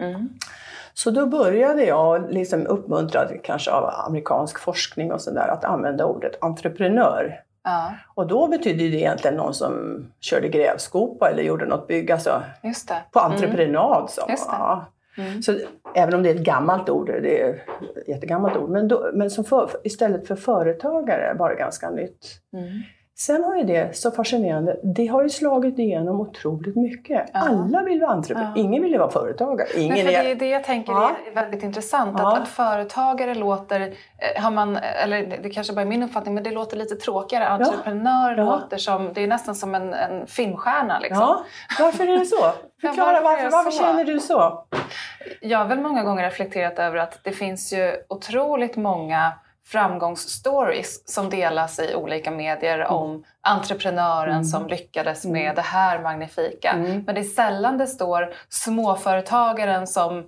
Mm. 0.00 0.28
Så 0.94 1.10
då 1.10 1.26
började 1.26 1.84
jag, 1.84 2.32
liksom 2.32 2.66
uppmuntrad 2.66 3.40
kanske 3.42 3.70
av 3.70 3.90
amerikansk 4.06 4.58
forskning 4.58 5.12
och 5.12 5.20
sådär, 5.20 5.48
att 5.48 5.64
använda 5.64 6.04
ordet 6.04 6.38
entreprenör. 6.40 7.40
Ja. 7.64 7.94
Och 8.14 8.26
då 8.26 8.48
betydde 8.48 8.78
det 8.78 8.96
egentligen 8.96 9.36
någon 9.36 9.54
som 9.54 10.04
körde 10.20 10.48
grävskopa 10.48 11.30
eller 11.30 11.42
gjorde 11.42 11.66
något 11.66 11.86
bygge, 11.86 12.14
alltså 12.14 12.42
på 13.10 13.20
entreprenad. 13.20 13.96
Mm. 13.96 14.08
Så. 14.08 14.22
Ja. 14.48 14.86
Mm. 15.18 15.42
Så 15.42 15.58
även 15.94 16.14
om 16.14 16.22
det 16.22 16.30
är 16.30 16.34
ett 16.34 16.44
gammalt 16.44 16.88
ord, 16.88 17.06
det 17.06 17.42
är 17.42 17.54
ett 17.54 18.08
jättegammalt 18.08 18.56
ord, 18.56 18.70
men, 18.70 18.88
då, 18.88 19.10
men 19.14 19.30
som 19.30 19.44
för, 19.44 19.70
istället 19.84 20.28
för 20.28 20.36
företagare 20.36 21.34
var 21.38 21.50
det 21.50 21.56
ganska 21.56 21.90
nytt. 21.90 22.26
Mm. 22.52 22.82
Sen 23.26 23.44
har 23.44 23.56
ju 23.56 23.64
det, 23.64 23.96
så 23.96 24.10
fascinerande, 24.10 24.76
det 24.82 25.06
har 25.06 25.22
ju 25.22 25.28
slagit 25.28 25.78
igenom 25.78 26.20
otroligt 26.20 26.76
mycket. 26.76 27.30
Ja. 27.32 27.40
Alla 27.40 27.82
vill 27.82 28.00
vara 28.00 28.10
entreprenör, 28.10 28.52
ja. 28.56 28.62
ingen 28.62 28.82
vill 28.82 28.98
vara 28.98 29.10
företagare. 29.10 29.68
Ingen 29.76 29.88
Men 29.88 30.04
för 30.04 30.12
det 30.12 30.30
är 30.30 30.34
det 30.34 30.48
jag 30.48 30.64
tänker 30.64 30.92
ja. 30.92 31.10
är 31.30 31.34
väldigt 31.34 31.62
intressant, 31.62 32.20
att, 32.20 32.38
att 32.38 32.48
företagare 32.48 33.34
låter, 33.34 33.80
eh, 33.80 34.42
har 34.42 34.50
man, 34.50 34.76
eller 34.76 35.38
det 35.42 35.50
kanske 35.50 35.72
bara 35.72 35.80
är 35.80 35.86
min 35.86 36.02
uppfattning, 36.02 36.34
men 36.34 36.44
det 36.44 36.50
låter 36.50 36.76
lite 36.76 36.94
tråkigare. 36.94 37.48
Entreprenör 37.48 38.36
låter 38.36 38.76
som, 38.76 39.12
det 39.12 39.22
är 39.22 39.26
nästan 39.26 39.54
som 39.54 39.74
en, 39.74 39.94
en 39.94 40.26
filmstjärna. 40.26 40.98
Liksom. 40.98 41.36
Varför 41.78 42.08
är 42.08 42.18
det 42.18 42.26
så? 42.26 42.36
Förklara 42.80 43.20
varför, 43.20 43.44
varför, 43.44 43.50
varför 43.50 43.70
känner 43.70 44.04
du 44.04 44.20
så? 44.20 44.66
Jag 45.40 45.58
har 45.58 45.66
väl 45.66 45.80
många 45.80 46.04
gånger 46.04 46.24
reflekterat 46.24 46.78
över 46.78 46.96
att 46.96 47.24
det 47.24 47.32
finns 47.32 47.72
ju 47.72 47.92
otroligt 48.08 48.76
många 48.76 49.32
framgångsstories 49.64 51.08
som 51.08 51.30
delas 51.30 51.78
i 51.78 51.94
olika 51.94 52.30
medier 52.30 52.78
mm. 52.78 52.92
om 52.92 53.24
entreprenören 53.40 54.32
mm. 54.32 54.44
som 54.44 54.66
lyckades 54.66 55.24
med 55.24 55.42
mm. 55.42 55.54
det 55.54 55.62
här 55.62 56.02
magnifika. 56.02 56.70
Mm. 56.70 57.02
Men 57.06 57.14
det 57.14 57.20
är 57.20 57.24
sällan 57.24 57.78
det 57.78 57.86
står 57.86 58.34
småföretagaren 58.48 59.86
som 59.86 60.18
eh, 60.18 60.24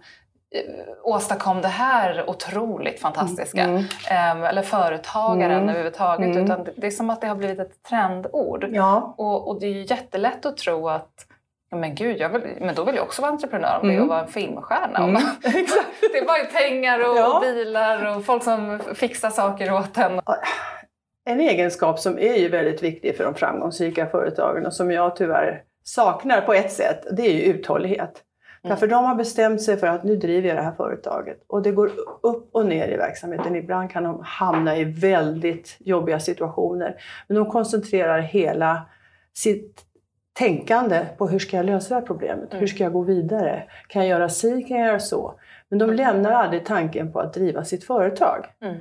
åstadkom 1.02 1.62
det 1.62 1.68
här 1.68 2.30
otroligt 2.30 3.00
fantastiska. 3.00 3.62
Mm. 3.62 3.76
Um, 3.76 4.44
eller 4.44 4.62
företagaren 4.62 5.52
mm. 5.52 5.68
överhuvudtaget. 5.68 6.26
Mm. 6.26 6.44
Utan 6.44 6.68
det 6.76 6.86
är 6.86 6.90
som 6.90 7.10
att 7.10 7.20
det 7.20 7.26
har 7.26 7.36
blivit 7.36 7.58
ett 7.58 7.82
trendord. 7.82 8.66
Ja. 8.70 9.14
Och, 9.18 9.48
och 9.48 9.60
det 9.60 9.66
är 9.66 9.90
jättelätt 9.90 10.46
att 10.46 10.56
tro 10.56 10.88
att 10.88 11.26
men 11.70 11.94
gud, 11.94 12.20
jag 12.20 12.28
vill, 12.28 12.42
men 12.60 12.74
då 12.74 12.84
vill 12.84 12.94
jag 12.94 13.04
också 13.04 13.22
vara 13.22 13.32
entreprenör 13.32 13.78
om 13.82 13.90
mm. 13.90 13.96
det 13.96 14.02
att 14.02 14.08
vara 14.08 14.20
en 14.20 14.28
filmstjärna. 14.28 14.98
Mm. 14.98 15.22
det 16.12 16.18
är 16.18 16.26
bara 16.26 16.44
pengar 16.44 16.98
och 16.98 17.16
ja. 17.16 17.40
bilar 17.42 18.16
och 18.16 18.24
folk 18.24 18.42
som 18.42 18.80
fixar 18.94 19.30
saker 19.30 19.72
åt 19.72 19.98
en. 19.98 20.20
En 21.26 21.40
egenskap 21.40 22.00
som 22.00 22.18
är 22.18 22.34
ju 22.34 22.48
väldigt 22.48 22.82
viktig 22.82 23.16
för 23.16 23.24
de 23.24 23.34
framgångsrika 23.34 24.06
företagen 24.06 24.66
och 24.66 24.72
som 24.72 24.90
jag 24.90 25.16
tyvärr 25.16 25.62
saknar 25.84 26.40
på 26.40 26.54
ett 26.54 26.72
sätt, 26.72 27.06
det 27.16 27.22
är 27.22 27.32
ju 27.32 27.42
uthållighet. 27.42 28.00
Mm. 28.00 28.74
Därför 28.74 28.86
de 28.86 29.04
har 29.04 29.14
bestämt 29.14 29.62
sig 29.62 29.76
för 29.76 29.86
att 29.86 30.04
nu 30.04 30.16
driver 30.16 30.48
jag 30.48 30.56
det 30.56 30.62
här 30.62 30.74
företaget 30.76 31.44
och 31.46 31.62
det 31.62 31.70
går 31.70 31.90
upp 32.22 32.48
och 32.52 32.66
ner 32.66 32.88
i 32.88 32.96
verksamheten. 32.96 33.56
Ibland 33.56 33.90
kan 33.90 34.04
de 34.04 34.22
hamna 34.24 34.76
i 34.76 34.84
väldigt 34.84 35.76
jobbiga 35.78 36.20
situationer. 36.20 36.96
Men 37.28 37.36
de 37.36 37.50
koncentrerar 37.50 38.20
hela 38.20 38.82
sitt 39.34 39.84
tänkande 40.34 41.06
på 41.18 41.28
hur 41.28 41.38
ska 41.38 41.56
jag 41.56 41.66
lösa 41.66 41.88
det 41.88 42.00
här 42.00 42.06
problemet? 42.06 42.50
Mm. 42.50 42.60
Hur 42.60 42.66
ska 42.66 42.84
jag 42.84 42.92
gå 42.92 43.02
vidare? 43.02 43.62
Kan 43.88 44.02
jag 44.02 44.08
göra 44.08 44.28
si? 44.28 44.62
Kan 44.62 44.78
jag 44.78 44.86
göra 44.86 45.00
så? 45.00 45.34
Men 45.68 45.78
de 45.78 45.92
lämnar 45.92 46.30
aldrig 46.30 46.64
tanken 46.64 47.12
på 47.12 47.20
att 47.20 47.34
driva 47.34 47.64
sitt 47.64 47.84
företag. 47.84 48.46
Mm. 48.62 48.76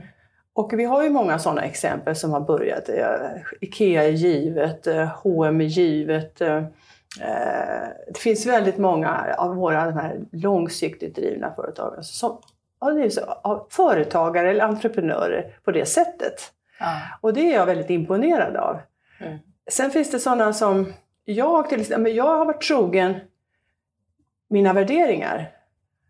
Och 0.53 0.73
vi 0.73 0.85
har 0.85 1.03
ju 1.03 1.09
många 1.09 1.39
sådana 1.39 1.61
exempel 1.61 2.15
som 2.15 2.31
har 2.31 2.39
börjat. 2.39 2.89
IKEA 3.61 4.03
är 4.03 4.09
givet, 4.09 4.87
H&M 5.23 5.61
är 5.61 5.65
givet. 5.65 6.41
Eh, 6.41 6.63
det 8.07 8.19
finns 8.19 8.45
väldigt 8.45 8.77
många 8.77 9.35
av 9.37 9.55
våra 9.55 9.85
de 9.85 9.97
här 9.97 10.19
långsiktigt 10.31 11.15
drivna 11.15 11.51
företag 11.55 12.05
som 12.05 12.37
ja, 12.81 12.91
drivs 12.91 13.17
av 13.17 13.67
företagare 13.69 14.49
eller 14.49 14.65
entreprenörer 14.65 15.55
på 15.63 15.71
det 15.71 15.85
sättet. 15.85 16.51
Mm. 16.79 16.93
Och 17.21 17.33
det 17.33 17.41
är 17.41 17.53
jag 17.53 17.65
väldigt 17.65 17.89
imponerad 17.89 18.55
av. 18.55 18.79
Mm. 19.19 19.37
Sen 19.71 19.91
finns 19.91 20.11
det 20.11 20.19
sådana 20.19 20.53
som 20.53 20.93
jag 21.25 21.69
till 21.69 21.81
exempel, 21.81 22.15
jag 22.15 22.37
har 22.37 22.45
varit 22.45 22.61
trogen 22.61 23.15
mina 24.49 24.73
värderingar, 24.73 25.51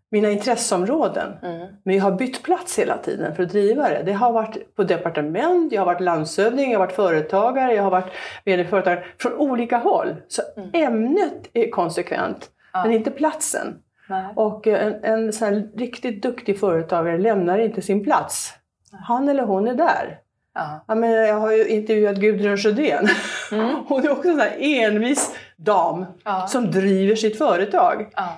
mina 0.10 0.30
intresseområden. 0.30 1.34
Mm. 1.44 1.68
Men 1.84 1.96
jag 1.96 2.04
har 2.04 2.12
bytt 2.12 2.44
plats 2.44 2.80
hela 2.80 2.98
tiden 2.98 3.36
för 3.36 3.44
att 3.44 3.50
driva 3.50 3.90
det. 3.90 4.04
Det 4.06 4.14
har 4.14 4.34
varit 4.34 4.76
på 4.76 4.84
departement, 4.84 5.74
jag 5.74 5.82
har 5.82 5.86
varit 5.86 6.02
landshövding, 6.02 6.72
jag 6.72 6.80
har 6.80 6.86
varit 6.86 6.96
företagare, 6.96 7.74
jag 7.74 7.84
har 7.84 7.92
varit 7.92 8.14
vd 8.46 8.66
företagare 8.66 9.06
från 9.18 9.34
olika 9.34 9.78
håll. 9.78 10.16
Så 10.28 10.42
mm. 10.58 10.70
ämnet 10.74 11.50
är 11.54 11.70
konsekvent. 11.70 12.50
men 12.74 12.92
inte 12.92 13.12
platsen. 13.12 13.80
Nej. 14.10 14.34
Och 14.36 14.68
eh, 14.68 14.94
en, 15.04 15.32
en 15.42 15.72
riktigt 15.76 16.24
duktig 16.24 16.60
företagare 16.60 17.18
lämnar 17.18 17.60
inte 17.60 17.82
sin 17.82 18.04
plats. 18.04 18.54
Han 18.92 19.30
eller 19.30 19.44
hon 19.44 19.68
är 19.68 19.74
där. 19.74 20.20
Ja. 20.54 20.86
Ja, 20.88 20.96
men 20.96 21.12
jag 21.12 21.40
har 21.40 21.52
ju 21.52 21.68
intervjuat 21.68 22.16
Gudrun 22.16 22.58
Sjödén. 22.58 23.08
Mm. 23.52 23.76
Hon 23.88 24.06
är 24.06 24.12
också 24.12 24.30
en 24.30 24.42
envis 24.60 25.36
dam 25.58 26.06
Ja. 26.24 26.48
som 26.48 26.72
driver 26.72 27.16
sitt 27.16 27.38
företag. 27.38 28.10
Ja. 28.16 28.38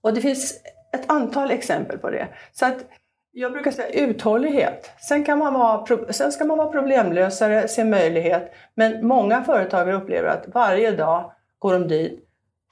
Och 0.00 0.14
det 0.14 0.20
finns 0.20 0.54
ett 0.92 1.10
antal 1.10 1.50
exempel 1.50 1.98
på 1.98 2.10
det. 2.10 2.28
Så 2.52 2.66
att 2.66 2.76
jag 3.32 3.52
brukar 3.52 3.70
säga 3.70 3.88
uthållighet. 3.88 4.90
Sen, 5.08 5.24
kan 5.24 5.38
man 5.38 5.54
vara, 5.54 6.12
sen 6.12 6.32
ska 6.32 6.44
man 6.44 6.58
vara 6.58 6.68
problemlösare, 6.68 7.68
se 7.68 7.84
möjlighet. 7.84 8.52
Men 8.74 9.06
många 9.06 9.44
företagare 9.44 9.96
upplever 9.96 10.28
att 10.28 10.44
varje 10.54 10.90
dag 10.90 11.32
går 11.58 11.72
de 11.72 11.88
dit 11.88 12.20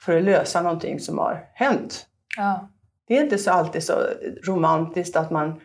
för 0.00 0.16
att 0.16 0.22
lösa 0.22 0.62
någonting 0.62 1.00
som 1.00 1.18
har 1.18 1.44
hänt. 1.54 2.06
Det 3.08 3.18
är 3.18 3.22
inte 3.22 3.38
så 3.38 3.50
alltid 3.50 3.84
så 3.84 3.94
romantiskt 4.46 5.16
att 5.16 5.30
man 5.30 5.60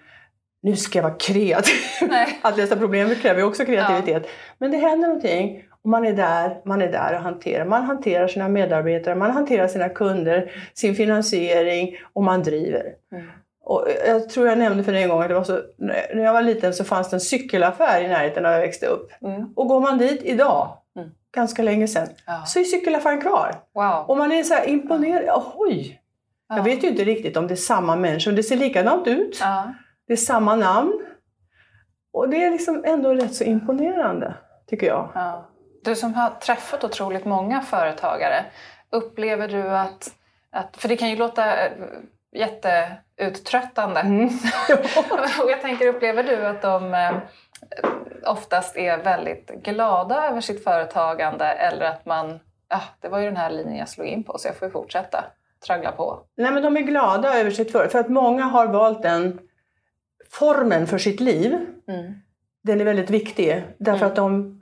nu 0.64 0.76
ska 0.76 0.98
jag 1.00 1.04
vara 1.04 1.16
kreativ. 1.16 1.76
Nej. 2.10 2.40
Att 2.42 2.58
lösa 2.58 2.76
problem 2.76 3.16
kräver 3.16 3.44
också 3.44 3.66
kreativitet. 3.66 4.28
Men 4.58 4.72
det 4.72 4.78
händer 4.78 5.08
någonting 5.08 5.64
och 5.84 5.90
man 5.90 6.06
är 6.06 6.14
där, 6.14 6.62
man 6.66 6.82
är 6.82 6.92
där 6.92 7.14
och 7.14 7.20
hanterar. 7.22 7.66
Man 7.66 7.84
hanterar 7.84 8.28
sina 8.28 8.48
medarbetare, 8.50 9.16
man 9.16 9.32
hanterar 9.32 9.68
sina 9.68 9.90
kunder, 9.90 10.52
sin 10.74 10.96
finansiering 10.96 11.98
och 12.14 12.24
man 12.24 12.44
driver. 12.44 12.84
Mm. 13.12 13.28
Och 13.64 13.88
jag 14.08 14.30
tror 14.30 14.48
jag 14.48 14.58
nämnde 14.58 14.84
för 14.84 14.92
dig 14.92 15.04
en 15.04 15.10
gång 15.10 15.22
att 15.22 15.28
det 15.28 15.34
var 15.34 15.44
så, 15.44 15.60
när 15.78 16.24
jag 16.24 16.34
var 16.34 16.42
liten 16.42 16.74
så 16.74 16.84
fanns 16.84 17.10
det 17.10 17.16
en 17.16 17.20
cykelaffär 17.22 18.02
i 18.02 18.08
närheten 18.08 18.44
när 18.44 18.52
jag 18.52 18.60
växte 18.62 18.86
upp. 18.88 19.12
Mm. 19.22 19.54
Och 19.56 19.68
går 19.68 19.80
man 19.82 19.98
dit 19.98 20.22
idag, 20.24 20.78
Mm. 20.98 21.10
ganska 21.36 21.62
länge 21.64 21.88
sedan, 21.88 22.08
Ja. 22.26 22.44
så 22.46 22.60
är 22.60 22.64
cykelaffären 22.64 23.22
kvar. 23.22 23.56
Wow. 23.74 24.06
Och 24.08 24.18
man 24.18 24.32
är 24.32 24.44
så 24.44 24.54
här 24.54 24.70
imponerad. 24.70 25.44
Oj! 25.56 26.02
Ja. 26.50 26.58
Jag 26.58 26.64
vet 26.64 26.84
ju 26.84 26.88
inte 26.88 27.04
riktigt 27.04 27.38
om 27.38 27.48
det 27.48 27.54
är 27.54 27.56
samma 27.56 27.96
människor, 27.96 28.32
det 28.32 28.44
ser 28.44 28.56
likadant 28.56 29.08
ut. 29.08 29.38
Ja. 29.42 29.74
Det 30.08 30.14
är 30.14 30.18
samma 30.18 30.56
namn. 30.56 31.06
Och 32.14 32.30
det 32.30 32.44
är 32.44 32.52
liksom 32.52 32.84
ändå 32.86 33.14
rätt 33.14 33.36
så 33.36 33.44
imponerande, 33.44 34.34
tycker 34.68 34.88
jag. 34.88 35.10
Ja. 35.16 35.50
Du 35.84 35.96
som 35.96 36.14
har 36.14 36.30
träffat 36.30 36.84
otroligt 36.84 37.26
många 37.26 37.62
företagare, 37.62 38.46
upplever 38.90 39.48
du 39.48 39.70
att, 39.70 40.12
att 40.52 40.78
för 40.78 40.90
det 40.90 40.98
kan 40.98 41.10
ju 41.10 41.16
låta 41.16 41.66
eh, 41.66 41.72
jätteuttröttande. 42.32 44.00
Mm. 44.00 44.26
Och 45.44 45.52
jag 45.52 45.62
tänker, 45.62 45.88
upplever 45.88 46.24
du 46.24 46.46
att 46.46 46.62
de 46.62 46.94
eh, 46.94 47.18
oftast 48.26 48.78
är 48.78 49.04
väldigt 49.04 49.48
glada 49.64 50.28
över 50.28 50.42
sitt 50.42 50.64
företagande 50.64 51.46
eller 51.46 51.86
att 51.86 52.06
man, 52.06 52.40
ja, 52.70 52.82
det 53.02 53.10
var 53.10 53.20
ju 53.20 53.26
den 53.26 53.38
här 53.38 53.50
linjen 53.50 53.78
jag 53.78 53.90
slog 53.90 54.08
in 54.08 54.24
på 54.24 54.38
så 54.38 54.48
jag 54.48 54.56
får 54.56 54.68
ju 54.68 54.72
fortsätta 54.72 55.26
traggla 55.66 55.92
på. 55.92 56.20
Nej, 56.38 56.52
men 56.52 56.64
de 56.64 56.78
är 56.78 56.82
glada 56.82 57.40
över 57.40 57.52
sitt 57.52 57.72
företag. 57.72 57.92
För 57.92 58.00
att 58.00 58.10
många 58.10 58.44
har 58.44 58.68
valt 58.68 59.02
den 59.02 59.40
formen 60.40 60.88
för 60.88 60.98
sitt 60.98 61.20
liv. 61.20 61.54
Mm. 61.88 62.14
Den 62.64 62.82
är 62.82 62.86
väldigt 62.86 63.10
viktig. 63.10 63.64
Därför 63.78 63.98
Mm. 64.06 64.10
att 64.10 64.16
de 64.16 64.62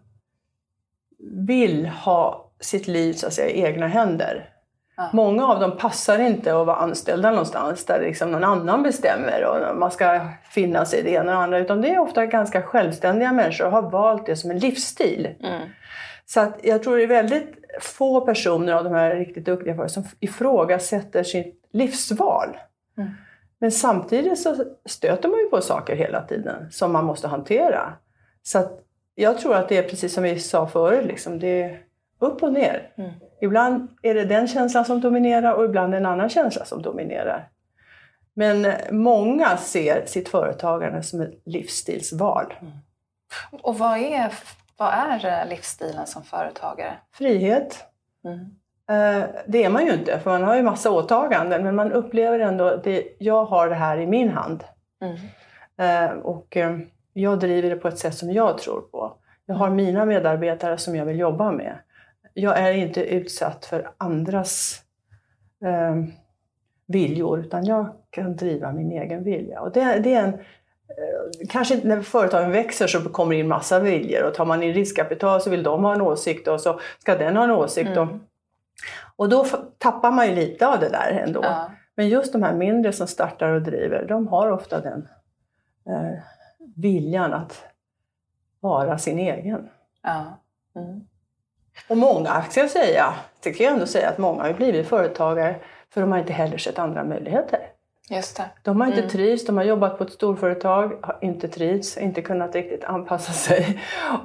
vill 1.48 1.86
ha 1.86 2.52
sitt 2.60 2.88
liv 2.88 3.14
så 3.14 3.28
att 3.28 3.34
säga, 3.34 3.50
i 3.50 3.62
egna 3.62 3.88
händer. 3.88 4.50
Ja. 4.98 5.10
Många 5.14 5.48
av 5.48 5.60
dem 5.60 5.78
passar 5.78 6.20
inte 6.20 6.60
att 6.60 6.68
vara 6.68 6.78
anställda 6.78 7.30
någonstans 7.30 7.86
där 7.86 8.02
liksom 8.02 8.32
någon 8.32 8.44
annan 8.44 8.84
bestämmer 8.84 9.46
och 9.46 9.78
man 9.78 9.92
ska 9.92 10.28
finna 10.50 10.86
sig 10.86 11.00
i 11.00 11.04
det 11.04 11.10
ena 11.10 11.22
och 11.22 11.28
det 11.28 11.44
andra. 11.44 11.60
Utan 11.60 11.82
det 11.82 11.90
är 11.90 12.00
ofta 12.00 12.26
ganska 12.26 12.62
självständiga 12.62 13.32
människor 13.32 13.66
och 13.66 13.72
har 13.72 13.90
valt 13.92 14.26
det 14.26 14.36
som 14.36 14.52
en 14.52 14.60
livsstil. 14.60 15.36
Mm. 15.44 15.70
Så 16.26 16.40
att 16.40 16.60
jag 16.64 16.84
tror 16.84 16.98
det 16.98 17.04
är 17.04 17.08
väldigt 17.08 17.54
få 17.82 18.22
personer 18.22 18.74
av 18.74 18.84
de 18.84 18.94
här 18.94 19.16
riktigt 19.16 19.46
duktiga 19.46 19.88
som 19.88 20.04
ifrågasätter 20.20 21.24
sitt 21.24 21.70
livsval. 21.74 22.58
Mm. 22.98 23.10
Men 23.66 23.72
samtidigt 23.72 24.40
så 24.40 24.56
stöter 24.86 25.30
man 25.30 25.40
ju 25.40 25.50
på 25.50 25.62
saker 25.62 25.96
hela 25.96 26.22
tiden 26.22 26.72
som 26.72 26.92
man 26.92 27.06
måste 27.06 27.28
hantera. 27.28 27.94
Så 28.44 28.70
jag 29.16 29.38
tror 29.38 29.56
att 29.56 29.70
det 29.70 29.78
är 29.78 29.84
precis 29.84 30.14
som 30.14 30.24
vi 30.24 30.40
sa 30.40 30.68
förut, 30.68 31.06
liksom, 31.06 31.40
det 31.40 31.62
är 31.62 31.82
upp 32.20 32.44
och 32.44 32.54
ner. 32.54 32.94
Mm. 32.98 33.12
Ibland 33.42 33.88
är 34.02 34.14
det 34.14 34.26
den 34.26 34.48
känslan 34.48 34.86
som 34.86 35.02
dominerar 35.02 35.54
och 35.54 35.66
ibland 35.66 35.96
en 35.96 36.06
annan 36.06 36.30
känsla 36.30 36.66
som 36.66 36.82
dominerar. 36.82 37.50
Men 38.34 38.74
många 38.92 39.58
ser 39.58 40.06
sitt 40.06 40.30
företagande 40.30 41.04
som 41.04 41.22
ett 41.22 41.42
livsstilsval. 41.46 42.54
Och 43.62 43.78
vad 43.78 43.98
är, 43.98 44.34
vad 44.78 44.94
är 44.94 45.46
livsstilen 45.46 46.08
som 46.08 46.24
företagare? 46.24 46.98
Frihet, 47.12 47.86
Mm. 48.26 48.46
Eh, 48.90 49.24
Det 49.48 49.64
är 49.64 49.70
man 49.70 49.86
ju 49.86 49.94
inte, 49.94 50.20
för 50.20 50.32
man 50.32 50.44
har 50.44 50.56
ju 50.56 50.62
massa 50.64 50.92
åtaganden. 50.92 51.64
Men 51.64 51.76
man 51.76 51.92
upplever 51.92 52.40
ändå 52.40 52.68
att 52.68 52.88
jag 53.18 53.46
har 53.46 53.70
det 53.70 53.76
här 53.76 53.98
i 53.98 54.08
min 54.08 54.30
hand. 54.30 54.64
Mm. 55.02 55.16
Eh, 55.78 56.18
Och 56.18 56.58
eh, 56.58 56.78
jag 57.14 57.40
driver 57.40 57.70
det 57.70 57.76
på 57.76 57.88
ett 57.88 57.98
sätt 57.98 58.16
som 58.16 58.32
jag 58.32 58.58
tror 58.58 58.82
på. 58.82 59.14
Jag 59.46 59.56
har 59.56 59.70
mina 59.70 60.06
medarbetare 60.06 60.78
som 60.78 60.96
jag 60.96 61.06
vill 61.06 61.20
jobba 61.20 61.52
med. 61.52 61.76
Jag 62.34 62.60
är 62.60 62.72
inte 62.72 63.02
utsatt 63.04 63.66
för 63.66 63.90
andras 63.98 64.82
eh, 65.66 65.96
viljor, 66.88 67.40
utan 67.40 67.66
jag 67.66 67.88
kan 68.10 68.36
driva 68.36 68.72
min 68.72 68.92
egen 68.92 69.24
vilja. 69.24 69.62
Och 69.62 69.72
det, 69.72 70.00
det 70.00 70.14
är 70.14 70.24
en, 70.24 70.34
eh, 70.34 71.48
kanske 71.50 71.80
när 71.84 72.02
företagen 72.02 72.52
växer 72.52 72.88
så 72.88 73.10
kommer 73.10 73.34
det 73.34 73.40
in 73.40 73.48
massa 73.48 73.80
viljor 73.80 74.24
och 74.24 74.34
tar 74.34 74.46
man 74.46 74.64
in 74.64 74.74
riskkapital 74.74 75.42
så 75.42 75.50
vill 75.50 75.64
de 75.64 75.84
ha 75.84 75.94
en 75.94 76.02
åsikt 76.02 76.48
och 76.48 76.62
så 76.62 76.80
ska 77.00 77.16
den 77.18 77.38
ha 77.38 77.44
en 77.44 77.52
åsikt. 77.52 77.90
Mm. 77.90 78.20
Och, 79.16 79.30
då 79.30 79.46
tappar 79.78 80.12
man 80.12 80.28
ju 80.28 80.36
lite 80.36 80.68
av 80.68 80.80
det 80.80 80.90
där 80.90 81.12
ändå. 81.12 81.44
Ja. 81.44 81.72
Men 81.96 82.10
just 82.10 82.34
de 82.34 82.44
här 82.44 82.54
mindre 82.54 82.94
som 82.94 83.08
startar 83.08 83.52
och 83.52 83.62
driver, 83.62 84.06
de 84.08 84.28
har 84.28 84.52
ofta 84.52 84.82
den 84.82 85.08
eh, 85.90 86.20
viljan 86.76 87.34
att 87.34 87.64
vara 88.60 88.98
sin 88.98 89.20
egen. 89.20 89.70
Ja. 90.04 90.40
Mm. 90.76 91.02
Och 91.90 91.98
många, 91.98 92.42
ska 92.42 92.60
jag 92.60 92.70
säga, 92.70 93.14
tycker 93.42 93.64
jag 93.64 93.74
ändå 93.74 93.86
säga 93.86 94.10
att 94.10 94.18
många 94.18 94.44
har 94.44 94.54
blivit 94.54 94.88
företagare 94.88 95.56
för 95.90 96.02
de 96.02 96.12
har 96.12 96.20
inte 96.20 96.34
heller 96.34 96.58
sett 96.58 96.80
andra 96.80 97.04
möjligheter. 97.04 97.60
Just 98.10 98.38
det. 98.38 98.46
De 98.64 98.82
har 98.82 98.88
inte 98.88 99.00
Mm. 99.00 99.10
trivts, 99.10 99.46
de 99.46 99.58
har 99.58 99.64
jobbat 99.64 99.98
på 99.98 100.04
ett 100.04 100.12
storföretag, 100.12 101.00
har 101.02 101.18
inte 101.22 101.48
trivts, 101.48 101.98
inte 101.98 102.22
kunnat 102.22 102.56
riktigt 102.56 102.84
anpassa 102.84 103.34
sig. 103.50 103.82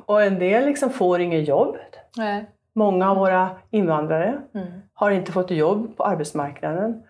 Och 0.06 0.22
en 0.22 0.38
del 0.38 0.64
liksom 0.66 0.90
får 0.90 1.20
inget 1.20 1.48
jobb. 1.48 1.76
Nej. 2.16 2.50
Många 2.72 3.10
av 3.10 3.16
våra 3.16 3.50
invandrare 3.70 4.38
Mm. 4.54 4.66
har 4.94 5.10
inte 5.10 5.32
fått 5.32 5.50
jobb 5.50 5.96
på 5.96 6.04
arbetsmarknaden. 6.04 7.02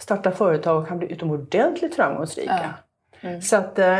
Startar 0.00 0.30
företag 0.30 0.82
och 0.82 0.88
kan 0.88 0.98
bli 0.98 1.12
utomordentligt 1.12 1.94
framgångsrika. 1.96 2.60
Ja. 3.20 3.28
Mm. 3.28 3.42
Så 3.42 3.56
att, 3.56 3.78
eh, 3.78 3.98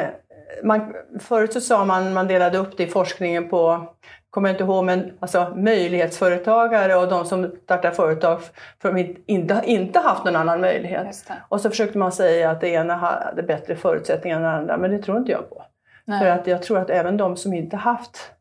man, 0.63 0.95
förut 1.21 1.53
så 1.53 1.61
sa 1.61 1.85
man, 1.85 2.13
man 2.13 2.29
delade 2.29 2.59
upp 2.59 2.77
det 2.77 2.83
i 2.83 2.87
forskningen 2.87 3.49
på, 3.49 3.87
kommer 4.31 4.49
jag 4.49 4.55
inte 4.55 4.65
ihåg, 4.65 4.85
men 4.85 5.13
alltså 5.21 5.53
möjlighetsföretagare 5.57 6.97
och 6.97 7.09
de 7.09 7.25
som 7.25 7.51
startar 7.65 7.91
företag 7.91 8.41
för 8.83 8.93
de 8.93 9.17
inte, 9.27 9.63
inte 9.65 9.99
haft 9.99 10.25
någon 10.25 10.37
annan 10.37 10.61
möjlighet. 10.61 11.27
Och 11.49 11.61
så 11.61 11.71
försökte 11.71 11.99
man 11.99 12.13
säga 12.13 12.51
att 12.51 12.61
det 12.61 12.69
ena 12.69 12.97
hade 12.97 13.43
bättre 13.43 13.77
förutsättningar 13.77 14.37
än 14.37 14.43
det 14.43 14.51
andra, 14.51 14.77
men 14.77 14.91
det 14.91 14.99
tror 15.03 15.19
inte 15.19 15.33
jag 15.33 15.51
på. 15.51 15.65
Nej. 16.05 16.21
För 16.21 16.27
att 16.27 16.47
jag 16.47 16.63
tror 16.63 16.79
att 16.79 16.91
även 16.91 17.17
de 17.17 17.37
som 17.37 17.53
inte 17.55 17.77
haft 17.77 18.33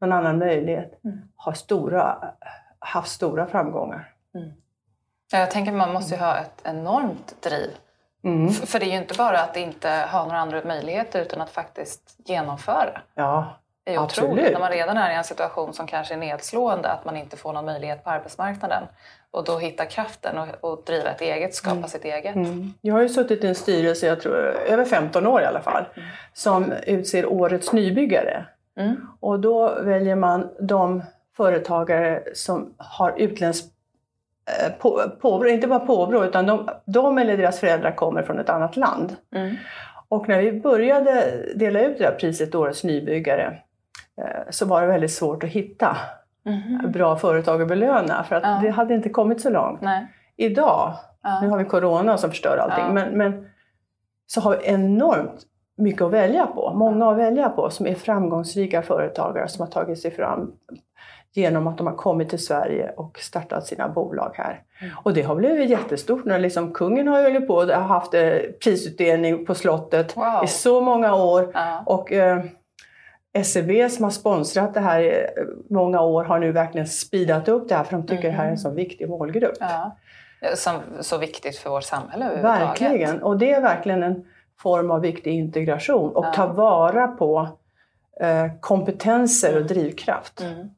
någon 0.00 0.12
annan 0.12 0.38
möjlighet 0.38 1.00
Mm. 1.04 1.18
har 1.36 1.52
stora, 1.52 2.18
haft 2.78 3.10
stora 3.10 3.46
framgångar. 3.46 4.12
Ja, 5.32 5.38
Jag 5.38 5.50
tänker 5.50 5.72
man 5.72 5.92
måste 5.92 6.14
ju 6.14 6.20
ha 6.20 6.36
ett 6.38 6.60
enormt 6.64 7.42
driv. 7.42 7.70
Mm. 8.24 8.50
För 8.50 8.78
det 8.80 8.86
är 8.86 8.90
ju 8.90 8.96
inte 8.96 9.14
bara 9.18 9.40
att 9.40 9.56
inte 9.56 9.90
ha 10.12 10.24
några 10.24 10.38
andra 10.38 10.62
möjligheter 10.64 11.22
utan 11.22 11.40
att 11.40 11.50
faktiskt 11.50 12.16
genomföra. 12.24 13.00
Ja, 13.14 13.46
Det 13.84 13.90
är 13.90 13.94
ju 13.94 14.02
Absolut. 14.02 14.30
otroligt 14.30 14.52
när 14.52 14.60
man 14.60 14.70
redan 14.70 14.96
är 14.96 15.10
i 15.10 15.14
en 15.14 15.24
situation 15.24 15.72
som 15.74 15.86
kanske 15.86 16.14
är 16.14 16.18
nedslående 16.18 16.88
att 16.88 17.04
man 17.04 17.16
inte 17.16 17.36
får 17.36 17.52
någon 17.52 17.64
möjlighet 17.64 18.04
på 18.04 18.10
arbetsmarknaden. 18.10 18.82
Och 19.30 19.44
då 19.44 19.58
hitta 19.58 19.86
kraften 19.86 20.38
och, 20.38 20.48
och 20.60 20.82
driva 20.86 21.10
ett 21.10 21.20
eget, 21.20 21.54
skapa 21.54 21.88
sitt 21.88 22.04
eget. 22.04 22.34
Mm. 22.36 22.74
Jag 22.80 22.94
har 22.94 23.02
ju 23.02 23.08
suttit 23.08 23.44
i 23.44 23.46
en 23.48 23.54
styrelse, 23.54 24.06
jag 24.06 24.20
tror 24.20 24.36
över 24.66 24.84
15 24.84 25.26
år 25.26 25.42
i 25.42 25.44
alla 25.44 25.60
fall, 25.60 25.84
som 26.32 26.72
utser 26.86 27.26
årets 27.26 27.72
nybyggare. 27.72 28.44
Mm. 28.78 28.96
Och 29.20 29.40
då 29.40 29.74
väljer 29.82 30.16
man 30.16 30.48
de 30.60 31.02
företagare 31.36 32.22
som 32.34 32.74
har 32.76 33.14
utländskt 33.16 33.68
eh, 34.66 34.72
på, 34.78 35.02
påbrå, 35.20 35.48
inte 35.48 35.66
bara 35.66 35.80
påbrå, 35.80 36.24
utan 36.24 36.46
de, 36.46 36.68
de 36.84 37.18
eller 37.18 37.36
deras 37.36 37.60
föräldrar 37.60 37.90
kommer 37.92 38.22
från 38.22 38.38
ett 38.38 38.48
annat 38.50 38.76
land. 38.76 39.16
Mm. 39.34 39.56
Och 40.08 40.28
när 40.28 40.42
vi 40.42 40.60
började 40.60 41.24
dela 41.54 41.80
ut 41.80 41.98
det 41.98 42.04
här 42.04 42.14
priset, 42.20 42.54
Årets 42.54 42.84
nybyggare, 42.84 43.58
eh, 44.20 44.40
så 44.50 44.66
var 44.66 44.80
det 44.82 44.86
väldigt 44.88 45.12
svårt 45.12 45.44
att 45.44 45.50
hitta 45.50 45.96
Mhm. 46.44 46.92
bra 46.92 47.16
företag 47.16 47.62
att 47.62 47.68
belöna, 47.68 48.24
för 48.24 48.36
att 48.36 48.42
Ja. 48.42 48.58
det 48.62 48.70
hade 48.70 48.94
inte 48.94 49.08
kommit 49.08 49.40
så 49.40 49.50
långt. 49.50 49.80
Nej. 49.80 50.06
Idag, 50.36 50.94
Ja. 51.22 51.40
nu 51.42 51.48
har 51.48 51.58
vi 51.58 51.64
corona 51.64 52.18
som 52.18 52.30
förstör 52.30 52.56
allting, 52.56 52.84
Ja. 52.84 52.92
men, 52.92 53.18
men 53.18 53.46
så 54.26 54.40
har 54.40 54.56
vi 54.56 54.66
enormt 54.66 55.42
mycket 55.78 56.02
att 56.02 56.12
välja 56.12 56.46
på, 56.46 56.72
många 56.74 57.10
att 57.10 57.18
välja 57.18 57.48
på 57.48 57.70
som 57.70 57.86
är 57.86 57.94
framgångsrika 57.94 58.82
företagare 58.82 59.48
som 59.48 59.64
har 59.64 59.72
tagit 59.72 60.00
sig 60.00 60.10
fram 60.10 60.52
genom 61.32 61.66
att 61.66 61.78
de 61.78 61.86
har 61.86 61.94
kommit 61.94 62.28
till 62.28 62.44
Sverige 62.44 62.92
och 62.96 63.18
startat 63.18 63.66
sina 63.66 63.88
bolag 63.88 64.32
här. 64.34 64.62
Mm. 64.80 64.94
Och 65.02 65.14
det 65.14 65.22
har 65.22 65.34
blivit 65.34 65.70
jättestort. 65.70 66.24
När 66.24 66.38
liksom, 66.38 66.72
kungen 66.72 67.08
har 67.08 67.28
ju 67.28 67.40
på 67.40 67.54
och 67.54 67.68
haft 67.68 68.14
eh, 68.14 68.32
prisutdelning 68.62 69.46
på 69.46 69.54
slottet 69.54 70.16
wow. 70.16 70.44
i 70.44 70.46
så 70.46 70.80
många 70.80 71.14
år. 71.14 71.50
Ja. 71.54 71.82
Och 71.86 72.12
eh, 72.12 72.44
SEB 73.44 73.90
som 73.90 74.04
har 74.04 74.10
sponsrat 74.10 74.74
det 74.74 74.80
här 74.80 75.00
i 75.00 75.26
många 75.70 76.00
år 76.00 76.24
har 76.24 76.38
nu 76.38 76.52
verkligen 76.52 76.86
speedat 76.86 77.48
upp 77.48 77.68
det 77.68 77.74
här 77.74 77.84
för 77.84 77.92
de 77.92 78.06
tycker 78.06 78.24
mm. 78.24 78.30
det 78.32 78.36
här 78.36 78.46
är 78.46 78.50
en 78.50 78.58
så 78.58 78.70
viktig 78.70 79.08
målgrupp. 79.08 79.56
Ja. 79.60 79.96
Som, 80.54 80.74
så 81.00 81.18
viktigt 81.18 81.56
för 81.56 81.70
vårt 81.70 81.84
samhälle 81.84 82.42
Verkligen, 82.42 83.22
och 83.22 83.38
det 83.38 83.52
är 83.52 83.60
verkligen 83.60 84.02
en 84.02 84.24
form 84.58 84.90
av 84.90 85.00
viktig 85.00 85.32
integration 85.32 86.16
och 86.16 86.24
ja. 86.24 86.32
ta 86.32 86.46
vara 86.46 87.08
på 87.08 87.48
eh, 88.20 88.46
kompetenser 88.60 89.56
och 89.56 89.66
drivkraft. 89.66 90.40
Mm. 90.40 90.70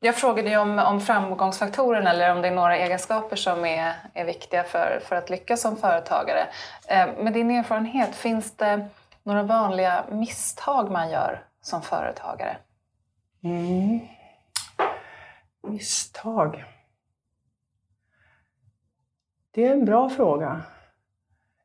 Jag 0.00 0.16
frågade 0.16 0.50
ju 0.50 0.56
om, 0.56 0.78
om 0.78 1.00
framgångsfaktorerna 1.00 2.10
eller 2.10 2.34
om 2.34 2.42
det 2.42 2.48
är 2.48 2.54
några 2.54 2.76
egenskaper 2.76 3.36
som 3.36 3.64
är, 3.64 3.94
är 4.14 4.24
viktiga 4.24 4.64
för, 4.64 5.00
för 5.04 5.16
att 5.16 5.30
lyckas 5.30 5.60
som 5.60 5.76
företagare. 5.76 6.46
Eh, 6.88 7.08
med 7.18 7.32
din 7.32 7.50
erfarenhet, 7.50 8.14
finns 8.14 8.56
det 8.56 8.88
några 9.22 9.42
vanliga 9.42 10.04
misstag 10.10 10.90
man 10.90 11.10
gör 11.10 11.44
som 11.60 11.82
företagare? 11.82 12.56
Mm. 13.44 14.00
Misstag? 15.62 16.64
Det 19.50 19.66
är 19.66 19.72
en 19.72 19.84
bra 19.84 20.10
fråga. 20.10 20.62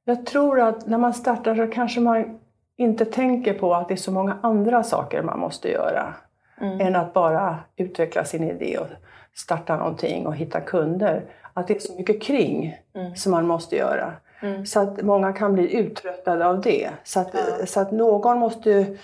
Jag 0.06 0.26
tror 0.26 0.60
att 0.60 0.88
när 0.88 0.98
man 0.98 1.14
startar 1.14 1.56
så 1.56 1.68
kanske 1.68 2.00
man 2.00 2.40
inte 2.78 3.06
tänker 3.06 3.54
på 3.54 3.76
att 3.76 3.88
det 3.88 3.94
är 3.94 3.98
så 3.98 4.12
många 4.12 4.38
andra 4.44 4.84
saker 4.84 5.22
man 5.22 5.40
måste 5.40 5.72
göra 5.72 6.14
mm. 6.62 6.82
än 6.82 6.96
att 6.96 7.14
bara 7.14 7.60
utveckla 7.76 8.26
sin 8.26 8.44
idé 8.44 8.78
och 8.78 8.88
starta 9.34 9.78
någonting 9.78 10.28
och 10.28 10.36
hitta 10.36 10.62
kunder. 10.62 11.26
Att 11.54 11.68
det 11.68 11.76
är 11.76 11.80
så 11.80 11.96
mycket 11.96 12.22
kring 12.22 12.78
mm. 12.94 13.16
som 13.16 13.32
man 13.32 13.48
måste 13.48 13.76
göra. 13.76 14.14
Mm. 14.42 14.66
Så 14.66 14.80
att 14.80 15.02
många 15.02 15.34
kan 15.34 15.54
bli 15.54 15.76
uttröttade 15.76 16.48
av 16.48 16.62
det. 16.62 16.90
Så 17.04 17.20
att, 17.20 17.30
ja. 17.34 17.66
så 17.66 17.80
att 17.80 17.92
någon 17.92 18.40
måste 18.40 18.98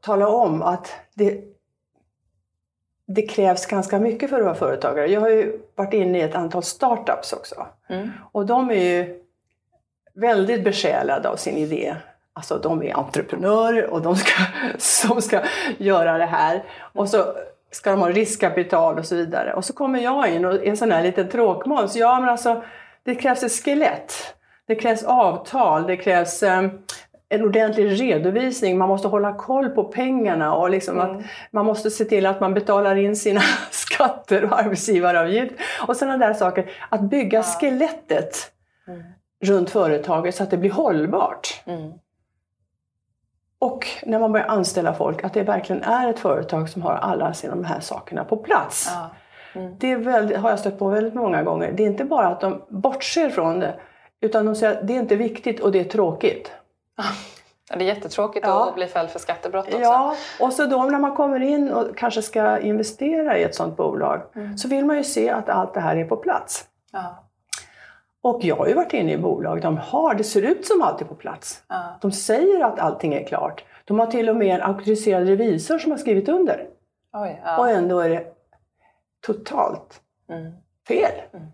tala 0.00 0.28
om 0.28 0.62
att 0.62 0.92
det, 1.14 1.40
det 3.06 3.22
krävs 3.22 3.66
ganska 3.66 3.98
mycket 3.98 4.30
för 4.30 4.38
att 4.38 4.44
vara 4.44 4.54
företagare. 4.54 5.06
Jag 5.06 5.20
har 5.20 5.28
ju 5.28 5.60
varit 5.74 5.94
inne 5.94 6.18
i 6.18 6.22
ett 6.22 6.34
antal 6.34 6.62
startups 6.62 7.32
också. 7.32 7.66
Mm. 7.88 8.10
Och 8.32 8.46
de 8.46 8.70
är 8.70 8.74
ju 8.74 9.25
väldigt 10.16 10.64
besjälade 10.64 11.28
av 11.28 11.36
sin 11.36 11.56
idé. 11.56 11.96
Alltså 12.32 12.58
de 12.58 12.82
är 12.82 12.96
entreprenörer 12.96 13.90
och 13.90 14.02
de 14.02 14.16
ska, 14.16 14.42
som 14.78 15.22
ska 15.22 15.42
göra 15.78 16.18
det 16.18 16.26
här. 16.26 16.64
Och 16.92 17.08
så 17.08 17.24
ska 17.70 17.90
de 17.90 18.00
ha 18.00 18.10
riskkapital 18.10 18.98
och 18.98 19.06
så 19.06 19.14
vidare. 19.14 19.52
Och 19.52 19.64
så 19.64 19.72
kommer 19.72 19.98
jag 19.98 20.28
in 20.28 20.44
och 20.44 20.54
är 20.54 20.64
en 20.64 20.76
sån 20.76 20.92
här 20.92 21.02
liten 21.02 21.28
tråkmåns. 21.28 21.96
Ja 21.96 22.20
men 22.20 22.28
alltså, 22.28 22.62
det 23.04 23.14
krävs 23.14 23.42
ett 23.42 23.64
skelett. 23.64 24.12
Det 24.66 24.74
krävs 24.74 25.04
avtal, 25.04 25.86
det 25.86 25.96
krävs 25.96 26.42
um, 26.42 26.70
en 27.28 27.44
ordentlig 27.44 28.00
redovisning, 28.00 28.78
man 28.78 28.88
måste 28.88 29.08
hålla 29.08 29.32
koll 29.32 29.68
på 29.68 29.84
pengarna 29.84 30.54
och 30.54 30.70
liksom 30.70 31.00
mm. 31.00 31.16
att 31.16 31.22
man 31.50 31.66
måste 31.66 31.90
se 31.90 32.04
till 32.04 32.26
att 32.26 32.40
man 32.40 32.54
betalar 32.54 32.96
in 32.96 33.16
sina 33.16 33.40
skatter 33.70 34.44
och 34.44 34.58
arbetsgivaravgift 34.58 35.54
och 35.86 35.96
sådana 35.96 36.26
där 36.26 36.34
saker. 36.34 36.70
Att 36.88 37.00
bygga 37.00 37.38
ja. 37.38 37.42
skelettet 37.42 38.52
mm. 38.88 39.02
Runt 39.44 39.70
företaget 39.70 40.34
så 40.34 40.42
att 40.42 40.50
det 40.50 40.56
blir 40.56 40.70
hållbart. 40.70 41.62
Mm. 41.66 41.92
Och 43.58 43.86
när 44.02 44.18
man 44.18 44.32
börjar 44.32 44.46
anställa 44.46 44.94
folk, 44.94 45.24
att 45.24 45.34
det 45.34 45.42
verkligen 45.42 45.82
är 45.82 46.10
ett 46.10 46.18
företag 46.18 46.68
som 46.68 46.82
har 46.82 46.94
alla 46.94 47.34
de 47.42 47.64
här 47.64 47.80
sakerna 47.80 48.24
på 48.24 48.36
plats. 48.36 48.92
Ja. 48.94 49.10
Mm. 49.60 49.76
Det 49.78 49.96
väldigt, 49.96 50.36
har 50.36 50.50
jag 50.50 50.58
stött 50.58 50.78
på 50.78 50.88
väldigt 50.88 51.14
många 51.14 51.42
gånger. 51.42 51.72
Det 51.72 51.82
är 51.82 51.86
inte 51.86 52.04
bara 52.04 52.26
att 52.26 52.40
de 52.40 52.62
bortser 52.68 53.30
från 53.30 53.60
det, 53.60 53.80
utan 54.20 54.46
de 54.46 54.54
säger 54.54 54.72
att 54.76 54.86
det 54.86 54.92
är 54.92 54.98
inte 54.98 55.16
viktigt 55.16 55.60
och 55.60 55.72
det 55.72 55.80
är 55.80 55.84
tråkigt. 55.84 56.52
Det 57.68 57.74
är 57.74 57.80
jättetråkigt 57.80 58.46
ja. 58.46 58.68
att 58.68 58.74
bli 58.74 58.86
fälld 58.86 59.10
för 59.10 59.18
skattebrott 59.18 59.66
också. 59.66 59.78
Ja, 59.78 60.16
och 60.40 60.52
så 60.52 60.66
då 60.66 60.82
när 60.82 60.98
man 60.98 61.16
kommer 61.16 61.40
in 61.40 61.72
och 61.72 61.96
kanske 61.96 62.22
ska 62.22 62.58
investera 62.58 63.38
i 63.38 63.42
ett 63.42 63.54
sådant 63.54 63.76
bolag 63.76 64.22
mm. 64.34 64.58
så 64.58 64.68
vill 64.68 64.84
man 64.84 64.96
ju 64.96 65.04
se 65.04 65.30
att 65.30 65.48
allt 65.48 65.74
det 65.74 65.80
här 65.80 65.96
är 65.96 66.04
på 66.04 66.16
plats. 66.16 66.64
Ja. 66.92 67.25
Och 68.26 68.44
jag 68.44 68.56
har 68.56 68.66
ju 68.66 68.74
varit 68.74 68.92
inne 68.92 69.12
i 69.12 69.18
bolag, 69.18 69.60
de 69.60 69.76
har, 69.78 70.14
det 70.14 70.24
ser 70.24 70.42
ut 70.42 70.66
som 70.66 70.82
allt 70.82 71.00
är 71.00 71.04
på 71.04 71.14
plats. 71.14 71.62
Ja. 71.68 71.98
De 72.00 72.12
säger 72.12 72.64
att 72.64 72.78
allting 72.78 73.14
är 73.14 73.24
klart. 73.24 73.64
De 73.84 73.98
har 73.98 74.06
till 74.06 74.28
och 74.28 74.36
med 74.36 74.54
en 74.54 74.62
auktoriserad 74.62 75.26
revisor 75.28 75.78
som 75.78 75.90
har 75.90 75.98
skrivit 75.98 76.28
under. 76.28 76.66
Oj, 77.12 77.42
ja. 77.44 77.58
Och 77.58 77.70
ändå 77.70 78.00
är 78.00 78.08
det 78.08 78.24
totalt 79.26 80.00
mm. 80.30 80.52
fel. 80.88 81.12
Mm. 81.32 81.46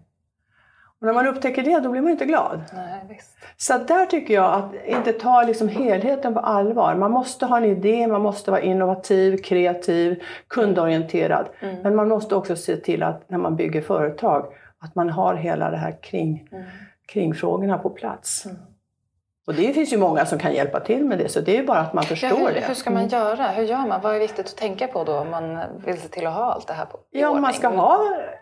Och 1.01 1.07
när 1.07 1.13
man 1.13 1.27
upptäcker 1.27 1.63
det, 1.63 1.81
då 1.81 1.91
blir 1.91 2.01
man 2.01 2.11
inte 2.11 2.25
glad. 2.25 2.61
Nej. 2.75 3.21
Så 3.57 3.79
där 3.79 4.07
tycker 4.07 4.35
jag 4.35 4.55
att 4.55 4.87
inte 4.87 5.13
ta 5.13 5.43
liksom 5.43 5.69
helheten 5.69 6.35
på 6.35 6.41
allvar. 6.41 6.95
Man 6.95 7.11
måste 7.11 7.47
ha 7.47 7.57
en 7.57 7.65
idé, 7.65 8.07
man 8.07 8.23
måste 8.23 8.51
vara 8.51 8.61
innovativ, 8.61 9.37
kreativ, 9.37 10.23
kundorienterad. 10.49 11.49
Mm. 11.61 11.83
Men 11.83 11.97
man 11.97 12.09
måste 12.09 12.35
också 12.35 12.57
se 12.57 12.77
till 12.77 13.03
att 13.03 13.31
när 13.31 13.39
man 13.39 13.57
bygger 13.57 13.83
företag, 13.83 14.47
att 14.83 14.95
man 14.95 15.11
har 15.11 15.35
hela 15.35 15.71
det 15.71 15.77
här 15.77 16.03
kring, 16.03 16.49
mm. 16.53 16.65
kringfrågorna 17.07 17.79
på 17.79 17.91
plats. 17.91 18.47
Mm. 18.47 18.57
Och 19.47 19.55
det 19.55 19.73
finns 19.73 19.93
ju 19.93 19.97
många 19.97 20.27
som 20.27 20.39
kan 20.39 20.53
hjälpa 20.53 20.81
till 20.81 21.05
med 21.05 21.19
det, 21.19 21.29
så 21.29 21.41
det 21.41 21.59
är 21.59 21.65
bara 21.65 21.79
att 21.79 21.93
man 21.93 22.05
förstår 22.05 22.31
ja, 22.31 22.37
hur, 22.37 22.55
det. 22.55 22.61
Hur 22.61 22.75
ska 22.75 22.91
man 22.91 23.03
mm. 23.03 23.09
göra? 23.09 23.47
Hur 23.47 23.63
gör 23.63 23.87
man? 23.87 24.01
Vad 24.01 24.15
är 24.15 24.19
viktigt 24.19 24.47
att 24.47 24.57
tänka 24.57 24.87
på 24.87 25.05
då 25.05 25.19
om 25.19 25.31
man 25.31 25.59
vill 25.85 26.01
se 26.01 26.09
till 26.09 26.27
att 26.27 26.35
ha 26.35 26.53
allt 26.53 26.67
det 26.67 26.73
här 26.73 26.85
på 26.85 26.99
Ja, 27.11 27.29
ordning? 27.29 27.43
man 27.43 27.53
ska, 27.53 27.69
ha 27.69 28.01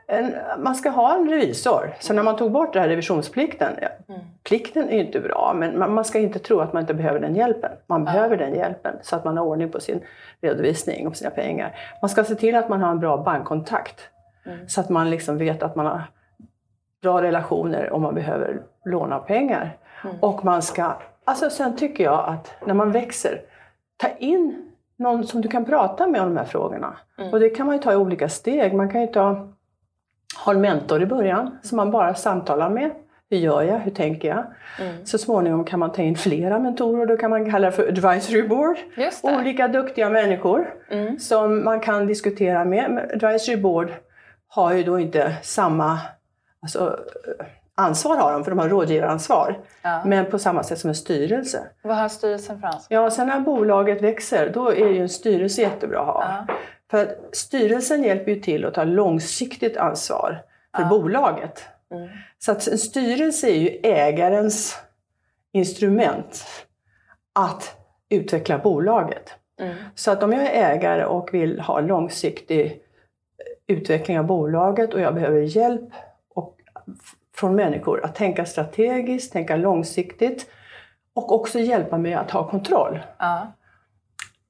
en, 0.09 0.35
man 0.59 0.75
ska 0.75 0.91
ha 0.91 1.15
en 1.15 1.31
revisor. 1.31 1.95
Så 2.01 2.13
när 2.13 2.23
man 2.23 2.37
tog 2.37 2.53
bort 2.53 2.73
den 2.73 2.83
här 2.83 2.89
revisionsplikten, 2.89 3.77
mm. 4.09 4.21
plikten 4.45 4.89
är 4.89 4.95
ju 4.95 5.07
inte 5.07 5.21
bra, 5.21 5.53
men 5.57 5.79
man, 5.79 5.95
man, 5.95 6.05
ska 6.05 6.19
inte 6.19 6.39
tro 6.39 6.61
att 6.61 6.73
man 6.73 6.83
inte 6.83 6.95
behöver 6.95 7.21
den 7.21 7.35
hjälpen. 7.35 7.71
Man 7.87 8.01
ja. 8.01 8.13
behöver 8.13 8.37
den 8.37 8.55
hjälpen 8.55 8.95
så 9.03 9.17
att 9.17 9.25
man 9.25 9.37
har 9.37 9.45
ordning 9.45 9.71
på 9.71 9.81
sin 9.81 10.01
redovisning 10.41 11.07
och 11.07 11.17
sina 11.17 11.31
pengar. 11.31 11.77
Man 12.03 12.09
ska 12.09 12.25
se 12.25 12.35
till 12.35 12.55
att 12.55 12.69
man 12.69 12.81
har 12.83 12.91
en 12.91 13.01
bra 13.01 13.17
bankkontakt. 13.17 14.01
Mm. 14.47 14.69
Så 14.69 14.81
att 14.81 14.89
man 14.89 15.11
liksom 15.11 15.39
vet 15.39 15.63
att 15.63 15.77
man 15.77 15.87
har 15.87 16.03
bra 17.03 17.23
relationer 17.23 17.93
om 17.93 18.03
man 18.03 18.15
behöver 18.15 18.63
låna 18.85 19.19
pengar. 19.19 19.77
Mm. 20.05 20.17
Och 20.21 20.45
man 20.45 20.63
ska, 20.63 20.93
alltså 21.25 21.51
sen 21.51 21.77
tycker 21.77 22.05
jag 22.05 22.25
att 22.29 22.55
när 22.67 22.75
man 22.75 22.93
växer, 22.93 23.41
ta 23.97 24.09
in 24.19 24.71
någon 24.97 25.27
som 25.27 25.41
du 25.41 25.49
kan 25.49 25.65
prata 25.65 26.07
med 26.07 26.23
om 26.23 26.29
de 26.29 26.37
här 26.37 26.45
frågorna. 26.45 26.97
Mm. 27.19 27.33
Och 27.33 27.41
det 27.41 27.51
kan 27.51 27.67
man 27.67 27.77
ju 27.77 27.83
ta 27.83 27.93
i 27.93 27.97
olika 27.97 28.29
steg. 28.29 28.75
Man 28.75 28.91
kan 28.91 29.01
ju 29.01 29.07
ta, 29.07 29.49
ha 30.45 30.53
en 30.53 30.61
mentor 30.61 31.03
i 31.03 31.07
början 31.07 31.59
som 31.63 31.77
man 31.77 31.91
bara 31.91 32.15
samtalar 32.15 32.71
med. 32.71 32.91
Hur 33.31 33.37
gör 33.37 33.63
jag? 33.63 33.79
Hur 33.79 33.91
tänker 33.91 34.29
jag? 34.29 34.45
Mm. 34.81 35.07
Så 35.07 35.19
småningom 35.19 35.65
kan 35.65 35.79
man 35.79 35.93
ta 35.93 36.03
in 36.03 36.17
flera 36.17 36.59
mentorer, 36.59 37.07
då 37.07 37.17
kan 37.17 37.31
man 37.31 37.51
kalla 37.51 37.67
det 37.67 37.73
för 37.73 37.89
advisory 37.89 38.49
board. 38.49 38.77
Olika 39.23 39.69
duktiga 39.69 40.11
människor 40.11 40.75
mm. 40.91 41.19
som 41.19 41.65
man 41.65 41.81
kan 41.81 42.07
diskutera 42.07 42.65
med. 42.65 43.11
Advisory 43.15 43.57
board 43.57 43.93
har 44.49 44.73
ju 44.73 44.83
då 44.83 44.99
inte 44.99 45.37
samma 45.43 45.99
alltså, 46.63 46.99
ansvar 47.75 48.17
har 48.17 48.33
de, 48.33 48.45
för 48.45 48.51
de 48.51 48.59
har 48.59 48.69
rådgivaransvar. 48.69 49.59
Ja. 49.83 50.03
Men 50.05 50.31
på 50.31 50.39
samma 50.39 50.63
sätt 50.63 50.79
som 50.79 50.89
en 50.89 50.95
styrelse. 50.95 51.67
Vad 51.83 51.97
har 51.97 52.09
styrelsen 52.09 52.61
för 52.61 52.67
ansvar? 52.67 53.03
Ja, 53.03 53.11
sen 53.11 53.27
när 53.27 53.41
bolaget 53.41 54.03
växer, 54.03 54.51
då 54.55 54.69
är 54.73 54.89
ju 54.89 55.03
en 55.03 55.09
styrelse 55.09 55.63
jättebra 55.63 56.01
att 56.01 56.07
ha. 56.07 56.45
Ja. 56.49 56.55
För 56.91 57.03
att 57.03 57.37
styrelsen 57.37 58.03
hjälper 58.03 58.33
ju 58.33 58.41
till 58.41 58.65
att 58.65 58.75
ta 58.75 58.85
långsiktigt 58.85 59.77
ansvar 59.77 60.43
för 60.77 60.83
ja. 60.83 60.89
bolaget. 60.89 61.65
Mm. 61.95 62.09
Så 62.39 62.53
att 62.53 62.69
en 62.69 62.79
styrelse 62.79 63.49
är 63.49 63.57
ju 63.57 63.69
ägarens 63.83 64.79
instrument 65.53 66.45
att 67.33 67.77
utveckla 68.09 68.59
bolaget. 68.59 69.35
Mm. 69.61 69.75
Så 69.95 70.11
att 70.11 70.23
om 70.23 70.33
jag 70.33 70.43
är 70.43 70.75
ägare 70.75 71.05
och 71.05 71.35
vill 71.35 71.61
ha 71.61 71.81
långsiktig 71.81 72.83
utveckling 73.67 74.19
av 74.19 74.25
bolaget 74.25 74.95
och 74.95 75.01
jag 75.01 75.15
behöver 75.15 75.41
hjälp 75.41 75.91
från 77.37 77.57
människor 77.57 78.05
att 78.05 78.15
tänka 78.15 78.47
strategiskt, 78.47 79.33
tänka 79.33 79.57
långsiktigt 79.57 80.51
och 81.15 81.33
också 81.33 81.59
hjälpa 81.59 81.99
mig 81.99 82.15
att 82.15 82.31
ha 82.31 82.51
kontroll. 82.51 83.01
Ja. 83.19 83.53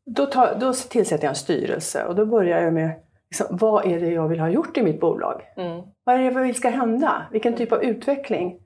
Då, 0.05 0.27
tar, 0.27 0.57
då 0.61 0.73
tillsätter 0.73 1.25
jag 1.25 1.31
en 1.31 1.37
styrelse 1.37 2.05
och 2.05 2.15
då 2.15 2.27
börjar 2.27 2.63
jag 2.63 2.73
med 2.73 2.91
liksom, 3.31 3.47
vad 3.51 3.87
är 3.87 4.01
det 4.01 4.11
jag 4.11 4.29
vill 4.29 4.41
ha 4.41 4.49
gjort 4.49 4.77
i 4.77 4.83
mitt 4.83 5.01
bolag? 5.01 5.43
Mm. 5.57 5.83
Vad 6.05 6.15
är 6.15 6.19
det 6.19 6.25
jag 6.25 6.43
vill 6.43 6.55
ska 6.55 6.69
hända? 6.69 7.27
Vilken 7.33 7.57
typ 7.57 7.73
av 7.73 7.85
utveckling? 7.85 8.61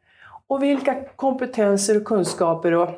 Och 0.47 0.63
vilka 0.63 1.05
kompetenser 1.17 1.97
och 1.97 2.05
kunskaper 2.05 2.73
och 2.73 2.89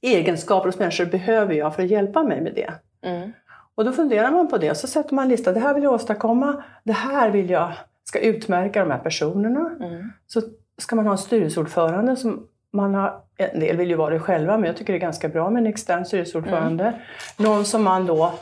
egenskaper 0.00 0.66
hos 0.68 0.78
människor 0.78 1.04
behöver 1.04 1.54
jag 1.54 1.74
för 1.74 1.82
att 1.82 1.90
hjälpa 1.90 2.22
mig 2.22 2.40
med 2.40 2.54
det? 2.54 2.72
Mm. 3.02 3.32
Och 3.74 3.84
då 3.84 3.92
funderar 3.92 4.30
man 4.30 4.48
på 4.48 4.58
det 4.58 4.70
och 4.70 4.76
så 4.76 4.86
sätter 4.86 5.14
man 5.14 5.22
en 5.22 5.28
lista. 5.28 5.52
Det 5.52 5.60
här 5.60 5.74
vill 5.74 5.82
jag 5.82 5.92
åstadkomma. 5.92 6.64
Det 6.84 6.92
här 6.92 7.30
vill 7.30 7.50
jag 7.50 7.72
ska 8.08 8.18
utmärka 8.18 8.80
de 8.80 8.90
här 8.90 8.98
personerna. 8.98 9.76
Mm. 9.80 10.12
Så 10.26 10.42
ska 10.78 10.96
man 10.96 11.04
ha 11.06 11.12
en 11.12 11.18
styrelseordförande 11.18 12.16
som 12.16 12.48
man 12.72 12.94
har, 12.94 13.22
en 13.36 13.60
del 13.60 13.76
vill 13.76 13.88
ju 13.88 13.96
vara 13.96 14.10
det 14.10 14.20
själva, 14.20 14.58
men 14.58 14.66
jag 14.66 14.76
tycker 14.76 14.92
det 14.92 14.98
är 14.98 15.00
ganska 15.00 15.28
bra 15.28 15.50
med 15.50 15.60
en 15.60 15.66
extern 15.66 16.04
styrelseordförande. 16.04 16.84
Mm. 16.84 17.00
Någon 17.36 17.64
som 17.64 17.84
man 17.84 18.06
då 18.06 18.34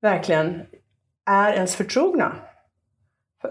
verkligen 0.00 0.62
är 1.26 1.52
ens 1.52 1.76
förtrogna. 1.76 2.32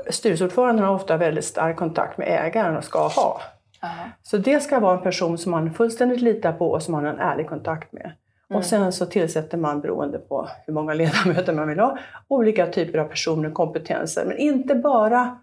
Styrelseordföranden 0.09 0.85
har 0.85 0.95
ofta 0.95 1.17
väldigt 1.17 1.45
stark 1.45 1.77
kontakt 1.77 2.17
med 2.17 2.27
ägaren 2.27 2.77
och 2.77 2.83
ska 2.83 3.07
ha. 3.07 3.41
Aha. 3.83 4.09
Så 4.23 4.37
det 4.37 4.59
ska 4.59 4.79
vara 4.79 4.97
en 4.97 5.03
person 5.03 5.37
som 5.37 5.51
man 5.51 5.73
fullständigt 5.73 6.21
litar 6.21 6.53
på 6.53 6.71
och 6.71 6.83
som 6.83 6.91
man 6.91 7.05
har 7.05 7.13
en 7.13 7.19
ärlig 7.19 7.47
kontakt 7.49 7.93
med. 7.93 8.11
Mm. 8.51 8.59
Och 8.59 8.65
sen 8.65 8.91
så 8.91 9.05
tillsätter 9.05 9.57
man, 9.57 9.81
beroende 9.81 10.17
på 10.17 10.47
hur 10.65 10.73
många 10.73 10.93
ledamöter 11.01 11.53
man 11.53 11.67
vill 11.67 11.79
ha, 11.79 11.97
olika 12.27 12.67
typer 12.67 12.99
av 12.99 13.05
personer 13.05 13.49
och 13.49 13.53
kompetenser. 13.53 14.25
Men 14.25 14.37
inte 14.37 14.75
bara 14.75 15.37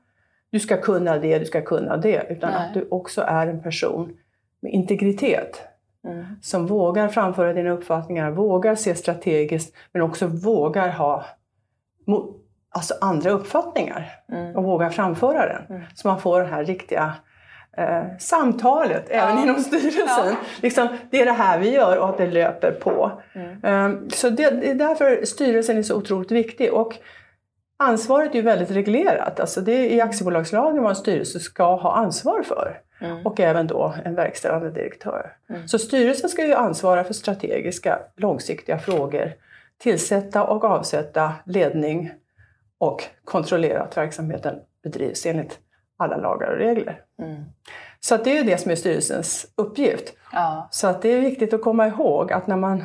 du 0.50 0.60
ska 0.60 0.80
kunna 0.80 1.18
det, 1.18 1.38
du 1.38 1.44
ska 1.44 1.62
kunna 1.62 1.96
det, 1.96 2.26
utan 2.28 2.50
Nej. 2.50 2.66
att 2.66 2.74
du 2.74 2.88
också 2.90 3.22
är 3.22 3.46
en 3.46 3.62
person 3.62 4.16
med 4.60 4.72
integritet. 4.72 5.62
Mm. 6.04 6.24
Som 6.42 6.66
vågar 6.66 7.08
framföra 7.08 7.52
dina 7.52 7.70
uppfattningar, 7.70 8.30
vågar 8.30 8.74
se 8.74 8.94
strategiskt, 8.94 9.76
men 9.92 10.02
också 10.02 10.26
vågar 10.26 10.88
ha 10.88 11.24
alltså 12.70 12.94
andra 13.00 13.30
uppfattningar 13.30 14.10
mm. 14.32 14.56
och 14.56 14.64
vågar 14.64 14.90
framföra 14.90 15.46
den. 15.46 15.76
Mm. 15.76 15.82
Så 15.94 16.08
man 16.08 16.20
får 16.20 16.40
det 16.40 16.46
här 16.46 16.64
riktiga 16.64 17.14
eh, 17.78 18.04
samtalet 18.18 19.06
ja. 19.10 19.14
även 19.14 19.42
inom 19.42 19.62
styrelsen. 19.62 20.26
Ja. 20.26 20.36
Liksom, 20.62 20.88
det 21.10 21.20
är 21.20 21.24
det 21.24 21.32
här 21.32 21.58
vi 21.58 21.70
gör 21.70 21.98
och 21.98 22.08
att 22.08 22.18
det 22.18 22.26
löper 22.26 22.72
på. 22.72 23.22
Mm. 23.32 23.84
Um, 23.84 24.10
så 24.10 24.30
det, 24.30 24.50
det, 24.50 24.70
är 24.70 24.74
därför 24.74 25.24
styrelsen 25.24 25.78
är 25.78 25.82
så 25.82 25.96
otroligt 25.96 26.30
viktig. 26.30 26.72
Och 26.72 26.94
ansvaret 27.78 28.30
är 28.30 28.34
ju 28.34 28.42
väldigt 28.42 28.70
reglerat. 28.70 29.40
Alltså 29.40 29.60
det 29.60 29.72
är 29.72 29.90
i 29.90 30.00
aktiebolagslagen 30.00 30.82
vad 30.82 30.90
en 30.90 30.96
styrelse 30.96 31.40
ska 31.40 31.76
ha 31.76 31.96
ansvar 31.96 32.42
för. 32.42 32.80
Mm. 33.00 33.26
Och 33.26 33.40
även 33.40 33.66
då 33.66 33.94
en 34.04 34.14
verkställande 34.14 34.70
direktör. 34.70 35.32
Mm. 35.50 35.68
Så 35.68 35.78
styrelsen 35.78 36.30
ska 36.30 36.46
ju 36.46 36.54
ansvara 36.54 37.04
för 37.04 37.14
strategiska, 37.14 37.98
långsiktiga 38.16 38.78
frågor. 38.78 39.32
Tillsätta 39.78 40.44
och 40.44 40.64
avsätta 40.64 41.32
ledning 41.46 42.12
och 42.78 43.04
kontrollera 43.24 43.82
att 43.82 43.96
verksamheten 43.96 44.54
bedrivs 44.82 45.26
enligt 45.26 45.58
alla 45.98 46.16
lagar 46.16 46.50
och 46.50 46.58
regler. 46.58 47.00
Mm. 47.18 47.44
Så 48.00 48.16
det 48.16 48.30
är 48.30 48.34
ju 48.34 48.42
det 48.42 48.58
som 48.58 48.70
är 48.70 48.76
styrelsens 48.76 49.46
uppgift. 49.56 50.14
Ja. 50.32 50.68
Så 50.70 50.86
att 50.86 51.02
det 51.02 51.08
är 51.08 51.20
viktigt 51.20 51.54
att 51.54 51.62
komma 51.62 51.86
ihåg 51.86 52.32
att 52.32 52.46
när 52.46 52.56
man 52.56 52.84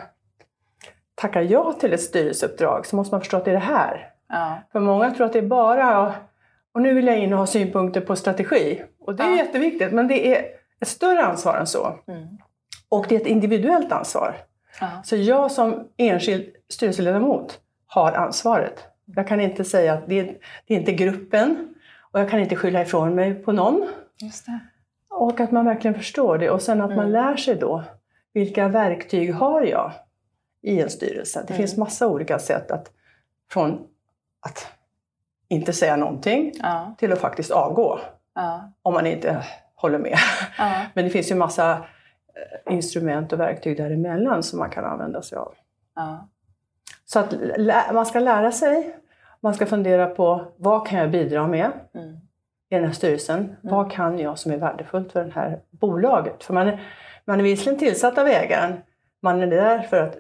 tackar 1.16 1.42
ja 1.42 1.74
till 1.74 1.94
ett 1.94 2.02
styrelseuppdrag 2.02 2.86
så 2.86 2.96
måste 2.96 3.14
man 3.14 3.22
förstå 3.22 3.38
att 3.38 3.46
det 3.46 3.52
är 3.52 3.56
det 3.56 3.60
här. 3.60 4.10
Ja. 4.30 4.62
För 4.72 4.80
många 4.80 5.12
tror 5.12 5.26
att 5.26 5.34
det 5.34 5.40
är 5.40 5.48
bara 5.48 6.14
och 6.74 6.82
nu 6.82 6.94
vill 6.94 7.08
jag 7.08 7.20
in 7.20 7.34
och 7.34 7.40
ha 7.40 7.46
synpunkter 7.46 8.02
på 8.02 8.16
strategi. 8.16 8.84
Och 9.00 9.16
det 9.16 9.24
är 9.24 9.30
ja. 9.30 9.38
jätteviktigt, 9.38 9.92
men 9.92 10.08
det 10.08 10.36
är 10.36 10.46
ett 10.82 10.88
större 10.88 11.26
ansvar 11.26 11.58
än 11.58 11.68
så. 11.68 12.00
Mm. 12.08 12.28
Och 12.90 13.06
det 13.10 13.16
är 13.16 13.20
ett 13.20 13.28
individuellt 13.28 13.92
ansvar. 13.92 14.36
Ja. 14.80 14.88
Så 15.04 15.16
jag 15.16 15.52
som 15.52 15.88
enskild 15.98 16.46
styrelseledamot 16.70 17.60
har 17.88 18.12
ansvaret. 18.12 18.84
Jag 19.06 19.28
kan 19.28 19.42
inte 19.42 19.64
säga 19.64 19.94
att 19.94 20.08
det 20.08 20.20
är, 20.20 20.38
det 20.68 20.74
är 20.74 20.80
inte 20.80 20.92
gruppen 20.92 21.73
och 22.14 22.20
jag 22.20 22.30
kan 22.30 22.40
inte 22.40 22.56
skylla 22.56 22.82
ifrån 22.82 23.16
mig 23.16 23.34
på 23.34 23.52
någon. 23.52 23.90
Och 25.10 25.40
att 25.40 25.52
man 25.52 25.66
verkligen 25.66 25.96
förstår 25.96 26.38
det 26.38 26.50
och 26.50 26.62
sen 26.62 26.82
att 26.82 26.92
mm. 26.92 26.98
man 26.98 27.12
lär 27.12 27.36
sig 27.36 27.56
då 27.56 27.84
vilka 28.34 28.68
verktyg 28.68 29.34
har 29.34 29.62
jag 29.62 29.92
i 30.62 30.82
en 30.82 30.90
styrelse. 30.90 31.44
Det 31.48 31.54
mm. 31.54 31.58
finns 31.58 31.78
massa 31.78 32.08
olika 32.08 32.40
sätt 32.40 32.72
att 32.72 32.92
från 33.52 33.88
att 34.42 34.68
inte 35.48 35.74
säga 35.74 35.96
någonting 35.96 36.52
ja. 36.60 36.96
till 36.98 37.14
att 37.14 37.20
faktiskt 37.20 37.52
avgå. 37.52 38.00
Ja. 38.36 38.72
Om 38.82 38.94
man 38.94 39.08
inte 39.08 39.46
håller 39.76 40.00
med. 40.00 40.18
Ja. 40.58 40.82
Men 40.94 41.06
det 41.06 41.12
finns 41.12 41.32
ju 41.32 41.36
massa 41.36 41.72
eh, 41.72 42.74
instrument 42.74 43.34
och 43.34 43.40
verktyg 43.40 43.78
däremellan 43.78 44.44
som 44.44 44.60
man 44.60 44.70
kan 44.70 44.86
använda 44.86 45.22
sig 45.22 45.38
av. 45.38 45.54
Så 47.06 47.20
att 47.20 47.34
man 47.94 48.06
ska 48.06 48.20
lära 48.20 48.52
sig, 48.52 48.96
man 49.44 49.54
ska 49.54 49.66
fundera 49.66 50.08
på 50.08 50.46
vad 50.58 50.88
kan 50.88 51.00
jag 51.00 51.12
bidra 51.12 51.48
med 51.48 51.72
mm. 51.94 52.18
i 52.70 52.76
den 52.76 52.86
här 52.86 52.92
styrelsen? 52.92 53.40
Mm. 53.40 53.56
Vad 53.62 53.92
kan 53.92 54.20
jag 54.20 54.40
som 54.40 54.52
är 54.52 54.58
värdefullt 54.58 55.12
för 55.12 55.26
det 55.26 55.32
här 55.32 55.60
bolaget? 55.70 56.44
För 56.44 56.54
man 56.54 56.68
är, 56.68 56.82
man 57.26 57.40
är 57.40 57.44
visserligen 57.44 57.80
tillsatt 57.80 58.18
av 58.18 58.28
ägaren, 58.28 58.74
man 59.22 59.42
är 59.42 59.48
där 59.48 59.80
för 59.80 60.04
att 60.04 60.16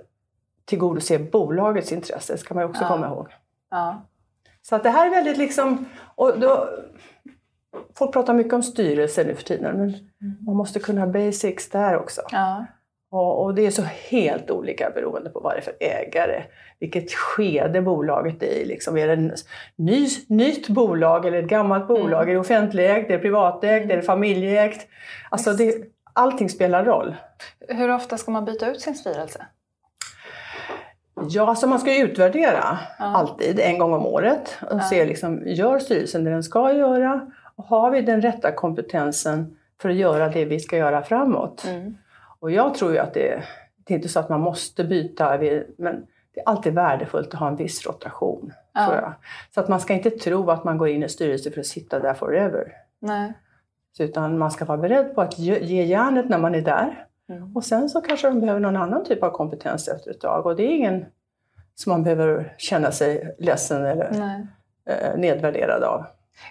tillgodose 0.66 1.20
bolagets 1.20 1.92
intresse, 1.92 2.38
ska 2.38 2.54
man 2.54 2.64
också 2.64 2.86
komma 2.86 3.08
ihåg. 3.08 3.28
Så 4.62 4.76
att 4.76 4.84
det 4.84 4.90
här 4.90 5.06
är 5.06 5.12
väldigt 5.12 5.38
liksom... 5.38 5.86
Och 6.16 6.40
då, 6.40 6.70
folk 7.98 8.14
pratar 8.14 8.34
mycket 8.34 8.54
om 8.54 8.64
styrelse 8.64 9.24
nu 9.24 9.36
för 9.36 9.44
tiden, 9.44 9.78
men 9.78 9.90
mm. 9.90 10.38
man 10.42 10.56
måste 10.56 10.80
kunna 10.80 11.08
basics 11.08 11.70
där 11.70 11.98
också. 11.98 12.22
Ja. 12.32 12.66
Och, 13.16 13.56
det 13.56 13.66
är 13.66 13.72
så 13.72 13.82
helt 13.82 14.52
olika 14.52 14.90
beroende 14.90 15.30
på 15.30 15.40
vad 15.40 15.54
det 15.54 15.58
är 15.58 15.62
för 15.62 15.76
ägare, 15.80 16.44
vilket 16.80 17.12
skede 17.12 17.82
bolaget 17.82 18.44
är 18.44 18.48
i. 18.48 18.66
Liksom, 18.66 18.98
är 18.98 19.08
det 19.08 19.34
ett 19.34 19.46
ny, 19.76 20.08
nytt 20.28 20.70
bolag 20.70 21.26
eller 21.26 21.44
ett 21.44 21.50
gammalt 21.50 21.88
bolag? 21.88 22.22
Mm. 22.24 22.30
Är 22.30 22.34
det 22.34 22.40
offentligägt, 22.40 23.10
är 23.10 23.14
det 23.14 23.20
privatägt, 23.20 23.92
är 23.92 23.96
det 23.96 24.02
familjeägt? 24.02 24.88
Alltså 25.30 25.54
det, 25.54 25.76
allting 26.14 26.50
spelar 26.50 26.86
roll. 26.86 27.16
Hur 27.68 27.92
ofta 27.92 28.18
ska 28.18 28.32
man 28.32 28.46
byta 28.46 28.72
ut 28.72 28.82
sin 28.82 28.96
styrelse? 28.96 29.46
Ja, 31.30 31.48
alltså 31.48 31.68
man 31.68 31.80
ska 31.80 31.94
ju 31.94 32.04
utvärdera 32.04 32.80
ja. 33.00 33.06
alltid 33.06 33.60
en 33.60 33.78
gång 33.78 33.94
om 33.94 34.06
året 34.06 34.58
och 34.62 34.78
ja. 34.78 34.82
se 34.82 35.06
liksom, 35.06 35.42
gör 35.46 35.80
styrelsen 35.80 36.24
det 36.24 36.32
den 36.32 36.44
ska 36.44 36.74
göra? 36.74 37.32
Och 37.56 37.66
har 37.66 37.92
vi 37.92 38.02
den 38.02 38.22
rätta 38.22 38.52
kompetensen 38.52 39.58
för 39.82 39.90
att 39.90 39.96
göra 39.96 40.30
det 40.30 40.46
vi 40.46 40.60
ska 40.60 40.78
göra 40.78 41.04
framåt? 41.04 41.66
Mm. 41.68 41.98
Och 42.44 42.52
jag 42.52 42.74
tror 42.74 42.92
ju 42.92 42.98
att 42.98 43.14
det, 43.14 43.44
det 43.84 43.94
är 43.94 43.96
inte 43.96 44.10
så 44.10 44.20
att 44.20 44.30
man 44.30 44.42
måste 44.42 44.84
byta, 44.84 45.38
men 45.78 46.06
det 46.34 46.40
är 46.40 46.46
alltid 46.46 46.74
värdefullt 46.74 47.34
att 47.34 47.40
ha 47.40 47.48
en 47.48 47.56
viss 47.56 47.86
rotation. 47.86 48.54
Ja. 48.74 48.86
Tror 48.86 48.98
jag. 48.98 49.14
Så 49.54 49.60
att 49.60 49.68
man 49.68 49.80
ska 49.80 49.94
inte 49.94 50.10
tro 50.10 50.52
att 50.52 50.64
man 50.64 50.78
går 50.78 50.88
in 50.88 51.04
i 51.04 51.10
styrelsen 51.10 51.54
för 51.54 51.60
att 51.60 51.66
sitta 51.66 52.00
där 52.00 52.14
forever. 52.14 52.74
Nej. 53.00 53.34
Så, 53.98 54.04
utan 54.04 54.38
man 54.38 54.52
ska 54.52 54.66
vara 54.66 54.78
beredd 54.78 55.16
på 55.16 55.22
att 55.22 55.40
ge 55.40 55.84
järnet 55.84 56.30
när 56.30 56.38
man 56.38 56.56
är 56.56 56.62
där. 56.62 57.08
Mm. 57.30 57.56
Och 57.56 57.66
sen 57.66 57.90
så 57.90 58.02
kanske 58.02 58.28
de 58.28 58.40
behöver 58.40 58.60
någon 58.60 58.78
annan 58.78 59.06
typ 59.06 59.24
av 59.24 59.30
kompetens 59.30 59.88
efter 59.88 60.12
ett 60.12 60.22
tag. 60.22 60.46
Och 60.46 60.56
det 60.56 60.64
är 60.64 60.76
ingen 60.76 61.06
som 61.76 61.92
man 61.92 62.04
behöver 62.04 62.56
känna 62.58 62.92
sig 62.92 63.36
ledsen 63.40 63.86
eller 63.86 64.12
eh, 64.90 65.18
nedvärderad 65.18 65.84
av. 65.84 66.06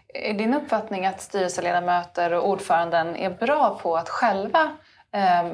Är 0.08 0.34
din 0.34 0.54
uppfattning 0.54 1.06
att 1.06 1.20
styrelseledamöter 1.20 2.32
och 2.32 2.48
ordföranden 2.48 3.16
är 3.16 3.30
bra 3.30 3.78
på 3.82 3.96
att 3.96 4.08
själva 4.08 4.70
eh, 5.12 5.52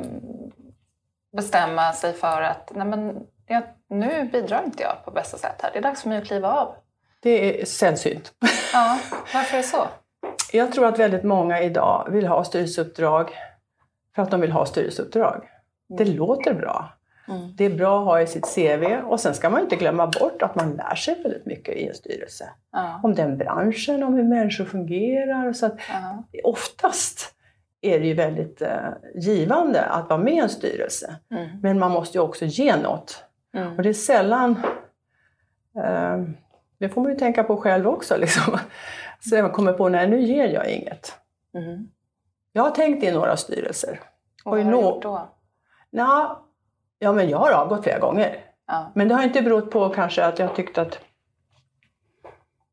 bestämma 1.36 1.92
sig 1.92 2.12
för 2.12 2.42
att 2.42 2.72
nej 2.74 2.86
men, 2.86 3.26
ja, 3.46 3.62
nu 3.88 4.28
bidrar 4.32 4.64
inte 4.64 4.82
jag 4.82 5.04
på 5.04 5.10
bästa 5.10 5.38
sätt 5.38 5.62
här, 5.62 5.70
det 5.72 5.78
är 5.78 5.82
dags 5.82 6.02
för 6.02 6.08
mig 6.08 6.18
att 6.18 6.26
kliva 6.26 6.52
av? 6.52 6.74
Det 7.20 7.62
är 7.62 7.64
sällsynt. 7.64 8.32
Ja, 8.72 8.98
varför 9.34 9.56
är 9.56 9.62
det 9.62 9.68
så? 9.68 9.86
Jag 10.52 10.72
tror 10.72 10.86
att 10.86 10.98
väldigt 10.98 11.24
många 11.24 11.60
idag 11.60 12.08
vill 12.10 12.26
ha 12.26 12.44
styrelseuppdrag 12.44 13.30
för 14.14 14.22
att 14.22 14.30
de 14.30 14.40
vill 14.40 14.52
ha 14.52 14.66
styrelseuppdrag. 14.66 15.48
Det 15.88 16.04
mm. 16.04 16.16
låter 16.16 16.54
bra. 16.54 16.92
Mm. 17.28 17.56
Det 17.56 17.64
är 17.64 17.70
bra 17.70 17.98
att 18.00 18.04
ha 18.04 18.20
i 18.20 18.26
sitt 18.26 18.54
CV 18.54 18.84
och 19.04 19.20
sen 19.20 19.34
ska 19.34 19.50
man 19.50 19.60
inte 19.60 19.76
glömma 19.76 20.06
bort 20.06 20.42
att 20.42 20.54
man 20.54 20.72
lär 20.72 20.94
sig 20.94 21.22
väldigt 21.22 21.46
mycket 21.46 21.74
i 21.74 21.88
en 21.88 21.94
styrelse. 21.94 22.50
Ja. 22.72 23.00
Om 23.02 23.14
den 23.14 23.38
branschen, 23.38 24.02
om 24.02 24.14
hur 24.14 24.24
människor 24.24 24.64
fungerar. 24.64 25.52
Så 25.52 25.66
att 25.66 25.78
ja. 25.92 26.24
Oftast 26.44 27.34
är 27.80 28.00
det 28.00 28.06
ju 28.06 28.14
väldigt 28.14 28.62
eh, 28.62 28.90
givande 29.14 29.84
att 29.84 30.08
vara 30.08 30.20
med 30.20 30.34
i 30.34 30.38
en 30.38 30.48
styrelse. 30.48 31.16
Mm. 31.30 31.48
Men 31.62 31.78
man 31.78 31.90
måste 31.90 32.18
ju 32.18 32.22
också 32.22 32.44
ge 32.44 32.76
något. 32.76 33.24
Mm. 33.54 33.76
Och 33.76 33.82
det 33.82 33.88
är 33.88 33.92
sällan... 33.92 34.56
Eh, 35.84 36.18
det 36.78 36.88
får 36.88 37.02
man 37.02 37.12
ju 37.12 37.18
tänka 37.18 37.44
på 37.44 37.56
själv 37.56 37.88
också. 37.88 38.16
Liksom. 38.16 38.58
Så 39.20 39.36
jag 39.36 39.52
kommer 39.52 39.72
på, 39.72 39.88
nej 39.88 40.08
nu 40.08 40.20
ger 40.20 40.48
jag 40.48 40.70
inget. 40.70 41.12
Mm. 41.54 41.88
Jag 42.52 42.62
har 42.62 42.70
tänkt 42.70 43.04
i 43.04 43.12
några 43.12 43.36
styrelser. 43.36 44.00
Och 44.44 44.50
vad 44.50 44.64
har 44.64 44.72
du 44.72 44.80
gjort 44.80 45.02
då? 45.02 45.28
Nå, 45.90 46.38
ja, 46.98 47.12
men 47.12 47.28
jag 47.28 47.38
har 47.38 47.52
avgått 47.52 47.82
flera 47.82 47.98
gånger. 47.98 48.44
Ja. 48.66 48.92
Men 48.94 49.08
det 49.08 49.14
har 49.14 49.22
inte 49.22 49.42
berott 49.42 49.70
på 49.70 49.88
kanske 49.88 50.24
att 50.24 50.38
jag 50.38 50.54
tyckt 50.54 50.78
att 50.78 50.98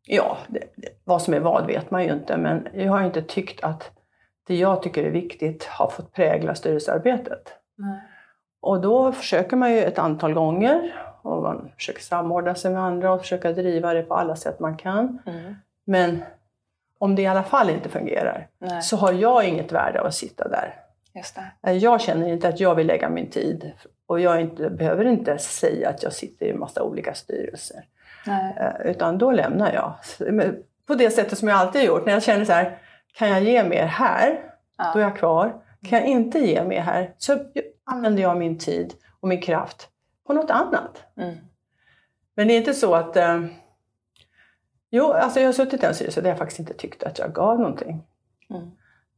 Ja, 0.08 0.38
det, 0.48 0.64
vad 1.04 1.22
som 1.22 1.34
är 1.34 1.40
vad 1.40 1.68
vet 1.68 1.92
man 1.92 2.04
ju 2.04 2.14
inte, 2.14 2.38
men 2.38 2.68
jag 2.74 2.92
har 2.92 3.04
inte 3.04 3.22
tyckt 3.22 3.64
att 3.64 3.92
det 4.48 4.56
jag 4.56 4.82
tycker 4.82 5.04
är 5.04 5.10
viktigt 5.10 5.66
har 5.66 5.88
fått 5.88 6.14
prägla 6.14 6.56
styrelsearbetet. 6.56 7.54
Nej. 7.76 8.02
Och 8.62 8.82
då 8.82 9.12
försöker 9.12 9.58
man 9.58 9.72
ju 9.72 9.84
ett 9.84 10.00
antal 10.00 10.34
gånger 10.34 10.96
och 11.22 11.42
man 11.42 11.72
försöker 11.76 12.02
samordna 12.02 12.56
sig 12.56 12.72
med 12.72 12.82
andra 12.84 13.12
och 13.14 13.22
försöka 13.22 13.52
driva 13.52 13.94
det 13.94 14.02
på 14.02 14.14
alla 14.14 14.36
sätt 14.36 14.60
man 14.60 14.78
kan. 14.78 15.20
Mm. 15.26 15.56
Men 15.86 16.24
om 17.00 17.16
det 17.16 17.22
i 17.22 17.28
alla 17.28 17.44
fall 17.44 17.70
inte 17.70 17.90
fungerar 17.90 18.48
Nej. 18.60 18.82
så 18.82 18.98
har 18.98 19.14
jag 19.14 19.48
inget 19.48 19.72
värde 19.72 20.02
av 20.02 20.08
att 20.08 20.16
sitta 20.16 20.48
där. 20.48 20.76
Jag 21.72 22.02
känner 22.02 22.28
inte 22.28 22.48
att 22.48 22.60
jag 22.60 22.76
vill 22.76 22.88
lägga 22.88 23.10
min 23.10 23.30
tid 23.30 23.72
och 24.08 24.20
jag 24.20 24.42
inte, 24.42 24.70
behöver 24.70 25.06
inte 25.06 25.38
säga 25.38 25.90
att 25.90 26.04
jag 26.04 26.14
sitter 26.14 26.46
i 26.46 26.50
en 26.50 26.60
massa 26.60 26.84
olika 26.84 27.14
styrelser. 27.14 27.86
Nej. 28.26 28.56
Eh, 28.58 28.92
utan 28.92 29.18
då 29.18 29.32
lämnar 29.32 29.74
jag. 29.74 29.94
På 30.88 30.96
det 30.96 31.10
sättet 31.10 31.38
som 31.38 31.48
jag 31.48 31.58
alltid 31.58 31.84
gjort. 31.84 32.06
När 32.06 32.14
jag 32.14 32.24
känner 32.24 32.46
så 32.46 32.54
här, 32.54 32.78
kan 33.18 33.30
jag 33.30 33.44
ge 33.44 33.64
mer 33.64 33.86
här? 33.86 34.54
Ja. 34.78 34.92
Då 34.94 35.00
är 35.00 35.04
jag 35.04 35.18
kvar. 35.18 35.62
Kan 35.84 36.00
jag 36.00 36.08
inte 36.08 36.40
ge 36.40 36.64
mer 36.64 36.82
här 36.82 37.14
så 37.18 37.40
använder 37.84 38.24
jag 38.24 38.38
min 38.38 38.58
tid 38.58 38.94
och 39.20 39.28
min 39.28 39.42
kraft 39.42 39.90
på 40.28 40.34
något 40.34 40.52
annat. 40.52 41.04
Mm. 41.18 41.36
Men 42.36 42.48
det 42.48 42.54
är 42.54 42.58
inte 42.58 42.74
så 42.74 42.96
att... 42.96 43.18
Eh, 43.18 43.46
jo, 44.90 45.12
alltså 45.12 45.40
jag 45.40 45.48
har 45.48 45.54
suttit 45.54 45.84
i 45.84 45.86
en 45.86 45.96
styrelse 45.96 46.22
där 46.22 46.30
jag 46.30 46.38
faktiskt 46.38 46.60
inte 46.60 46.74
tyckte 46.74 47.08
att 47.08 47.20
jag 47.20 47.34
gav 47.34 47.60
någonting. 47.60 48.04
Mm. 48.50 48.72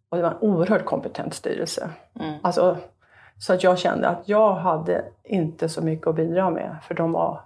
Och 0.10 0.18
det 0.18 0.24
var 0.24 0.32
en 0.32 0.38
oerhört 0.42 0.86
kompetent 0.86 1.34
styrelse. 1.34 1.90
Mm. 2.20 2.40
Alltså, 2.44 2.78
så 3.38 3.54
att 3.54 3.64
jag 3.64 3.80
kände 3.80 4.08
att 4.08 4.30
jag 4.30 4.54
hade 4.54 5.06
inte 5.24 5.70
så 5.70 5.82
mycket 5.82 6.08
att 6.08 6.16
bidra 6.16 6.50
med. 6.50 6.76
För 6.88 6.96
de 6.96 7.12
var 7.12 7.42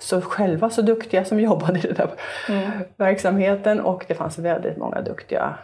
så 0.00 0.20
själva 0.20 0.70
så 0.70 0.82
duktiga 0.82 1.24
som 1.24 1.40
jobbade 1.48 1.78
i 1.78 1.82
den 1.82 1.94
där 1.94 2.10
Mm. 2.48 2.70
verksamheten. 2.96 3.80
Och 3.80 4.04
det 4.08 4.14
fanns 4.14 4.38
väldigt 4.38 4.76
många 4.76 5.00
duktiga 5.00 5.58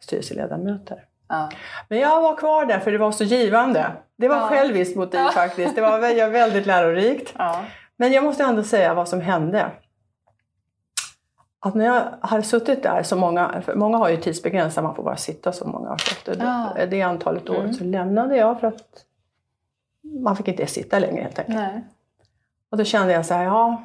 styrelseledamöter. 0.00 1.04
Ja. 1.28 1.50
Men 1.88 1.98
jag 1.98 2.22
var 2.22 2.36
kvar 2.36 2.66
där 2.66 2.78
för 2.78 2.92
det 2.92 2.98
var 2.98 3.12
så 3.12 3.24
givande. 3.24 3.86
Det 4.16 4.28
var 4.28 4.36
Ja. 4.36 4.48
själviskt 4.48 4.96
motiv 4.96 5.20
Ja. 5.20 5.30
faktiskt. 5.34 5.74
Det 5.74 5.80
var 5.80 5.98
vä- 6.00 6.30
väldigt 6.30 6.66
lärorikt. 6.66 7.34
Ja. 7.38 7.64
Men 7.96 8.12
jag 8.12 8.24
måste 8.24 8.44
ändå 8.44 8.62
säga 8.62 8.94
vad 8.94 9.08
som 9.08 9.20
hände. 9.20 9.70
Att 11.60 11.74
när 11.74 11.84
jag 11.84 12.02
hade 12.20 12.42
suttit 12.42 12.82
där, 12.82 13.02
så 13.02 13.16
många, 13.16 13.62
många 13.74 13.96
har 13.98 14.08
ju 14.08 14.16
tidsbegränsat, 14.16 14.84
man 14.84 14.94
får 14.94 15.02
bara 15.02 15.16
sitta 15.16 15.52
så 15.52 15.68
många 15.68 15.90
år. 15.90 15.94
Efter 15.94 16.34
det, 16.76 16.86
det 16.86 17.02
antalet 17.02 17.50
år 17.50 17.60
Mm. 17.60 17.72
så 17.72 17.84
lämnade 17.84 18.36
jag 18.36 18.60
för 18.60 18.66
att 18.66 19.04
man 20.24 20.36
fick 20.36 20.48
inte 20.48 20.66
sitta 20.66 20.98
längre 20.98 21.22
helt 21.22 21.38
enkelt. 21.38 21.56
Nej. 21.58 21.84
Och 22.72 22.78
då 22.78 22.84
kände 22.84 23.12
jag 23.12 23.26
så 23.26 23.34
här, 23.34 23.44
ja, 23.44 23.82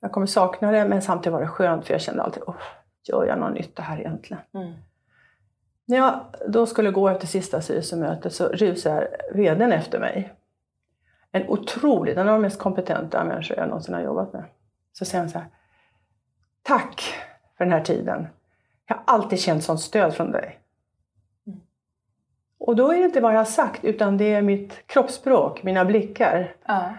jag 0.00 0.12
kommer 0.12 0.26
sakna 0.26 0.72
det 0.72 0.84
men 0.84 1.02
samtidigt 1.02 1.32
var 1.32 1.40
det 1.40 1.48
skönt 1.48 1.86
för 1.86 1.94
jag 1.94 2.00
kände 2.00 2.22
alltid, 2.22 2.42
oh, 2.42 2.56
gör 3.02 3.24
jag 3.24 3.38
någon 3.38 3.52
nytta 3.52 3.82
här 3.82 3.98
egentligen? 3.98 4.42
Mm. 4.54 4.72
När 5.84 5.96
jag 5.96 6.20
då 6.48 6.66
skulle 6.66 6.90
gå 6.90 7.08
efter 7.08 7.26
sista 7.26 7.60
styrelsemötet 7.60 8.34
så 8.34 8.48
rusar 8.48 9.08
vdn 9.34 9.72
efter 9.72 10.00
mig. 10.00 10.32
En 11.32 11.48
otroligt, 11.48 12.16
en 12.16 12.28
av 12.28 12.34
de 12.34 12.42
mest 12.42 12.58
kompetenta 12.58 13.24
människor 13.24 13.56
jag 13.56 13.68
någonsin 13.68 13.94
har 13.94 14.00
jobbat 14.00 14.32
med. 14.32 14.44
Så 14.92 15.04
säger 15.04 15.20
han 15.20 15.30
så 15.30 15.38
här. 15.38 15.48
Tack 16.62 17.14
för 17.56 17.64
den 17.64 17.72
här 17.72 17.84
tiden. 17.84 18.26
Jag 18.86 18.96
har 18.96 19.02
alltid 19.06 19.40
känt 19.40 19.64
sånt 19.64 19.80
stöd 19.80 20.14
från 20.14 20.32
dig. 20.32 20.58
Mm. 21.46 21.60
Och 22.58 22.76
då 22.76 22.92
är 22.92 22.98
det 22.98 23.04
inte 23.04 23.20
vad 23.20 23.34
jag 23.34 23.40
har 23.40 23.44
sagt 23.44 23.84
utan 23.84 24.16
det 24.16 24.34
är 24.34 24.42
mitt 24.42 24.86
kroppsspråk, 24.86 25.62
mina 25.62 25.84
blickar. 25.84 26.54
Ja. 26.66 26.94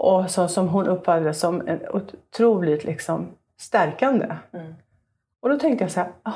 Och 0.00 0.30
så, 0.30 0.48
som 0.48 0.68
hon 0.68 0.86
uppfattade 0.86 1.34
som 1.34 1.68
en 1.68 1.80
otroligt 1.88 2.84
liksom, 2.84 3.28
stärkande. 3.60 4.26
Mm. 4.52 4.74
Och 5.40 5.48
då 5.48 5.58
tänkte 5.58 5.84
jag 5.84 5.90
så 5.90 6.00
här, 6.00 6.10
"Jaha, 6.24 6.34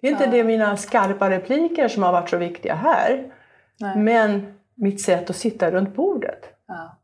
det 0.00 0.06
är 0.08 0.10
inte 0.12 0.24
Ja. 0.24 0.30
det 0.30 0.44
mina 0.44 0.76
skarpa 0.76 1.30
repliker 1.30 1.88
som 1.88 2.02
har 2.02 2.12
varit 2.12 2.30
så 2.30 2.36
viktiga 2.36 2.74
här, 2.74 3.32
Nej. 3.80 3.96
men 3.98 4.54
mitt 4.74 5.02
sätt 5.02 5.30
att 5.30 5.36
sitta 5.36 5.70
runt 5.70 5.94
bordet. 5.94 6.44
Ja. 6.66 6.96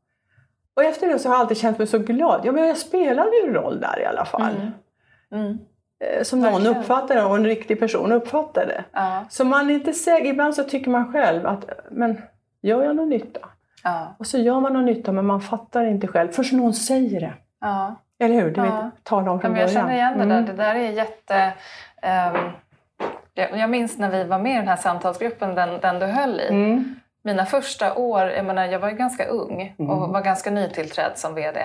Och 0.74 0.84
efter 0.84 1.06
det 1.08 1.18
så 1.18 1.28
har 1.28 1.34
jag 1.36 1.40
alltid 1.40 1.56
känt 1.56 1.78
mig 1.78 1.86
så 1.86 1.98
glad. 1.98 2.40
Ja, 2.44 2.52
men 2.52 2.66
jag 2.66 2.76
spelade 2.76 3.36
ju 3.36 3.48
en 3.48 3.54
roll 3.54 3.80
där 3.80 4.00
i 4.00 4.04
alla 4.04 4.24
fall. 4.24 4.54
Mm. 4.56 4.70
Mm. 5.46 5.58
Eh, 5.98 6.22
Som 6.22 6.40
någon 6.40 6.52
Verkligen. 6.52 6.76
uppfattade 6.76 7.24
och 7.24 7.36
en 7.36 7.44
riktig 7.44 7.78
person 7.78 8.12
uppfattade. 8.12 8.84
Ja. 8.92 9.24
Så 9.30 9.44
man 9.44 9.70
är 9.70 9.74
inte 9.74 9.92
säker, 9.92 10.26
ibland 10.26 10.54
så 10.54 10.64
tycker 10.64 10.90
man 10.90 11.12
själv 11.12 11.46
att, 11.46 11.64
men 11.90 12.22
gör 12.62 12.82
jag 12.84 12.96
någon 12.96 13.08
nytta? 13.08 13.40
Ja. 13.86 14.14
Och 14.18 14.26
så 14.26 14.38
gör 14.38 14.60
man 14.60 14.72
någon 14.72 14.84
nytta 14.84 15.12
men 15.12 15.26
man 15.26 15.40
fattar 15.40 15.84
inte 15.84 16.06
själv 16.06 16.32
förrän 16.32 16.60
någon 16.60 16.74
säger 16.74 17.20
det. 17.20 17.34
Ja. 17.60 17.94
Eller 18.20 18.34
hur? 18.34 18.50
Det 18.50 18.60
Ja. 18.60 18.90
vi 18.96 19.02
talade 19.02 19.30
om 19.30 19.36
Ja, 19.36 19.40
från 19.40 19.52
men 19.52 19.60
jag 19.60 19.70
känner 19.70 19.92
igen 19.94 20.18
det 20.18 20.24
där. 20.24 20.38
Mm. 20.38 20.46
Det 20.46 20.52
där 20.52 20.74
är 20.74 20.90
jätte... 20.90 21.52
jag, 23.34 23.58
jag 23.58 23.70
minns 23.70 23.98
när 23.98 24.10
vi 24.10 24.24
var 24.24 24.38
med 24.38 24.52
i 24.52 24.56
den 24.58 24.68
här 24.68 24.76
samtalsgruppen, 24.76 25.54
den, 25.54 25.80
den 25.80 25.98
du 25.98 26.06
höll 26.06 26.40
i. 26.40 26.48
Mm. 26.48 26.94
Mina 27.24 27.46
första 27.46 27.94
år, 27.94 28.22
jag 28.22 28.44
menar 28.44 28.64
jag 28.66 28.78
var 28.78 28.88
ju 28.90 28.96
ganska 28.96 29.24
ung 29.26 29.74
och 29.78 29.96
Mm. 29.96 30.12
var 30.12 30.22
ganska 30.22 30.50
nytillträdd 30.50 31.12
som 31.14 31.34
VD. 31.34 31.60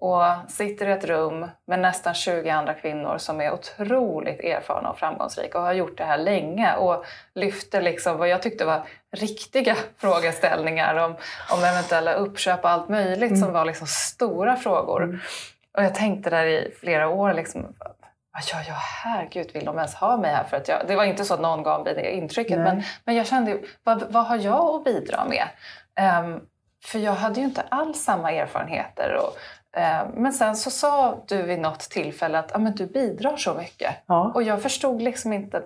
Och 0.00 0.22
sitter 0.48 0.88
i 0.88 0.92
ett 0.92 1.04
rum 1.04 1.46
med 1.66 1.78
nästan 1.78 2.14
20 2.14 2.50
andra 2.50 2.74
kvinnor 2.74 3.18
som 3.18 3.40
är 3.40 3.52
otroligt 3.52 4.40
erfarna 4.40 4.90
och 4.90 4.98
framgångsrika 4.98 5.58
och 5.58 5.64
har 5.64 5.72
gjort 5.72 5.98
det 5.98 6.04
här 6.04 6.18
länge 6.18 6.76
och 6.76 7.04
lyfter 7.34 7.82
liksom 7.82 8.16
vad 8.16 8.28
jag 8.28 8.42
tyckte 8.42 8.64
var 8.64 8.82
riktiga 9.16 9.76
frågeställningar 9.98 10.94
om, 10.94 11.16
om 11.52 11.64
eventuella 11.64 12.12
uppköp 12.12 12.64
och 12.64 12.70
allt 12.70 12.88
möjligt 12.88 13.40
som 13.40 13.52
var 13.52 13.64
liksom 13.64 13.86
stora 13.86 14.56
frågor. 14.56 15.02
Mm. 15.02 15.20
Och 15.76 15.84
jag 15.84 15.94
tänkte 15.94 16.30
där 16.30 16.46
i 16.46 16.74
flera 16.80 17.08
år 17.08 17.34
liksom, 17.34 17.74
Ja, 18.52 18.62
ja, 18.68 18.74
herregud, 18.74 19.50
vill 19.54 19.64
de 19.64 19.76
ens 19.76 19.94
ha 19.94 20.16
mig 20.16 20.30
här? 20.30 20.44
För 20.44 20.56
att 20.56 20.68
jag, 20.68 20.78
det 20.86 20.96
var 20.96 21.04
inte 21.04 21.24
så 21.24 21.34
att 21.34 21.40
någon 21.40 21.62
gav 21.62 21.84
mig 21.84 21.94
det 21.94 22.16
intrycket, 22.16 22.58
Nej. 22.58 22.64
men, 22.64 22.82
men 23.04 23.14
jag 23.14 23.26
kände 23.26 23.58
vad, 23.84 24.12
vad 24.12 24.26
har 24.26 24.36
jag 24.36 24.74
att 24.74 24.84
bidra 24.84 25.24
med? 25.24 25.48
Ehm, 25.94 26.40
för 26.84 26.98
jag 26.98 27.12
hade 27.12 27.40
ju 27.40 27.46
inte 27.46 27.62
alls 27.68 28.04
samma 28.04 28.32
erfarenheter. 28.32 29.16
Och, 29.16 29.36
men 30.14 30.32
sen 30.32 30.56
så 30.56 30.70
sa 30.70 31.24
du 31.28 31.42
vid 31.42 31.58
något 31.58 31.80
tillfälle 31.80 32.38
att 32.38 32.54
ah, 32.54 32.58
men 32.58 32.74
du 32.74 32.86
bidrar 32.86 33.36
så 33.36 33.54
mycket. 33.54 33.94
Ja. 34.06 34.32
Och 34.34 34.42
jag 34.42 34.62
förstod 34.62 35.02
liksom 35.02 35.32
inte, 35.32 35.62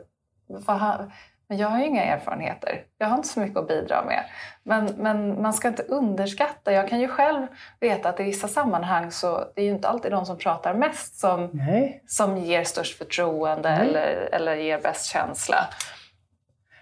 vad, 0.47 1.11
men 1.53 1.59
jag 1.59 1.69
har 1.69 1.79
ju 1.79 1.85
inga 1.85 2.05
erfarenheter. 2.05 2.83
Jag 2.99 3.07
har 3.07 3.17
inte 3.17 3.29
så 3.29 3.41
mycket 3.41 3.57
att 3.57 3.69
bidra 3.69 4.05
med. 4.05 4.25
Men, 4.63 4.85
men 4.97 5.43
man 5.43 5.53
ska 5.53 5.69
inte 5.69 5.83
underskatta. 5.83 6.73
Jag 6.73 6.89
kan 6.89 7.01
ju 7.01 7.09
själv 7.09 7.47
veta 7.81 8.09
att 8.09 8.21
i 8.21 8.23
vissa 8.23 8.49
sammanhang 8.49 9.11
så 9.11 9.45
det 9.55 9.61
är 9.61 9.65
ju 9.65 9.71
inte 9.71 9.89
alltid 9.89 10.11
de 10.13 10.27
som 10.27 10.39
pratar 10.39 10.75
mest 10.75 11.21
som 11.21 11.51
Nej. 11.53 12.03
som 12.07 12.39
ger 12.39 12.65
störst 12.65 12.99
förtroende 12.99 13.69
eller, 13.69 14.29
eller 14.33 14.55
ger 14.55 14.79
bäst 14.81 15.07
känsla. 15.07 15.69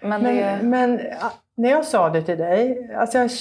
Men, 0.01 0.23
det... 0.23 0.59
Men, 0.61 0.69
men 0.69 0.99
ja, 1.21 1.31
när 1.55 1.69
jag 1.69 1.85
sa 1.85 2.09
det 2.09 2.21
till 2.21 2.37
dig, 2.37 2.93
alltså 2.95 3.17
jag, 3.17 3.31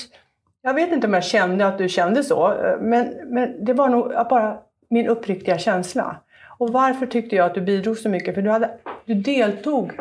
jag 0.62 0.74
vet 0.74 0.92
inte 0.92 1.06
om 1.06 1.14
jag 1.14 1.24
kände 1.24 1.66
att 1.66 1.78
du 1.78 1.88
kände 1.88 2.24
så, 2.24 2.54
men, 2.80 3.14
men 3.26 3.64
det 3.64 3.72
var 3.72 3.88
nog 3.88 4.12
bara 4.30 4.58
min 4.90 5.06
uppriktiga 5.06 5.58
känsla. 5.58 6.16
Och 6.58 6.72
varför 6.72 7.06
tyckte 7.06 7.36
jag 7.36 7.46
att 7.46 7.54
du 7.54 7.60
bidrog 7.60 7.98
så 7.98 8.08
mycket? 8.08 8.34
För 8.34 8.42
du, 8.42 8.50
hade, 8.50 8.70
du 9.04 9.14
deltog. 9.14 9.92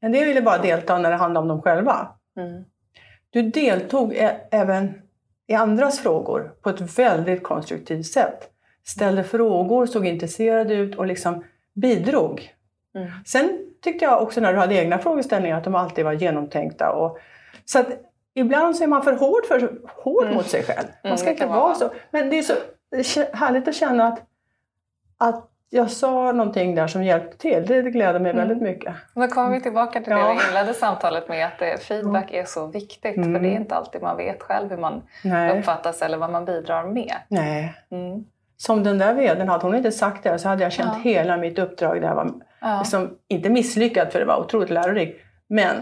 En 0.00 0.12
del 0.12 0.26
ville 0.26 0.42
bara 0.42 0.58
delta 0.58 0.98
när 0.98 1.10
det 1.10 1.16
handlade 1.16 1.42
om 1.42 1.48
dem 1.48 1.62
själva. 1.62 2.08
Mm. 2.36 2.64
Du 3.30 3.42
deltog 3.42 4.14
även 4.50 5.02
i 5.46 5.54
andras 5.54 6.00
frågor 6.00 6.52
på 6.62 6.70
ett 6.70 6.98
väldigt 6.98 7.42
konstruktivt 7.42 8.06
sätt. 8.06 8.50
Ställde 8.86 9.24
frågor, 9.24 9.86
såg 9.86 10.06
intresserad 10.06 10.70
ut 10.70 10.94
och 10.94 11.06
liksom 11.06 11.44
bidrog. 11.74 12.54
Mm. 12.94 13.10
Sen 13.26 13.58
tyckte 13.82 14.04
jag 14.04 14.22
också 14.22 14.40
när 14.40 14.52
du 14.52 14.58
hade 14.58 14.74
egna 14.74 14.98
frågeställningar 14.98 15.58
att 15.58 15.64
de 15.64 15.74
alltid 15.74 16.04
var 16.04 16.12
genomtänkta. 16.12 16.92
Och, 16.92 17.18
så 17.64 17.78
att 17.78 17.86
ibland 18.34 18.76
så 18.76 18.82
är 18.84 18.88
man 18.88 19.02
för 19.02 19.12
hård, 19.12 19.44
för, 19.48 19.72
hård 20.04 20.22
Mm. 20.24 20.34
mot 20.34 20.46
sig 20.46 20.62
själv. 20.62 20.86
Man 21.02 21.10
Mm, 21.10 21.16
ska 21.16 21.26
det 21.26 21.32
inte 21.32 21.46
vara 21.46 21.74
så. 21.74 21.90
Men 22.10 22.30
det 22.30 22.38
är 22.38 22.42
så 23.02 23.20
härligt 23.32 23.68
att 23.68 23.74
känna 23.74 24.06
att, 24.06 24.22
att 25.18 25.46
jag 25.72 25.90
sa 25.90 26.32
någonting 26.32 26.74
där 26.74 26.86
som 26.86 27.04
hjälpte 27.04 27.36
till. 27.38 27.66
Det 27.66 27.82
gläder 27.82 28.18
mig 28.20 28.30
Mm. 28.32 28.48
väldigt 28.48 28.62
mycket. 28.62 28.94
Och 29.14 29.20
Då 29.20 29.28
kommer 29.28 29.50
vi 29.50 29.60
tillbaka 29.60 30.00
till 30.00 30.12
det 30.12 30.18
Ja. 30.18 30.36
vi 30.42 30.48
inledde 30.48 30.74
samtalet 30.74 31.28
med, 31.28 31.46
att 31.46 31.58
det, 31.58 31.82
feedback 31.82 32.32
är 32.32 32.44
så 32.44 32.66
viktigt. 32.66 33.16
Mm. 33.16 33.34
För 33.34 33.40
det 33.40 33.48
är 33.48 33.56
inte 33.56 33.74
alltid 33.74 34.02
man 34.02 34.16
vet 34.16 34.42
själv 34.42 34.70
hur 34.70 34.76
man 34.76 35.02
Nej. 35.24 35.58
uppfattas 35.58 36.02
eller 36.02 36.18
vad 36.18 36.30
man 36.30 36.44
bidrar 36.44 36.84
med. 36.84 37.14
Nej. 37.28 37.74
Mm. 37.90 38.24
Som 38.56 38.82
den 38.84 38.98
där 38.98 39.14
vdn, 39.14 39.48
hade 39.48 39.66
hon 39.66 39.74
inte 39.74 39.92
sagt 39.92 40.22
det 40.22 40.38
så 40.38 40.48
hade 40.48 40.62
jag 40.62 40.72
känt 40.72 40.90
Ja. 40.94 41.00
hela 41.10 41.36
mitt 41.36 41.58
uppdrag 41.58 42.00
där 42.02 42.14
var 42.14 42.30
Ja. 42.60 42.78
liksom, 42.78 43.10
inte 43.28 43.50
misslyckat 43.50 44.12
för 44.12 44.18
det 44.18 44.24
var 44.26 44.40
otroligt 44.40 44.70
lärorikt. 44.70 45.20
Men 45.48 45.76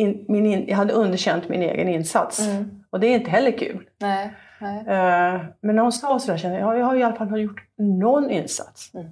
in, 0.00 0.24
min 0.28 0.46
in, 0.46 0.64
jag 0.68 0.76
hade 0.76 0.92
underkänt 0.92 1.48
min 1.48 1.62
egen 1.62 1.88
insats. 1.88 2.38
Mm. 2.38 2.84
Och 2.90 3.00
det 3.00 3.06
är 3.06 3.14
inte 3.14 3.30
heller 3.30 3.58
kul. 3.58 3.88
Nej, 3.98 4.30
nej. 4.60 4.78
Eh, 4.78 5.40
men 5.60 5.76
när 5.76 5.82
hon 5.82 5.92
sa 5.92 6.18
sådär 6.18 6.38
kände 6.38 6.58
jag, 6.58 6.68
ja, 6.68 6.78
jag 6.78 6.86
har 6.86 6.96
i 6.96 7.02
alla 7.02 7.16
fall 7.16 7.40
gjort 7.40 7.64
någon 7.76 8.30
insats. 8.30 8.94
Mm. 8.94 9.06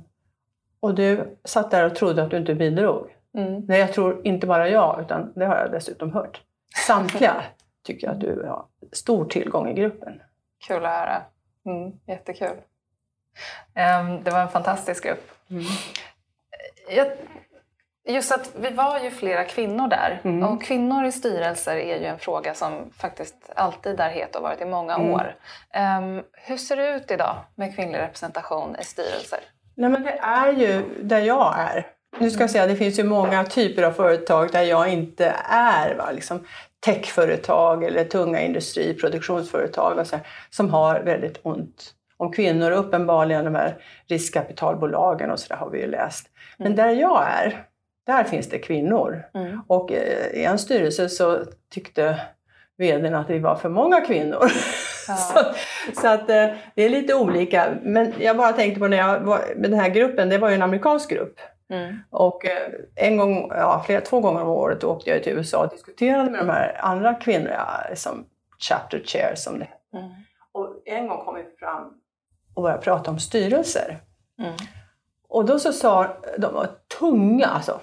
Och 0.80 0.94
du 0.94 1.38
satt 1.44 1.70
där 1.70 1.86
och 1.86 1.94
trodde 1.94 2.22
att 2.22 2.30
du 2.30 2.36
inte 2.36 2.54
bidrog. 2.54 3.14
Mm. 3.38 3.60
Nej, 3.68 3.80
jag 3.80 3.92
tror 3.92 4.26
inte 4.26 4.46
bara 4.46 4.68
jag, 4.68 5.00
utan 5.00 5.32
det 5.34 5.46
har 5.46 5.56
jag 5.56 5.72
dessutom 5.72 6.12
hört. 6.12 6.42
Samtliga 6.86 7.34
tycker 7.86 8.06
jag 8.06 8.14
att 8.14 8.20
du 8.20 8.44
har 8.48 8.64
stor 8.92 9.24
tillgång 9.24 9.68
i 9.68 9.74
gruppen. 9.74 10.20
Kul 10.66 10.84
att 10.84 10.92
höra. 10.92 11.22
Mm. 11.66 11.92
Jättekul. 12.06 12.56
Ehm, 13.74 14.24
det 14.24 14.30
var 14.30 14.40
en 14.40 14.48
fantastisk 14.48 15.04
grupp. 15.04 15.30
Mm. 15.50 15.64
Jag, 16.90 17.06
just 18.12 18.32
att 18.32 18.50
vi 18.60 18.70
var 18.70 18.98
ju 19.00 19.10
flera 19.10 19.44
kvinnor 19.44 19.88
där 19.88 20.20
Mm. 20.24 20.42
och 20.48 20.62
kvinnor 20.62 21.04
i 21.04 21.12
styrelser 21.12 21.76
är 21.76 21.98
ju 21.98 22.04
en 22.06 22.18
fråga 22.18 22.54
som 22.54 22.90
faktiskt 22.98 23.50
alltid 23.56 24.00
är 24.00 24.10
het 24.10 24.36
och 24.36 24.42
varit 24.42 24.60
i 24.60 24.64
många 24.64 24.94
Mm. 24.94 25.10
år. 25.10 25.34
Ehm, 25.74 26.22
hur 26.32 26.56
ser 26.56 26.76
det 26.76 26.88
ut 26.96 27.10
idag 27.10 27.36
med 27.54 27.74
kvinnlig 27.76 27.98
representation 27.98 28.76
i 28.80 28.84
styrelser? 28.84 29.38
Nej 29.74 29.90
men 29.90 30.02
det 30.02 30.18
är 30.22 30.52
ju 30.52 30.82
där 31.02 31.18
jag 31.20 31.54
är. 31.58 31.86
Nu 32.18 32.30
ska 32.30 32.42
jag 32.42 32.50
säga, 32.50 32.66
det 32.66 32.76
finns 32.76 32.98
ju 32.98 33.04
många 33.04 33.44
typer 33.44 33.82
av 33.82 33.92
företag 33.92 34.52
där 34.52 34.62
jag 34.62 34.88
inte 34.88 35.34
är. 35.50 35.94
Va? 35.94 36.10
Liksom 36.12 36.46
techföretag 36.84 37.84
eller 37.84 38.04
tunga 38.04 38.40
industri, 38.40 38.94
produktionsföretag 38.94 39.98
och 39.98 40.06
så 40.06 40.16
här, 40.16 40.26
som 40.50 40.70
har 40.70 41.00
väldigt 41.00 41.40
ont 41.42 41.94
om 42.16 42.32
kvinnor. 42.32 42.70
Uppenbarligen 42.70 43.44
de 43.44 43.54
här 43.54 43.76
riskkapitalbolagen 44.08 45.30
och 45.30 45.38
så 45.40 45.48
där 45.48 45.56
har 45.56 45.70
vi 45.70 45.80
ju 45.80 45.86
läst. 45.86 46.26
Men 46.56 46.76
där 46.76 46.90
jag 46.90 47.26
är, 47.28 47.64
där 48.08 48.24
finns 48.24 48.48
det 48.48 48.58
kvinnor. 48.58 49.24
Mm. 49.34 49.60
Och 49.66 49.92
eh, 49.92 50.26
i 50.32 50.44
en 50.44 50.58
styrelse 50.58 51.08
så 51.08 51.38
tyckte 51.70 52.20
vdn 52.78 53.14
att 53.14 53.30
vi 53.30 53.38
var 53.38 53.54
för 53.54 53.68
många 53.68 54.00
kvinnor. 54.00 54.44
Ja. 55.08 55.14
så, 55.14 55.38
så 56.00 56.08
att 56.08 56.30
eh, 56.30 56.46
det 56.74 56.82
är 56.82 56.88
lite 56.88 57.14
olika. 57.14 57.74
Men 57.82 58.14
jag 58.18 58.36
bara 58.36 58.52
tänkte 58.52 58.80
på 58.80 58.88
när 58.88 58.96
jag 58.96 59.20
var 59.20 59.38
med 59.56 59.70
den 59.70 59.80
här 59.80 59.88
gruppen, 59.88 60.28
det 60.28 60.38
var 60.38 60.48
ju 60.48 60.54
en 60.54 60.62
amerikansk 60.62 61.10
grupp. 61.10 61.40
Mm. 61.70 61.98
Och 62.10 62.46
eh, 62.46 62.72
en 62.94 63.16
gång, 63.16 63.48
ja, 63.50 63.82
flera, 63.86 64.00
två 64.00 64.20
gånger 64.20 64.42
om 64.42 64.48
året 64.48 64.84
åkte 64.84 65.10
jag 65.10 65.22
till 65.22 65.32
USA 65.32 65.64
och 65.64 65.70
diskuterade 65.70 66.30
med 66.30 66.40
de 66.40 66.48
här 66.48 66.76
andra 66.80 67.14
kvinnorna 67.14 67.86
som 67.94 68.26
chapter 68.58 69.02
chair 69.04 69.34
som 69.34 69.58
det 69.58 69.68
Mm. 69.94 70.10
Och 70.52 70.82
en 70.84 71.08
gång 71.08 71.24
kom 71.24 71.34
vi 71.34 71.44
fram 71.58 71.92
och 72.54 72.62
började 72.62 72.82
prata 72.82 73.10
om 73.10 73.18
styrelser. 73.18 74.00
Mm. 74.38 74.52
Och 75.28 75.44
då 75.44 75.58
så 75.58 75.72
sa 75.72 76.16
de 76.38 76.54
var 76.54 76.68
tunga, 76.98 77.46
alltså 77.46 77.80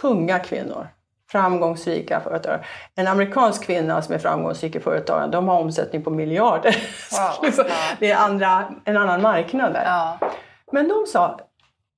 tunga 0.00 0.38
kvinnor. 0.38 0.88
Framgångsrika 1.30 2.20
företagare. 2.20 2.64
En 2.94 3.06
amerikansk 3.06 3.64
kvinna 3.64 4.02
som 4.02 4.14
är 4.14 4.18
framgångsrik 4.18 4.76
i 4.76 4.80
företagen, 4.80 5.30
de 5.30 5.48
har 5.48 5.58
omsättning 5.60 6.02
på 6.02 6.10
miljarder. 6.10 6.76
Wow. 7.42 7.50
Så 7.52 7.62
Ja. 7.68 7.74
det 8.00 8.10
är 8.10 8.16
andra, 8.16 8.64
en 8.84 8.96
annan 8.96 9.22
marknad 9.22 9.72
där. 9.72 9.84
Ja. 9.84 10.18
Men 10.72 10.88
de 10.88 11.06
sa, 11.06 11.40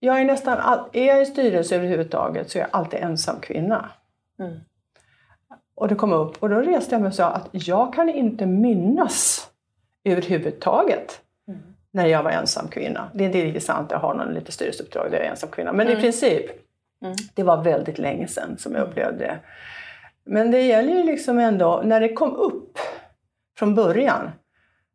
jag 0.01 0.21
är 0.21 0.25
nästan 0.25 0.59
all, 0.59 0.81
är 0.93 1.07
jag 1.07 1.23
i 1.23 1.27
styrelse 1.27 1.77
överhuvudtaget 1.77 2.51
så 2.51 2.59
är 2.59 2.63
jag 2.63 2.69
alltid 2.73 3.01
ensam 3.01 3.41
kvinna. 3.41 3.91
Mm. 4.41 4.61
Och 5.75 5.89
det 5.89 5.95
kom 5.95 6.13
upp 6.13 6.37
och 6.43 6.49
då 6.49 6.57
reste 6.57 6.95
jag 6.95 7.01
mig 7.03 7.09
och 7.09 7.15
sa 7.15 7.27
att 7.31 7.49
jag 7.53 7.95
kan 7.95 8.09
inte 8.09 8.47
minnas 8.47 9.49
överhuvudtaget 10.05 11.21
Mm. 11.49 11.61
när 11.91 12.07
jag 12.07 12.23
var 12.23 12.31
ensam 12.31 12.69
kvinna. 12.69 13.11
Det 13.15 13.25
är 13.25 13.27
inte 13.27 13.39
riktigt 13.45 13.65
sant, 13.65 13.91
jag 13.91 13.99
har 13.99 14.15
någon 14.15 14.35
lite 14.35 14.53
styrelseuppdrag 14.53 15.11
där 15.11 15.17
jag 15.19 15.27
är 15.27 15.31
ensam 15.31 15.49
kvinna. 15.51 15.73
Men 15.73 15.87
i 15.89 15.91
Mm. 15.91 16.03
princip, 16.03 16.47
Mm. 17.03 17.17
det 17.35 17.43
var 17.43 17.63
väldigt 17.63 17.99
länge 17.99 18.29
sedan 18.29 18.59
som 18.59 18.75
jag 18.75 18.89
upplevde 18.89 19.19
det. 19.19 19.39
Men 20.25 20.51
det 20.51 20.63
gäller 20.63 20.93
ju 20.93 21.03
liksom 21.05 21.39
ändå, 21.39 21.83
när 21.85 22.01
det 22.01 22.13
kom 22.13 22.37
upp 22.37 22.79
från 23.59 23.75
början, 23.75 24.31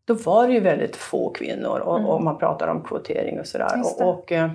då 0.06 0.14
var 0.14 0.48
det 0.48 0.54
ju 0.54 0.60
väldigt 0.60 0.96
få 0.96 1.30
kvinnor 1.30 1.80
och, 1.80 1.98
Mm. 1.98 2.10
och 2.10 2.24
man 2.24 2.38
pratar 2.38 2.68
om 2.68 2.84
kvotering 2.84 3.40
och 3.40 3.48
sådär. 3.48 3.70
Det. 3.76 4.04
Och, 4.04 4.10
och 4.20 4.32
eh, 4.32 4.52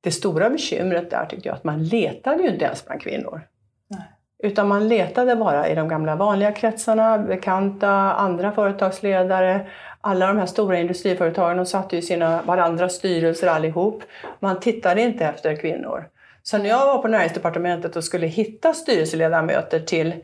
det 0.00 0.10
stora 0.10 0.50
bekymret 0.50 1.10
där 1.10 1.26
tyckte 1.26 1.48
jag 1.48 1.56
att 1.56 1.64
man 1.64 1.84
letade 1.84 2.42
ju 2.42 2.48
inte 2.48 2.64
ens 2.64 2.86
bland 2.86 3.00
kvinnor. 3.00 3.40
Nej. 3.88 4.00
Utan 4.42 4.68
man 4.68 4.88
letade 4.88 5.36
bara 5.36 5.68
i 5.68 5.74
de 5.74 5.88
gamla 5.88 6.16
vanliga 6.16 6.52
kretsarna, 6.52 7.18
bekanta, 7.18 7.90
andra 8.12 8.52
företagsledare. 8.52 9.66
Alla 10.00 10.26
de 10.26 10.38
här 10.38 10.46
stora 10.46 10.78
industriföretagen 10.78 11.56
de 11.56 11.66
satt 11.66 11.92
ju 11.92 11.96
i 11.96 12.02
sina 12.02 12.42
varandras 12.42 12.92
styrelser 12.94 13.46
allihop. 13.48 14.02
Man 14.38 14.60
tittade 14.60 15.00
inte 15.00 15.24
efter 15.26 15.56
kvinnor. 15.56 16.08
Så 16.42 16.58
när 16.58 16.68
jag 16.68 16.86
var 16.86 17.02
på 17.02 17.08
näringsdepartementet 17.08 17.96
och 17.96 18.04
skulle 18.04 18.26
hitta 18.26 18.72
styrelseledamöter 18.72 19.80
till 19.80 20.14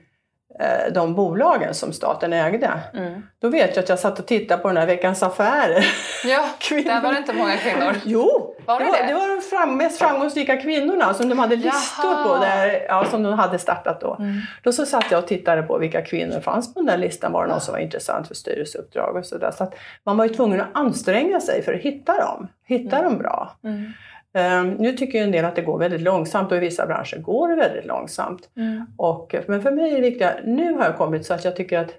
eh, 0.61 0.93
de 0.93 1.15
bolagen 1.15 1.75
som 1.75 1.93
staten 1.93 2.33
ägde. 2.33 2.71
Mm. 2.95 3.23
Då 3.39 3.49
vet 3.49 3.77
jag 3.77 3.83
att 3.83 3.89
jag 3.89 3.99
satt 3.99 4.19
och 4.19 4.27
tittade 4.27 4.63
på 4.63 4.69
den 4.69 4.77
här 4.77 4.87
Veckans 4.87 5.23
Affärer. 5.23 5.87
Ja, 6.25 6.49
Kvinnor. 6.59 6.85
där 6.85 7.03
var 7.03 7.13
det 7.13 7.19
inte 7.19 7.33
många 7.33 7.57
kvinnor. 7.57 7.95
Jo! 8.05 8.55
Var 8.67 8.79
det 8.79 8.85
det, 8.85 8.91
var, 8.91 8.99
det? 8.99 9.07
det 9.07 9.15
var 9.15 9.37
de 9.37 9.43
fram, 9.43 9.77
mest 9.77 9.99
framgångsrika 9.99 10.57
kvinnorna 10.57 11.15
som 11.15 11.29
de 11.29 11.39
hade 11.39 11.57
listor 11.57 12.11
Jaha. 12.11 12.25
på, 12.25 12.45
där, 12.45 12.87
ja, 12.89 13.05
som 13.05 13.23
de 13.23 13.33
hade 13.33 13.59
startat 13.59 14.01
då. 14.01 14.17
Mm. 14.19 14.41
Då 14.63 14.73
så 14.73 14.87
satt 14.87 15.11
jag 15.11 15.19
och 15.19 15.27
tittade 15.27 15.63
på 15.63 15.79
vilka 15.79 16.03
kvinnor 16.03 16.41
fanns 16.41 16.75
på 16.75 16.81
den 16.81 16.87
där 16.87 16.97
listan, 16.97 17.33
var 17.33 17.45
det 17.45 17.51
någon 17.51 17.61
som 17.61 17.73
var 17.73 17.81
intressant 17.81 18.29
för 18.29 18.35
styrelseuppdrag 18.35 19.17
och 19.17 19.27
sådär. 19.27 19.51
Så 19.51 19.65
att 19.65 19.75
man 20.05 20.17
var 20.17 20.25
ju 20.25 20.35
tvungen 20.35 20.61
att 20.61 20.69
anstränga 20.73 21.41
sig 21.41 21.63
för 21.63 21.75
att 21.75 21.81
hitta 21.81 22.19
dem, 22.19 22.49
hitta 22.65 23.03
dem 23.03 23.19
bra. 23.19 23.57
Mm. 23.65 23.93
Ehm, 24.37 24.71
nu 24.71 24.93
tycker 24.93 25.19
ju 25.19 25.25
en 25.25 25.31
del 25.33 25.45
att 25.45 25.57
det 25.57 25.63
går 25.63 25.79
väldigt 25.79 26.01
långsamt 26.01 26.51
och 26.53 26.57
i 26.57 26.61
vissa 26.61 26.87
branscher 26.87 27.19
går 27.19 27.49
det 27.49 27.57
väldigt 27.57 27.85
långsamt. 27.87 28.49
Mm. 28.57 28.87
Och, 28.97 29.35
men 29.47 29.63
för 29.63 29.71
mig 29.71 29.91
är 29.91 29.95
det 29.95 30.01
viktiga, 30.01 30.35
nu 30.45 30.73
har 30.73 30.85
jag 30.85 30.97
kommit 30.97 31.27
så 31.27 31.35
att 31.35 31.45
jag 31.45 31.57
tycker 31.57 31.79
att 31.79 31.91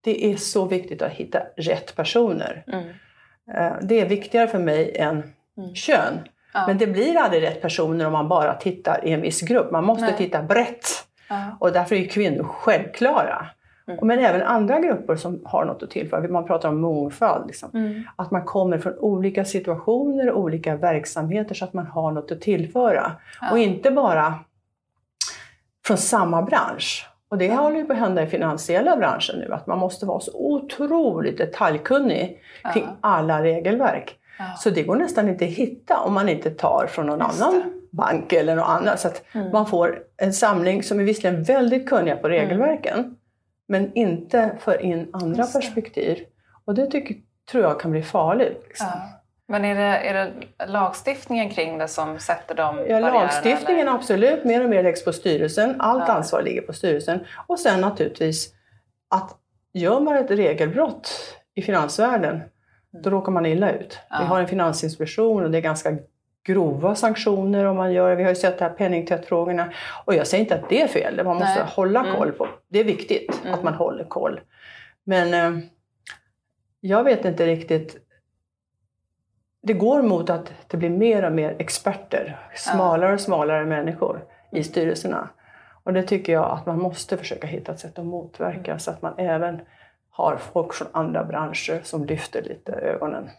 det 0.00 0.32
är 0.32 0.36
så 0.36 0.64
viktigt 0.64 1.02
att 1.02 1.10
hitta 1.12 1.38
rätt 1.56 1.96
personer. 1.96 2.64
Mm. 2.66 2.84
Eh, 3.54 3.72
Det 3.82 4.00
är 4.00 4.06
viktigare 4.08 4.48
för 4.48 4.58
mig 4.58 4.96
än 4.96 5.22
Mm. 5.58 5.74
kön. 5.74 6.18
Ja. 6.54 6.66
Men 6.66 6.78
det 6.78 6.86
blir 6.86 7.16
aldrig 7.16 7.42
rätt 7.42 7.62
personer 7.62 8.06
om 8.06 8.12
man 8.12 8.28
bara 8.28 8.54
tittar 8.54 9.00
i 9.04 9.12
en 9.12 9.20
viss 9.20 9.40
grupp. 9.40 9.70
Man 9.70 9.84
måste 9.84 10.04
Nej. 10.06 10.14
titta 10.16 10.42
brett. 10.42 10.86
Ja. 11.28 11.56
Och 11.60 11.72
därför 11.72 11.94
är 11.94 12.00
ju 12.00 12.06
kvinnor 12.08 12.44
självklara. 12.44 13.46
Mm. 13.88 14.06
Men 14.06 14.18
även 14.18 14.42
andra 14.42 14.80
grupper 14.80 15.16
som 15.16 15.42
har 15.44 15.64
något 15.64 15.82
att 15.82 15.90
tillföra. 15.90 16.28
Man 16.28 16.46
pratar 16.46 16.68
om 16.68 16.80
mångfald. 16.80 17.46
Liksom. 17.46 17.70
Mm. 17.74 18.02
Att 18.16 18.30
man 18.30 18.44
kommer 18.44 18.78
från 18.78 18.98
olika 18.98 19.44
situationer 19.44 20.30
och 20.30 20.40
olika 20.40 20.76
verksamheter 20.76 21.54
så 21.54 21.64
att 21.64 21.72
man 21.72 21.86
har 21.86 22.12
något 22.12 22.30
att 22.32 22.40
tillföra. 22.40 23.12
Ja. 23.40 23.50
Och 23.50 23.58
inte 23.58 23.90
bara 23.90 24.34
från 25.86 25.96
samma 25.96 26.42
bransch. 26.42 27.08
Och 27.28 27.38
det 27.38 27.44
Ja. 27.46 27.54
håller 27.54 27.76
ju 27.76 27.84
på 27.84 27.92
att 27.92 27.98
hända 27.98 28.22
i 28.22 28.26
finansiella 28.26 28.96
branschen 28.96 29.38
nu, 29.38 29.52
att 29.52 29.66
man 29.66 29.78
måste 29.78 30.06
vara 30.06 30.20
så 30.20 30.30
otroligt 30.34 31.38
detaljkunnig 31.38 32.38
kring 32.74 32.84
Ja. 32.84 32.96
alla 33.00 33.42
regelverk. 33.42 34.18
Ja. 34.38 34.44
Så 34.58 34.70
det 34.70 34.82
går 34.82 34.96
nästan 34.96 35.28
inte 35.28 35.44
att 35.44 35.50
hitta 35.50 35.98
om 36.00 36.14
man 36.14 36.28
inte 36.28 36.50
tar 36.50 36.86
från 36.90 37.06
någon 37.06 37.18
Just 37.28 37.42
annan 37.42 37.62
bank 37.90 38.32
eller 38.32 38.56
något 38.56 38.68
annat. 38.68 39.00
Så 39.00 39.08
att 39.08 39.22
Mm. 39.32 39.50
man 39.52 39.66
får 39.66 39.98
en 40.16 40.32
samling 40.32 40.82
som 40.82 41.00
är 41.00 41.04
visserligen 41.04 41.42
väldigt 41.42 41.88
kunniga 41.88 42.16
på 42.16 42.28
regelverken, 42.28 43.16
men 43.68 43.92
inte 43.94 44.56
för 44.60 44.82
in 44.82 45.10
andra 45.12 45.38
Just 45.42 45.54
perspektiv. 45.54 46.18
Och 46.64 46.74
det 46.74 46.86
tycker, 46.86 47.16
tror 47.50 47.64
jag 47.64 47.80
kan 47.80 47.90
bli 47.90 48.02
farligt. 48.02 48.62
Liksom. 48.68 48.86
Ja. 48.90 49.00
Men 49.48 49.64
är 49.64 49.74
det, 49.74 49.82
är 49.82 50.14
det 50.14 50.32
lagstiftningen 50.66 51.50
kring 51.50 51.78
det 51.78 51.88
som 51.88 52.18
sätter 52.18 52.54
de 52.54 52.86
Ja, 52.88 52.98
lagstiftningen 52.98 53.88
eller? 53.88 53.98
absolut, 53.98 54.44
mer 54.44 54.64
och 54.64 54.70
mer 54.70 54.82
läggs 54.82 55.04
på 55.04 55.12
styrelsen. 55.12 55.80
Allt 55.80 56.04
Ja. 56.08 56.14
ansvar 56.14 56.42
ligger 56.42 56.62
på 56.62 56.72
styrelsen. 56.72 57.20
Och 57.46 57.60
sen 57.60 57.80
naturligtvis 57.80 58.54
att 59.10 59.36
gör 59.72 60.00
man 60.00 60.16
ett 60.16 60.30
regelbrott 60.30 61.10
i 61.54 61.62
finansvärlden, 61.62 62.40
då 63.02 63.10
råkar 63.10 63.32
man 63.32 63.46
illa 63.46 63.70
ut. 63.72 63.98
Ja. 64.10 64.16
Vi 64.20 64.26
har 64.26 64.40
en 64.40 64.48
finansinspektion 64.48 65.44
och 65.44 65.50
det 65.50 65.58
är 65.58 65.62
ganska 65.62 65.90
grova 66.44 66.94
sanktioner 66.94 67.64
om 67.64 67.76
man 67.76 67.92
gör 67.92 68.10
det. 68.10 68.16
Vi 68.16 68.22
har 68.22 68.30
ju 68.30 68.36
sett 68.36 68.58
det 68.58 68.64
här 68.64 68.72
penningtvättfrågorna. 68.72 69.72
Och 70.04 70.14
jag 70.14 70.26
säger 70.26 70.44
inte 70.44 70.54
att 70.54 70.68
det 70.68 70.82
är 70.82 70.88
fel, 70.88 71.24
man 71.24 71.36
måste 71.36 71.54
Nej. 71.60 71.68
hålla 71.68 72.00
Mm. 72.00 72.16
koll 72.16 72.32
på. 72.32 72.48
Det 72.68 72.78
är 72.80 72.84
viktigt 72.84 73.40
Mm. 73.42 73.54
att 73.54 73.62
man 73.62 73.74
håller 73.74 74.04
koll. 74.04 74.40
Men 75.04 75.34
eh, 75.34 75.64
jag 76.80 77.04
vet 77.04 77.24
inte 77.24 77.46
riktigt 77.46 77.96
det 79.62 79.72
går 79.72 80.02
mot 80.02 80.30
att 80.30 80.52
det 80.68 80.76
blir 80.76 80.90
mer 80.90 81.24
och 81.24 81.32
mer 81.32 81.56
experter, 81.58 82.38
smalare 82.54 83.14
och 83.14 83.20
smalare 83.20 83.64
människor 83.64 84.24
i 84.52 84.64
styrelserna. 84.64 85.28
Och 85.84 85.92
det 85.92 86.02
tycker 86.02 86.32
jag 86.32 86.50
att 86.50 86.66
man 86.66 86.78
måste 86.78 87.16
försöka 87.16 87.46
hitta 87.46 87.72
ett 87.72 87.80
sätt 87.80 87.98
att 87.98 88.04
motverka 88.04 88.78
så 88.78 88.90
att 88.90 89.02
man 89.02 89.14
även 89.18 89.60
har 90.10 90.36
folk 90.36 90.74
från 90.74 90.88
andra 90.92 91.24
branscher 91.24 91.80
som 91.82 92.04
lyfter 92.04 92.42
lite 92.42 92.72
ögonen. 92.72 93.30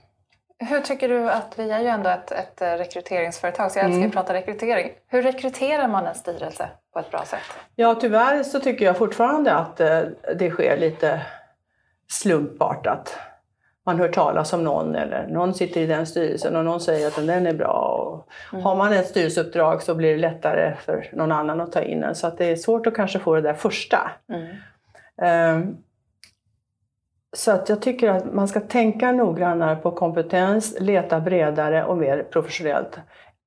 Hur 0.59 0.81
tycker 0.81 1.09
du 1.09 1.29
att, 1.31 1.59
vi 1.59 1.71
är 1.71 1.79
ju 1.79 1.87
ändå 1.87 2.09
ett, 2.09 2.31
ett 2.31 2.61
eh, 2.61 2.71
rekryteringsföretag 2.71 3.71
så 3.71 3.79
jag 3.79 3.85
älskar 3.85 3.97
Mm. 3.97 4.07
att 4.07 4.13
prata 4.13 4.33
rekrytering. 4.33 4.91
Hur 5.07 5.21
rekryterar 5.21 5.87
man 5.87 6.05
en 6.07 6.15
styrelse 6.15 6.69
på 6.93 6.99
ett 6.99 7.11
bra 7.11 7.25
sätt? 7.25 7.39
Ja, 7.75 7.95
tyvärr 7.95 8.43
så 8.43 8.59
tycker 8.59 8.85
jag 8.85 8.97
fortfarande 8.97 9.53
att 9.53 9.79
eh, 9.79 10.01
det 10.35 10.49
sker 10.49 10.77
lite 10.77 11.21
slumpartat. 12.11 13.17
Man 13.85 13.99
hör 13.99 14.07
talas 14.09 14.53
om 14.53 14.63
någon 14.63 14.95
eller 14.95 15.27
någon 15.27 15.53
sitter 15.53 15.81
i 15.81 15.85
den 15.85 16.05
styrelsen 16.07 16.55
och 16.55 16.65
någon 16.65 16.81
säger 16.81 17.07
att 17.07 17.15
den 17.27 17.47
är 17.47 17.53
bra. 17.53 17.73
Och 18.51 18.59
Har 18.61 18.75
man 18.75 18.93
ett 18.93 19.07
styrelseuppdrag 19.07 19.81
så 19.83 19.95
blir 19.95 20.11
det 20.11 20.17
lättare 20.17 20.75
för 20.75 21.09
någon 21.13 21.31
annan 21.31 21.61
att 21.61 21.71
ta 21.71 21.81
in 21.81 22.03
en. 22.03 22.15
Så 22.15 22.27
att 22.27 22.37
det 22.37 22.45
är 22.45 22.55
svårt 22.55 22.87
att 22.87 22.95
kanske 22.95 23.19
få 23.19 23.35
det 23.35 23.41
där 23.41 23.53
första. 23.53 24.11
Mm. 24.29 24.55
Ehm, 25.21 25.77
Så 27.35 27.51
att 27.51 27.69
jag 27.69 27.81
tycker 27.81 28.09
att 28.09 28.33
man 28.33 28.47
ska 28.47 28.59
tänka 28.59 29.11
noggrannare 29.11 29.75
på 29.75 29.91
kompetens, 29.91 30.75
leta 30.79 31.19
bredare 31.19 31.85
och 31.85 31.97
mer 31.97 32.23
professionellt. 32.23 32.99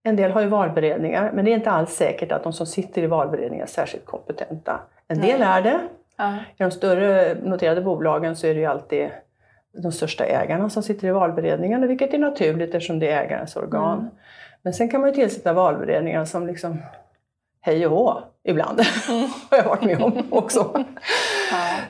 En 0.02 0.16
del 0.16 0.30
har 0.30 0.40
ju 0.40 0.46
valberedningar, 0.46 1.32
men 1.34 1.44
det 1.44 1.50
är 1.50 1.54
inte 1.54 1.70
alls 1.70 1.90
säkert 1.90 2.32
att 2.32 2.42
de 2.42 2.52
som 2.52 2.66
sitter 2.66 3.02
i 3.02 3.06
valberedningar 3.06 3.64
är 3.64 3.68
särskilt 3.68 4.04
kompetenta. 4.06 4.80
En 5.08 5.20
del 5.20 5.40
Nej. 5.40 5.48
är 5.48 5.62
det. 5.62 5.80
Ja. 6.16 6.34
I 6.34 6.62
de 6.62 6.70
större 6.70 7.34
noterade 7.42 7.80
bolagen 7.80 8.36
så 8.36 8.46
är 8.46 8.54
det 8.54 8.60
ju 8.60 8.66
alltid 8.66 9.10
de 9.82 9.92
största 9.92 10.24
ägarna 10.24 10.70
som 10.70 10.82
sitter 10.82 11.08
i 11.08 11.10
valberedningarna, 11.10 11.86
vilket 11.86 12.14
är 12.14 12.18
naturligt 12.18 12.74
eftersom 12.74 12.98
det 12.98 13.10
är 13.10 13.24
ägarens 13.24 13.56
organ. 13.56 13.98
Mm. 13.98 14.10
Men 14.62 14.72
sen 14.72 14.88
kan 14.88 15.00
man 15.00 15.10
ju 15.10 15.14
tillsätta 15.14 15.52
valberedningar 15.52 16.24
som 16.24 16.46
liksom 16.46 16.82
hej 17.60 17.86
och 17.86 17.92
hå 17.92 18.22
ibland. 18.44 18.80
har 19.50 19.58
jag 19.58 19.64
varit 19.64 19.82
med 19.82 20.02
om 20.02 20.22
också. 20.30 20.84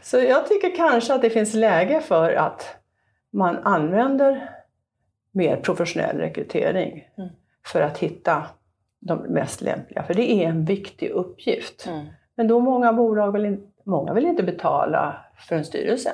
Så 0.03 0.19
jag 0.19 0.47
tycker 0.49 0.77
kanske 0.77 1.15
att 1.15 1.23
det 1.23 1.31
finns 1.31 1.55
läge 1.55 2.01
för 2.01 2.33
att 2.33 2.77
man 3.31 3.57
använder 3.57 4.51
mer 5.33 5.57
professionell 5.57 6.17
rekrytering 6.17 7.09
Mm. 7.19 7.31
för 7.67 7.81
att 7.81 7.99
hitta 7.99 8.43
de 9.01 9.19
mest 9.19 9.61
lämpliga. 9.61 10.03
För 10.03 10.15
det 10.15 10.33
är 10.33 10.49
en 10.49 10.65
viktig 10.65 11.11
uppgift. 11.11 11.87
Mm. 11.87 12.07
Men 12.35 12.49
då 12.49 12.61
många 12.61 12.93
bolag 12.93 13.33
vill, 13.33 13.45
in, 13.47 13.67
många 13.85 14.13
vill 14.13 14.27
inte 14.27 14.43
betala 14.43 15.17
för 15.49 15.57
en 15.57 15.65
styrelse. 15.65 16.11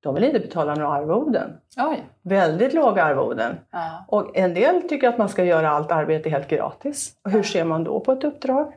De 0.00 0.14
vill 0.14 0.24
inte 0.24 0.40
betala 0.40 0.74
några 0.74 0.88
arvoden. 0.92 1.56
Oj. 1.76 2.02
Väldigt 2.22 2.74
låga 2.74 3.04
arvoden. 3.04 3.56
Ja. 3.70 4.04
Och 4.08 4.36
en 4.36 4.54
del 4.54 4.88
tycker 4.88 5.08
att 5.08 5.18
man 5.18 5.28
ska 5.28 5.44
göra 5.44 5.70
allt 5.70 5.92
arbete 5.92 6.30
helt 6.30 6.48
gratis. 6.48 7.16
Och 7.24 7.30
hur 7.30 7.42
ser 7.42 7.64
man 7.64 7.84
då 7.84 8.00
på 8.00 8.12
ett 8.12 8.24
uppdrag? 8.24 8.72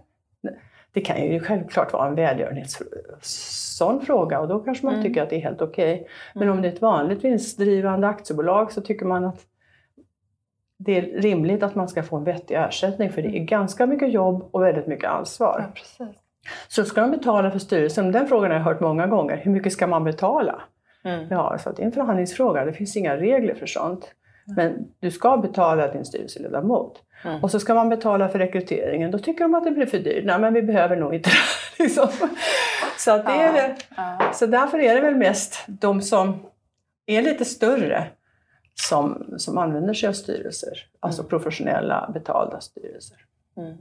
Det 0.97 1.01
kan 1.01 1.23
ju 1.31 1.39
självklart 1.39 1.93
vara 1.93 2.07
en 2.07 2.15
välgörenhets 2.15 2.81
sån 3.77 4.01
fråga 4.01 4.39
och 4.39 4.47
då 4.47 4.59
kanske 4.59 4.85
man 4.85 4.93
Mm. 4.93 5.05
tycker 5.05 5.23
att 5.23 5.29
det 5.29 5.35
är 5.35 5.39
helt 5.41 5.61
okej. 5.61 6.07
Men 6.33 6.43
Mm. 6.43 6.55
om 6.55 6.61
det 6.61 6.67
är 6.67 6.71
ett 6.73 6.81
vanligt 6.81 7.23
vinstdrivande 7.23 8.07
aktiebolag 8.07 8.71
så 8.71 8.81
tycker 8.81 9.05
man 9.05 9.25
att 9.25 9.45
det 10.77 10.97
är 10.97 11.01
rimligt 11.01 11.63
att 11.63 11.75
man 11.75 11.87
ska 11.87 12.03
få 12.03 12.15
en 12.17 12.23
vettig 12.23 12.55
ersättning 12.55 13.09
för 13.09 13.21
det 13.21 13.37
är 13.37 13.43
ganska 13.43 13.85
mycket 13.85 14.11
jobb 14.13 14.49
och 14.51 14.61
väldigt 14.63 14.87
mycket 14.87 15.09
ansvar. 15.09 15.71
Ja. 15.99 16.07
Så 16.67 16.83
ska 16.85 17.01
de 17.01 17.11
betala 17.11 17.51
för 17.51 17.59
styrelsen? 17.59 18.11
Den 18.11 18.27
frågan 18.27 18.51
har 18.51 18.57
jag 18.57 18.63
hört 18.65 18.79
många 18.79 19.07
gånger. 19.07 19.37
Hur 19.37 19.51
mycket 19.51 19.73
ska 19.73 19.87
man 19.87 20.03
betala? 20.03 20.61
Mm. 21.03 21.27
Ja, 21.29 21.57
så 21.59 21.71
det 21.71 21.81
är 21.81 21.85
en 21.85 21.91
förhandlingsfråga. 21.91 22.65
Det 22.65 22.73
finns 22.73 22.97
inga 22.97 23.17
regler 23.17 23.53
för 23.55 23.65
sånt. 23.65 24.11
Men 24.55 24.87
du 24.99 25.11
ska 25.11 25.37
betala 25.37 25.93
din 25.93 26.05
styrelseledamot. 26.05 27.03
Mm. 27.23 27.43
Och 27.43 27.51
så 27.51 27.59
ska 27.59 27.73
man 27.73 27.89
betala 27.89 28.29
för 28.29 28.39
rekryteringen. 28.39 29.11
Då 29.11 29.19
tycker 29.19 29.43
de 29.43 29.53
att 29.53 29.63
det 29.63 29.71
blir 29.71 29.85
för 29.85 29.99
dyrt. 29.99 30.25
Nej, 30.25 30.39
men 30.39 30.53
vi 30.53 30.61
behöver 30.61 30.95
nog 30.95 31.15
inte 31.15 31.29
det. 31.29 31.83
liksom. 31.83 32.07
Så, 32.97 33.11
att 33.11 33.25
det 33.25 33.31
är, 33.31 33.75
Ja. 33.95 34.31
så 34.33 34.45
därför 34.45 34.79
är 34.79 34.95
det 34.95 35.01
väl 35.01 35.15
mest 35.15 35.63
de 35.67 36.01
som 36.01 36.45
är 37.05 37.21
lite 37.21 37.45
större 37.45 38.07
som, 38.73 39.33
som 39.37 39.57
använder 39.57 39.93
sig 39.93 40.09
av 40.09 40.13
styrelser. 40.13 40.85
Alltså 40.99 41.23
professionella 41.23 42.09
betalda 42.13 42.59
styrelser. 42.61 43.17
Mm. 43.57 43.77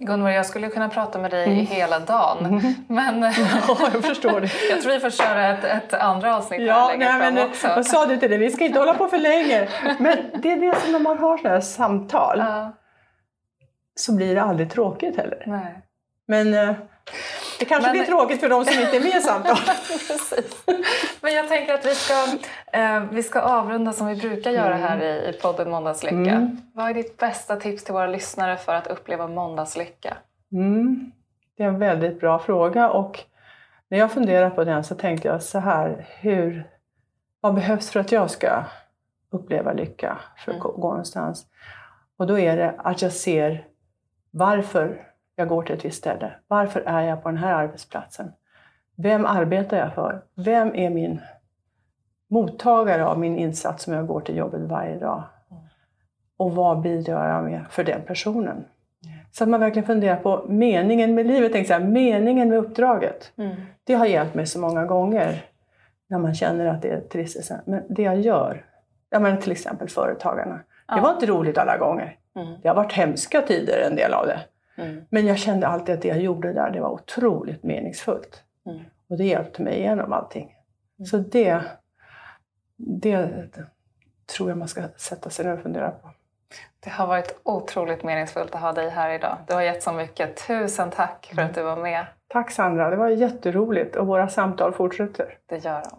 Gunvor, 0.00 0.30
jag 0.30 0.46
skulle 0.46 0.68
kunna 0.68 0.88
prata 0.88 1.18
med 1.18 1.30
dig 1.30 1.44
Mm. 1.44 1.66
hela 1.66 1.98
dagen. 1.98 2.74
Men 2.88 3.22
Ja, 3.68 3.76
jag 3.92 4.04
förstår 4.04 4.40
det. 4.40 4.50
jag 4.70 4.82
tror 4.82 4.92
vi 4.92 5.00
får 5.00 5.10
köra 5.10 5.48
ett, 5.48 5.64
ett 5.64 5.94
andra 5.94 6.36
avsnitt 6.36 6.60
här 6.60 6.66
Ja, 6.66 6.88
längre 6.88 7.18
nej, 7.18 7.32
men, 7.32 7.44
också. 7.50 7.66
jag 7.66 7.86
sa 7.86 8.06
det 8.06 8.16
till 8.16 8.30
dig, 8.30 8.38
vi 8.38 8.50
ska 8.50 8.64
inte 8.64 8.78
hålla 8.78 8.94
på 8.94 9.06
för 9.08 9.18
länge. 9.18 9.68
Men 9.98 10.18
det 10.42 10.52
är 10.52 10.56
det 10.60 10.80
som 10.80 10.92
när 10.92 10.98
man 10.98 11.18
har 11.18 11.36
sådana 11.36 11.54
här 11.54 11.60
samtal 11.60 12.38
Ja, 12.38 12.72
så 13.94 14.16
blir 14.16 14.34
det 14.34 14.42
aldrig 14.42 14.70
tråkigt 14.70 15.16
heller. 15.16 15.42
nej. 15.46 15.80
Men 16.26 16.54
eh, 16.54 16.74
det 17.58 17.64
kanske 17.64 17.88
Men- 17.88 17.92
blir 17.92 18.04
tråkigt 18.06 18.40
för 18.40 18.48
de 18.48 18.64
som 18.64 18.80
inte 18.82 18.96
är 18.96 19.00
med 19.00 19.16
i 19.16 19.20
samtalet. 19.20 19.70
Men 21.20 21.34
jag 21.34 21.48
tänker 21.48 21.74
att 21.74 21.86
vi 21.86 21.94
ska, 21.94 22.14
eh, 22.78 23.00
vi 23.10 23.22
ska 23.22 23.40
avrunda 23.40 23.92
som 23.92 24.06
vi 24.06 24.16
brukar 24.16 24.50
göra 24.50 24.74
här 24.74 25.02
i, 25.02 25.28
i 25.28 25.32
podden 25.32 25.70
Måndagslycka. 25.70 26.14
Mm. 26.16 26.60
Vad 26.74 26.90
är 26.90 26.94
ditt 26.94 27.16
bästa 27.18 27.56
tips 27.56 27.84
till 27.84 27.94
våra 27.94 28.06
lyssnare 28.06 28.56
för 28.56 28.74
att 28.74 28.86
uppleva 28.86 29.26
måndagslycka? 29.26 30.16
Mm. 30.52 31.12
Det 31.56 31.62
är 31.62 31.68
en 31.68 31.78
väldigt 31.78 32.20
bra 32.20 32.38
fråga 32.38 32.90
och 32.90 33.20
när 33.88 33.98
jag 33.98 34.12
funderar 34.12 34.50
på 34.50 34.64
den 34.64 34.84
så 34.84 34.94
tänkte 34.94 35.28
jag 35.28 35.42
så 35.42 35.58
här, 35.58 36.06
hur, 36.20 36.70
vad 37.40 37.54
behövs 37.54 37.90
för 37.90 38.00
att 38.00 38.12
jag 38.12 38.30
ska 38.30 38.64
uppleva 39.32 39.72
lycka 39.72 40.18
för 40.44 40.52
att 40.52 40.58
Mm. 40.60 40.80
gå 40.80 40.88
någonstans? 40.90 41.46
Och 42.18 42.26
då 42.26 42.38
är 42.38 42.56
det 42.56 42.74
att 42.78 43.02
jag 43.02 43.12
ser 43.12 43.64
varför 44.30 45.06
jag 45.36 45.48
går 45.48 45.62
till 45.62 45.74
ett 45.74 45.84
visst 45.84 45.98
ställe. 45.98 46.32
Varför 46.48 46.80
är 46.86 47.02
jag 47.02 47.22
på 47.22 47.28
den 47.28 47.38
här 47.38 47.54
arbetsplatsen? 47.54 48.32
Vem 48.96 49.26
arbetar 49.26 49.76
jag 49.76 49.94
för? 49.94 50.22
Vem 50.34 50.74
är 50.74 50.90
min 50.90 51.20
mottagare 52.30 53.06
av 53.06 53.18
min 53.18 53.38
insats 53.38 53.84
som 53.84 53.92
jag 53.94 54.06
går 54.06 54.20
till 54.20 54.36
jobbet 54.36 54.60
varje 54.60 54.98
dag? 54.98 55.22
Och 56.36 56.54
vad 56.54 56.80
bidrar 56.80 57.34
jag 57.34 57.44
med 57.44 57.64
för 57.70 57.84
den 57.84 58.02
personen? 58.02 58.64
Så 59.32 59.44
att 59.44 59.50
man 59.50 59.60
verkligen 59.60 59.86
funderar 59.86 60.16
på 60.16 60.44
meningen 60.48 61.14
med 61.14 61.26
livet. 61.26 61.52
Tänk 61.52 61.66
så 61.66 61.72
här, 61.72 61.80
meningen 61.80 62.48
med 62.48 62.58
uppdraget. 62.58 63.32
Det 63.84 63.94
har 63.94 64.06
hjälpt 64.06 64.34
mig 64.34 64.46
så 64.46 64.58
många 64.60 64.84
gånger 64.86 65.44
när 66.08 66.18
man 66.18 66.34
känner 66.34 66.66
att 66.66 66.82
det 66.82 66.88
är 66.88 67.00
tristelse. 67.00 67.60
Men 67.66 67.82
det 67.88 68.02
jag 68.02 68.20
gör, 68.20 68.64
jag 69.10 69.22
menar 69.22 69.36
till 69.36 69.52
exempel 69.52 69.88
företagarna. 69.88 70.54
Det 70.54 70.62
Ja. 70.96 71.00
var 71.00 71.12
inte 71.12 71.26
roligt 71.26 71.58
alla 71.58 71.76
gånger. 71.76 72.16
Mm. 72.36 72.54
Det 72.62 72.68
har 72.68 72.74
varit 72.74 72.92
hemska 72.92 73.42
tider 73.42 73.86
en 73.90 73.96
del 73.96 74.12
av 74.14 74.26
det. 74.26 74.40
Mm. 74.76 75.04
Men 75.08 75.26
jag 75.26 75.38
kände 75.38 75.66
alltid 75.66 75.94
att 75.94 76.02
det 76.02 76.08
jag 76.08 76.20
gjorde 76.20 76.52
där, 76.52 76.70
det 76.70 76.80
var 76.80 76.90
otroligt 76.90 77.62
meningsfullt. 77.62 78.42
Mm. 78.66 78.80
Och 79.08 79.18
det 79.18 79.24
hjälpte 79.24 79.62
mig 79.62 79.78
igenom 79.78 80.12
allting. 80.12 80.56
Mm. 80.98 81.06
Så 81.06 81.16
det, 81.16 81.62
det 82.76 83.28
tror 84.36 84.48
jag 84.48 84.58
man 84.58 84.68
ska 84.68 84.82
sätta 84.96 85.30
sig 85.30 85.44
ner 85.44 85.52
och 85.52 85.60
fundera 85.60 85.90
på. 85.90 86.10
Det 86.80 86.90
har 86.90 87.06
varit 87.06 87.40
otroligt 87.42 88.04
meningsfullt 88.04 88.54
att 88.54 88.60
ha 88.60 88.72
dig 88.72 88.90
här 88.90 89.10
idag. 89.10 89.38
Du 89.46 89.54
har 89.54 89.62
gett 89.62 89.82
så 89.82 89.92
mycket. 89.92 90.46
Tusen 90.46 90.90
tack 90.90 91.32
för 91.34 91.42
att 91.42 91.54
du 91.54 91.62
var 91.62 91.76
med. 91.76 92.06
Tack 92.28 92.50
Sandra, 92.50 92.90
det 92.90 92.96
var 92.96 93.08
jätteroligt 93.08 93.96
och 93.96 94.06
våra 94.06 94.28
samtal 94.28 94.72
fortsätter. 94.72 95.38
Det 95.46 95.64
gör 95.64 95.82
de. 95.90 95.98